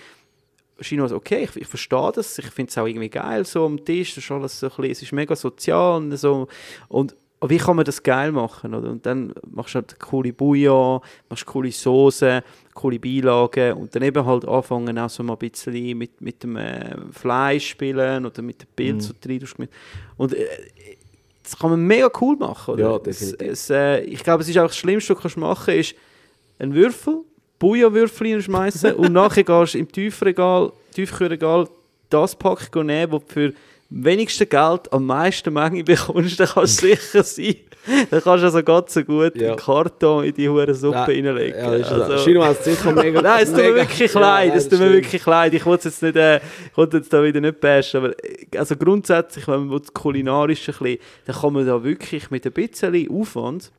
Chinois, 0.81 1.13
okay, 1.13 1.45
ich, 1.45 1.57
ich 1.57 1.67
verstehe 1.67 2.13
das, 2.15 2.39
ich 2.39 2.47
finde 2.47 2.71
es 2.71 2.79
auch 2.79 2.87
irgendwie 2.87 3.11
geil, 3.11 3.45
so 3.45 3.67
am 3.67 3.85
Tisch, 3.85 4.15
das 4.15 4.25
ist 4.25 4.31
alles 4.31 4.59
so 4.61 4.67
ein 4.67 4.71
bisschen, 4.77 4.91
es 4.93 5.03
ist 5.03 5.13
mega 5.13 5.37
sozial 5.37 5.97
und 5.97 6.17
so. 6.17 6.49
Und 6.89 7.15
wie 7.47 7.57
kann 7.57 7.77
man 7.77 7.85
das 7.85 8.03
geil 8.03 8.33
machen? 8.33 8.75
Oder? 8.75 8.91
Und 8.91 9.07
dann 9.07 9.33
machst 9.51 9.75
du 9.75 9.79
halt 9.79 9.99
coole 9.99 10.33
Bouillon, 10.33 11.01
machst 11.29 11.47
coole 11.47 11.73
Soßen, 11.73 12.43
coole 12.75 12.99
Beilagen 12.99 13.75
und 13.75 13.95
dann 13.95 14.03
eben 14.03 14.25
halt 14.25 14.47
anfangen 14.47 14.99
auch 14.99 15.09
so 15.09 15.23
mal 15.23 15.35
ein 15.35 15.51
bisschen 15.51 15.97
mit, 15.97 16.21
mit 16.21 16.43
dem 16.43 16.57
äh, 16.57 16.97
Fleisch 17.13 17.69
spielen 17.71 18.27
oder 18.27 18.43
mit 18.43 18.63
dem 18.63 18.69
Pilz 18.77 19.07
so 19.09 19.15
rein 19.27 19.41
tust 19.41 19.59
mit. 19.59 19.71
Und 20.17 20.35
äh, 20.35 20.47
das 21.43 21.59
kann 21.59 21.71
man 21.71 21.87
mega 21.87 22.11
cool 22.21 22.37
machen. 22.37 22.75
Oder? 22.75 22.83
Ja, 22.83 22.97
Es, 23.07 23.19
definitiv. 23.19 23.49
es, 23.49 23.71
äh, 23.71 24.01
ich 24.03 24.23
glaube, 24.23 24.43
es 24.43 24.49
ist 24.49 24.59
auch 24.59 24.67
das 24.67 24.77
Schlimmste, 24.77 25.15
was 25.15 25.19
du 25.19 25.23
kannst 25.23 25.37
machen 25.39 25.75
ist 25.75 25.95
einen 26.59 26.75
Würfel, 26.75 27.23
Bouillonwürfel 27.59 28.33
reinschmeißen 28.33 28.95
und 28.95 29.13
nachher 29.15 29.45
gehst 29.45 29.75
du 29.75 29.79
im 29.79 29.91
Tiefregal, 29.91 30.73
Tiefkühlregal 30.95 31.69
das 32.11 32.37
Pack 32.37 32.75
nehmen, 32.77 33.13
das 33.13 33.23
für 33.27 33.53
wenigsten 33.91 34.49
Geld 34.49 34.93
am 34.93 35.07
meisten 35.07 35.53
Menge 35.53 35.83
bekommst, 35.85 36.39
dann 36.41 36.49
kannst 36.49 36.83
du 36.83 36.87
sicher 36.89 37.23
sein. 37.23 37.57
Dann 38.11 38.21
kannst 38.23 38.43
du 38.43 38.47
also 38.47 38.63
ganz 38.63 38.95
so 38.95 39.03
gut 39.03 39.35
Ja. 39.37 39.49
einen 39.49 39.57
Karton 39.57 40.25
in 40.25 40.35
die 40.35 40.49
hure 40.49 40.75
Suppe 40.75 40.99
Nein, 40.99 41.27
reinlegen. 41.27 41.59
Ja, 41.59 41.69
also, 41.71 42.17
Chino 42.25 42.45
hat 42.45 42.63
sicher 42.63 42.93
mega. 42.93 43.23
Nein, 43.23 43.43
es 43.43 43.51
tut 43.51 43.59
mir 43.61 43.75
wirklich 43.75 44.15
Ja, 44.15 44.21
leid, 44.21 44.53
es 44.55 44.69
tut 44.69 44.79
mir 44.79 44.93
wirklich 44.93 45.25
leid. 45.27 45.55
Ich 45.55 45.65
wollte 45.67 45.89
jetzt 45.89 46.03
nicht, 46.03 46.15
äh, 46.17 46.37
ich 46.37 46.77
wollte 46.77 46.99
jetzt 46.99 47.13
da 47.13 47.23
wieder 47.25 47.41
nicht 47.41 47.59
bashen, 47.61 47.99
aber 48.05 48.11
äh, 48.23 48.57
also 48.59 48.77
grundsätzlich, 48.77 49.49
wenn 49.49 49.67
man 49.67 49.79
das 49.79 49.93
Kulinarische 49.95 50.73
ein 50.73 50.79
bisschen, 50.79 50.99
dann 51.27 51.37
kann 51.37 51.53
man 51.55 51.67
da 51.67 51.83
wirklich 51.83 52.31
mit 52.31 52.45
ein 52.47 52.53
bisschen 52.53 53.11
Aufwand 53.11 53.73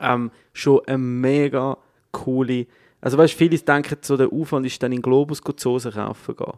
ähm, 0.00 0.30
schon 0.52 0.80
eine 0.86 0.98
mega 0.98 1.78
coole, 2.10 2.66
also 3.00 3.18
weißt, 3.18 3.34
viele 3.34 3.58
denken 3.58 3.98
so, 4.02 4.16
der 4.16 4.32
Aufwand 4.32 4.66
ist 4.66 4.82
dann 4.82 4.92
in 4.92 5.00
Globus 5.02 5.40
die 5.40 5.52
Soße 5.56 5.90
kaufen 5.92 6.36
gehen. 6.36 6.52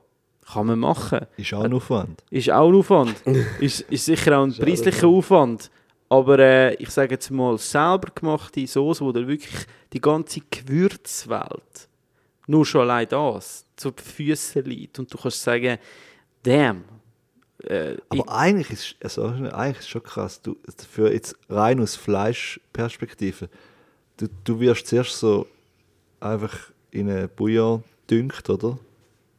Kann 0.53 0.67
man 0.67 0.79
machen. 0.79 1.21
Ist 1.37 1.55
auch 1.55 1.65
ein 1.65 1.73
Aufwand. 1.73 2.23
Ist 2.31 2.51
auch 2.51 2.69
ein 2.69 2.75
Aufwand. 2.75 3.17
ist, 3.61 3.81
ist 3.81 4.05
sicher 4.05 4.39
auch 4.39 4.45
ein 4.45 4.55
preislicher 4.59 5.09
Aufwand. 5.09 5.71
Aber 6.09 6.39
äh, 6.39 6.75
ich 6.75 6.91
sage 6.91 7.15
jetzt 7.15 7.31
mal, 7.31 7.57
selber 7.59 8.09
gemachte 8.15 8.67
Soße, 8.67 9.05
wo 9.05 9.11
dir 9.11 9.27
wirklich 9.27 9.67
die 9.93 10.01
ganze 10.01 10.41
Gewürzwelt, 10.51 11.89
nur 12.47 12.67
schon 12.67 12.83
allein 12.83 13.09
das, 13.09 13.65
zu 13.75 13.91
den 13.91 14.05
Füßen 14.05 14.65
liegt 14.65 14.99
und 14.99 15.13
du 15.13 15.19
kannst 15.19 15.43
sagen, 15.43 15.79
damn. 16.43 16.85
Äh, 17.63 17.97
Aber 18.11 18.29
eigentlich 18.29 18.71
ist, 18.71 18.97
also, 19.03 19.25
eigentlich 19.25 19.79
ist 19.79 19.89
schon 19.89 20.03
krass, 20.03 20.43
du, 20.43 20.57
für 20.91 21.13
jetzt 21.13 21.37
rein 21.49 21.81
aus 21.81 21.97
Fleischperspektive, 21.97 23.49
du, 24.19 24.29
du 24.45 24.61
wirst 24.61 24.87
zuerst 24.87 25.19
so 25.19 25.47
einfach 26.21 26.71
in 26.91 27.11
einen 27.11 27.29
Bouillon 27.29 27.83
dünkt, 28.11 28.49
oder? 28.51 28.79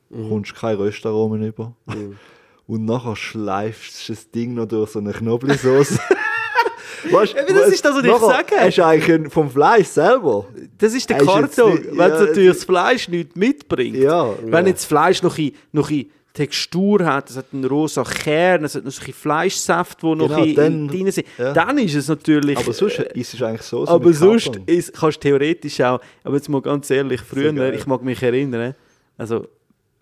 Mhm. 0.10 0.30
Kommst 0.30 0.56
keine 0.56 0.80
Röstaromen 0.80 1.44
über. 1.46 1.76
Und 2.68 2.86
nachher 2.86 3.16
schleifst 3.16 4.08
du 4.10 4.14
das 4.14 4.30
Ding 4.32 4.56
noch 4.56 4.66
durch 4.68 4.92
so 4.92 5.00
eine 5.00 5.12
Knoblauchsoße. 5.14 6.00
weißt, 7.12 7.36
Eben, 7.38 7.56
das 7.56 7.70
ist 7.70 7.86
das, 7.86 7.96
was 7.96 8.04
ich 8.04 8.12
sage. 8.18 8.56
Hast 8.60 8.78
du 8.80 8.86
eigentlich 8.86 9.12
ein- 9.14 9.30
vom 9.30 9.50
Fleisch 9.52 9.88
selber. 9.88 10.46
das 10.78 10.94
ist 10.96 11.08
der 11.10 11.18
Karton, 11.20 11.74
nicht- 11.76 11.92
wenn 11.92 11.98
ja, 11.98 12.20
natürlich 12.20 12.50
das 12.54 12.64
Fleisch 12.64 13.08
nichts 13.08 13.36
mitbringt. 13.36 13.98
Ja, 13.98 14.34
Wenn 14.42 14.66
ja. 14.66 14.70
jetzt 14.72 14.82
das 14.82 14.86
Fleisch 14.86 15.22
noch 15.22 15.38
ein, 15.38 15.52
noch 15.72 15.92
ein 15.92 16.08
Textur 16.34 17.06
hat, 17.06 17.30
es 17.30 17.38
hat 17.38 17.46
einen 17.54 17.66
rosa 17.66 18.04
Kern, 18.04 18.64
es 18.66 18.74
hat 18.76 18.84
noch 18.84 18.92
so 18.92 19.06
ein 19.06 19.14
Fleischsaft, 19.14 20.02
wo 20.04 20.16
noch 20.16 20.28
Genau, 20.28 20.42
ein 20.42 20.56
dann- 20.56 20.88
drin 20.88 21.12
sind, 21.12 21.28
ja. 21.38 21.54
dann 21.54 21.78
ist 21.78 21.94
es 21.96 22.08
natürlich... 22.08 22.58
Aber 22.58 22.74
sonst 22.74 22.98
äh, 23.00 23.10
ist 23.14 23.34
es 23.36 23.42
eigentlich 23.44 23.62
so. 23.62 23.86
so 23.86 23.92
aber 23.92 24.12
sonst 24.12 24.52
ist, 24.66 24.92
kannst 24.94 25.18
du 25.18 25.30
theoretisch 25.30 25.80
auch, 25.82 26.02
aber 26.24 26.36
jetzt 26.36 26.50
mal 26.50 26.62
ganz 26.62 26.90
ehrlich, 26.90 27.22
früher, 27.22 27.74
ich 27.74 27.86
mag 27.86 28.02
mich 28.04 28.22
erinnern, 28.24 28.74
also 29.18 29.48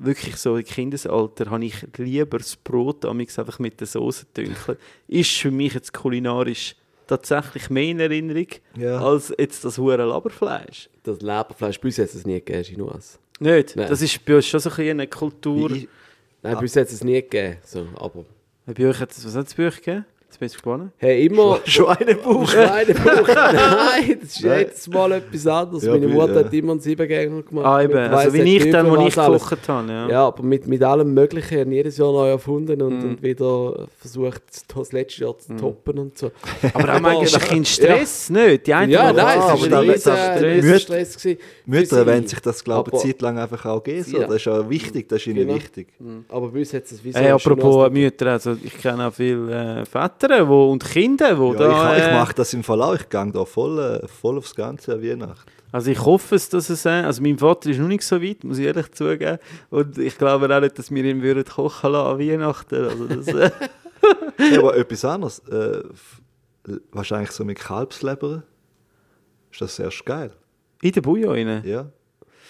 wirklich 0.05 0.35
so 0.37 0.57
im 0.57 0.63
Kindesalter, 0.65 1.49
habe 1.49 1.65
ich 1.65 1.75
lieber 1.97 2.37
das 2.37 2.55
Brot 2.55 3.05
amigs 3.05 3.37
einfach 3.39 3.59
mit 3.59 3.79
der 3.79 3.87
Soße 3.87 4.25
dünkeln. 4.35 4.77
Ist 5.07 5.31
für 5.31 5.51
mich 5.51 5.73
jetzt 5.73 5.93
kulinarisch 5.93 6.75
tatsächlich 7.07 7.69
mehr 7.69 7.83
in 7.89 7.99
Erinnerung, 7.99 8.47
Ja. 8.77 8.99
als 8.99 9.33
jetzt 9.37 9.65
das 9.65 9.77
hure 9.77 9.97
Laberfleisch. 10.05 10.89
Das 11.03 11.19
Leberfleisch, 11.21 11.79
bei 11.79 11.87
uns 11.87 11.97
hat 11.97 12.05
es 12.13 12.25
nie 12.25 12.35
gegeben, 12.35 12.63
Chinois. 12.63 13.19
Nicht? 13.39 13.75
Nein. 13.75 13.89
Das 13.89 14.01
ist 14.01 14.23
bei 14.25 14.35
uns 14.37 14.47
schon 14.47 14.59
so 14.59 14.69
ein 14.69 14.75
bisschen 14.75 14.91
eine 14.91 15.07
Kultur. 15.07 15.69
Wie- 15.73 15.89
Nein, 16.41 16.55
bei 16.55 16.61
uns 16.61 16.75
hat 16.75 16.87
es 16.87 17.03
nie 17.03 17.21
gegeben. 17.21 17.57
So, 17.63 17.87
aber. 17.95 18.25
Bei 18.65 18.87
euch 18.87 18.99
hat 18.99 19.11
es, 19.11 19.25
was 19.25 19.35
hat 19.35 19.47
es 19.47 19.53
bei 19.53 19.67
euch 19.67 19.77
gegeben? 19.81 20.05
Jetzt 20.33 20.39
bin 20.39 20.45
ich 20.47 20.53
gespannt. 20.53 20.91
Hey, 20.97 21.27
immer. 21.27 21.59
Schweinebuch. 21.63 22.47
Schweinebuch. 22.49 23.27
Nein, 23.35 24.17
das 24.19 24.29
ist 24.37 24.43
Nein. 24.43 24.59
jedes 24.61 24.87
Mal 24.87 25.11
etwas 25.11 25.45
anderes. 25.45 25.83
Ja, 25.83 25.91
Meine 25.91 26.07
Mutter 26.07 26.39
ja. 26.39 26.45
hat 26.45 26.53
immer 26.53 26.71
einen 26.71 26.81
Siebengänger 26.81 27.43
gemacht. 27.43 27.65
Ah, 27.67 27.83
eben. 27.83 27.95
Also 27.95 28.33
wie 28.33 28.41
nicht 28.41 28.65
ich 28.65 28.71
dann, 28.71 28.89
wo 28.89 28.95
ich 29.05 29.13
gekocht 29.13 29.67
habe. 29.69 29.87
Ja. 29.91 30.09
Ja, 30.09 30.27
aber 30.27 30.41
mit, 30.41 30.65
mit 30.65 30.81
allem 30.81 31.13
Möglichen 31.13 31.67
und 31.67 31.71
jedes 31.71 31.97
Jahr 31.97 32.11
neu 32.11 32.29
erfunden 32.29 32.81
und, 32.81 32.93
Mhm. 33.03 33.09
und 33.11 33.21
wieder 33.21 33.87
versucht, 33.99 34.41
das 34.75 34.91
letzte 34.91 35.21
Jahr 35.25 35.37
zu 35.37 35.55
toppen 35.55 35.99
und 35.99 36.17
so. 36.17 36.31
Aber 36.73 36.95
auch 36.95 36.99
manchmal 36.99 37.15
ein 37.17 37.21
bisschen 37.21 37.65
Stress, 37.65 38.29
nicht? 38.31 38.65
Die 38.65 38.73
einen 38.73 38.91
Ja, 38.91 39.13
nein, 39.13 39.39
es 39.93 40.03
da- 40.03 40.13
ein 40.33 40.43
riesen 40.43 40.69
Müt- 40.71 40.81
Stress. 40.81 41.15
gewesen 41.17 41.39
Mütter 41.67 41.99
sie. 41.99 42.05
wollen 42.07 42.27
sich 42.27 42.39
das, 42.39 42.63
glaube 42.63 42.89
ich, 42.89 42.93
Aber- 42.95 43.03
eine 43.03 43.11
Zeit 43.13 43.21
lang 43.21 43.37
einfach 43.37 43.65
auch 43.67 43.83
geben. 43.83 44.03
So. 44.03 44.17
Ja. 44.17 44.25
Das 44.25 44.37
ist 44.37 44.45
ja 44.45 44.67
wichtig, 44.67 45.07
das 45.09 45.19
ist 45.21 45.27
ihnen 45.27 45.45
Genau. 45.45 45.55
wichtig. 45.55 45.89
Aber 46.29 46.47
bei 46.49 46.57
uns 46.59 46.73
hat 46.73 46.85
es 46.85 46.99
wieso 47.03 47.19
Hey, 47.19 47.29
apropos 47.29 47.91
Mütter, 47.91 48.31
also 48.31 48.57
ich 48.63 48.75
kenne 48.81 49.07
auch 49.07 49.13
viele 49.13 49.81
äh, 49.81 49.85
Väter 50.27 50.47
wo, 50.47 50.71
und 50.71 50.83
Kinder, 50.83 51.35
die 51.35 51.41
Ja, 51.41 51.53
da... 51.53 51.93
ich 51.97 52.03
ich 52.03 52.07
äh, 52.09 52.13
mache 52.13 52.33
das 52.33 52.53
im 52.53 52.63
Fall 52.63 52.81
auch. 52.81 52.95
Ich 52.95 53.09
gehe 53.09 53.31
da 53.31 53.45
voll, 53.45 53.79
äh, 53.79 54.07
voll 54.07 54.37
aufs 54.37 54.55
Ganze 54.55 54.93
an 54.93 55.03
Weihnachten. 55.03 55.49
Also 55.71 55.91
ich 55.91 56.03
hoffe 56.03 56.35
es, 56.35 56.49
dass 56.49 56.69
es... 56.69 56.85
Äh, 56.85 56.89
also 56.89 57.21
mein 57.21 57.37
Vater 57.37 57.69
ist 57.69 57.79
noch 57.79 57.87
nicht 57.87 58.03
so 58.03 58.21
weit, 58.21 58.43
muss 58.43 58.57
ich 58.57 58.65
ehrlich 58.65 58.91
zugeben. 58.91 59.39
Und 59.69 59.97
ich 59.97 60.17
glaube 60.17 60.53
auch 60.55 60.59
nicht, 60.61 60.77
dass 60.77 60.91
wir 60.91 61.03
ihn 61.03 61.21
würden 61.21 61.43
kochen 61.45 61.91
lassen 61.91 62.07
an 62.11 62.19
Weihnachten. 62.19 62.75
Also 62.85 63.07
das, 63.07 63.27
äh, 63.27 63.51
Ja, 64.51 64.59
aber 64.59 64.75
etwas 64.77 65.05
anderes. 65.05 65.39
Äh, 65.49 65.83
wahrscheinlich 66.91 67.31
so 67.31 67.43
mit 67.45 67.59
Kalbsleber. 67.59 68.43
Ist 69.51 69.61
das 69.61 69.79
erst 69.79 70.05
geil? 70.05 70.31
in 70.81 70.91
den 70.91 71.01
Bouillon 71.01 71.31
rein. 71.31 71.63
Ja? 71.65 71.85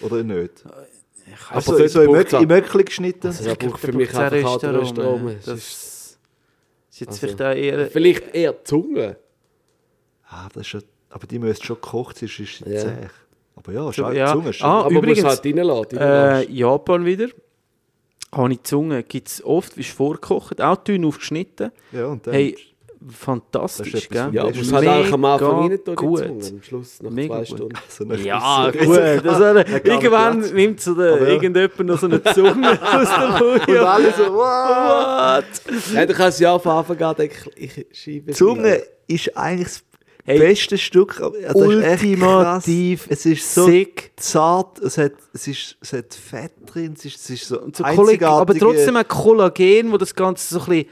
Oder 0.00 0.22
nicht? 0.24 0.64
Aber 0.66 1.56
Also 1.56 1.78
dort 1.78 1.90
so 1.90 2.02
im 2.02 2.10
Möckli- 2.10 2.84
geschnitten? 2.84 3.28
Also, 3.28 3.44
da 3.44 3.54
braucht 3.54 3.80
für 3.80 3.92
mich 3.92 4.12
einfach. 4.12 4.56
Es 4.62 5.44
Das 5.44 5.58
ist 5.58 5.93
jetzt 7.04 7.22
Also- 7.22 7.36
vielleicht 7.36 7.42
auch 7.42 7.54
eher... 7.54 7.86
Vielleicht 7.90 8.34
eher 8.34 8.52
die 8.52 8.64
Zunge. 8.64 9.16
ah, 10.28 10.48
das 10.52 10.66
ist 10.66 10.72
ja, 10.72 10.80
aber 11.10 11.26
die 11.26 11.38
müsste 11.38 11.64
schon 11.66 11.76
gekocht 11.76 12.18
sein, 12.18 12.28
sonst 12.28 12.40
ist 12.60 12.64
sie 12.64 12.72
Ja. 12.72 12.80
zäh. 12.80 13.08
Aber 13.56 13.72
ja, 13.72 13.92
schau, 13.92 14.10
ja. 14.10 14.32
Zunge 14.32 14.50
ist 14.50 14.56
schon. 14.56 14.68
Ah, 14.68 14.80
Aber 14.82 14.90
übrigens, 14.90 15.24
halt 15.24 15.44
reinlassen. 15.44 15.98
Äh. 15.98 16.42
Japan 16.50 17.04
wieder. 17.06 17.28
Habe 18.32 18.50
ich 18.52 18.58
die 18.58 18.62
Zunge, 18.64 19.02
gibt 19.04 19.28
es 19.28 19.44
oft, 19.44 19.76
wie 19.76 19.82
es 19.82 19.88
vorgekocht, 19.90 20.60
auch 20.60 20.76
dünn 20.76 21.04
aufgeschnitten. 21.04 21.70
ja, 21.92 22.06
und 22.06 22.26
dann, 22.26 22.34
Hey, 22.34 22.56
Das 23.06 23.16
fantastisch, 23.16 23.94
ist 23.94 24.04
etwas 24.06 24.24
gell? 24.26 24.34
ja, 24.34 24.42
aber 24.42 24.50
das 24.52 24.60
es 24.60 24.66
ist 24.68 24.72
halt 24.72 24.88
auch 24.88 25.12
am 25.12 25.24
Anfang 25.26 25.70
rein 25.70 25.78
gut. 25.96 26.22
Am 26.22 26.62
Schluss, 26.62 27.02
nach 27.02 27.10
Mega 27.10 27.34
zwei. 27.36 27.44
Stunden. 27.44 27.78
so 27.88 28.04
Ja, 28.04 28.70
gut. 28.70 29.24
Das 29.24 29.40
eine, 29.42 29.60
irgendwann 29.84 30.38
Platz. 30.40 30.52
nimmt 30.52 30.80
so 30.80 30.94
der, 30.94 31.20
ja. 31.22 31.26
irgendjemand 31.28 31.80
noch 31.80 31.98
so 31.98 32.06
eine 32.06 32.22
Zunge 32.22 32.78
aus 32.82 33.08
dem 33.08 33.46
Und 33.48 33.66
Bouillon. 33.66 33.84
alle 33.86 34.12
so, 34.12 34.22
wow! 34.32 35.36
What? 35.36 35.44
Nein, 35.92 36.08
du 36.08 36.14
kannst 36.14 36.40
ja 36.40 36.58
von 36.58 36.72
Anfang 36.72 37.02
an 37.02 37.16
denken, 37.16 37.50
ich 37.56 37.86
schiebe 37.92 38.30
es 38.30 38.38
Zunge 38.38 38.62
rein. 38.72 38.82
ist 39.06 39.36
eigentlich 39.36 39.68
das 39.68 39.84
Hey, 40.26 40.38
beste 40.38 40.78
Stück. 40.78 41.20
Ja, 41.20 41.28
das 41.28 41.62
ist 41.62 41.84
echt 41.84 42.02
ultimativ. 42.02 43.06
Es 43.10 43.26
ist 43.26 43.54
so 43.54 43.66
sick. 43.66 44.12
zart, 44.16 44.78
es 44.78 44.96
hat, 44.96 45.12
es 45.34 45.46
ist, 45.46 45.76
es 45.82 45.92
hat 45.92 46.14
Fett 46.14 46.52
drin, 46.64 46.94
es 46.96 47.04
ist, 47.04 47.16
es 47.16 47.28
ist 47.28 47.48
so, 47.48 47.60
Und 47.60 47.76
so 47.76 47.84
aber 47.84 48.54
trotzdem 48.54 48.96
ein 48.96 49.06
Kollagen, 49.06 49.92
wo 49.92 49.98
das 49.98 50.14
Ganze 50.14 50.54
so 50.54 50.60
ein 50.60 50.66
bisschen 50.66 50.86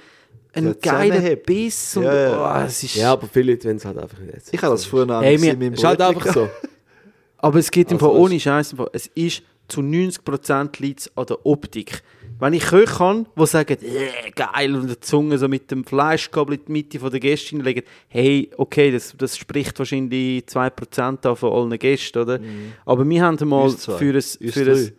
einen 0.52 0.76
geilen 0.80 1.10
zusammenhebt. 1.12 1.46
Biss 1.46 1.96
und 1.96 2.02
Ja, 2.04 2.14
ja. 2.14 2.62
Oh, 2.62 2.66
es 2.66 2.82
ist 2.82 2.94
Ja, 2.96 3.12
aber 3.12 3.26
viele 3.26 3.52
Leute 3.52 3.64
wollen 3.68 3.76
es 3.76 3.84
halt 3.84 3.98
einfach 3.98 4.18
nicht 4.18 4.34
essen. 4.34 4.48
Ich 4.52 4.62
habe 4.62 4.74
das 4.74 4.84
früher 4.84 5.06
noch 5.06 5.22
Hey, 5.22 5.34
in 5.34 5.58
meinem 5.58 5.72
ist 5.74 5.84
halt 5.84 6.00
einfach 6.00 6.32
so. 6.32 6.48
Aber 7.38 7.58
es 7.58 7.70
geht 7.70 7.90
im 7.90 7.96
Also 7.96 8.06
Fall 8.06 8.14
das- 8.14 8.22
ohne 8.30 8.38
Scheiß. 8.40 8.74
Es 8.92 9.06
ist 9.14 9.42
zu 9.68 9.80
90% 9.80 10.80
liegt 10.80 11.10
an 11.16 11.26
der 11.26 11.44
Optik. 11.46 12.02
Wenn 12.38 12.52
ich 12.54 12.64
Köche 12.64 12.98
habe, 12.98 13.26
die 13.38 13.46
sagen, 13.46 13.76
äh, 13.82 14.30
geil, 14.34 14.74
und 14.74 14.88
die 14.88 14.98
Zunge 15.00 15.38
so 15.38 15.46
mit 15.48 15.70
dem 15.70 15.84
Fleischgabel 15.84 16.56
in 16.56 16.64
die 16.66 16.72
Mitte 16.72 16.98
von 16.98 17.10
der 17.10 17.20
Gäste 17.20 17.50
hineinlegen, 17.50 17.84
hey, 18.08 18.50
okay, 18.56 18.90
das, 18.90 19.14
das 19.16 19.36
spricht 19.36 19.78
wahrscheinlich 19.78 20.44
2% 20.44 21.26
an 21.26 21.36
von 21.36 21.52
allen 21.52 21.78
Gästen, 21.78 22.18
oder? 22.18 22.40
Aber 22.84 23.08
wir 23.08 23.22
haben 23.24 23.48
mal 23.48 23.70
für 23.70 24.14
ein, 24.14 24.22
für 24.52 24.72
ein, 24.72 24.92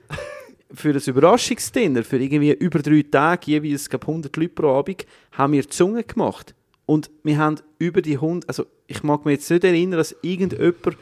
für 0.74 0.90
ein 0.90 1.02
Überraschungsdinner, 1.06 2.04
für 2.04 2.18
irgendwie 2.18 2.52
über 2.54 2.80
drei 2.80 3.04
Tage, 3.04 3.52
jeweils 3.52 3.90
glaube 3.90 4.08
100 4.08 4.36
Leute 4.36 4.50
pro 4.50 4.70
Abend, 4.70 5.06
haben 5.34 5.54
wir 5.54 5.62
die 5.62 5.70
Zunge 5.70 6.04
gemacht. 6.04 6.56
Und 6.86 7.10
wir 7.24 7.38
haben 7.38 7.58
über 7.80 8.02
die 8.02 8.16
100, 8.16 8.50
also 8.50 8.66
ich 8.88 9.04
mag 9.04 9.26
mich 9.26 9.36
jetzt 9.36 9.50
nicht 9.50 9.64
erinnern, 9.64 9.98
dass 9.98 10.16
irgendjemand 10.22 10.98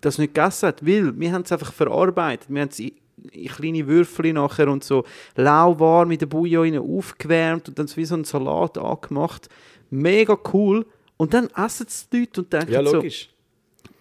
das 0.00 0.18
nicht 0.18 0.34
gegessen 0.34 0.68
hat, 0.68 0.84
weil 0.84 1.18
wir 1.18 1.32
haben 1.32 1.42
es 1.42 1.52
einfach 1.52 1.72
verarbeitet. 1.72 2.48
Wir 2.48 2.62
haben 2.62 2.70
es 2.70 2.80
in, 2.80 2.92
in 3.32 3.48
kleine 3.48 3.86
Würfel 3.86 4.32
nachher 4.32 4.68
und 4.68 4.82
so 4.82 5.04
lauwarm 5.36 6.08
mit 6.08 6.22
der 6.22 6.26
Bouillon 6.26 6.78
aufgewärmt 6.78 7.68
und 7.68 7.78
dann 7.78 7.86
so 7.86 7.96
wie 7.98 8.04
so 8.04 8.14
einen 8.14 8.24
Salat 8.24 8.78
angemacht. 8.78 9.48
Mega 9.90 10.38
cool. 10.52 10.86
Und 11.16 11.34
dann 11.34 11.48
essen 11.54 11.86
es 11.86 12.08
die 12.08 12.20
Leute 12.20 12.40
und 12.40 12.52
denken 12.52 12.72
Ja, 12.72 12.84
so... 12.84 12.96
logisch. 12.96 13.28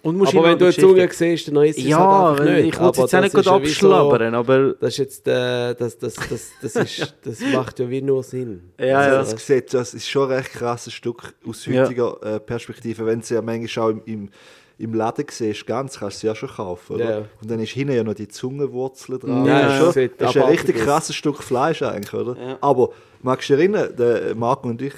Und 0.01 0.17
musst 0.17 0.33
Aber 0.33 0.45
wenn 0.49 0.57
du 0.57 0.71
die 0.71 0.79
Zunge 0.79 1.09
siehst, 1.11 1.49
dann 1.49 1.57
ist 1.63 1.77
es 1.77 1.83
Ja, 1.83 2.29
halt 2.37 2.43
nicht. 2.43 2.73
ich 2.73 2.79
wollte 2.79 3.01
es 3.03 3.11
jetzt 3.11 3.13
auch 3.13 3.17
Aber 3.17 3.23
nicht 3.25 3.35
das 3.35 3.45
ja 3.45 3.51
wie 3.61 3.65
so- 3.67 3.93
abschlabbern, 3.93 4.33
aber... 4.35 4.73
Das 4.75 4.89
ist 4.91 4.97
jetzt, 4.97 5.27
äh, 5.27 5.75
das, 5.75 5.97
das, 5.97 6.13
das, 6.15 6.51
das, 6.61 6.75
ist, 6.75 7.15
das 7.23 7.39
macht 7.53 7.79
ja 7.79 7.89
wie 7.89 8.01
nur 8.01 8.23
Sinn. 8.23 8.71
Ja, 8.79 8.85
ja. 8.85 8.97
Also, 8.99 9.33
das, 9.33 9.45
sieht, 9.45 9.73
das 9.73 9.93
ist 9.93 10.07
schon 10.07 10.29
ein 10.31 10.37
recht 10.37 10.51
krasses 10.53 10.93
Stück 10.93 11.33
aus 11.45 11.65
Ja. 11.65 11.83
heutiger 11.83 12.17
äh, 12.23 12.39
Perspektive. 12.39 13.05
Wenn 13.05 13.19
du 13.19 13.25
sie 13.25 13.33
ja 13.33 13.41
manchmal 13.41 13.85
auch 13.85 13.89
im, 13.89 14.01
im, 14.05 14.29
im 14.77 14.93
Laden 14.93 15.25
siehst, 15.29 15.67
ganz, 15.67 15.99
kannst 15.99 16.17
du 16.17 16.21
sie 16.21 16.27
ja 16.27 16.35
schon 16.35 16.47
kaufen. 16.49 16.95
Oder? 16.95 17.09
Ja. 17.09 17.25
Und 17.41 17.51
dann 17.51 17.59
ist 17.59 17.71
hinten 17.71 17.93
ja 17.93 18.03
noch 18.05 18.13
die 18.13 18.29
Zungenwurzel 18.29 19.19
dran. 19.19 19.45
Ja, 19.45 19.63
das 19.63 19.65
ist, 19.65 19.71
ja, 19.73 19.83
schon, 19.83 19.93
sieht 19.93 20.21
das 20.21 20.29
ist 20.35 20.41
ein 20.41 20.49
richtig 20.49 20.75
krasses 20.77 21.15
Stück 21.17 21.43
Fleisch 21.43 21.81
eigentlich, 21.81 22.13
oder? 22.13 22.37
Ja. 22.39 22.57
Aber 22.61 22.91
magst 23.21 23.49
du 23.49 23.53
dich 23.57 23.63
erinnern, 23.65 23.93
der 23.97 24.33
Marco 24.33 24.69
und 24.69 24.81
ich, 24.81 24.93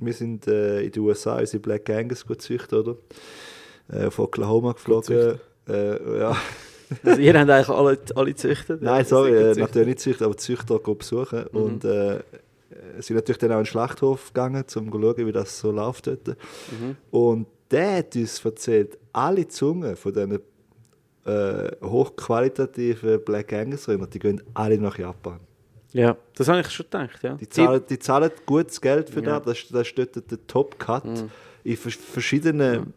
wir 0.00 0.14
sind 0.14 0.46
äh, 0.46 0.80
in 0.80 0.92
den 0.92 1.02
USA 1.02 1.38
unsere 1.38 1.60
Black 1.60 1.90
Angus 1.90 2.26
gut 2.26 2.40
züchten, 2.40 2.78
oder? 2.78 2.96
Äh, 3.92 4.06
auf 4.06 4.18
Oklahoma 4.18 4.72
geflogen. 4.72 5.38
Äh, 5.68 6.18
ja. 6.18 6.36
Also 7.04 7.20
ihr 7.20 7.38
habt 7.38 7.48
eigentlich 7.48 7.68
alle, 7.68 7.98
alle 8.16 8.26
gezüchtet? 8.30 8.82
Nein, 8.82 9.04
sorry, 9.04 9.30
äh, 9.30 9.32
gezüchtet. 9.34 9.58
natürlich 9.60 9.86
nicht 9.86 10.00
Züchter, 10.00 10.24
aber 10.24 10.36
Züchter 10.36 10.78
gehen 10.80 10.98
besuchen. 10.98 11.44
Mhm. 11.52 11.60
Und 11.60 11.84
äh, 11.84 12.16
äh, 12.16 12.20
sind 12.98 13.14
natürlich 13.14 13.38
dann 13.38 13.52
auch 13.52 13.58
in 13.58 13.60
den 13.60 13.66
Schlachthof 13.66 14.26
gegangen, 14.34 14.56
um 14.62 14.66
zu 14.66 14.80
schauen, 14.90 15.16
wie 15.26 15.30
das 15.30 15.56
so 15.60 15.70
läuft 15.70 16.08
dort. 16.08 16.36
Und 17.12 17.46
der 17.70 17.98
hat 17.98 18.16
uns 18.16 18.44
erzählt, 18.44 18.98
alle 19.12 19.46
Zungen 19.46 19.94
von 19.94 20.12
diesen 20.12 20.40
äh, 21.26 21.70
hochqualitativen 21.84 23.24
Black 23.24 23.52
Rinder, 23.52 23.76
die 24.12 24.18
gehen 24.18 24.42
alle 24.54 24.78
nach 24.78 24.98
Japan. 24.98 25.38
Ja, 25.92 26.16
das 26.36 26.48
habe 26.48 26.60
ich 26.60 26.70
schon 26.70 26.86
gedacht, 26.86 27.22
ja. 27.22 27.34
Die 27.34 27.48
zahlen, 27.48 27.82
die 27.88 27.98
zahlen 27.98 28.30
gutes 28.46 28.80
Geld 28.80 29.10
für 29.10 29.22
Ja. 29.22 29.38
das, 29.40 29.68
das, 29.68 29.86
ist- 29.88 29.98
dort 29.98 30.30
der 30.30 30.46
Top-Cut. 30.46 31.04
In 31.62 31.76
vers 31.76 31.94
verschiedenen 31.94 32.94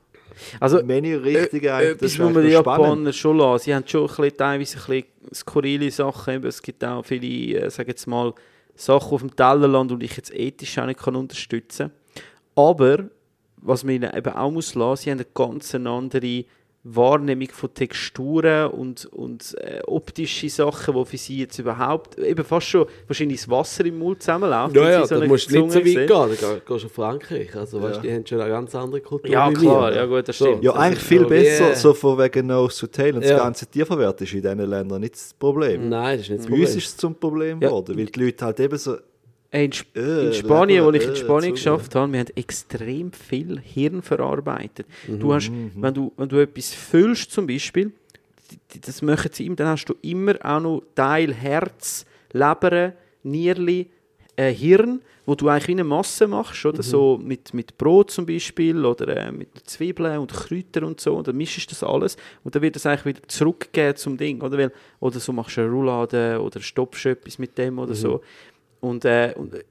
Also, 0.59 0.83
Menü-Richtungen. 0.83 1.63
Äh, 1.63 1.69
eigentlich. 1.69 1.91
Etwas 1.91 2.11
ist 2.11 2.19
muss 2.19 2.33
man 2.33 2.43
die. 2.43 2.49
Japaner 2.49 3.13
schon 3.13 3.37
lassen. 3.37 3.63
Sie 3.65 3.75
haben 3.75 3.87
schon 3.87 4.01
ein 4.01 4.07
bisschen, 4.07 4.37
teilweise 4.37 4.77
ein 4.77 4.85
bisschen 4.85 5.05
skurrile 5.33 5.91
Sachen. 5.91 6.43
Es 6.43 6.61
gibt 6.61 6.83
auch 6.83 7.03
viele, 7.03 7.59
äh, 7.59 7.69
sage 7.69 7.89
jetzt 7.89 8.07
mal, 8.07 8.33
Sachen 8.75 9.13
auf 9.13 9.21
dem 9.21 9.35
Tellerland, 9.35 9.91
die 9.91 10.05
ich 10.05 10.17
jetzt 10.17 10.33
ethisch 10.33 10.77
auch 10.77 10.85
nicht 10.85 10.99
kann 10.99 11.15
unterstützen 11.15 11.91
kann. 12.55 12.65
Aber, 12.65 13.09
was 13.57 13.83
man 13.83 13.95
ihnen 13.95 14.15
eben 14.15 14.33
auch 14.33 14.51
muss 14.51 14.75
lassen, 14.75 15.03
sie 15.03 15.11
haben 15.11 15.19
eine 15.19 15.27
ganz 15.33 15.73
andere 15.75 16.45
Wahrnehmung 16.85 17.47
von 17.49 17.73
Texturen 17.73 18.67
und, 18.71 19.05
und 19.05 19.55
äh, 19.61 19.81
optische 19.87 20.49
Sachen, 20.49 20.93
die 20.95 21.05
für 21.05 21.17
sie 21.17 21.37
jetzt 21.39 21.57
überhaupt, 21.57 22.17
eben 22.17 22.43
fast 22.43 22.67
schon 22.67 22.87
wahrscheinlich 23.07 23.39
das 23.39 23.49
Wasser 23.49 23.85
im 23.85 23.99
Mund 23.99 24.21
zusammenläuft. 24.21 24.75
Ja, 24.75 24.89
ja, 24.89 25.07
so 25.07 25.17
da 25.17 25.25
musst 25.25 25.49
du 25.49 25.61
nicht 25.61 25.71
so 25.71 25.79
weit 25.79 25.85
sehen. 25.85 25.95
gehen. 25.95 26.07
Da 26.07 26.27
geh- 26.27 26.59
gehst 26.67 26.83
du 26.83 26.87
auf 26.87 26.91
Frankreich. 26.91 27.55
Also, 27.55 27.81
weißt, 27.81 27.95
Ja. 27.97 28.01
die 28.01 28.11
haben 28.13 28.25
schon 28.27 28.41
eine 28.41 28.49
ganz 28.49 28.75
andere 28.75 28.99
Kultur. 28.99 29.29
Ja, 29.31 29.49
klar, 29.51 29.91
wir. 29.91 29.95
ja 29.95 30.05
gut, 30.05 30.27
das 30.27 30.37
So. 30.37 30.45
stimmt. 30.45 30.63
Ja, 30.65 30.73
Das 30.73 30.81
eigentlich 30.81 31.03
viel 31.03 31.21
so- 31.21 31.27
besser, 31.29 31.65
Yeah. 31.67 31.75
so 31.75 31.93
von 31.93 32.17
wegen 32.17 32.47
Nose 32.47 32.79
to 32.81 32.87
Tail. 32.87 33.15
Und 33.15 33.21
das 33.23 33.31
Ja. 33.31 33.37
ganze 33.37 33.65
Tierverwertung 33.65 34.27
ist 34.27 34.33
in 34.33 34.41
diesen 34.41 34.59
Ländern 34.69 34.99
nicht 34.99 35.13
das 35.15 35.33
Problem. 35.33 35.87
Nein, 35.87 36.17
das 36.17 36.25
ist 36.25 36.29
nicht 36.31 36.39
das 36.43 36.47
Bei 36.47 36.53
uns 36.53 36.61
Problem. 36.63 36.77
ist 36.79 36.85
es 36.87 36.97
zum 36.97 37.15
Problem 37.15 37.61
Ja. 37.61 37.67
geworden, 37.69 37.97
weil 37.97 38.05
die 38.07 38.19
Leute 38.19 38.43
halt 38.45 38.59
eben 38.59 38.77
so. 38.77 38.97
Ey, 39.53 39.65
in, 39.65 39.71
Sp 39.71 39.93
Äh, 39.95 40.25
in 40.27 40.33
Spanien, 40.33 40.83
wo 40.83 40.91
ich 40.91 41.03
in 41.03 41.11
äh, 41.11 41.15
Spanien 41.15 41.55
Zunge. 41.55 41.77
geschafft 41.77 41.93
habe, 41.95 42.11
wir 42.11 42.19
haben 42.21 42.31
extrem 42.35 43.11
viel 43.11 43.59
Hirn 43.61 44.01
verarbeitet. 44.01 44.87
Mhm, 45.07 45.19
Du 45.19 45.31
hast, 45.33 45.51
wenn, 45.75 45.93
du, 45.93 46.11
wenn 46.17 46.27
du 46.27 46.39
etwas 46.39 46.73
füllst 46.73 47.31
zum 47.31 47.45
Beispiel, 47.45 47.91
das 48.81 49.01
machen 49.03 49.29
sie 49.31 49.45
ihm, 49.45 49.55
dann 49.55 49.67
hast 49.67 49.85
du 49.85 49.93
immer 50.01 50.33
auch 50.43 50.59
noch 50.59 50.81
Teil 50.95 51.33
Herz, 51.33 52.05
Leber, 52.31 52.93
Nierli, 53.21 53.87
äh, 54.35 54.51
Hirn, 54.51 55.01
wo 55.25 55.35
du 55.35 55.47
eigentlich 55.47 55.67
wie 55.67 55.71
eine 55.73 55.83
Masse 55.83 56.27
machst, 56.27 56.65
Mhm. 56.65 56.69
oder 56.71 56.83
so 56.83 57.19
mit, 57.23 57.53
mit 57.53 57.77
Brot 57.77 58.09
zum 58.11 58.25
Beispiel 58.25 58.83
oder 58.83 59.07
äh, 59.27 59.31
mit 59.31 59.49
Zwiebeln 59.69 60.17
und 60.17 60.33
Kräutern 60.33 60.83
und 60.85 60.99
so, 60.99 61.13
und 61.15 61.27
dann 61.27 61.37
mischst 61.37 61.59
du 61.67 61.69
das 61.69 61.83
alles 61.83 62.17
und 62.43 62.55
dann 62.55 62.61
wird 62.63 62.75
das 62.75 62.87
eigentlich 62.87 63.05
wieder 63.17 63.27
zurückgegeben 63.27 63.95
zum 63.97 64.17
Ding, 64.17 64.41
oder? 64.41 64.57
Weil, 64.57 64.71
oder 64.99 65.19
so 65.19 65.31
machst 65.31 65.55
du 65.57 65.61
eine 65.61 65.69
Roulade 65.69 66.41
oder 66.41 66.59
stopfst 66.59 67.05
etwas 67.05 67.37
mit 67.37 67.55
dem 67.59 67.75
Mhm. 67.75 67.79
oder 67.79 67.93
so. 67.93 68.21
Und, 68.83 69.05
äh, 69.05 69.33
und 69.37 69.53
äh, 69.55 69.63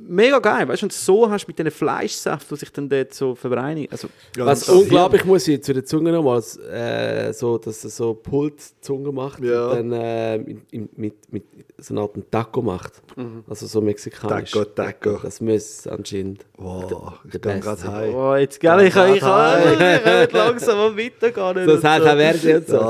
mega 0.00 0.38
geil, 0.38 0.68
weißt 0.68 0.82
du, 0.82 0.86
und 0.86 0.92
so 0.92 1.28
hast 1.30 1.46
du 1.46 1.50
mit 1.50 1.58
diesen 1.58 1.70
Fleischsäften, 1.70 2.56
die 2.56 2.60
sich 2.60 2.70
dann 2.72 2.88
dort 2.88 3.14
so 3.14 3.34
verbreinigen. 3.34 3.90
Also, 3.90 4.08
Was 4.36 4.60
das- 4.60 4.68
unglaublich 4.68 5.24
muss 5.24 5.48
ich 5.48 5.62
zu 5.62 5.72
der 5.72 5.84
Zunge 5.84 6.12
nochmal, 6.12 6.42
äh, 6.70 7.32
so, 7.32 7.56
dass 7.58 7.82
er 7.84 7.90
so 7.90 8.14
Pult-Zunge 8.14 9.10
macht 9.10 9.42
Ja. 9.42 9.68
und 9.70 9.90
dann 9.90 10.00
äh, 10.00 10.34
in, 10.70 10.88
mit, 10.96 11.14
mit 11.32 11.44
so 11.78 11.94
einer 11.94 12.02
Art 12.02 12.12
Taco 12.30 12.60
macht. 12.62 13.02
Also 13.48 13.66
so 13.66 13.80
mexikanisch. 13.80 14.50
Taco, 14.50 14.64
Taco. 14.66 15.18
Das 15.22 15.40
muss 15.40 15.86
anscheinend. 15.86 16.44
Wow, 16.56 17.20
ich 17.24 17.40
Beste. 17.40 17.60
gerade 17.60 17.92
heim. 17.92 18.14
oh, 18.14 18.34
jetzt, 18.34 18.60
gell, 18.60 18.80
ich 18.80 18.92
kann, 18.94 19.14
ich 19.14 19.20
kann, 19.20 20.28
langsam 20.32 20.76
mal 20.76 20.96
weitergehen. 20.96 21.66
So 21.66 21.72
und 21.72 21.80
Salsa 21.80 22.16
Verde 22.16 22.56
und 22.58 22.68
so. 22.68 22.80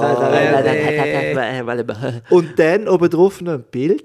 Und 2.35 2.59
dann 2.59 2.89
oben 2.89 3.11
drauf 3.11 3.41
noch 3.43 3.53
ein 3.55 3.65
Bild. 3.71 4.05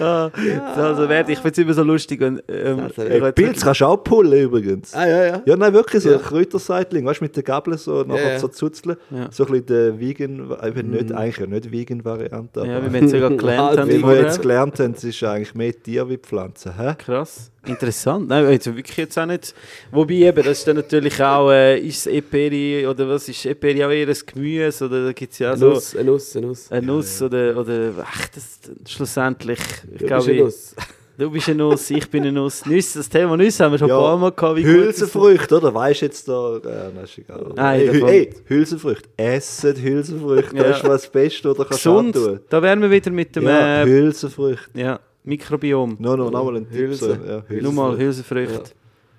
Also, 0.00 1.08
werde 1.08 1.32
ich 1.32 1.38
finde 1.38 1.52
es 1.52 1.58
immer 1.58 1.74
so 1.74 1.82
lustig. 1.82 2.20
Und, 2.22 2.42
ähm, 2.48 2.80
Also, 2.80 3.02
ich 3.02 3.10
Ey, 3.22 3.32
Pilz 3.32 3.62
kannst 3.62 3.80
du 3.80 3.86
auch 3.86 3.96
pullen 3.98 4.32
übrigens. 4.44 4.94
Ah, 4.94 5.06
ja, 5.08 5.24
ja. 5.26 5.42
Ja, 5.44 5.56
nein, 5.56 5.72
wirklich 5.72 6.02
so 6.02 6.10
Ja. 6.10 6.16
ein 6.16 6.22
Kräuterseitling, 6.22 7.04
weißt 7.06 7.20
du, 7.20 7.24
mit 7.24 7.36
der 7.36 7.42
Gabel 7.42 7.76
so 7.78 8.02
nachher 8.02 8.32
ja. 8.32 8.38
so 8.38 8.48
zuzeln. 8.48 8.96
Ja. 9.10 9.28
So 9.30 9.44
ein 9.46 9.50
bisschen 9.52 9.66
der 9.66 10.00
Vegan, 10.00 10.50
eben 10.64 10.90
nicht, 10.90 11.12
eigentlich 11.12 11.38
ja 11.38 11.46
nicht 11.46 11.70
Vegan-Variante, 11.70 12.66
ja, 12.66 12.84
wie 12.84 12.92
wir 12.92 13.00
jetzt 13.00 13.10
sogar 13.12 13.30
gelernt 13.30 13.78
haben. 13.78 13.88
wie 13.90 14.02
wir 14.02 14.20
jetzt 14.22 14.40
gelernt 14.42 14.78
haben, 14.80 14.94
es 14.96 15.04
ist 15.04 15.22
eigentlich 15.22 15.54
mehr 15.54 15.72
Tier 15.82 16.08
wie 16.08 16.18
Pflanze. 16.18 16.74
Hä? 16.76 16.94
Krass, 16.98 17.50
interessant. 17.66 18.28
Nein, 18.28 18.46
also 18.46 18.76
wirklich 18.76 18.96
jetzt 18.96 19.18
auch 19.18 19.26
nicht. 19.26 19.54
Wobei 19.90 20.14
eben, 20.14 20.36
das 20.44 20.58
ist 20.58 20.68
dann 20.68 20.76
natürlich 20.76 21.22
auch, 21.22 21.50
äh, 21.50 21.78
ist 21.78 22.06
Eperi 22.06 22.86
oder 22.86 23.08
was 23.08 23.28
ist 23.28 23.44
Eperi 23.46 23.84
auch 23.84 23.90
eher 23.90 24.08
ein 24.08 24.16
Gemüse 24.26 24.84
oder 24.84 25.06
da 25.06 25.12
gibt 25.12 25.32
es 25.32 25.38
ja 25.38 25.52
auch 25.52 25.56
so 25.56 25.70
Nuss, 25.70 25.96
eine 25.96 26.04
Nuss, 26.10 26.36
eine 26.36 26.46
Nuss. 26.46 26.72
eine 26.72 26.86
Nuss 26.86 27.22
oder, 27.22 27.56
oder 27.56 27.90
ach, 28.02 28.28
das, 28.28 28.60
schlussendlich, 28.86 29.58
ich 29.92 29.98
Du 29.98 29.98
bist 29.98 30.06
glaube, 30.06 30.24
eine 30.24 30.32
ich- 30.32 30.40
Nuss. 30.42 30.74
du 31.18 31.30
bist 31.30 31.48
eine 31.48 31.58
Nuss, 31.58 31.90
ich 31.90 32.10
bin 32.10 32.22
eine 32.22 32.32
Nuss. 32.32 32.66
Nüsse, 32.66 32.98
das 32.98 33.08
Thema 33.08 33.36
Nüsse 33.36 33.64
haben 33.64 33.72
wir 33.72 33.78
schon 33.78 33.88
Ja, 33.88 33.96
ein 33.96 34.02
paar 34.02 34.18
Mal 34.18 34.32
gehabt. 34.32 34.58
Hülsenfrüchte, 34.58 35.56
oder? 35.56 35.74
Weißt 35.74 36.00
du 36.02 36.06
jetzt 36.06 36.28
da? 36.28 36.52
Ja, 36.64 36.90
das 36.90 37.10
ist 37.10 37.18
egal. 37.18 37.52
Nein, 37.54 37.78
hey, 37.80 37.86
davon- 37.86 38.08
hey, 38.08 38.30
Hülsenfrüchte. 38.46 39.08
Essen 39.16 39.76
Hülsenfrüchte. 39.82 40.56
Ja. 40.56 40.62
Das 40.64 40.76
ist 40.78 40.84
was 40.84 41.02
das 41.02 41.10
Beste, 41.10 41.42
du 41.48 41.54
kannst 41.54 41.70
Gesund, 41.70 42.16
antun. 42.16 42.40
da 42.48 42.62
wären 42.62 42.80
wir 42.82 42.90
wieder 42.90 43.10
mit 43.10 43.34
dem 43.36 43.44
Ja, 43.44 43.82
äh, 43.82 43.86
Hülsenfrüchte. 43.86 44.70
ja, 44.80 45.00
Mikrobiom. 45.24 45.96
No, 45.98 46.16
no, 46.16 46.30
nochmal 46.30 46.56
ein 46.56 46.70
Tipp. 46.70 46.94
So. 46.94 47.08
Hülse. 47.08 47.44
Ja, 47.48 47.62
Nur 47.62 47.72
mal 47.72 47.96
Hülsenfrüchte. 47.96 48.62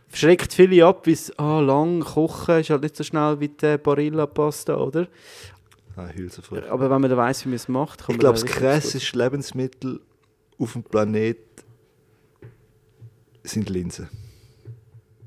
Verschreckt 0.07 0.53
viele 0.53 0.85
ab, 0.85 1.05
weil 1.07 1.17
ah, 1.37 1.59
lang 1.59 1.99
kochen 2.01 2.59
ist 2.59 2.69
halt 2.69 2.83
nicht 2.83 2.95
so 2.95 3.03
schnell 3.03 3.37
wie 3.39 3.49
die 3.49 3.77
Barilla-Pasta, 3.77 4.75
oder? 4.77 5.07
Nein, 5.97 6.11
Hülsenfrüchte. 6.15 6.71
Aber 6.71 6.89
wenn 6.89 7.01
man 7.01 7.09
dann 7.09 7.17
weiss, 7.17 7.43
wie 7.45 7.49
man 7.49 7.55
es 7.55 7.67
macht, 7.67 8.05
kann 8.05 8.13
Ich 8.15 8.19
glaube, 8.19 8.37
da 8.39 8.45
das 8.45 8.51
krasseste 8.51 9.17
Lebensmittel 9.17 9.99
auf 10.57 10.73
dem 10.73 10.83
Planet 10.83 11.37
sind 13.43 13.69
Linsen. 13.69 14.09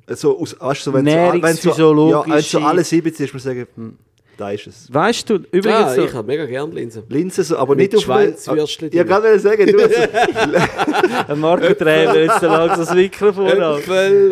Also, 0.07 0.39
aus, 0.39 0.57
weißt 0.59 0.87
du, 0.87 0.91
so, 0.91 0.95
wenn 0.95 1.05
so, 1.05 1.43
wenn 1.43 1.57
so, 1.57 2.11
ja, 2.11 2.25
wenn 2.27 2.41
so 2.41 2.59
alle 2.61 2.83
sieben 2.83 3.13
ziehst, 3.13 3.35
musst 3.35 3.45
du 3.45 3.51
sagen, 3.51 3.99
da 4.39 4.51
ist 4.53 4.67
es. 4.67 4.93
Weißt 4.93 5.29
du, 5.29 5.35
übrigens, 5.51 5.75
Ah, 5.75 5.95
so, 5.95 6.05
ich 6.05 6.15
habe 6.15 6.27
mega 6.27 6.47
gerne 6.47 6.73
Linsen. 6.73 7.03
Linsen, 7.09 7.45
so, 7.45 7.57
aber 7.59 7.75
Mit 7.75 7.93
nicht 7.93 7.97
auf 7.97 8.03
Schweinswürstchen 8.05 8.91
Ja, 8.93 9.03
gerade 9.03 9.39
sagen, 9.39 9.67
du 9.67 9.79
also, 9.83 9.95
ein 11.29 11.41
Marco 11.41 11.75
Träber 11.75 12.19
jetzt 12.21 12.41
so 12.41 12.47
langsam 12.47 12.79
das 12.81 12.95
Mikrofon 12.95 13.49
an. 13.61 13.75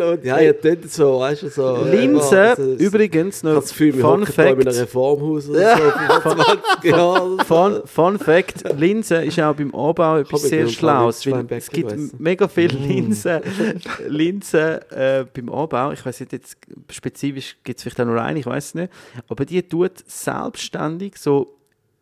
Und 0.01 0.23
ja, 0.23 0.39
ihr 0.39 0.59
tut 0.59 0.89
so, 0.89 1.19
weißt 1.19 1.43
du, 1.43 1.49
so. 1.49 1.83
Linsen, 1.91 2.37
also, 2.37 2.63
es- 2.63 2.81
übrigens, 2.81 3.37
Ich 3.37 3.43
noch 3.43 3.49
habe 3.51 3.61
das 3.61 3.69
Gefühl, 3.69 3.93
Fun 3.93 4.01
da 4.01 4.43
in 4.43 4.49
einem 4.49 4.63
Fact, 4.65 4.79
Reformhaus 4.81 5.49
oder 5.49 5.77
so, 5.77 6.21
25 6.21 6.83
Jahre. 6.91 7.37
Fun, 7.45 7.81
Fun 7.85 8.19
Fact, 8.19 8.63
Linsen 8.79 9.23
ist 9.23 9.39
auch 9.39 9.53
beim 9.55 9.73
Anbau 9.75 10.17
etwas 10.19 10.41
sehr 10.43 10.67
Schlaues, 10.67 11.25
es 11.49 11.69
gibt 11.69 11.93
mega 12.19 12.47
viele 12.47 12.77
Mm. 12.77 12.87
Linsen, 12.87 13.39
Linsen 14.07 14.59
äh, 14.91 15.25
beim 15.33 15.49
Anbau, 15.49 15.91
ich 15.91 16.05
weiß 16.05 16.19
nicht, 16.21 16.31
jetzt 16.33 16.57
spezifisch 16.91 17.57
gibt 17.63 17.77
es 17.79 17.83
vielleicht 17.83 17.99
auch 18.01 18.05
nur 18.05 18.21
eine, 18.21 18.39
ich 18.39 18.45
weiß 18.45 18.75
nicht, 18.75 18.91
aber 19.27 19.45
die 19.45 19.61
tut 19.63 19.96
selbstständig 20.07 21.17
so 21.17 21.55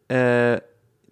äh, 0.08 0.60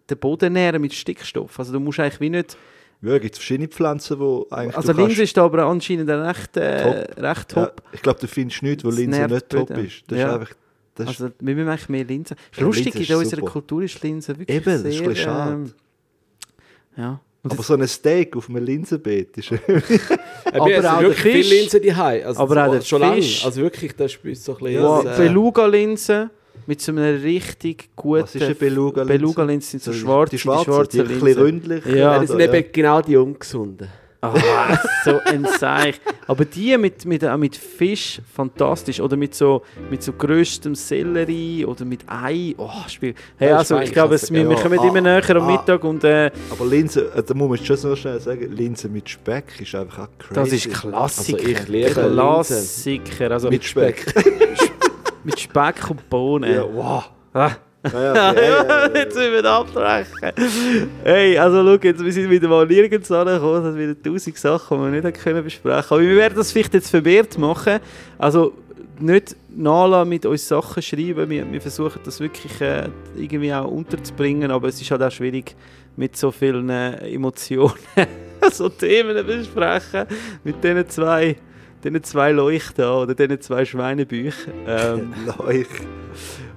den 0.10 0.18
Boden 0.20 0.54
nähren 0.54 0.82
mit 0.82 0.94
Stickstoff, 0.94 1.58
also 1.60 1.72
du 1.74 1.80
musst 1.80 2.00
eigentlich 2.00 2.20
wie 2.20 2.30
nicht 2.30 2.58
ja, 3.06 3.18
gibt 3.18 3.36
verschiedene 3.36 3.68
Pflanzen, 3.68 4.18
die 4.18 4.52
eigentlich. 4.54 4.78
Also 4.78 4.94
Linse 4.94 5.24
ist 5.24 5.36
da 5.36 5.44
aber 5.44 5.66
anscheinend 5.66 6.10
recht, 6.10 6.56
äh, 6.56 7.04
recht 7.20 7.54
ja, 7.54 7.66
top. 7.66 7.82
Ich 7.92 8.02
glaube, 8.02 8.18
du 8.22 8.28
findest 8.30 8.64
nichts, 8.64 8.86
wo 8.86 8.90
Das 8.92 8.98
Linse 8.98 9.28
nicht 9.28 9.50
top 9.50 9.70
ist. 9.72 10.04
Das 10.08 10.18
Ja. 10.20 10.28
ist 10.28 10.34
einfach. 10.40 10.56
Das 10.96 11.10
ist, 11.10 11.22
Also 11.22 11.34
wir 11.40 11.56
müssen 11.56 11.68
eigentlich 11.68 11.90
mehr 11.90 12.06
Linsen. 12.06 12.38
Ist 12.50 12.60
Ja, 12.62 12.66
lustig, 12.66 12.86
Linse 12.94 12.98
in 13.00 13.04
ist 13.04 13.16
unserer 13.26 13.40
super. 13.42 13.52
Kultur 13.52 13.84
ist 13.84 14.02
Linse 14.04 14.30
wirklich 14.40 14.56
Eben, 14.56 14.66
das 14.66 14.82
sehr... 14.84 14.92
ist 14.92 15.00
ein 15.02 15.08
bisschen 15.10 15.24
schade. 15.26 15.52
ähm, 15.52 15.74
ja. 16.96 17.10
Und 17.44 17.52
aber 17.52 17.58
das- 17.58 17.68
so 17.68 17.74
ein 17.74 17.88
Steak 17.90 18.38
auf 18.38 18.48
einem 18.48 18.64
Linsenbeet 18.64 19.38
ist. 19.38 19.52
Aber 20.46 20.56
Aber 20.62 20.68
wir 20.70 20.94
auch 20.94 21.02
wirklich 21.02 21.20
Fisch- 21.20 21.48
viele 21.50 21.60
Linsen 21.60 21.82
die 21.82 21.92
Also 21.92 22.40
aber 22.40 22.68
auch 22.68 22.72
der 22.72 22.82
schon 22.82 23.02
Fisch- 23.02 23.42
lange. 23.42 23.46
Also 23.48 23.62
wirklich, 23.62 23.96
das 23.98 24.14
ist 24.16 24.46
so 24.46 24.54
ein 24.56 24.64
bisschen. 24.64 24.82
wow, 24.82 25.06
äh, 25.06 25.18
Beluga-Linsen 25.18 26.30
mit 26.68 26.82
so 26.82 26.92
einem 26.92 27.22
richtig 27.22 27.90
guten... 27.96 28.24
Was 28.24 28.36
ist 28.36 28.44
eine 28.44 28.56
Beluga-Linse? 28.56 29.14
Beluga-Linsen 29.14 29.80
sind 29.80 29.84
so 29.84 29.94
schwarze, 29.94 30.32
Die 30.32 30.40
schwarzen, 30.40 30.88
die, 30.92 31.00
ein 31.02 31.08
bisschen 31.08 31.26
Linsen. 31.26 31.44
ründlich. 31.44 31.86
Ja, 31.86 32.20
das 32.20 32.30
sind 32.30 32.40
eben 32.40 32.66
genau 32.72 33.02
die 33.02 33.18
ungesunden. 33.18 33.88
Ah, 34.26 34.78
so 35.04 35.20
ein 35.26 35.46
Seich. 35.60 36.00
Aber 36.28 36.46
die 36.46 36.78
mit, 36.78 37.04
mit, 37.04 37.26
auch 37.26 37.36
mit 37.36 37.58
Fisch, 37.58 38.22
fantastisch. 38.34 39.02
Oder 39.02 39.18
mit 39.18 39.36
so, 39.36 39.64
mit 39.92 40.02
so 40.02 40.14
grösstem 40.14 40.76
Sellerie 40.76 41.66
oder 41.66 41.84
mit 41.84 42.06
Ei. 42.08 42.56
Oh, 42.58 42.70
Spiel. 42.88 43.16
Hey, 43.38 43.50
Ja, 43.50 43.58
also, 43.58 43.78
ich 43.80 43.92
glaube, 43.92 44.16
es- 44.16 44.32
wir, 44.32 44.48
wir 44.48 44.56
kommen 44.56 44.80
Ah, 44.80 44.88
immer 44.88 45.02
näher 45.02 45.30
am 45.36 45.44
ah. 45.44 45.52
Mittag 45.52 45.84
und 45.84 46.06
äh, 46.06 46.32
Aber 46.50 46.66
Linse, 46.66 47.12
äh, 47.14 47.22
da 47.22 47.34
muss 47.34 47.50
man 47.50 47.58
schon 47.66 47.76
so 47.76 47.94
schnell 47.98 48.22
sagen, 48.22 48.50
Linse 48.56 48.88
mit 48.88 49.10
Speck 49.10 49.60
ist 49.60 49.76
einfach 49.76 50.08
auch 50.08 50.10
crazy. 50.18 50.34
das 50.36 50.54
ist 50.54 50.70
Klassiker. 50.74 51.38
Also 51.40 51.50
ich 51.52 51.68
liebe 51.68 51.90
Klassiker. 51.90 53.32
Also 53.32 53.50
Mit 53.50 53.66
Speck. 53.66 54.06
Mit 55.24 55.40
Speck 55.40 55.90
und 55.90 56.10
Bohnen. 56.10 56.54
ja, 56.54 56.64
wow. 56.64 57.10
Ah. 57.34 57.52
Ja, 57.92 58.02
ja, 58.02 58.32
okay, 58.32 58.42
ja, 58.42 58.64
ja, 58.64 58.88
ja. 58.88 58.96
jetzt 58.96 59.16
müssen 59.16 59.34
wir 59.34 59.46
abbrechen. 59.46 60.32
Hey, 61.04 61.38
also 61.38 61.64
schau, 61.64 61.84
jetzt, 61.84 62.04
wir 62.04 62.14
sind 62.14 62.30
wieder 62.30 62.48
mal 62.48 62.66
nirgends 62.66 63.12
angekommen, 63.12 63.60
es 63.60 63.66
hat 63.66 63.78
wieder 63.78 64.02
tausend 64.02 64.38
Sachen, 64.38 64.78
die 64.78 64.94
wir 64.94 65.02
nicht 65.02 65.22
können 65.22 65.44
besprechen 65.44 65.86
Aber 65.90 66.02
wir 66.02 66.16
werden 66.16 66.36
das 66.38 66.54
vielleicht 66.54 66.74
jetzt 66.74 66.90
vermehrt 66.90 67.38
machen. 67.38 67.80
Also 68.18 68.54
nicht 69.00 69.36
nachlassen 69.50 70.10
mit 70.10 70.26
uns 70.26 70.48
Sachen 70.48 70.82
schreiben. 70.82 71.30
Wir, 71.30 71.52
wir 71.52 71.62
versuchen 71.62 72.00
das 72.06 72.20
wirklich 72.20 72.60
äh, 72.62 72.88
irgendwie 73.18 73.54
auch 73.54 73.70
unterzubringen, 73.70 74.50
aber 74.52 74.70
es 74.70 74.82
ist 74.82 74.90
halt 74.92 75.04
auch 75.04 75.12
schwierig 75.12 75.56
mit 75.96 76.16
so 76.16 76.32
vielen 76.32 76.70
äh, 76.70 77.14
Emotionen 77.14 77.74
so 78.52 78.70
Themen 78.70 79.16
zu 79.18 79.24
besprechen 79.24 80.06
mit 80.44 80.64
diesen 80.64 80.90
zwei, 80.90 81.36
diesen 81.84 82.04
zwei 82.04 82.32
Leuchten 82.32 82.86
oder 82.86 83.14
diesen 83.14 83.42
zwei 83.42 83.66
Schweinebüchern. 83.66 84.54
Ähm, 84.68 85.14
Leuch. 85.40 85.68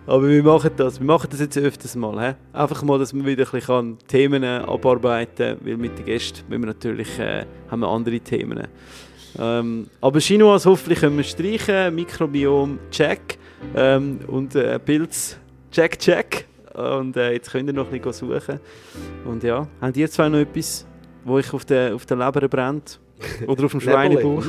aber 0.06 0.28
wir 0.28 0.42
machen 0.42 0.70
das. 0.76 1.00
Wir 1.00 1.06
machen 1.06 1.28
das 1.30 1.40
jetzt 1.40 1.58
öfters 1.58 1.96
mal. 1.96 2.28
He? 2.28 2.34
Einfach 2.52 2.82
mal, 2.82 2.98
dass 2.98 3.12
man 3.12 3.26
wieder 3.26 3.44
ein 3.44 3.50
bisschen 3.50 3.98
Themen 4.06 4.44
abarbeiten 4.44 5.58
kann, 5.58 5.66
weil 5.66 5.76
mit 5.76 5.98
den 5.98 6.04
Gästen 6.04 6.44
wir 6.48 6.58
natürlich, 6.58 7.18
äh, 7.18 7.44
haben 7.70 7.80
wir 7.80 7.88
andere 7.88 8.20
Themen. 8.20 8.66
Ähm, 9.38 9.88
aber 10.00 10.20
Chinois 10.20 10.64
hoffentlich 10.64 11.00
können 11.00 11.16
wir 11.16 11.24
streichen, 11.24 11.94
Mikrobiom 11.94 12.78
check 12.90 13.38
ähm, 13.74 14.20
und 14.28 14.54
äh, 14.54 14.78
Pilz 14.78 15.38
check 15.70 15.98
check. 15.98 16.46
Und 16.72 17.16
äh, 17.16 17.32
jetzt 17.32 17.50
könnt 17.50 17.68
ihr 17.68 17.72
noch 17.72 17.90
ein 17.90 18.00
bisschen 18.00 18.28
suchen. 18.30 18.60
Und 19.24 19.42
ja, 19.42 19.66
habt 19.80 19.96
ihr 19.96 20.10
zwei 20.10 20.28
noch 20.28 20.38
etwas, 20.38 20.86
wo 21.24 21.38
ich 21.38 21.52
auf 21.52 21.64
der, 21.64 21.94
auf 21.94 22.04
der 22.04 22.18
Leber 22.18 22.48
brennt? 22.48 23.00
Oder 23.46 23.64
auf 23.64 23.70
dem 23.70 23.80
Schweinebauch? 23.82 24.44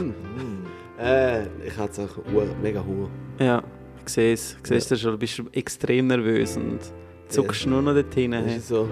Äh, 1.00 1.44
ich 1.66 1.78
hatte 1.78 2.04
auch 2.06 2.34
ur- 2.34 2.48
mega 2.62 2.84
Hunger. 2.84 3.10
Ja, 3.40 3.64
ich 4.04 4.10
sehe 4.10 4.34
es. 4.34 4.58
Ich 4.62 4.68
sehe 4.68 4.78
es 4.78 4.88
dir 4.88 4.96
schon. 4.98 5.12
Du 5.12 5.18
bist 5.18 5.42
extrem 5.52 6.08
nervös 6.08 6.58
und 6.58 6.80
zuckst 7.28 7.68
nur 7.68 7.82
noch 7.82 7.94
dorthin. 7.94 8.32
Das 8.32 8.46
Hey. 8.46 8.60
so. 8.60 8.90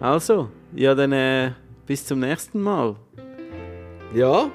Also, 0.00 0.48
ja, 0.74 0.94
dann 0.94 1.12
äh, 1.12 1.50
bis 1.86 2.04
zum 2.06 2.20
nächsten 2.20 2.60
Mal. 2.60 2.94
Ja, 4.14 4.50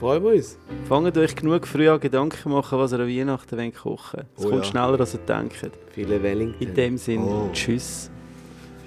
freuen 0.00 0.22
wir 0.24 0.32
uns. 0.32 0.58
Fangt 0.88 1.16
euch 1.18 1.36
genug 1.36 1.66
früh 1.66 1.88
an 1.88 2.00
Gedanken 2.00 2.50
machen, 2.52 2.78
was 2.78 2.92
ihr 2.92 3.00
an 3.00 3.08
Weihnachten 3.08 3.58
wollt 3.58 3.74
kochen 3.76 4.22
Es 4.36 4.44
Oh 4.44 4.48
kommt 4.50 4.64
ja. 4.64 4.70
schneller, 4.70 4.98
als 5.00 5.14
ihr 5.14 5.20
denkt. 5.20 5.70
Viele 5.90 6.22
Wellington. 6.22 6.66
In 6.66 6.74
dem 6.74 6.96
Sinne, 6.98 7.26
Oh. 7.26 7.50
tschüss. 7.52 8.10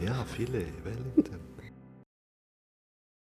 Ja, 0.04 0.26
viele 0.26 0.64
Wellington. 0.84 1.37